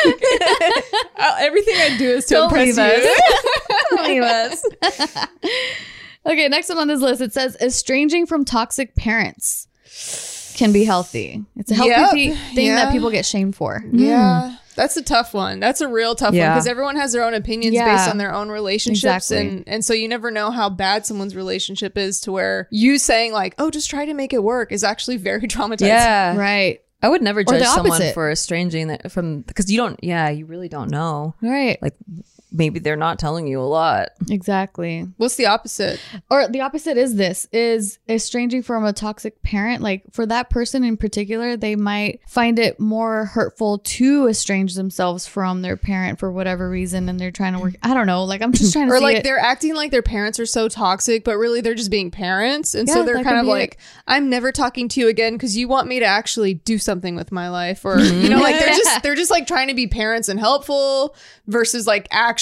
Uh, 1.22 1.36
everything 1.38 1.74
I 1.76 1.98
do 1.98 2.08
is 2.08 2.24
to 2.26 2.34
Don't 2.34 2.44
impress 2.44 2.78
leave 2.78 2.78
you. 2.78 2.82
us. 3.12 3.20
Don't 3.90 4.08
leave 4.08 4.22
us. 4.22 4.64
Okay, 6.24 6.48
next 6.48 6.70
one 6.70 6.78
on 6.78 6.88
this 6.88 7.00
list 7.02 7.20
it 7.20 7.34
says 7.34 7.58
estranging 7.60 8.24
from 8.24 8.46
toxic 8.46 8.94
parents 8.96 9.68
can 10.56 10.72
be 10.72 10.84
healthy. 10.84 11.44
It's 11.56 11.70
a 11.70 11.74
healthy 11.74 12.22
Yep. 12.22 12.36
thing 12.54 12.66
Yeah. 12.68 12.76
that 12.76 12.90
people 12.92 13.10
get 13.10 13.26
shamed 13.26 13.54
for. 13.54 13.84
Yeah. 13.92 14.56
That's 14.76 14.96
a 14.96 15.02
tough 15.02 15.34
one. 15.34 15.60
That's 15.60 15.80
a 15.80 15.88
real 15.88 16.14
tough 16.14 16.32
one 16.34 16.40
because 16.48 16.66
everyone 16.66 16.96
has 16.96 17.12
their 17.12 17.24
own 17.24 17.34
opinions 17.34 17.74
Yeah. 17.74 17.94
based 17.96 18.08
on 18.08 18.18
their 18.18 18.32
own 18.32 18.48
relationships 18.50 19.30
Exactly. 19.30 19.48
and 19.48 19.64
and 19.68 19.84
so 19.84 19.92
you 19.92 20.08
never 20.08 20.30
know 20.30 20.50
how 20.50 20.70
bad 20.70 21.04
someone's 21.06 21.34
relationship 21.36 21.98
is 21.98 22.20
to 22.22 22.32
where 22.32 22.68
you 22.70 22.98
saying 22.98 23.32
like, 23.32 23.54
"Oh, 23.58 23.70
just 23.70 23.90
try 23.90 24.06
to 24.06 24.14
make 24.14 24.32
it 24.32 24.42
work" 24.42 24.72
is 24.72 24.84
actually 24.84 25.16
very 25.30 25.42
traumatizing. 25.42 25.88
Yeah. 25.88 26.36
Right. 26.36 26.80
I 27.02 27.08
would 27.08 27.22
never 27.22 27.42
judge 27.42 27.64
someone 27.64 28.12
for 28.12 28.30
estranging 28.30 28.88
that 28.88 29.10
from 29.10 29.40
because 29.40 29.70
you 29.70 29.78
don't. 29.78 29.98
Yeah, 30.02 30.28
you 30.28 30.44
really 30.46 30.68
don't 30.68 30.90
know. 30.90 31.34
Right. 31.40 31.78
Like 31.82 31.94
maybe 32.52 32.78
they're 32.80 32.96
not 32.96 33.18
telling 33.18 33.46
you 33.46 33.60
a 33.60 33.62
lot. 33.64 34.08
Exactly. 34.28 35.06
What's 35.16 35.36
the 35.36 35.46
opposite? 35.46 36.00
Or 36.30 36.48
the 36.48 36.60
opposite 36.62 36.96
is 36.96 37.14
this 37.16 37.46
is 37.52 37.98
estranging 38.08 38.62
from 38.62 38.84
a 38.84 38.92
toxic 38.92 39.42
parent. 39.42 39.82
Like 39.82 40.02
for 40.12 40.26
that 40.26 40.50
person 40.50 40.82
in 40.84 40.96
particular, 40.96 41.56
they 41.56 41.76
might 41.76 42.20
find 42.26 42.58
it 42.58 42.80
more 42.80 43.26
hurtful 43.26 43.78
to 43.78 44.26
estrange 44.26 44.74
themselves 44.74 45.26
from 45.26 45.62
their 45.62 45.76
parent 45.76 46.18
for 46.18 46.32
whatever 46.32 46.68
reason 46.68 47.08
and 47.08 47.20
they're 47.20 47.30
trying 47.30 47.52
to 47.52 47.58
work 47.60 47.74
I 47.82 47.94
don't 47.94 48.06
know. 48.06 48.24
Like 48.24 48.42
I'm 48.42 48.52
just 48.52 48.72
trying 48.74 48.88
to 48.88 48.94
Or 48.94 48.98
see 48.98 49.04
like 49.04 49.16
it. 49.18 49.24
they're 49.24 49.38
acting 49.38 49.74
like 49.74 49.90
their 49.90 50.02
parents 50.02 50.40
are 50.40 50.46
so 50.46 50.68
toxic, 50.68 51.22
but 51.24 51.36
really 51.36 51.60
they're 51.60 51.74
just 51.74 51.90
being 51.90 52.10
parents. 52.10 52.74
And 52.74 52.88
Yeah, 52.88 52.94
so 52.94 53.04
they're 53.04 53.22
kind 53.22 53.38
of 53.38 53.44
be 53.44 53.50
like, 53.50 53.78
I'm 54.06 54.28
never 54.30 54.50
talking 54.52 54.88
to 54.88 55.00
you 55.00 55.08
again 55.08 55.34
because 55.34 55.56
you 55.56 55.68
want 55.68 55.86
me 55.86 56.00
to 56.00 56.06
actually 56.06 56.54
do 56.54 56.78
something 56.78 57.14
with 57.14 57.30
my 57.30 57.48
life. 57.48 57.84
Or, 57.84 58.00
you 58.00 58.28
know, 58.28 58.40
like 58.40 58.58
they're 58.58 58.68
just 58.76 59.02
they're 59.02 59.14
just 59.14 59.30
like 59.30 59.46
trying 59.46 59.68
to 59.68 59.74
be 59.74 59.86
parents 59.86 60.28
and 60.28 60.40
helpful 60.40 61.14
versus 61.46 61.86
like 61.86 62.08
actually 62.10 62.39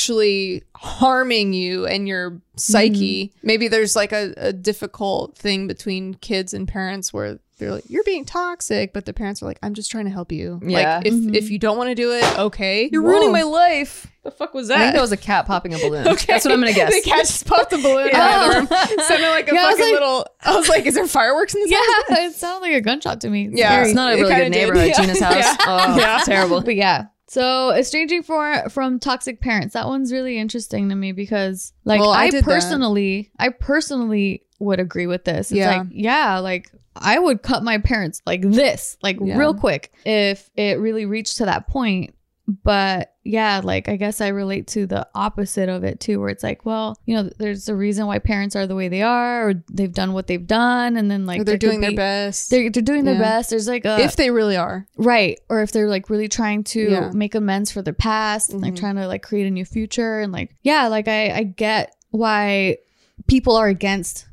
harming 0.74 1.52
you 1.52 1.86
and 1.86 2.06
your 2.06 2.40
psyche. 2.56 3.26
Mm-hmm. 3.28 3.46
Maybe 3.46 3.68
there's 3.68 3.96
like 3.96 4.12
a, 4.12 4.32
a 4.36 4.52
difficult 4.52 5.36
thing 5.36 5.66
between 5.66 6.14
kids 6.14 6.54
and 6.54 6.68
parents 6.68 7.12
where 7.12 7.38
they're 7.58 7.72
like, 7.72 7.84
You're 7.88 8.04
being 8.04 8.24
toxic, 8.24 8.92
but 8.92 9.04
the 9.04 9.12
parents 9.12 9.42
are 9.42 9.46
like, 9.46 9.58
I'm 9.62 9.74
just 9.74 9.90
trying 9.90 10.04
to 10.04 10.10
help 10.10 10.30
you. 10.30 10.60
Yeah. 10.62 10.98
Like 10.98 11.06
if 11.06 11.14
mm-hmm. 11.14 11.34
if 11.34 11.50
you 11.50 11.58
don't 11.58 11.76
want 11.76 11.88
to 11.88 11.94
do 11.94 12.12
it, 12.12 12.38
okay. 12.38 12.88
You're 12.92 13.02
ruining 13.02 13.32
my 13.32 13.42
life. 13.42 14.06
the 14.22 14.30
fuck 14.30 14.54
was 14.54 14.68
that? 14.68 14.74
I 14.74 14.78
think 14.78 14.92
that? 14.92 14.98
that 14.98 15.02
was 15.02 15.12
a 15.12 15.16
cat 15.16 15.46
popping 15.46 15.74
a 15.74 15.78
balloon. 15.78 16.06
okay. 16.08 16.26
That's 16.32 16.44
what 16.44 16.52
I'm 16.54 16.60
gonna 16.60 16.72
guess. 16.72 16.94
The 17.02 17.10
cat 17.10 17.26
just 17.26 17.46
popped 17.46 17.72
a 17.72 17.78
balloon 17.78 18.14
out 18.14 18.46
of 18.62 18.68
the 18.68 18.74
room. 18.74 18.98
Sounded 19.08 19.28
like 19.30 19.50
a 19.50 19.54
Yeah, 19.54 19.66
I 19.66 19.70
fucking 19.70 19.84
like- 19.84 19.92
little. 19.92 20.26
I 20.42 20.56
was 20.56 20.68
like, 20.68 20.86
"Is 20.86 20.94
there 20.94 21.06
fireworks 21.06 21.54
in 21.54 21.62
this?" 21.62 21.72
house? 21.72 22.04
yeah, 22.08 22.26
it 22.26 22.34
sounded 22.34 22.60
like 22.60 22.74
a 22.76 22.80
gunshot 22.80 23.20
to 23.22 23.30
me. 23.30 23.46
It's 23.46 23.58
Yeah. 23.58 23.82
It's 23.82 23.94
not 23.94 24.12
a 24.12 24.16
really 24.16 24.30
kinda 24.30 24.44
good 24.44 24.52
did. 24.52 24.58
neighborhood. 24.60 24.88
Yeah. 24.88 25.00
Gina's 25.00 25.20
house. 25.20 25.34
Yeah. 25.36 25.56
Oh, 25.66 25.96
Yeah. 25.98 26.22
terrible. 26.24 26.60
But 26.60 26.76
yeah. 26.76 27.06
So 27.28 27.72
estranging 27.72 28.22
for 28.22 28.68
from 28.70 28.98
toxic 28.98 29.40
parents, 29.40 29.74
that 29.74 29.86
one's 29.86 30.12
really 30.12 30.38
interesting 30.38 30.88
to 30.88 30.94
me 30.94 31.12
because 31.12 31.72
like 31.84 32.00
Well, 32.00 32.10
I 32.10 32.24
I, 32.24 32.30
did 32.30 32.44
that. 32.44 32.50
personally 32.50 33.30
I 33.38 33.50
personally 33.50 34.42
would 34.58 34.80
agree 34.80 35.06
with 35.06 35.24
this. 35.24 35.50
It's 35.52 35.58
Yeah. 35.58 35.78
like, 35.78 35.86
yeah, 35.90 36.38
like 36.38 36.70
I 36.96 37.18
would 37.18 37.42
cut 37.42 37.62
my 37.62 37.78
parents 37.78 38.22
like 38.26 38.42
this, 38.42 38.96
like 39.02 39.18
Yeah. 39.20 39.36
real 39.36 39.54
quick 39.54 39.92
if 40.04 40.50
it 40.56 40.80
really 40.80 41.06
reached 41.06 41.36
to 41.36 41.44
that 41.44 41.68
point. 41.68 42.14
But 42.64 43.12
yeah, 43.24 43.60
like 43.62 43.90
I 43.90 43.96
guess 43.96 44.22
I 44.22 44.28
relate 44.28 44.66
to 44.68 44.86
the 44.86 45.06
opposite 45.14 45.68
of 45.68 45.84
it 45.84 46.00
too, 46.00 46.18
where 46.18 46.30
it's 46.30 46.42
like, 46.42 46.64
well, 46.64 46.96
you 47.04 47.14
know, 47.14 47.28
there's 47.38 47.68
a 47.68 47.74
reason 47.76 48.06
why 48.06 48.18
parents 48.20 48.56
are 48.56 48.66
the 48.66 48.74
way 48.74 48.88
they 48.88 49.02
are, 49.02 49.50
or 49.50 49.54
they've 49.70 49.92
done 49.92 50.14
what 50.14 50.28
they've 50.28 50.46
done, 50.46 50.96
and 50.96 51.10
then 51.10 51.26
like 51.26 51.42
Or 51.42 51.44
they're 51.44 51.58
there 51.58 51.58
could 51.58 51.66
doing 51.66 51.80
their 51.82 51.94
best. 51.94 52.50
They're, 52.50 52.70
they're 52.70 52.82
doing 52.82 53.04
their 53.04 53.16
Yeah. 53.16 53.20
best. 53.20 53.50
There's 53.50 53.68
like 53.68 53.84
a 53.84 53.98
if 54.00 54.16
they 54.16 54.30
really 54.30 54.56
are. 54.56 54.86
Right. 54.96 55.38
Or 55.50 55.60
if 55.60 55.72
they're 55.72 55.90
like 55.90 56.08
really 56.08 56.28
trying 56.28 56.64
to 56.64 56.80
Yeah. 56.90 57.10
make 57.12 57.34
amends 57.34 57.70
for 57.70 57.82
their 57.82 57.92
past 57.92 58.50
and 58.50 58.62
like 58.62 58.72
Mhm. 58.72 58.78
trying 58.80 58.96
to 58.96 59.06
like 59.06 59.22
create 59.22 59.46
a 59.46 59.50
new 59.50 59.66
future 59.66 60.20
and 60.20 60.32
like 60.32 60.56
yeah, 60.62 60.88
like 60.88 61.06
I 61.06 61.30
I 61.30 61.42
get 61.42 61.94
why 62.12 62.78
people 63.26 63.56
are 63.56 63.68
against 63.68 64.24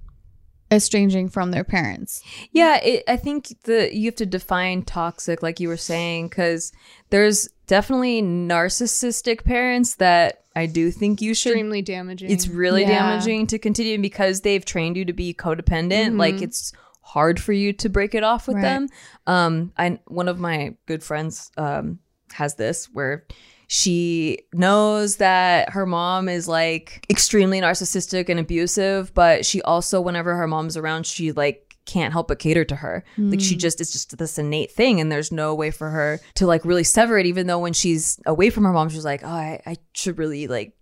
estranging 0.72 1.30
from 1.30 1.52
their 1.52 1.64
parents. 1.64 2.22
Yeah, 2.52 2.78
it, 2.84 3.04
I 3.08 3.18
think 3.18 3.54
the 3.66 3.94
you 3.96 4.06
have 4.06 4.16
to 4.16 4.26
define 4.26 4.84
toxic, 4.84 5.44
like 5.44 5.60
you 5.60 5.68
were 5.68 5.78
saying, 5.78 6.30
because 6.30 6.72
there's 7.10 7.50
definitely 7.68 8.22
narcissistic 8.22 9.44
parents 9.44 9.96
that 9.96 10.44
I 10.56 10.66
do 10.68 10.92
think 10.92 11.22
you 11.22 11.34
should. 11.34 11.52
Extremely 11.52 11.82
damaging. 11.82 12.32
It's 12.32 12.48
really 12.48 12.84
Yeah. 12.84 12.90
damaging 12.90 13.48
to 13.48 13.60
continue 13.60 14.00
because 14.00 14.42
they've 14.42 14.64
trained 14.64 14.98
you 14.98 15.06
to 15.06 15.14
be 15.14 15.34
codependent. 15.34 16.18
Like 16.18 16.42
it's 16.42 16.72
hard 17.02 17.40
for 17.40 17.54
you 17.54 17.74
to 17.74 17.90
break 17.90 18.16
it 18.16 18.24
off 18.24 18.48
with 18.48 18.56
Right. 18.56 18.62
them. 18.64 18.88
Um, 19.28 19.72
I 19.78 20.00
one 20.08 20.28
of 20.28 20.40
my 20.40 20.76
good 20.86 21.04
friends 21.04 21.52
um 21.58 22.00
has 22.34 22.56
this 22.56 22.86
where 22.92 23.26
she 23.68 24.40
knows 24.54 25.18
that 25.18 25.72
her 25.72 25.86
mom 25.86 26.30
is 26.30 26.48
like 26.48 27.06
extremely 27.10 27.60
narcissistic 27.62 28.30
and 28.30 28.40
abusive, 28.40 29.14
but 29.14 29.46
she 29.46 29.62
also, 29.64 30.00
whenever 30.02 30.36
her 30.36 30.48
mom's 30.48 30.78
around, 30.78 31.06
she 31.06 31.32
like 31.32 31.75
can't 31.86 32.14
help 32.14 32.28
but 32.28 32.40
cater 32.40 32.66
to 32.66 32.76
her. 32.76 33.04
Like 33.18 33.42
she 33.42 33.56
hmm. 33.56 33.60
just, 33.60 33.82
it's 33.82 33.92
just 33.92 34.18
this 34.18 34.38
innate 34.38 34.72
thing. 34.72 35.00
And 35.00 35.12
there's 35.12 35.32
no 35.32 35.54
way 35.54 35.72
for 35.72 35.90
her 35.90 36.20
to 36.36 36.48
like 36.48 36.66
really 36.66 36.84
sever 36.84 37.18
it, 37.18 37.26
even 37.26 37.48
though 37.48 37.60
when 37.60 37.74
she's 37.74 38.20
away 38.26 38.50
from 38.50 38.64
her 38.64 38.74
mom, 38.74 38.90
she's 38.90 39.06
like, 39.06 39.24
oh, 39.24 39.28
I, 39.28 39.62
I 39.66 39.78
should 39.94 40.18
really 40.18 40.48
like 40.48 40.74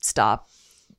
stop 0.00 0.48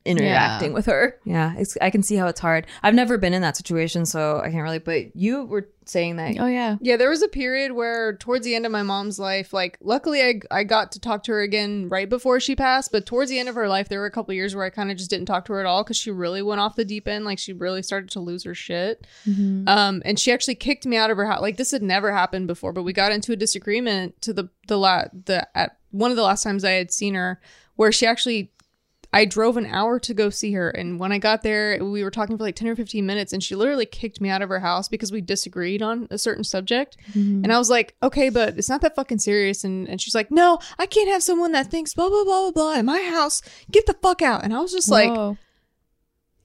interacting 0.04 0.72
with 0.72 0.86
her. 0.86 1.18
Yeah, 1.24 1.54
it's, 1.56 1.76
I 1.80 1.90
can 1.90 2.02
see 2.02 2.16
how 2.16 2.26
it's 2.26 2.40
hard. 2.40 2.66
I've 2.82 2.94
never 2.94 3.16
been 3.18 3.34
in 3.34 3.42
that 3.42 3.56
situation, 3.56 4.04
so 4.06 4.40
I 4.40 4.50
can't 4.50 4.62
really. 4.62 4.78
But 4.78 5.16
you 5.16 5.44
were 5.44 5.68
saying 5.86 6.16
that. 6.16 6.36
Oh 6.38 6.46
yeah. 6.46 6.76
Yeah, 6.80 6.96
there 6.96 7.10
was 7.10 7.22
a 7.22 7.28
period 7.28 7.72
where 7.72 8.16
towards 8.16 8.44
the 8.44 8.54
end 8.54 8.66
of 8.66 8.72
my 8.72 8.82
mom's 8.82 9.18
life, 9.18 9.52
like 9.52 9.78
luckily 9.80 10.22
I 10.22 10.40
I 10.50 10.64
got 10.64 10.92
to 10.92 11.00
talk 11.00 11.24
to 11.24 11.32
her 11.32 11.40
again 11.40 11.88
right 11.88 12.08
before 12.08 12.40
she 12.40 12.56
passed, 12.56 12.92
but 12.92 13.06
towards 13.06 13.30
the 13.30 13.38
end 13.38 13.48
of 13.48 13.54
her 13.54 13.68
life 13.68 13.88
there 13.88 14.00
were 14.00 14.06
a 14.06 14.10
couple 14.10 14.34
years 14.34 14.54
where 14.54 14.64
I 14.64 14.70
kind 14.70 14.90
of 14.90 14.96
just 14.96 15.10
didn't 15.10 15.26
talk 15.26 15.44
to 15.46 15.52
her 15.54 15.60
at 15.60 15.66
all 15.66 15.84
cuz 15.84 15.96
she 15.96 16.10
really 16.10 16.42
went 16.42 16.60
off 16.60 16.76
the 16.76 16.84
deep 16.84 17.06
end, 17.08 17.24
like 17.24 17.38
she 17.38 17.52
really 17.52 17.82
started 17.82 18.10
to 18.10 18.20
lose 18.20 18.44
her 18.44 18.54
shit. 18.54 19.06
Um 19.26 20.02
and 20.04 20.18
she 20.18 20.32
actually 20.32 20.54
kicked 20.54 20.86
me 20.86 20.96
out 20.96 21.10
of 21.10 21.16
her 21.16 21.26
house. 21.26 21.42
Like 21.42 21.56
this 21.56 21.70
had 21.70 21.82
never 21.82 22.12
happened 22.12 22.46
before, 22.46 22.72
but 22.72 22.82
we 22.82 22.92
got 22.92 23.12
into 23.12 23.32
a 23.32 23.36
disagreement 23.36 24.20
to 24.22 24.32
the 24.32 24.48
the 24.68 24.78
la- 24.78 25.08
the 25.26 25.46
at 25.56 25.76
one 25.90 26.10
of 26.10 26.16
the 26.16 26.22
last 26.22 26.42
times 26.42 26.64
I 26.64 26.72
had 26.72 26.92
seen 26.92 27.14
her 27.14 27.40
where 27.76 27.92
she 27.92 28.06
actually 28.06 28.52
I 29.14 29.26
drove 29.26 29.56
an 29.56 29.66
hour 29.66 30.00
to 30.00 30.12
go 30.12 30.28
see 30.28 30.52
her. 30.54 30.70
And 30.70 30.98
when 30.98 31.12
I 31.12 31.18
got 31.18 31.42
there, 31.42 31.78
we 31.84 32.02
were 32.02 32.10
talking 32.10 32.36
for 32.36 32.42
like 32.42 32.56
10 32.56 32.66
or 32.66 32.74
15 32.74 33.06
minutes, 33.06 33.32
and 33.32 33.40
she 33.40 33.54
literally 33.54 33.86
kicked 33.86 34.20
me 34.20 34.28
out 34.28 34.42
of 34.42 34.48
her 34.48 34.58
house 34.58 34.88
because 34.88 35.12
we 35.12 35.20
disagreed 35.20 35.82
on 35.82 36.08
a 36.10 36.18
certain 36.18 36.42
subject. 36.42 36.96
Mm-hmm. 37.12 37.44
And 37.44 37.52
I 37.52 37.58
was 37.58 37.70
like, 37.70 37.94
okay, 38.02 38.28
but 38.28 38.58
it's 38.58 38.68
not 38.68 38.80
that 38.80 38.96
fucking 38.96 39.20
serious. 39.20 39.62
And, 39.62 39.88
and 39.88 40.00
she's 40.00 40.16
like, 40.16 40.32
no, 40.32 40.58
I 40.80 40.86
can't 40.86 41.08
have 41.08 41.22
someone 41.22 41.52
that 41.52 41.70
thinks 41.70 41.94
blah, 41.94 42.08
blah, 42.08 42.24
blah, 42.24 42.50
blah, 42.50 42.50
blah 42.50 42.74
in 42.74 42.86
my 42.86 43.02
house. 43.02 43.40
Get 43.70 43.86
the 43.86 43.94
fuck 43.94 44.20
out. 44.20 44.42
And 44.42 44.52
I 44.52 44.60
was 44.60 44.72
just 44.72 44.90
like, 44.90 45.36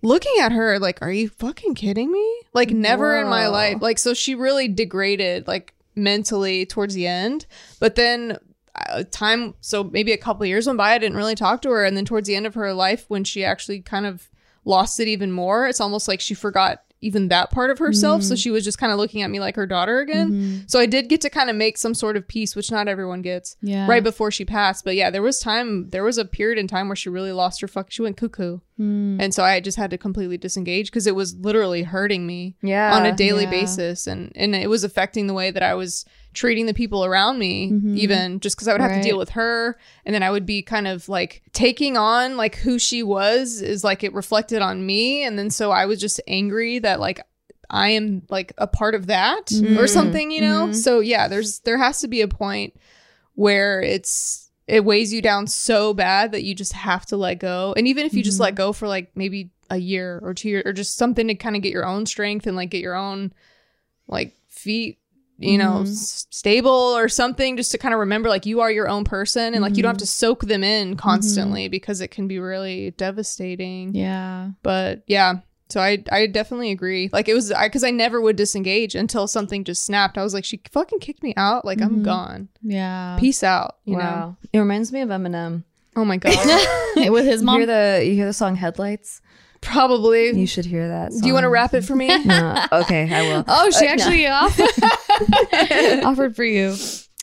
looking 0.02 0.36
at 0.40 0.54
her 0.54 0.80
like 0.80 1.02
are 1.02 1.12
you 1.12 1.28
fucking 1.28 1.76
kidding 1.76 2.10
me 2.10 2.42
like 2.54 2.70
never 2.70 3.20
in 3.20 3.28
my 3.28 3.50
life 3.50 3.82
like 3.82 4.00
so 4.00 4.14
she 4.14 4.34
really 4.34 4.70
degraded 4.70 5.46
like 5.46 5.74
mentally 5.94 6.66
towards 6.66 6.94
the 6.94 7.06
end 7.06 7.46
but 7.82 7.96
then 7.96 8.38
Uh, 8.76 9.04
time 9.12 9.54
so 9.62 9.84
maybe 9.84 10.12
a 10.12 10.18
couple 10.18 10.46
years 10.46 10.68
went 10.68 10.78
by 10.78 10.94
i 10.94 10.98
didn't 10.98 11.18
really 11.18 11.36
talk 11.36 11.62
to 11.62 11.70
her. 11.70 11.84
And 11.86 11.98
then 11.98 12.06
towards 12.06 12.28
the 12.28 12.36
end 12.36 12.46
of 12.48 12.54
her 12.56 12.74
life 12.74 13.06
when 13.08 13.24
she 13.24 13.44
actually 13.44 13.82
kind 13.82 14.06
of 14.06 14.30
lost 14.66 15.00
it 15.00 15.08
even 15.08 15.32
more 15.32 15.68
it's 15.68 15.82
almost 15.82 16.08
like 16.08 16.22
she 16.22 16.34
forgot 16.36 16.84
even 17.02 17.30
that 17.30 17.50
part 17.50 17.70
of 17.72 17.80
herself. 17.80 18.24
So 18.24 18.34
mm. 18.34 18.38
she 18.44 18.52
was 18.52 18.66
just 18.66 18.78
kind 18.78 18.92
of 18.92 18.98
looking 18.98 19.22
at 19.22 19.30
me 19.30 19.40
like 19.40 19.56
her 19.56 19.66
daughter 19.66 20.00
again. 20.00 20.32
Mm-hmm. 20.32 20.58
So 20.68 20.80
i 20.82 20.86
did 20.86 21.08
get 21.08 21.22
to 21.22 21.30
kind 21.30 21.50
of 21.50 21.56
make 21.56 21.78
some 21.78 21.94
sort 21.94 22.18
of 22.18 22.28
peace 22.28 22.58
which 22.58 22.72
not 22.72 22.90
everyone 22.90 23.22
gets 23.22 23.56
Yeah. 23.62 23.88
right 23.88 24.04
before 24.04 24.32
she 24.32 24.44
passed. 24.44 24.84
But 24.84 24.96
yeah 24.96 25.10
there 25.10 25.22
was 25.22 25.40
time 25.40 25.90
there 25.92 26.04
was 26.04 26.18
a 26.18 26.26
period 26.26 26.58
in 26.60 26.68
time 26.68 26.90
where 26.90 26.98
she 26.98 27.08
really 27.10 27.32
lost 27.32 27.62
her 27.62 27.70
fuck 27.70 27.90
she 27.90 28.02
went 28.02 28.18
cuckoo. 28.18 28.60
Hmm. 28.76 29.18
And 29.22 29.34
so 29.34 29.44
I 29.46 29.62
just 29.62 29.78
had 29.78 29.92
to 29.92 29.98
completely 29.98 30.38
disengage 30.38 30.88
because 30.92 31.08
it 31.08 31.16
was 31.16 31.36
literally 31.36 31.84
hurting 31.84 32.28
me 32.28 32.58
Yeah. 32.62 32.94
on 32.94 33.06
a 33.06 33.16
daily 33.16 33.46
Yeah. 33.46 33.50
basis, 33.52 34.06
and 34.06 34.34
and 34.36 34.54
it 34.54 34.70
was 34.70 34.84
affecting 34.84 35.28
the 35.28 35.34
way 35.34 35.52
that 35.52 35.64
I 35.64 35.76
was 35.76 36.04
treating 36.34 36.66
the 36.66 36.74
people 36.74 37.04
around 37.04 37.40
me, 37.40 37.72
mm-hmm. 37.72 37.98
even 37.98 38.40
just 38.40 38.56
because 38.56 38.68
I 38.68 38.74
would 38.74 38.82
have 38.82 38.92
Right. 38.92 39.02
to 39.02 39.10
deal 39.10 39.18
with 39.18 39.32
her, 39.32 39.78
and 40.06 40.14
then 40.14 40.24
I 40.24 40.32
would 40.32 40.46
be 40.46 40.62
kind 40.62 40.88
of 40.88 41.10
like 41.10 41.42
taking 41.54 41.98
on 41.98 42.38
like 42.38 42.56
who 42.58 42.80
she 42.80 43.04
was 43.04 43.62
is 43.62 43.84
like 43.84 44.04
it 44.04 44.14
reflected 44.14 44.62
on 44.62 44.86
me, 44.86 45.24
and 45.24 45.38
then 45.38 45.50
so 45.50 45.72
I 45.72 45.86
was 45.86 46.00
just 46.00 46.22
angry 46.28 46.80
that 46.80 47.00
like 47.00 47.22
I 47.70 47.90
am 47.90 48.24
like 48.30 48.54
a 48.58 48.68
part 48.68 48.96
of 48.96 49.08
that 49.08 49.52
or 49.52 49.56
mm-hmm. 49.56 49.86
something, 49.86 50.32
you 50.32 50.42
know. 50.42 50.66
Mm-hmm. 50.66 50.74
So 50.74 51.00
yeah, 51.00 51.28
there's 51.28 51.60
there 51.60 51.78
has 51.78 52.00
to 52.02 52.08
be 52.08 52.22
a 52.22 52.28
point 52.28 52.76
where 53.36 53.82
it's 53.82 54.50
it 54.68 54.86
weighs 54.86 55.12
you 55.12 55.22
down 55.22 55.48
so 55.48 55.94
bad 55.94 56.32
that 56.32 56.44
you 56.44 56.54
just 56.54 56.74
have 56.74 57.06
to 57.08 57.18
let 57.18 57.40
go. 57.40 57.74
And 57.76 57.88
even 57.88 58.06
if 58.06 58.14
you 58.14 58.24
just 58.24 58.40
let 58.40 58.54
go 58.54 58.72
for 58.72 58.88
like 58.88 59.12
maybe 59.16 59.50
a 59.72 59.78
year 59.78 60.20
or 60.22 60.34
two 60.34 60.50
years 60.50 60.64
or 60.66 60.74
just 60.74 60.96
something 60.96 61.28
to 61.28 61.36
kind 61.36 61.56
of 61.56 61.62
get 61.64 61.74
your 61.74 61.86
own 61.86 62.06
strength 62.06 62.46
and 62.46 62.56
like 62.56 62.70
get 62.70 62.82
your 62.82 62.96
own 62.96 63.34
like 64.08 64.36
feet 64.48 64.99
you 65.40 65.58
know 65.58 65.76
mm-hmm. 65.82 65.92
s- 65.92 66.28
stable 66.30 66.70
or 66.72 67.08
something 67.08 67.56
just 67.56 67.72
to 67.72 67.78
kind 67.78 67.94
of 67.94 68.00
remember 68.00 68.30
like 68.30 68.46
you 68.46 68.60
are 68.62 68.72
your 68.72 68.90
own 68.90 69.04
person 69.04 69.54
and 69.54 69.62
like 69.62 69.78
you 69.78 69.82
don't 69.84 69.90
have 69.92 69.96
mm-hmm. 69.96 70.02
to 70.02 70.08
soak 70.08 70.42
them 70.44 70.64
in 70.64 70.90
mm-hmm. 70.90 70.98
constantly 71.00 71.68
because 71.68 72.02
it 72.02 72.10
can 72.10 72.28
be 72.28 72.40
really 72.40 72.92
devastating 72.92 73.96
Yeah. 73.96 74.50
but 74.64 75.04
yeah 75.08 75.36
so 75.70 75.80
i 75.82 76.04
i 76.12 76.26
definitely 76.28 76.72
agree 76.72 77.10
like 77.14 77.30
it 77.30 77.34
was 77.34 77.52
i 77.52 77.68
because 77.68 77.84
i 77.84 77.92
never 77.92 78.20
would 78.20 78.36
disengage 78.36 78.96
until 78.96 79.28
something 79.28 79.64
just 79.64 79.86
snapped 79.86 80.18
i 80.18 80.24
was 80.24 80.34
like 80.34 80.44
she 80.44 80.62
fucking 80.72 81.00
kicked 81.00 81.24
me 81.24 81.34
out 81.38 81.64
like 81.64 81.82
i'm 81.82 82.04
gone 82.04 82.50
Yeah. 82.62 83.18
peace 83.20 83.44
out 83.44 83.78
you 83.86 83.98
know. 83.98 84.36
It 84.52 84.60
reminds 84.60 84.92
me 84.92 85.02
of 85.02 85.10
Eminem. 85.10 85.64
oh 85.96 86.06
my 86.06 86.18
god 86.18 86.36
With 87.12 87.26
his 87.26 87.42
You 87.42 87.46
mom. 87.46 87.58
hear 87.58 87.66
the 87.66 88.04
you 88.06 88.14
hear 88.14 88.26
the 88.26 88.34
song 88.34 88.56
Headlights? 88.56 89.22
Probably 89.62 90.32
You 90.32 90.48
should 90.48 90.66
hear 90.66 90.88
that. 90.88 91.12
do 91.12 91.28
you 91.28 91.34
want 91.34 91.44
to 91.44 91.48
song. 91.48 91.52
rap 91.54 91.74
it 91.74 91.82
for 91.84 91.96
me 91.96 92.08
No. 92.26 92.66
Okay, 92.72 93.14
I 93.14 93.22
will. 93.24 93.44
Oh, 93.48 93.70
she 93.72 93.86
actually 93.88 94.26
offered, 94.28 96.04
offered 96.06 96.36
for 96.36 96.44
you. 96.44 96.76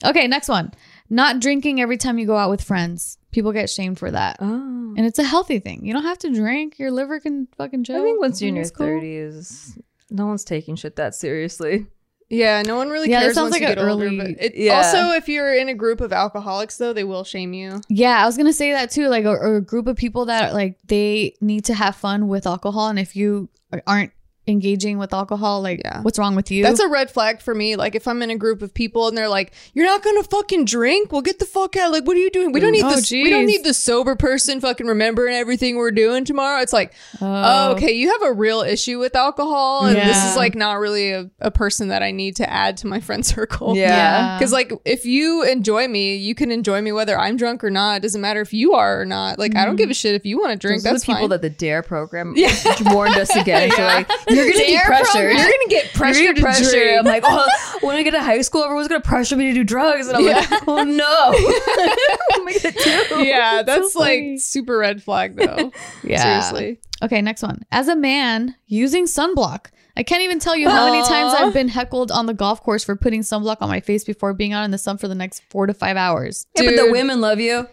Okay, 0.04 0.26
next 0.26 0.48
one. 0.48 0.72
Not 1.08 1.40
drinking 1.40 1.80
every 1.80 1.96
time 1.96 2.18
you 2.18 2.26
go 2.26 2.36
out 2.36 2.50
with 2.50 2.62
friends. 2.62 3.16
People 3.30 3.52
get 3.52 3.70
shamed 3.70 3.98
for 3.98 4.10
that. 4.10 4.38
Oh. 4.40 4.94
And 4.96 5.06
it's 5.06 5.18
a 5.18 5.24
healthy 5.24 5.58
thing. 5.60 5.84
You 5.84 5.92
don't 5.92 6.02
have 6.02 6.18
to 6.18 6.32
drink. 6.32 6.78
Your 6.78 6.90
liver 6.90 7.20
can 7.20 7.48
fucking 7.56 7.84
chill. 7.84 8.00
I 8.00 8.02
think 8.02 8.20
once 8.20 8.40
you're 8.40 8.48
in 8.48 8.56
your 8.56 8.62
It's 8.62 8.70
cool. 8.70 8.86
thirties, 8.86 9.78
no 10.10 10.26
one's 10.26 10.44
taking 10.44 10.74
shit 10.76 10.96
that 10.96 11.14
seriously. 11.14 11.86
Yeah, 12.28 12.62
no 12.62 12.76
one 12.76 12.88
really 12.90 13.08
Yeah, 13.08 13.20
cares 13.20 13.34
sounds 13.34 13.52
once 13.52 13.52
like 13.52 13.62
you 13.62 13.68
get 13.68 13.78
older. 13.78 14.06
early- 14.06 14.16
But 14.18 14.26
it, 14.44 14.54
Yeah. 14.56 14.78
Also, 14.78 15.10
if 15.12 15.28
you're 15.28 15.54
in 15.54 15.68
a 15.68 15.74
group 15.74 16.00
of 16.00 16.12
alcoholics, 16.12 16.76
though, 16.76 16.92
they 16.92 17.04
will 17.04 17.22
shame 17.24 17.52
you. 17.52 17.80
Yeah, 17.88 18.20
I 18.22 18.26
was 18.26 18.36
gonna 18.36 18.52
say 18.52 18.72
that 18.72 18.90
too. 18.90 19.08
Like 19.08 19.24
a, 19.24 19.56
a 19.56 19.60
group 19.60 19.86
of 19.86 19.96
people 19.96 20.24
that 20.26 20.52
like 20.52 20.76
they 20.86 21.34
need 21.40 21.64
to 21.66 21.74
have 21.74 21.94
fun 21.94 22.26
with 22.28 22.46
alcohol, 22.46 22.88
and 22.88 22.98
if 22.98 23.14
you 23.14 23.48
aren't 23.86 24.10
engaging 24.48 24.98
with 24.98 25.12
alcohol, 25.12 25.60
like 25.60 25.80
Yeah. 25.84 26.02
what's 26.02 26.18
wrong 26.18 26.36
with 26.36 26.50
you? 26.50 26.62
That's 26.62 26.80
a 26.80 26.88
red 26.88 27.10
flag 27.10 27.40
for 27.40 27.54
me. 27.54 27.76
Like 27.76 27.94
if 27.94 28.06
I'm 28.06 28.22
in 28.22 28.30
a 28.30 28.36
group 28.36 28.62
of 28.62 28.72
people 28.72 29.08
and 29.08 29.16
they're 29.16 29.28
like, 29.28 29.52
"You're 29.74 29.86
not 29.86 30.02
gonna 30.02 30.22
fucking 30.22 30.64
drink," 30.66 31.10
well, 31.12 31.22
get 31.22 31.38
the 31.38 31.44
fuck 31.44 31.76
out. 31.76 31.92
Like, 31.92 32.04
what 32.06 32.16
are 32.16 32.20
you 32.20 32.30
doing? 32.30 32.52
We 32.52 32.60
don't 32.60 32.72
need 32.72 32.84
Oh, 32.84 32.94
this. 32.94 33.10
We 33.10 33.30
don't 33.30 33.46
need 33.46 33.64
the 33.64 33.74
sober 33.74 34.14
person 34.14 34.60
fucking 34.60 34.86
remembering 34.86 35.34
everything 35.34 35.76
we're 35.76 35.90
doing 35.90 36.24
tomorrow. 36.24 36.60
It's 36.62 36.72
like, 36.72 36.92
oh, 37.20 37.72
okay, 37.72 37.92
you 37.92 38.12
have 38.12 38.22
a 38.22 38.32
real 38.32 38.60
issue 38.60 38.98
with 38.98 39.16
alcohol, 39.16 39.86
and 39.86 39.96
this 39.96 40.24
is 40.24 40.36
like 40.36 40.54
not 40.54 40.78
really 40.78 41.10
a, 41.12 41.30
a 41.40 41.50
person 41.50 41.88
that 41.88 42.02
I 42.02 42.10
need 42.12 42.36
to 42.36 42.48
add 42.50 42.76
to 42.78 42.86
my 42.86 43.00
friend 43.00 43.24
circle. 43.34 43.76
Yeah. 43.76 44.38
Because 44.38 44.52
like 44.52 44.72
if 44.84 45.04
you 45.04 45.42
enjoy 45.42 45.88
me, 45.88 46.16
you 46.16 46.34
can 46.34 46.50
enjoy 46.50 46.80
me 46.80 46.92
whether 46.92 47.18
I'm 47.18 47.36
drunk 47.36 47.64
or 47.64 47.70
not. 47.70 47.96
It 47.96 48.02
doesn't 48.02 48.20
matter 48.20 48.40
if 48.40 48.52
you 48.52 48.74
are 48.74 49.00
or 49.00 49.04
not. 49.04 49.38
Like 49.38 49.56
I 49.56 49.64
don't 49.64 49.74
mm. 49.74 49.78
give 49.78 49.90
a 49.90 49.94
shit 49.94 50.14
if 50.14 50.24
you 50.24 50.38
want 50.38 50.52
to 50.52 50.56
drink. 50.56 50.82
Those 50.82 50.92
That's 50.92 51.02
the 51.04 51.12
people 51.12 51.22
fine. 51.22 51.30
that 51.30 51.42
the 51.42 51.50
Dare 51.50 51.82
program 51.82 52.34
warned 52.86 53.16
us 53.16 53.34
against. 53.34 53.76
They're 53.76 53.86
like, 53.86 54.08
you're 54.36 54.52
gonna 54.52 54.64
be 54.64 54.78
pressured. 54.84 55.12
program? 55.12 55.36
You're 55.36 55.46
gonna 55.46 55.68
get 55.68 55.84
You're 55.84 55.92
pressured 55.92 56.36
gonna 56.36 56.54
to 56.54 56.70
drink. 56.70 56.98
I'm 56.98 57.04
like, 57.04 57.22
oh, 57.26 57.78
when 57.80 57.96
I 57.96 58.02
get 58.02 58.12
to 58.12 58.22
high 58.22 58.42
school, 58.42 58.62
everyone's 58.62 58.88
gonna 58.88 59.00
pressure 59.00 59.36
me 59.36 59.48
to 59.48 59.54
do 59.54 59.64
drugs, 59.64 60.08
and 60.08 60.16
I'm 60.16 60.24
like, 60.24 60.68
oh 60.68 60.84
no. 60.84 61.30
what 61.32 62.40
am 62.40 62.48
I 62.48 62.58
gonna 62.62 63.08
do? 63.08 63.28
yeah, 63.28 63.62
that's 63.62 63.92
so 63.92 64.00
funny. 64.00 64.32
like 64.32 64.40
super 64.40 64.78
red 64.78 65.02
flag 65.02 65.36
though. 65.36 65.72
Yeah. 66.04 66.40
Seriously. 66.40 66.80
Okay, 67.02 67.20
next 67.20 67.42
one. 67.42 67.62
As 67.70 67.88
a 67.88 67.96
man 67.96 68.54
using 68.66 69.06
sunblock. 69.06 69.66
I 69.98 70.02
can't 70.02 70.22
even 70.22 70.38
tell 70.38 70.54
you 70.54 70.68
how 70.68 70.90
many 70.90 71.02
times 71.08 71.32
I've 71.34 71.54
been 71.54 71.68
heckled 71.68 72.10
on 72.10 72.26
the 72.26 72.34
golf 72.34 72.62
course 72.62 72.84
for 72.84 72.96
putting 72.96 73.22
sunblock 73.22 73.56
on 73.62 73.70
my 73.70 73.80
face 73.80 74.04
before 74.04 74.34
being 74.34 74.52
out 74.52 74.64
in 74.64 74.70
the 74.70 74.78
sun 74.78 74.98
for 74.98 75.08
the 75.08 75.14
next 75.14 75.42
four 75.48 75.66
to 75.66 75.72
five 75.72 75.96
hours. 75.96 76.46
Yeah, 76.54 76.64
but 76.66 76.76
the 76.76 76.92
women 76.92 77.22
love 77.22 77.40
you. 77.40 77.66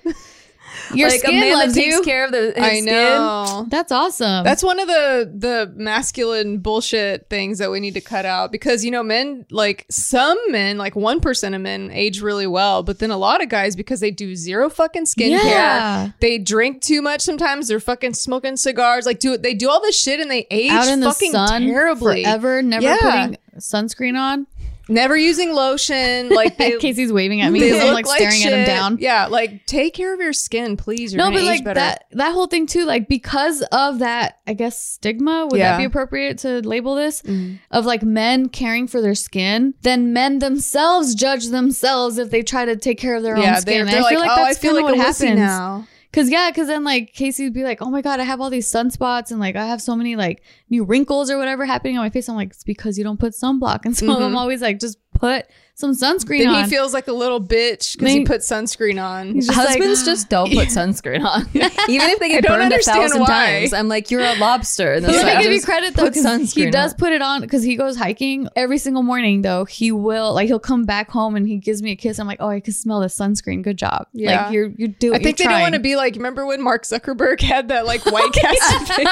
Your 0.94 1.10
like 1.10 1.20
skin 1.20 1.36
a 1.36 1.40
man 1.40 1.50
that 1.52 1.58
loves 1.58 1.74
takes 1.76 1.96
you. 1.96 2.02
care 2.04 2.26
of 2.26 2.32
the 2.32 2.54
his 2.56 2.58
I 2.58 2.72
skin. 2.82 2.86
know. 2.86 3.66
That's 3.70 3.92
awesome. 3.92 4.44
That's 4.44 4.64
one 4.64 4.80
of 4.80 4.88
the 4.88 5.32
the 5.34 5.72
masculine 5.76 6.58
bullshit 6.60 7.30
things 7.30 7.58
that 7.60 7.72
we 7.72 7.80
need 7.80 7.94
to 7.94 8.02
cut 8.02 8.26
out 8.26 8.52
because 8.52 8.84
you 8.84 8.92
know 8.92 9.04
men 9.04 9.46
like 9.50 9.86
some 9.90 10.38
men 10.52 10.78
like 10.78 10.94
1% 10.94 11.56
of 11.56 11.62
men 11.62 11.90
age 11.92 12.22
really 12.22 12.48
well 12.48 12.84
but 12.84 13.00
then 13.00 13.12
a 13.12 13.18
lot 13.18 13.42
of 13.42 13.50
guys 13.50 13.76
because 13.76 14.00
they 14.00 14.12
do 14.12 14.36
zero 14.36 14.70
fucking 14.70 15.06
skincare 15.06 15.44
Yeah. 15.44 16.12
they 16.20 16.38
drink 16.38 16.82
too 16.82 17.02
much 17.02 17.22
sometimes 17.22 17.68
they're 17.68 17.80
fucking 17.80 18.14
smoking 18.14 18.58
cigars 18.58 19.06
like 19.06 19.20
do 19.20 19.38
they 19.38 19.54
do 19.54 19.70
all 19.70 19.82
this 19.82 20.00
shit 20.00 20.20
and 20.20 20.30
they 20.30 20.46
age 20.52 20.72
out 20.72 20.88
in 20.88 21.00
the 21.00 21.08
fucking 21.08 21.32
sun 21.32 21.62
terribly 21.64 22.24
forever, 22.24 22.62
never 22.62 22.84
Yeah. 22.86 22.98
putting 23.00 23.38
sunscreen 23.60 24.18
on. 24.20 24.48
Never 24.90 25.16
using 25.16 25.54
lotion. 25.54 26.30
Like 26.30 26.58
they, 26.58 26.78
Casey's 26.78 27.12
waving 27.14 27.40
at 27.42 27.52
me 27.52 27.60
they 27.62 27.72
because 27.72 27.88
I'm 27.88 27.94
like 27.94 28.06
staring 28.06 28.44
at 28.44 28.52
him 28.54 28.60
shit. 28.60 28.68
down. 28.68 28.98
Yeah, 29.00 29.28
like 29.28 29.66
take 29.66 29.94
care 29.94 30.14
of 30.14 30.20
your 30.20 30.34
skin, 30.34 30.76
please. 30.76 31.14
You're 31.14 31.24
no, 31.24 31.32
but 31.32 31.44
like 31.44 31.64
better. 31.64 31.80
that 31.80 32.06
that 32.12 32.34
whole 32.34 32.48
thing 32.48 32.68
too, 32.68 32.86
like 32.86 33.08
because 33.08 33.62
of 33.72 34.00
that, 34.00 34.40
I 34.46 34.54
guess 34.54 34.82
stigma, 34.82 35.48
would 35.50 35.58
Yeah. 35.58 35.72
that 35.72 35.78
be 35.78 35.86
appropriate 35.86 36.40
to 36.40 36.60
label 36.68 36.96
this? 36.96 37.22
Mhm. 37.22 37.60
Of 37.72 37.86
like 37.86 38.04
men 38.04 38.50
caring 38.50 38.88
for 38.88 39.00
their 39.02 39.16
skin, 39.16 39.74
then 39.84 40.12
men 40.12 40.40
themselves 40.40 41.16
judge 41.16 41.48
themselves 41.48 42.18
if 42.18 42.30
they 42.30 42.42
try 42.42 42.66
to 42.66 42.76
take 42.76 43.00
care 43.00 43.16
of 43.16 43.24
their 43.24 43.38
yeah, 43.38 43.56
own 43.56 43.62
skin. 43.62 43.86
they're, 43.86 43.86
they're 43.86 44.04
I 44.04 44.10
feel 44.10 44.20
like, 44.20 44.28
like 44.30 44.38
oh, 44.38 44.42
I 44.44 44.46
that's 44.48 44.60
feel 44.60 44.74
like 44.76 44.84
what 44.84 44.98
happens. 44.98 45.36
now. 45.40 45.88
Cause 46.14 46.30
yeah, 46.30 46.51
cause 46.51 46.68
then 46.68 46.84
like 46.84 47.11
Casey 47.14 47.43
would 47.43 47.53
be 47.53 47.64
like, 47.64 47.82
"Oh 47.82 47.89
my 47.89 48.01
god, 48.01 48.20
I 48.20 48.24
have 48.24 48.39
all 48.39 48.51
these 48.51 48.72
sunspots 48.72 49.32
and 49.32 49.39
like 49.39 49.55
I 49.55 49.66
have 49.66 49.82
so 49.82 49.95
many 49.95 50.16
like 50.16 50.43
new 50.70 50.84
wrinkles 50.84 51.32
or 51.32 51.39
whatever 51.39 51.66
happening 51.66 51.97
on 51.97 52.03
my 52.03 52.09
face." 52.11 52.30
I'm 52.30 52.36
like, 52.36 52.51
"It's 52.51 52.64
because 52.64 52.97
you 52.99 53.03
don't 53.03 53.20
put 53.20 53.34
sunblock." 53.34 53.86
And 53.86 53.97
so 53.97 54.05
Mhm. 54.05 54.22
I'm 54.22 54.38
always 54.38 54.61
like, 54.61 54.80
"Just 54.80 54.99
put 55.16 55.47
some 55.76 55.91
sunscreen 55.91 56.39
Then 56.39 56.49
on." 56.49 56.63
he 56.63 56.69
feels 56.69 56.93
like 56.93 57.07
a 57.07 57.13
little 57.13 57.41
bitch 57.41 57.97
because 57.97 58.13
he 58.13 58.26
put 58.26 58.41
sunscreen 58.41 59.03
on. 59.03 59.34
He's 59.34 59.47
just 59.47 59.57
like- 59.57 59.69
Husbands 59.69 60.05
just 60.05 60.30
don't 60.30 60.51
put 60.53 60.67
sunscreen 60.69 61.26
on. 61.26 61.41
Even 61.53 62.09
if 62.09 62.19
they 62.19 62.30
get 62.30 62.43
don't 62.43 62.53
burned 62.53 62.61
a 62.61 62.65
understand 62.76 63.01
thousand 63.01 63.21
why. 63.21 63.28
times. 63.28 63.74
I'm 63.74 63.88
like, 63.88 64.11
you're 64.11 64.21
a 64.21 64.36
lobster. 64.36 64.93
And 64.93 65.05
But 65.05 65.15
let 65.15 65.26
me 65.26 65.32
I 65.32 65.41
give 65.41 65.51
you 65.51 65.61
credit 65.61 65.95
though, 65.95 66.03
put 66.03 66.13
because 66.13 66.53
he 66.53 66.69
does 66.69 66.93
on. 66.93 66.97
put 66.99 67.11
it 67.13 67.21
on 67.21 67.41
because 67.41 67.63
he 67.63 67.76
goes 67.76 67.95
hiking 67.97 68.47
every 68.55 68.78
single 68.78 69.03
morning. 69.03 69.41
Though 69.41 69.65
he 69.65 69.91
will 69.91 70.34
like 70.34 70.47
he'll 70.47 70.59
come 70.59 70.86
back 70.86 71.09
home 71.09 71.36
and 71.36 71.47
he 71.47 71.57
gives 71.57 71.82
me 71.82 71.91
a 71.91 71.95
kiss. 71.95 72.19
I'm 72.19 72.28
like, 72.28 72.38
oh, 72.39 72.49
I 72.49 72.59
can 72.59 72.74
smell 72.74 72.99
the 72.99 73.07
sunscreen. 73.07 73.63
Good 73.63 73.78
job. 73.78 74.07
Yeah. 74.13 74.43
like 74.45 74.53
you're 74.53 74.67
you 74.78 74.88
do. 74.89 75.13
I 75.13 75.19
think 75.19 75.38
they 75.38 75.45
don't 75.45 75.61
want 75.61 75.74
to 75.74 75.80
be 75.80 75.95
like. 75.95 76.15
Remember 76.15 76.45
when 76.45 76.61
Mark 76.61 76.84
Zuckerberg 76.84 77.41
had 77.41 77.69
that 77.69 77.86
like 77.86 78.05
white 78.05 78.32
cast 78.34 78.88
face? 78.89 78.97
Dude, 78.97 79.07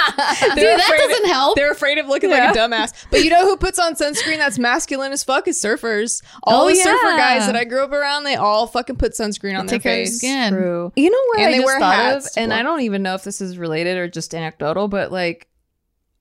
that 0.56 1.08
doesn't 1.10 1.28
help. 1.30 1.56
They're 1.56 1.72
afraid 1.72 1.98
of 1.98 2.08
looking 2.08 2.30
like 2.30 2.56
a 2.56 2.58
dumbass. 2.58 2.94
But 3.10 3.24
you 3.24 3.30
know 3.32 3.46
who 3.46 3.58
puts 3.58 3.80
on 3.80 3.96
sunscreen 3.96 4.38
that's 4.38 4.60
masculine 4.60 5.12
as 5.12 5.24
fuck 5.24 5.48
is 5.48 5.60
surfers. 5.62 6.22
All 6.52 6.66
Oh, 6.66 6.70
the 6.70 6.76
surfer 6.76 7.18
guys 7.18 7.46
that 7.48 7.56
I 7.56 7.64
grew 7.64 7.84
up 7.84 7.92
around, 7.92 8.24
they 8.24 8.36
all 8.36 8.68
fucking 8.68 8.98
put 8.98 9.14
sunscreen 9.14 9.58
on 9.58 9.66
their 9.66 9.78
Take 9.80 9.84
care 9.84 9.94
of 9.94 9.98
your 10.00 10.06
face. 10.08 10.18
skin. 10.18 10.54
True. 10.54 10.92
You 10.96 11.10
know 11.10 11.18
what 11.30 11.40
And 11.40 11.48
I 11.48 11.52
they 11.52 11.58
just 11.58 11.66
wear 11.66 11.80
thought 11.80 11.96
hats. 11.96 12.38
of, 12.38 12.44
and 12.44 12.54
I 12.54 12.62
don't 12.64 12.82
even 12.82 13.02
know 13.04 13.16
if 13.16 13.24
this 13.24 13.42
is 13.42 13.58
related 13.58 13.98
or 13.98 14.08
just 14.08 14.34
anecdotal, 14.36 14.88
but 14.88 15.12
like 15.12 15.48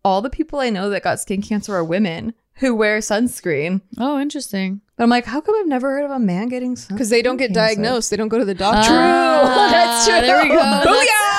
all 0.05 0.23
the 0.23 0.31
people 0.31 0.59
I 0.61 0.71
know 0.71 0.89
that 0.91 1.03
got 1.03 1.21
skin 1.21 1.43
cancer 1.43 1.75
are 1.75 1.85
women 1.85 2.33
who 2.55 2.75
wear 2.75 2.99
sunscreen. 2.99 3.81
Oh, 3.99 4.19
interesting. 4.21 4.81
But 4.97 5.05
I'm 5.05 5.11
like, 5.11 5.25
how 5.25 5.41
come 5.41 5.55
I've 5.59 5.67
never 5.67 5.91
heard 5.93 6.05
of 6.05 6.11
a 6.11 6.19
man 6.19 6.49
getting 6.49 6.75
sunscreen? 6.75 6.89
Because 6.89 7.09
they 7.11 7.23
don't 7.23 7.37
get 7.39 7.55
cancer? 7.55 7.61
diagnosed. 7.61 8.11
They 8.11 8.17
don't 8.17 8.29
go 8.29 8.39
to 8.39 8.45
the 8.45 8.55
doctor. 8.55 8.91
Ah, 8.93 9.69
That's 9.73 10.07
true. 10.07 10.21
There 10.21 10.43
we 10.43 10.49
go. 10.51 10.57
That's, 10.57 10.87
Booyah! 10.87 11.30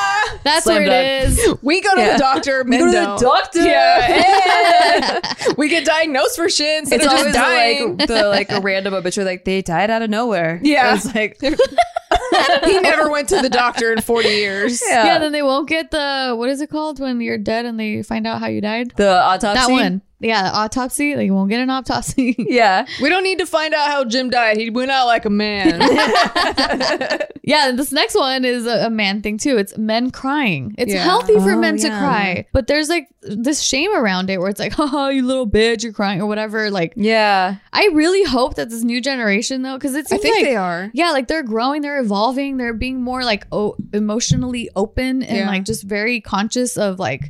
That's 0.43 0.63
Slam 0.65 0.83
where 0.83 0.91
it 1.23 1.23
is. 1.29 1.55
We 1.61 1.81
go 1.81 1.93
to 1.95 2.01
Yeah. 2.01 2.13
the 2.13 2.19
doctor. 2.19 2.63
We 2.67 2.77
go 2.77 2.85
to 2.87 2.91
don't. 2.91 3.19
the 3.19 3.25
doctor. 3.25 3.61
Yeah. 3.63 5.19
we 5.57 5.69
get 5.69 5.85
diagnosed 5.85 6.35
for 6.35 6.49
shit 6.49 6.79
instead 6.79 6.97
It's 6.97 7.05
of 7.05 7.11
always 7.11 7.33
just 7.33 7.35
dying. 7.37 7.97
like 7.97 8.07
the 8.07 8.23
like 8.27 8.51
a 8.51 8.59
random 8.61 8.93
obituary, 8.93 9.29
like 9.29 9.45
they 9.45 9.61
died 9.61 9.89
out 9.89 10.01
of 10.01 10.09
nowhere. 10.09 10.59
Yeah. 10.63 10.95
it's 10.95 11.13
like 11.13 11.37
he 11.41 12.79
never 12.79 13.09
went 13.09 13.29
to 13.29 13.41
the 13.41 13.49
doctor 13.49 13.91
in 13.93 14.01
40 14.01 14.29
years. 14.29 14.81
yeah. 14.87 15.05
Yeah. 15.05 15.19
then 15.19 15.31
they 15.31 15.41
won't 15.43 15.67
get 15.69 15.91
the 15.91 16.33
what 16.37 16.49
is 16.49 16.61
it 16.61 16.69
called 16.69 16.99
when 16.99 17.19
you're 17.21 17.37
dead 17.37 17.65
and 17.65 17.79
they 17.79 18.03
find 18.03 18.25
out 18.27 18.39
how 18.39 18.47
you 18.47 18.61
died. 18.61 18.93
the 18.95 19.21
autopsy. 19.21 19.59
That 19.59 19.69
one. 19.71 20.01
Yeah, 20.21 20.51
autopsy. 20.53 21.15
Like 21.15 21.25
you 21.25 21.33
won't 21.33 21.49
get 21.49 21.59
an 21.61 21.69
autopsy. 21.69 22.35
Yeah, 22.47 22.85
We 23.01 23.09
don't 23.09 23.23
need 23.23 23.39
to 23.39 23.45
find 23.47 23.73
out 23.73 23.87
how 23.89 24.05
Jim 24.05 24.29
died. 24.29 24.57
He 24.57 24.69
went 24.69 24.91
out 24.91 25.07
like 25.07 25.25
a 25.25 25.29
man. 25.29 25.81
Yeah, 27.43 27.71
this 27.71 27.91
next 27.91 28.13
one 28.13 28.45
is 28.45 28.67
a, 28.67 28.85
a 28.85 28.89
man 28.91 29.23
thing 29.23 29.39
too. 29.39 29.57
It's 29.57 29.75
men 29.75 30.11
crying. 30.11 30.75
It's 30.77 30.93
Yeah. 30.93 31.03
healthy 31.03 31.33
for 31.39 31.53
Oh, 31.53 31.57
men 31.59 31.75
to 31.77 31.89
cry, 31.89 32.45
but 32.53 32.67
there's 32.67 32.87
like 32.87 33.07
this 33.23 33.61
shame 33.61 33.93
around 33.95 34.29
it 34.29 34.39
where 34.39 34.47
it's 34.49 34.59
like, 34.59 34.73
"Oh, 34.77 35.09
you 35.09 35.25
little 35.25 35.47
bitch, 35.49 35.83
you're 35.83 35.91
crying" 35.91 36.21
or 36.21 36.27
whatever. 36.27 36.69
Like, 36.69 36.93
yeah. 36.95 37.55
I 37.73 37.89
really 37.93 38.23
hope 38.23 38.55
that 38.55 38.69
this 38.69 38.83
new 38.83 39.01
generation 39.01 39.63
though, 39.63 39.73
because 39.75 39.95
it's 39.95 40.11
I 40.11 40.17
think 40.17 40.35
like 40.37 40.45
they 40.45 40.55
are. 40.55 40.91
yeah, 40.93 41.11
like 41.11 41.27
they're 41.27 41.41
growing, 41.43 41.81
they're 41.81 41.99
evolving, 41.99 42.57
they're 42.57 42.73
being 42.75 43.01
more 43.01 43.23
like 43.23 43.47
oh, 43.51 43.75
emotionally 43.91 44.69
open 44.75 45.23
and 45.23 45.37
Yeah. 45.37 45.47
like 45.47 45.65
just 45.65 45.83
very 45.83 46.21
conscious 46.21 46.77
of 46.77 46.99
like 46.99 47.23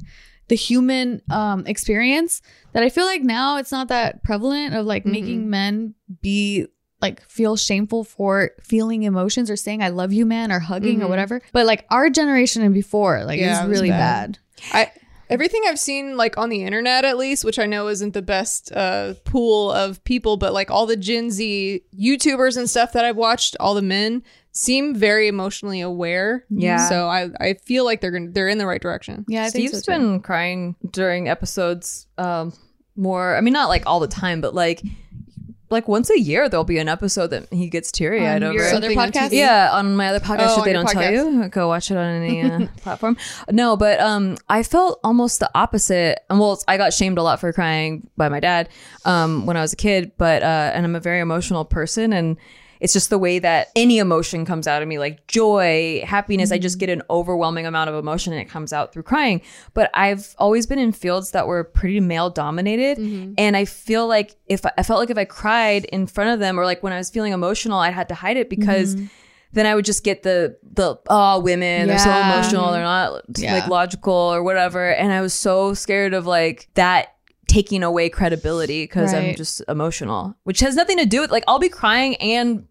the 0.50 0.56
human 0.56 1.22
um 1.30 1.66
experience. 1.68 2.42
That 2.74 2.84
I 2.84 2.90
feel 2.90 3.06
like 3.06 3.22
now 3.24 3.58
it's 3.58 3.72
not 3.72 3.88
that 3.90 4.24
prevalent 4.24 4.74
of 4.76 4.86
like 4.86 5.04
Mm-hmm. 5.04 5.12
making 5.12 5.50
men 5.50 5.96
be 6.22 6.68
like 7.02 7.22
feel 7.28 7.56
shameful 7.58 8.04
for 8.04 8.52
feeling 8.62 9.04
emotions 9.04 9.50
or 9.50 9.56
saying 9.56 9.82
I 9.82 9.90
love 9.90 10.14
you, 10.14 10.26
man, 10.26 10.52
or 10.52 10.60
hugging 10.60 11.02
or 11.02 11.06
Mhm. 11.06 11.10
whatever. 11.10 11.42
But 11.52 11.66
like 11.66 11.86
our 11.90 12.10
generation 12.10 12.62
and 12.62 12.74
before, 12.74 13.24
like 13.26 13.40
Yeah, 13.40 13.54
is 13.54 13.66
it 13.66 13.70
was 13.70 13.78
really 13.80 13.90
bad. 13.90 14.38
bad. 14.72 14.72
I 14.74 14.92
everything 15.30 15.64
I've 15.66 15.80
seen 15.80 16.16
like 16.18 16.38
on 16.38 16.50
the 16.50 16.64
internet 16.64 17.04
at 17.06 17.18
least, 17.18 17.44
which 17.46 17.58
I 17.58 17.66
know 17.66 17.88
isn't 17.88 18.14
the 18.14 18.22
best 18.22 18.72
uh 18.74 19.16
pool 19.26 19.72
of 19.72 20.04
people, 20.04 20.38
but 20.38 20.54
like 20.54 20.70
all 20.70 20.86
the 20.86 20.96
Gen 20.98 21.32
Z 21.32 21.82
YouTubers 22.00 22.56
and 22.58 22.70
stuff 22.70 22.94
that 22.94 23.04
I've 23.06 23.18
watched, 23.18 23.56
all 23.60 23.74
the 23.74 23.82
men 23.82 24.22
seem 24.52 24.94
very 24.96 25.28
emotionally 25.28 25.82
aware. 25.82 26.46
Yeah. 26.50 26.90
So 26.90 27.08
I 27.08 27.30
I 27.40 27.54
feel 27.54 27.86
like 27.86 28.02
they're 28.02 28.12
gonna 28.12 28.32
they're 28.32 28.48
in 28.50 28.58
the 28.58 28.68
right 28.68 28.82
direction. 28.82 29.26
Yeah, 29.28 29.44
I 29.46 29.50
think 29.50 29.70
Steve's 29.70 29.86
so 29.86 29.94
too. 29.94 30.00
been 30.00 30.20
crying 30.22 30.76
during 30.92 31.30
episodes 31.30 32.08
um 32.18 32.54
more 32.96 33.36
I 33.36 33.42
mean 33.42 33.54
not 33.54 33.70
like 33.70 33.84
all 33.86 34.00
the 34.00 34.08
time, 34.08 34.42
but 34.42 34.54
like 34.54 34.82
like 35.70 35.88
once 35.88 36.10
a 36.10 36.20
year 36.20 36.50
there'll 36.50 36.66
be 36.66 36.80
an 36.80 36.90
episode 36.90 37.28
that 37.28 37.48
he 37.54 37.70
gets 37.70 37.94
teary 37.94 38.28
eyed 38.28 38.44
On 38.44 38.50
over. 38.50 38.54
your 38.56 38.68
other 38.76 38.94
Something 38.94 38.98
podcast? 38.98 39.30
Yeah, 39.32 39.70
on 39.72 39.96
my 39.96 40.10
other 40.10 40.20
podcast, 40.20 40.56
Oh, 40.58 40.60
if 40.60 40.66
they 40.66 40.74
don't 40.74 40.86
tell 40.86 41.10
you, 41.14 41.48
go 41.48 41.70
watch 41.70 41.90
it 41.90 41.96
on 41.96 42.06
any 42.22 42.42
uh, 42.42 42.68
platform. 42.78 43.16
No, 43.50 43.78
but 43.78 44.02
um, 44.02 44.36
I 44.50 44.64
felt 44.64 45.00
almost 45.02 45.40
the 45.40 45.50
opposite. 45.56 46.20
And 46.30 46.42
well, 46.42 46.62
I 46.68 46.76
got 46.76 46.92
shamed 46.94 47.18
a 47.18 47.24
lot 47.24 47.40
for 47.40 47.54
crying 47.54 48.10
by 48.18 48.28
my 48.28 48.42
dad 48.42 48.68
um 49.06 49.46
when 49.46 49.56
I 49.56 49.62
was 49.62 49.72
a 49.72 49.78
kid, 49.78 50.12
but 50.18 50.44
uh, 50.44 50.72
and 50.74 50.86
I'm 50.86 50.96
a 50.96 51.00
very 51.00 51.22
emotional 51.22 51.64
person, 51.64 52.12
and 52.12 52.36
it's 52.82 52.94
just 52.94 53.12
the 53.12 53.20
way 53.20 53.38
that 53.38 53.70
any 53.76 54.00
emotion 54.00 54.44
comes 54.44 54.68
out 54.68 54.82
of 54.82 54.88
me, 54.88 54.98
like 54.98 55.28
joy, 55.28 56.04
happiness. 56.04 56.52
I 56.52 56.58
just 56.58 56.76
mm-hmm. 56.76 56.80
get 56.80 56.90
an 56.90 57.04
overwhelming 57.12 57.68
amount 57.68 57.92
of 57.92 57.96
emotion, 57.96 58.34
and 58.34 58.42
it 58.42 58.50
comes 58.50 58.74
out 58.74 58.92
through 58.92 59.04
crying. 59.04 59.42
But 59.76 59.92
I've 59.94 60.36
always 60.40 60.66
been 60.66 60.80
in 60.80 60.92
fields 60.92 61.32
that 61.32 61.48
were 61.48 61.64
pretty 61.64 62.00
male 62.00 62.32
dominated, 62.32 62.98
mm-hmm. 62.98 63.34
and 63.38 63.56
I 63.56 63.66
feel 63.66 64.08
like 64.08 64.36
if 64.48 64.66
I, 64.66 64.82
felt 64.82 65.00
like 65.00 65.12
if 65.12 65.18
I 65.18 65.26
cried 65.26 65.86
in 65.86 66.08
front 66.08 66.32
of 66.32 66.40
them, 66.40 66.60
or 66.60 66.66
like 66.66 66.82
when 66.82 66.92
I 66.92 66.98
was 66.98 67.12
feeling 67.12 67.34
emotional, 67.34 67.78
I 67.78 67.92
had 67.92 68.10
to 68.10 68.16
hide 68.16 68.38
it 68.38 68.50
because 68.50 68.96
mm-hmm. 68.96 69.06
then 69.54 69.68
I 69.68 69.76
would 69.76 69.86
just 69.86 70.04
get 70.04 70.24
the 70.24 70.58
the 70.64 71.00
oh 71.08 71.40
women 71.40 71.88
they're 71.88 72.00
so 72.00 72.10
emotional. 72.10 72.72
They're 72.72 72.82
not 72.82 73.22
Yeah. 73.38 73.54
like 73.54 73.68
logical 73.68 74.14
or 74.14 74.42
whatever. 74.42 74.92
And 74.92 75.14
I 75.14 75.22
was 75.22 75.36
so 75.36 75.76
scared 75.76 76.16
of 76.16 76.26
like 76.26 76.68
that 76.74 77.14
taking 77.52 77.84
away 77.84 78.08
credibility 78.10 78.84
because 78.84 79.14
I'm 79.14 79.36
just 79.36 79.62
emotional 79.68 80.36
which 80.44 80.62
has 80.62 80.76
nothing 80.76 80.98
to 80.98 81.06
do 81.06 81.20
with 81.22 81.32
like 81.32 81.44
I'll 81.50 81.60
be 81.60 81.70
crying 81.70 82.16
and 82.18 82.66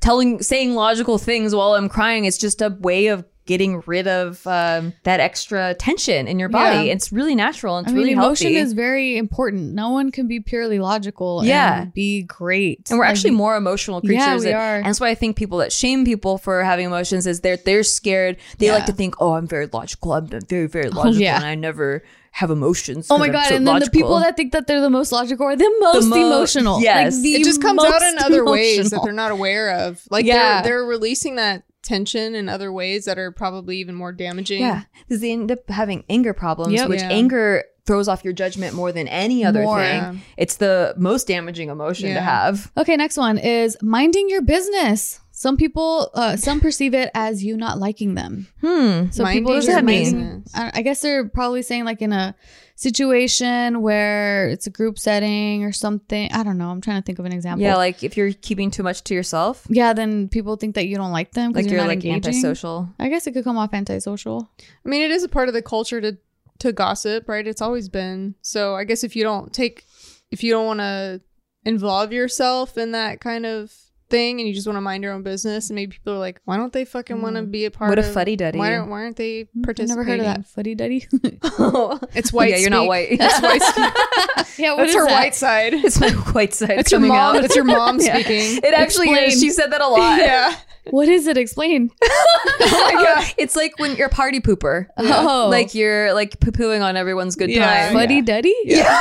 telling 0.00 0.42
saying 0.42 0.74
logical 0.74 1.18
things 1.18 1.54
while 1.54 1.74
I'm 1.74 1.88
crying 1.88 2.24
it's 2.24 2.38
just 2.38 2.60
a 2.60 2.70
way 2.80 3.06
of 3.06 3.24
getting 3.46 3.82
rid 3.86 4.08
of 4.08 4.44
um, 4.46 4.94
that 5.02 5.20
extra 5.20 5.74
tension 5.74 6.26
in 6.26 6.38
your 6.38 6.48
body 6.48 6.86
Yeah. 6.86 6.94
it's 6.94 7.12
really 7.12 7.34
natural 7.34 7.76
and 7.76 7.86
I 7.86 7.90
it's 7.90 7.94
mean, 7.94 8.02
really 8.04 8.12
emotion 8.12 8.46
healthy 8.54 8.56
is 8.56 8.72
very 8.72 9.18
important. 9.18 9.74
No 9.74 9.90
one 9.90 10.10
can 10.10 10.26
be 10.26 10.40
purely 10.40 10.78
logical 10.78 11.44
Yeah. 11.44 11.82
and 11.82 11.92
be 11.92 12.22
great. 12.22 12.88
and 12.88 12.98
we're 12.98 13.04
Like, 13.04 13.12
actually 13.12 13.32
more 13.32 13.54
emotional 13.56 14.00
creatures. 14.00 14.16
Yeah, 14.26 14.38
we 14.38 14.46
and, 14.46 14.56
are. 14.56 14.76
and 14.76 14.86
that's 14.86 14.98
why 14.98 15.10
I 15.10 15.14
think 15.14 15.36
people 15.36 15.58
that 15.58 15.72
shame 15.74 16.06
people 16.06 16.38
for 16.38 16.64
having 16.64 16.86
emotions 16.86 17.26
is 17.26 17.40
they're 17.42 17.58
they're 17.58 17.82
scared. 17.84 18.38
They 18.58 18.70
like 18.72 18.86
to 18.86 18.92
think, 18.92 19.14
oh, 19.20 19.34
I'm 19.34 19.46
very 19.46 19.68
logical. 19.70 20.14
I'm 20.14 20.26
very 20.26 20.66
very 20.66 20.88
logical, 20.88 21.20
yeah. 21.20 21.36
and 21.36 21.44
I 21.44 21.54
never 21.54 22.02
have 22.34 22.50
emotions. 22.50 23.06
Oh 23.10 23.16
my 23.18 23.28
god! 23.28 23.46
so 23.48 23.54
and 23.54 23.66
then 23.66 23.78
the 23.78 23.88
people 23.90 24.18
that 24.18 24.36
think 24.36 24.50
that 24.52 24.66
they're 24.66 24.80
the 24.80 24.90
most 24.90 25.12
logical 25.12 25.46
are 25.46 25.54
the 25.54 25.72
most 25.80 26.06
mo- 26.08 26.16
emotional. 26.16 26.80
yes. 26.80 27.16
Like, 27.16 27.26
it 27.26 27.44
just 27.44 27.62
comes 27.62 27.82
out 27.82 28.02
in 28.02 28.16
most 28.16 28.24
other 28.26 28.44
ways 28.44 28.90
that 28.90 29.02
they're 29.04 29.12
not 29.12 29.30
aware 29.30 29.70
of. 29.70 30.02
Like 30.10 30.26
Yeah. 30.26 30.60
they're 30.62 30.72
they're 30.78 30.84
releasing 30.84 31.36
that 31.36 31.62
tension 31.82 32.34
in 32.34 32.48
other 32.48 32.72
ways 32.72 33.04
that 33.04 33.18
are 33.18 33.30
probably 33.30 33.76
even 33.78 33.94
more 33.94 34.10
damaging. 34.10 34.60
yeah, 34.62 34.82
because 35.06 35.20
they 35.20 35.30
end 35.32 35.52
up 35.52 35.68
having 35.70 36.02
anger 36.08 36.32
problems, 36.34 36.72
Yep. 36.72 36.88
which 36.88 37.00
Yeah. 37.02 37.08
anger 37.10 37.64
throws 37.86 38.08
off 38.08 38.24
your 38.24 38.32
judgment 38.32 38.74
more 38.74 38.90
than 38.90 39.06
any 39.06 39.44
other 39.44 39.62
More. 39.62 39.78
thing. 39.78 39.94
Yeah. 40.00 40.14
It's 40.36 40.56
the 40.56 40.94
most 40.96 41.28
damaging 41.28 41.68
emotion 41.68 42.14
to 42.14 42.20
have. 42.20 42.72
Okay, 42.78 42.96
next 42.96 43.16
one 43.18 43.36
is 43.38 43.76
minding 43.82 44.28
your 44.30 44.40
business. 44.42 45.20
Some 45.44 45.58
people, 45.58 46.10
uh, 46.14 46.36
some 46.36 46.58
perceive 46.58 46.94
it 46.94 47.10
as 47.12 47.44
you 47.44 47.58
not 47.58 47.78
liking 47.78 48.14
them. 48.14 48.48
Hmm. 48.62 49.10
So 49.10 49.24
Minding 49.24 49.42
people 49.42 49.52
does 49.52 49.66
that 49.66 49.84
mean? 49.84 50.42
I, 50.54 50.70
I 50.76 50.80
guess 50.80 51.02
they're 51.02 51.28
probably 51.28 51.60
saying 51.60 51.84
like 51.84 52.00
in 52.00 52.14
a 52.14 52.34
situation 52.76 53.82
where 53.82 54.48
it's 54.48 54.66
a 54.66 54.70
group 54.70 54.98
setting 54.98 55.62
or 55.62 55.70
something. 55.70 56.32
I 56.32 56.44
don't 56.44 56.56
know. 56.56 56.70
I'm 56.70 56.80
trying 56.80 57.02
to 57.02 57.04
think 57.04 57.18
of 57.18 57.26
an 57.26 57.34
example. 57.34 57.62
Yeah, 57.62 57.76
like 57.76 58.02
if 58.02 58.16
you're 58.16 58.32
keeping 58.32 58.70
too 58.70 58.82
much 58.82 59.04
to 59.04 59.12
yourself, 59.12 59.66
yeah, 59.68 59.92
then 59.92 60.30
people 60.30 60.56
think 60.56 60.76
that 60.76 60.86
you 60.86 60.96
don't 60.96 61.12
like 61.12 61.32
them 61.32 61.52
because 61.52 61.66
like 61.66 61.70
you're, 61.70 61.78
you're 61.78 61.88
not 61.88 61.88
like 61.88 61.96
engaging. 61.98 62.14
antisocial. 62.14 62.88
I 62.98 63.10
guess 63.10 63.26
it 63.26 63.32
could 63.32 63.44
come 63.44 63.58
off 63.58 63.74
antisocial. 63.74 64.48
I 64.58 64.88
mean, 64.88 65.02
it 65.02 65.10
is 65.10 65.24
a 65.24 65.28
part 65.28 65.48
of 65.48 65.54
the 65.54 65.60
culture 65.60 66.00
to 66.00 66.16
to 66.60 66.72
gossip, 66.72 67.28
right? 67.28 67.46
It's 67.46 67.60
always 67.60 67.90
been. 67.90 68.34
So 68.40 68.76
I 68.76 68.84
guess 68.84 69.04
if 69.04 69.14
you 69.14 69.24
don't 69.24 69.52
take, 69.52 69.84
if 70.30 70.42
you 70.42 70.52
don't 70.52 70.64
want 70.64 70.80
to 70.80 71.20
involve 71.66 72.14
yourself 72.14 72.78
in 72.78 72.92
that 72.92 73.20
kind 73.20 73.44
of 73.44 73.83
thing 74.14 74.38
and 74.40 74.48
you 74.48 74.54
just 74.54 74.66
want 74.66 74.76
to 74.76 74.80
mind 74.80 75.02
your 75.02 75.12
own 75.12 75.22
business 75.22 75.70
and 75.70 75.74
maybe 75.74 75.92
people 75.92 76.14
are 76.14 76.18
like, 76.18 76.40
why 76.44 76.56
don't 76.56 76.72
they 76.72 76.84
fucking 76.84 77.20
want 77.20 77.34
to 77.34 77.42
mm. 77.42 77.50
be 77.50 77.64
a 77.64 77.70
part 77.70 77.90
of? 77.90 77.96
What 77.96 78.04
a 78.04 78.08
of 78.08 78.14
fuddy-duddy. 78.14 78.58
Why 78.58 78.76
aren't, 78.76 78.90
why 78.90 79.02
aren't 79.02 79.16
they 79.16 79.42
hmm, 79.42 79.60
I've 79.60 79.64
participating? 79.64 79.96
never 79.96 80.04
heard 80.04 80.20
of 80.20 80.26
that 80.26 80.46
fuddy 80.46 80.74
duddy. 80.74 81.06
It's 82.14 82.32
white. 82.32 82.50
yeah, 82.50 82.58
you're 82.58 82.70
not 82.70 82.86
white. 82.86 83.08
it's 83.10 83.40
white. 83.40 83.62
speak. 83.62 84.58
yeah, 84.64 84.74
what 84.74 84.84
That's 84.84 84.94
her 84.94 85.06
that? 85.06 85.12
white 85.12 85.34
side. 85.34 85.74
it's 85.74 86.00
my 86.00 86.10
white 86.10 86.54
side. 86.54 86.78
It's 86.78 86.92
your 86.92 87.00
mom. 87.00 87.36
out. 87.36 87.44
It's 87.44 87.56
your 87.56 87.64
mom 87.64 88.00
Yeah. 88.00 88.14
speaking. 88.14 88.58
It 88.62 88.72
actually 88.74 89.10
is. 89.10 89.40
She 89.40 89.50
said 89.50 89.72
that 89.72 89.80
a 89.80 89.88
lot. 89.88 90.18
yeah. 90.18 90.54
What 90.90 91.08
is 91.08 91.26
it? 91.26 91.36
Explain. 91.36 91.90
Oh, 92.02 92.92
my 92.94 93.02
god! 93.02 93.34
it's 93.38 93.56
like 93.56 93.78
when 93.78 93.96
you're 93.96 94.08
a 94.08 94.10
party 94.10 94.40
pooper. 94.40 94.86
Oh. 94.98 95.48
Like 95.50 95.74
you're 95.74 96.12
like 96.14 96.38
poo 96.40 96.52
pooing 96.52 96.82
on 96.82 96.96
everyone's 96.96 97.36
good 97.36 97.50
Yeah. 97.50 97.86
time. 97.88 97.94
Fuddy 97.94 98.20
duddy? 98.22 98.54
Yeah. 98.64 99.00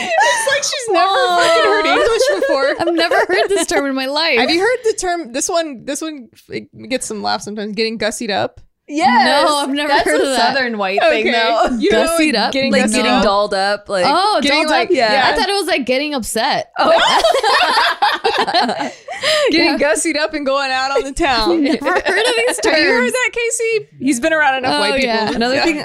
It's 0.00 0.46
like 0.48 0.62
she's 0.62 0.88
never 0.90 1.26
fucking 1.26 1.64
heard 1.64 1.86
English 1.86 2.22
before. 2.40 2.74
I've 2.80 2.94
never 2.94 3.16
heard 3.16 3.48
this 3.48 3.66
term 3.66 3.86
in 3.86 3.94
my 3.94 4.06
life. 4.06 4.38
Have 4.38 4.50
you 4.50 4.60
heard 4.60 4.78
the 4.84 4.92
term? 4.94 5.32
This 5.32 5.48
one, 5.48 5.84
this 5.84 6.00
one 6.00 6.28
it 6.48 6.68
gets 6.88 7.06
some 7.06 7.22
laughs 7.22 7.44
sometimes. 7.44 7.74
Getting 7.74 7.98
gussied 7.98 8.30
up. 8.30 8.60
Yes. 8.90 9.46
No, 9.46 9.56
I've 9.58 9.68
never 9.68 9.88
That's 9.88 10.08
heard 10.08 10.18
a 10.18 10.22
of 10.22 10.28
that. 10.30 10.54
southern 10.54 10.78
white 10.78 10.98
thing 11.02 11.30
though. 11.30 11.76
you 11.78 11.90
know, 11.92 12.06
Gussied 12.06 12.34
up? 12.34 12.52
Getting 12.54 12.72
Like 12.72 12.84
gussied 12.84 12.94
getting 12.94 13.12
up. 13.12 13.22
dolled 13.22 13.52
up. 13.52 13.86
Like 13.90 14.06
Oh, 14.08 14.40
Getting 14.42 14.62
dolled 14.62 14.70
like- 14.70 14.88
up? 14.88 14.94
yeah. 14.96 15.30
I 15.30 15.36
thought 15.36 15.46
it 15.46 15.52
was 15.52 15.66
like 15.66 15.84
getting 15.84 16.14
upset. 16.14 16.72
Oh. 16.78 16.90
getting 19.50 19.78
gussied 19.78 20.16
up 20.16 20.32
and 20.32 20.46
going 20.46 20.70
out 20.70 20.90
on 20.92 21.04
the 21.04 21.12
town. 21.12 21.62
Never 21.64 21.84
heard 21.84 21.98
of 21.98 22.34
these 22.36 22.56
terms. 22.60 22.76
Have 22.76 22.78
you 22.78 22.88
heard 22.92 23.12
that, 23.12 23.30
Casey? 23.32 23.88
He's 23.98 24.20
been 24.20 24.32
around 24.32 24.56
enough 24.56 24.76
Oh, 24.76 24.80
white 24.80 24.94
people. 24.94 25.06
yeah. 25.14 25.32
Another 25.34 25.54
Yeah. 25.56 25.64
thing 25.64 25.76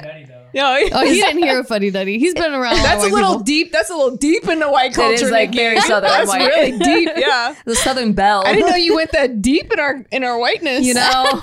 Daddy, 0.54 0.88
though. 0.90 0.96
Oh, 0.96 1.02
yeah. 1.02 1.02
Oh, 1.02 1.04
he 1.12 1.20
didn't 1.20 1.42
hear 1.42 1.60
a 1.60 1.64
fuddy 1.64 1.90
duddy. 1.90 2.18
He's 2.18 2.34
been 2.34 2.52
around. 2.54 2.76
That's 2.76 3.02
a 3.04 3.06
white 3.08 3.12
little 3.12 3.30
people. 3.32 3.42
deep. 3.44 3.72
That's 3.72 3.90
a 3.90 3.94
little 3.94 4.16
deep 4.16 4.48
into 4.48 4.68
white 4.68 4.94
That 4.94 5.10
is, 5.12 5.20
culture. 5.20 5.32
like, 5.32 5.50
Nikki. 5.50 5.58
very 5.58 5.80
southern 5.82 6.10
That's 6.10 6.28
white. 6.28 6.46
really 6.48 6.78
deep. 6.78 7.10
Yeah. 7.16 7.54
the 7.64 7.74
southern 7.74 8.12
belle. 8.12 8.42
I 8.46 8.54
didn't 8.54 8.70
know 8.70 8.76
you 8.76 8.94
went 8.94 9.12
that 9.12 9.42
deep 9.42 9.72
in 9.72 9.80
our 9.80 10.04
in 10.10 10.24
our 10.24 10.38
whiteness. 10.38 10.86
you 10.86 10.94
know. 10.94 11.40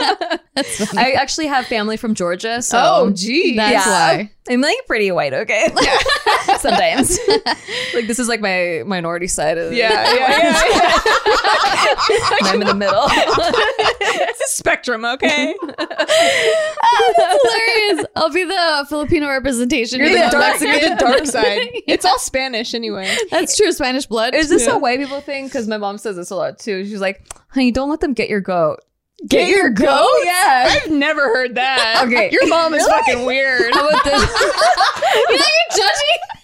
I 0.96 1.12
actually 1.12 1.46
have 1.46 1.66
family 1.66 1.96
from 1.96 2.14
Georgia, 2.14 2.62
so 2.62 2.78
Oh, 2.82 3.10
gee. 3.10 3.56
That's 3.56 3.86
why. 3.86 4.30
I'm 4.48 4.60
like 4.60 4.76
pretty 4.86 5.10
white, 5.12 5.32
okay? 5.32 5.68
Sometimes. 6.58 7.18
like 7.94 8.06
this 8.08 8.18
is 8.18 8.26
like 8.28 8.40
my 8.40 8.82
minority 8.84 9.28
side 9.28 9.58
of 9.58 9.72
Yeah, 9.72 9.90
yeah, 10.12 10.14
yeah. 10.14 10.62
yeah. 10.74 12.36
I'm 12.42 12.60
in 12.60 12.66
the 12.66 12.74
middle. 12.74 13.04
it's 13.10 14.40
a 14.40 14.56
spectrum, 14.56 15.04
okay? 15.04 15.54
Oh, 15.62 17.14
that's 17.16 17.42
hilarious. 17.42 18.06
I'll 18.16 18.30
be 18.32 18.44
the 18.44 18.86
Filipino 18.88 19.28
representation. 19.28 20.00
You're 20.00 20.08
the, 20.08 20.14
the 20.14 20.30
dark, 20.30 20.60
you're 20.60 20.80
the 20.80 20.96
dark 20.98 21.26
side. 21.26 21.68
It's 21.86 22.04
all 22.04 22.18
Spanish 22.18 22.74
anyway. 22.74 23.14
That's 23.30 23.56
true. 23.56 23.70
Spanish 23.72 24.06
blood. 24.06 24.34
Is 24.34 24.48
this 24.48 24.66
a 24.66 24.78
white 24.78 24.98
people 24.98 25.20
thing? 25.20 25.46
Because 25.46 25.68
my 25.68 25.76
mom 25.76 25.98
says 25.98 26.16
this 26.16 26.30
a 26.30 26.36
lot 26.36 26.58
too. 26.58 26.84
She's 26.84 27.00
like, 27.00 27.24
honey, 27.48 27.70
don't 27.70 27.90
let 27.90 28.00
them 28.00 28.14
get 28.14 28.28
your 28.28 28.40
goat. 28.40 28.80
Get 29.28 29.48
your 29.48 29.70
goat? 29.70 30.08
Yeah. 30.24 30.68
I've 30.70 30.90
never 30.90 31.22
heard 31.22 31.54
that. 31.56 32.02
Okay. 32.06 32.30
Your 32.32 32.48
mom 32.48 32.74
is 32.74 32.86
fucking 32.86 33.26
weird. 33.26 33.72
How 33.74 33.86
about 33.88 34.02
this? 34.04 34.12
you 34.14 35.36
know, 35.38 35.44
you're 35.46 35.70
judging. 35.76 36.39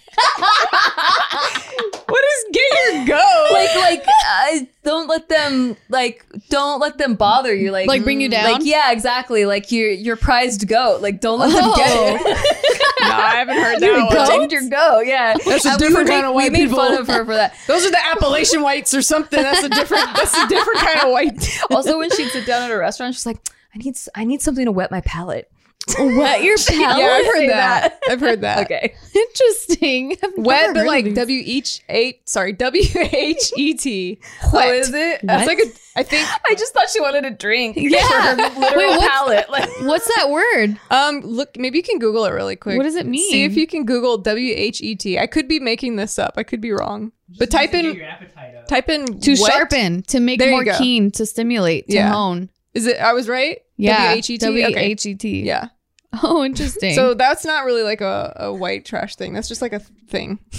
What 2.07 2.23
is 2.23 2.45
get 2.53 2.63
your 2.93 3.05
goat? 3.05 3.47
like, 3.51 3.75
like, 3.75 4.05
uh, 4.29 4.59
don't 4.83 5.07
let 5.07 5.27
them, 5.29 5.75
like, 5.89 6.25
don't 6.49 6.79
let 6.79 6.97
them 6.97 7.15
bother 7.15 7.53
you. 7.53 7.71
Like, 7.71 7.87
Like, 7.87 8.03
bring 8.03 8.21
you 8.21 8.29
down? 8.29 8.49
Like, 8.51 8.61
yeah, 8.65 8.91
exactly. 8.91 9.45
Like, 9.45 9.71
you're, 9.71 9.91
you're 9.91 10.15
prized 10.15 10.67
goat. 10.67 11.01
Like, 11.01 11.19
don't 11.19 11.39
let 11.39 11.51
them 11.51 11.71
get 11.75 11.89
Oh. 11.91 12.15
it. 12.15 12.21
no, 13.01 13.07
I 13.09 13.35
haven't 13.35 13.57
heard 13.57 13.81
You're 13.81 13.95
that 13.97 14.13
a 14.13 14.15
one. 14.15 14.39
goat? 14.47 14.51
Your 14.51 14.69
goat, 14.69 15.01
yeah. 15.05 15.35
That's 15.45 15.65
a 15.65 15.69
And 15.71 15.79
different 15.79 16.07
would 16.07 16.07
kind 16.07 16.21
make- 16.21 16.29
of 16.29 16.33
white 16.35 16.51
We 16.53 16.59
made 16.65 16.71
fun 16.71 16.97
of 16.97 17.07
her 17.07 17.25
for 17.25 17.35
that. 17.35 17.53
Those 17.67 17.85
are 17.85 17.91
the 17.91 18.05
Appalachian 18.05 18.61
whites 18.61 18.93
or 18.93 19.01
something. 19.01 19.41
That's 19.41 19.63
a 19.63 19.69
different. 19.69 20.05
That's 20.15 20.35
a 20.37 20.47
different 20.47 20.79
kind 20.79 20.99
of 21.01 21.11
white. 21.11 21.59
Also, 21.71 21.97
when 21.97 22.09
she'd 22.11 22.29
sit 22.29 22.45
down 22.45 22.63
at 22.63 22.71
a 22.71 22.77
restaurant, 22.77 23.13
she's 23.15 23.25
like, 23.25 23.37
I 23.75 23.79
need, 23.79 23.95
s- 23.95 24.09
I 24.15 24.23
need 24.23 24.41
something 24.41 24.65
to 24.65 24.71
wet 24.71 24.89
my 24.91 25.01
palate. 25.01 25.51
Wet 25.99 26.43
your 26.43 26.57
palate. 26.57 26.97
Yeah, 26.99 27.07
I've 27.11 27.25
heard 27.25 27.49
that. 27.49 27.99
I've 28.09 28.19
heard 28.19 28.41
that. 28.41 28.65
Okay. 28.65 28.93
Interesting. 29.15 30.17
I've 30.23 30.31
Wet, 30.37 30.73
but 30.73 30.85
like 30.85 31.05
these. 31.05 31.15
W 31.15 31.43
H 31.45 31.81
A. 31.89 32.19
Sorry, 32.25 32.53
W 32.53 32.83
H 32.95 33.51
E 33.57 33.73
T. 33.73 34.19
What 34.51 34.67
is 34.69 34.93
it? 34.93 35.21
That's 35.23 35.47
like 35.47 35.59
a. 35.59 35.65
I 35.99 36.03
think. 36.03 36.27
I 36.49 36.55
just 36.55 36.73
thought 36.73 36.89
she 36.89 36.99
wanted 37.01 37.25
a 37.25 37.31
drink. 37.31 37.77
Yeah. 37.79 37.99
For 38.07 38.13
her 38.41 38.59
literal 38.59 38.77
Wait, 38.77 38.87
what's- 38.89 39.07
palate. 39.07 39.49
Like, 39.49 39.69
What's 39.81 40.07
that 40.17 40.29
word? 40.29 40.77
Um. 40.91 41.21
Look. 41.21 41.57
Maybe 41.57 41.77
you 41.77 41.83
can 41.83 41.99
Google 41.99 42.25
it 42.25 42.31
really 42.31 42.55
quick. 42.55 42.77
What 42.77 42.83
does 42.83 42.95
it 42.95 43.05
mean? 43.05 43.29
See 43.31 43.43
if 43.43 43.55
you 43.55 43.65
can 43.67 43.85
Google 43.85 44.17
W 44.17 44.53
H 44.55 44.81
E 44.81 44.95
T. 44.95 45.17
I 45.17 45.27
could 45.27 45.47
be 45.47 45.59
making 45.59 45.95
this 45.95 46.19
up. 46.19 46.33
I 46.37 46.43
could 46.43 46.61
be 46.61 46.71
wrong. 46.71 47.11
But 47.39 47.49
type 47.51 47.73
in. 47.73 47.93
your 47.95 48.03
appetite 48.05 48.55
up. 48.55 48.67
Type 48.67 48.89
in 48.89 49.19
To 49.19 49.31
wet. 49.31 49.51
sharpen, 49.53 50.03
to 50.03 50.19
make 50.19 50.39
There 50.39 50.51
more 50.51 50.63
keen, 50.77 51.11
to 51.11 51.25
stimulate, 51.25 51.87
to 51.89 51.95
Yeah. 51.95 52.11
hone. 52.11 52.49
Is 52.73 52.85
it? 52.87 52.97
I 52.97 53.13
was 53.13 53.27
right. 53.27 53.59
Yeah. 53.77 53.97
W 53.97 54.17
H 54.17 54.29
E 54.29 54.37
T. 54.37 54.45
W 54.45 54.65
Okay. 54.67 54.79
H 54.91 55.05
E 55.05 55.15
T. 55.15 55.41
Yeah. 55.43 55.69
Oh, 56.23 56.43
interesting. 56.43 56.93
So 56.93 57.13
that's 57.13 57.45
not 57.45 57.65
really 57.65 57.83
like 57.83 58.01
a, 58.01 58.33
a 58.37 58.53
white 58.53 58.85
trash 58.85 59.15
thing. 59.15 59.33
That's 59.33 59.47
just 59.47 59.61
like 59.61 59.73
a 59.73 59.79
thing. 59.79 60.39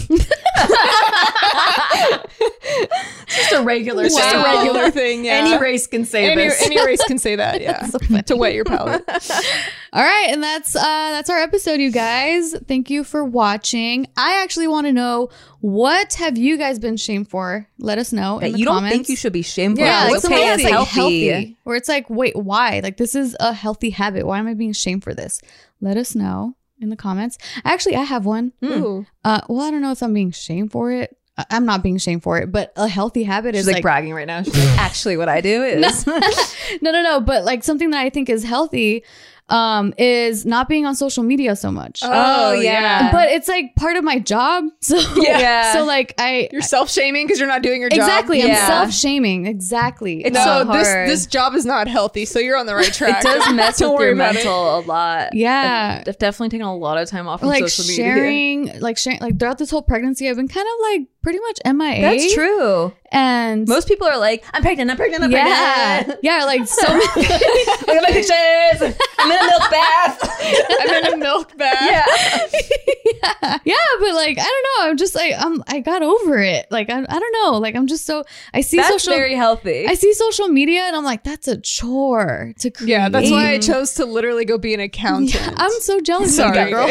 just 3.26 3.52
a 3.52 3.62
regular 3.62 4.04
It's 4.04 4.14
just 4.16 4.34
a 4.34 4.42
thing. 4.42 4.56
regular 4.56 4.90
thing. 4.90 5.24
Yeah. 5.24 5.32
Any 5.32 5.58
race 5.58 5.86
can 5.86 6.04
say 6.04 6.30
any, 6.30 6.48
this. 6.48 6.62
any 6.64 6.84
race 6.84 7.02
can 7.04 7.18
say 7.18 7.36
that. 7.36 7.58
Yeah. 7.68 7.86
So 7.86 7.98
to 7.98 8.36
wet 8.36 8.54
your 8.54 8.64
palate. 8.64 9.02
All 9.92 10.02
right, 10.02 10.28
and 10.30 10.42
that's 10.42 10.76
uh 10.76 10.80
that's 10.82 11.30
our 11.30 11.38
episode, 11.38 11.80
you 11.80 11.90
guys. 11.90 12.54
Thank 12.66 12.90
you 12.90 13.04
for 13.04 13.24
watching. 13.24 14.06
I 14.16 14.42
actually 14.42 14.68
want 14.68 14.86
to 14.86 14.92
know 14.92 15.30
what 15.60 16.14
have 16.14 16.36
you 16.36 16.56
guys 16.58 16.78
been 16.78 16.96
shamed 16.96 17.28
for? 17.30 17.66
Let 17.78 17.98
us 17.98 18.12
know 18.12 18.38
in 18.38 18.46
that 18.46 18.52
the 18.52 18.58
you 18.58 18.64
don't 18.64 18.86
think 18.88 19.08
you 19.08 19.16
should 19.16 19.32
be 19.32 19.42
shameful. 19.42 19.84
Yeah, 19.84 20.04
Yeah, 20.06 20.10
like 20.12 20.20
something 20.20 20.38
okay. 20.38 20.46
that's 20.48 20.62
It's 20.62 20.70
like 20.70 20.88
healthy. 20.88 21.28
healthy. 21.28 21.56
Where 21.64 21.76
it's 21.76 21.88
like, 21.88 22.10
wait, 22.10 22.36
why? 22.36 22.80
Like 22.82 22.96
this 22.98 23.14
is 23.14 23.36
a 23.40 23.52
healthy 23.52 23.90
habit. 23.90 24.26
Why 24.26 24.38
am 24.38 24.46
I 24.46 24.54
being 24.54 24.72
shamed 24.72 25.04
for 25.04 25.14
this? 25.14 25.40
Let 25.80 25.96
us 25.96 26.14
know 26.14 26.54
in 26.80 26.90
the 26.90 26.96
comments. 26.96 27.38
Actually, 27.64 27.96
I 27.96 28.02
have 28.02 28.26
one. 28.26 28.52
Ooh. 28.64 29.06
Uh, 29.24 29.40
well, 29.48 29.66
I 29.66 29.70
don't 29.70 29.80
know 29.82 29.92
if 29.92 30.02
I'm 30.02 30.14
being 30.14 30.30
shamed 30.32 30.70
for 30.72 30.92
it. 30.92 31.16
I'm 31.50 31.64
not 31.66 31.84
being 31.84 31.98
shamed 31.98 32.24
for 32.24 32.38
it, 32.38 32.50
but 32.50 32.72
a 32.74 32.88
healthy 32.88 33.22
habit 33.22 33.54
She's 33.54 33.60
is 33.62 33.66
like, 33.68 33.74
like, 33.74 33.82
bragging 33.82 34.12
right 34.12 34.26
now. 34.26 34.42
She's 34.44 34.56
like, 34.56 34.78
actually, 34.78 35.16
what 35.16 35.28
I 35.28 35.40
do 35.40 35.62
is 35.62 36.04
no, 36.82 36.90
no, 36.90 37.00
no. 37.02 37.20
But 37.20 37.44
like 37.44 37.62
something 37.62 37.90
that 37.90 38.00
I 38.00 38.10
think 38.10 38.28
is 38.28 38.42
healthy 38.42 39.04
um, 39.50 39.94
is 39.96 40.44
not 40.44 40.68
being 40.68 40.84
on 40.86 40.94
social 40.94 41.22
media 41.22 41.56
so 41.56 41.70
much. 41.72 42.00
Oh, 42.02 42.52
yeah. 42.52 43.10
but 43.12 43.28
it's 43.30 43.48
like 43.48 43.74
part 43.76 43.96
of 43.96 44.04
my 44.04 44.18
job. 44.18 44.64
So 44.80 44.98
Yeah. 45.16 45.72
So 45.72 45.84
like 45.84 46.14
I 46.18 46.48
You're 46.52 46.60
self 46.62 46.90
shaming 46.90 47.26
because 47.26 47.38
you're 47.38 47.48
not 47.48 47.62
doing 47.62 47.80
your 47.80 47.90
job. 47.90 47.98
exactly. 48.00 48.42
I'm 48.42 48.48
Yeah. 48.48 48.66
self 48.66 48.92
shaming. 48.92 49.46
Exactly. 49.46 50.24
It's 50.24 50.34
No, 50.34 50.44
so 50.64 50.72
this 50.72 50.86
hard. 50.88 51.08
this 51.08 51.26
job 51.26 51.54
is 51.54 51.64
not 51.66 51.88
healthy, 51.88 52.24
so 52.24 52.38
you're 52.38 52.56
on 52.56 52.66
the 52.66 52.74
right 52.74 52.92
track. 52.92 53.22
it 53.22 53.26
does 53.26 53.52
mess 53.54 53.80
with 53.80 53.90
your 54.00 54.12
about 54.12 54.32
it. 54.32 54.34
mental 54.34 54.78
a 54.78 54.80
lot. 54.80 55.34
yeah. 55.34 56.02
I've 56.06 56.18
definitely 56.18 56.50
taken 56.50 56.66
a 56.66 56.76
lot 56.76 56.98
of 56.98 57.08
time 57.08 57.26
off 57.28 57.40
from 57.40 57.48
Like 57.48 57.68
social 57.68 57.88
media. 57.90 58.04
sharing, 58.14 58.80
like 58.80 58.98
sharing, 58.98 59.20
like 59.20 59.38
throughout 59.38 59.58
this 59.58 59.70
whole 59.70 59.82
pregnancy, 59.82 60.28
I've 60.28 60.36
been 60.36 60.48
kind 60.48 60.66
of 60.66 60.74
like 60.82 61.08
pretty 61.28 61.40
much 61.40 61.58
MIA. 61.76 62.00
That's 62.00 62.32
true. 62.32 62.92
And 63.10 63.66
Most 63.68 63.88
people 63.88 64.06
are 64.06 64.18
like, 64.18 64.44
I'm 64.52 64.60
pregnant, 64.62 64.90
I'm 64.90 64.96
pregnant, 64.98 65.24
I'm 65.24 65.30
yeah, 65.30 65.96
pregnant. 66.02 66.20
yeah, 66.22 66.44
like 66.44 66.66
so 66.66 66.86
many. 66.88 67.02
Look 67.06 67.88
at 67.88 68.02
my 68.02 68.10
pictures. 68.10 68.96
I'm 69.18 69.30
in 69.30 69.38
a 69.38 69.46
milk 69.46 69.70
bath. 69.70 70.40
I'm 70.80 71.04
in 71.04 71.12
a 71.14 71.16
milk 71.16 71.56
bath. 71.56 71.78
yeah. 71.80 73.58
yeah, 73.64 73.74
but 74.00 74.14
like 74.14 74.38
I 74.38 74.42
don't 74.42 74.64
know. 74.84 74.90
I'm 74.90 74.96
just 74.98 75.14
like 75.14 75.32
I'm. 75.38 75.62
I 75.68 75.80
got 75.80 76.02
over 76.02 76.38
it. 76.38 76.66
Like 76.70 76.90
I, 76.90 76.98
I 76.98 77.18
don't 77.18 77.32
know. 77.42 77.58
Like 77.58 77.76
I'm 77.76 77.86
just 77.86 78.04
so. 78.04 78.24
I 78.52 78.60
see 78.60 78.76
That's 78.76 78.90
social. 78.90 79.14
very 79.14 79.34
healthy. 79.34 79.86
I 79.86 79.94
see 79.94 80.12
social 80.12 80.48
media 80.48 80.82
and 80.82 80.94
I'm 80.94 81.04
like, 81.04 81.24
that's 81.24 81.48
a 81.48 81.58
chore 81.58 82.52
to 82.58 82.70
create. 82.70 82.90
Yeah, 82.90 83.08
that's 83.08 83.30
why 83.30 83.52
I 83.52 83.58
chose 83.58 83.94
to 83.94 84.04
literally 84.04 84.44
go 84.44 84.58
be 84.58 84.74
an 84.74 84.80
accountant. 84.80 85.34
Yeah, 85.34 85.54
I'm 85.56 85.70
so 85.80 86.00
jealous 86.00 86.36
Sorry, 86.36 86.50
of 86.50 86.54
that 86.54 86.70
girl. 86.70 86.88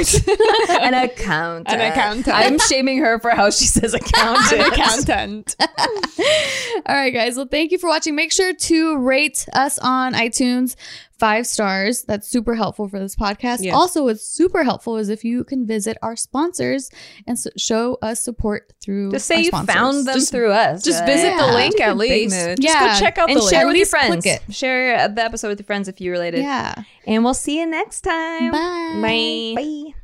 An 0.83 0.95
accountant. 0.95 1.69
An 1.69 1.91
accountant. 1.91 2.35
I'm 2.35 2.57
shaming 2.57 2.97
her 2.99 3.19
for 3.19 3.29
how 3.31 3.51
she 3.51 3.65
says 3.65 3.93
accountant. 3.93 4.26
An 4.35 4.61
accountant. 4.71 5.55
All 6.85 6.95
right, 6.95 7.13
guys. 7.13 7.35
Well, 7.37 7.47
thank 7.49 7.71
you 7.71 7.77
for 7.77 7.87
watching. 7.87 8.15
Make 8.15 8.31
sure 8.31 8.53
to 8.53 8.97
rate 8.97 9.45
us 9.53 9.77
on 9.79 10.13
iTunes 10.13 10.75
five 11.19 11.47
stars. 11.47 12.03
That's 12.03 12.27
super 12.27 12.53
helpful 12.55 12.87
for 12.87 12.99
this 12.99 13.15
podcast. 13.15 13.57
Yeah. 13.61 13.73
Also, 13.73 14.03
what's 14.03 14.23
super 14.25 14.63
helpful 14.63 14.97
is 14.97 15.09
if 15.09 15.23
you 15.23 15.43
can 15.43 15.65
visit 15.65 15.97
our 16.03 16.15
sponsors 16.15 16.89
and 17.25 17.35
s 17.37 17.47
show 17.57 17.97
us 18.01 18.21
support 18.21 18.73
through. 18.83 19.11
Just 19.11 19.25
say 19.27 19.35
our 19.35 19.41
you 19.41 19.47
sponsors. 19.47 19.75
found 19.75 20.05
them 20.07 20.15
Just- 20.15 20.31
through 20.31 20.51
us. 20.51 20.83
Just 20.83 21.03
Uh, 21.03 21.05
visit 21.07 21.35
the 21.37 21.47
link 21.47 21.79
at 21.81 21.89
Big 21.89 21.97
least. 21.97 22.35
mood. 22.35 22.61
Just 22.61 22.75
Yeah. 22.75 22.93
go 22.93 22.99
check 22.99 23.17
out 23.17 23.29
and 23.29 23.37
the 23.37 23.41
link. 23.41 23.51
share 23.51 23.61
At 23.61 23.65
with 23.67 23.75
your 23.75 23.79
least 23.81 23.91
click 23.91 24.03
friends. 24.07 24.25
it. 24.25 24.41
Share 24.53 25.07
the 25.07 25.23
episode 25.23 25.49
with 25.49 25.59
your 25.59 25.65
friends 25.65 25.87
if 25.87 25.99
you 25.99 26.11
related. 26.11 26.41
Yeah. 26.41 26.75
And 27.07 27.23
we'll 27.23 27.33
see 27.33 27.59
you 27.59 27.65
next 27.65 28.01
time. 28.01 28.51
Bye. 28.51 28.99
Bye. 29.01 29.53
Bye. 29.61 29.97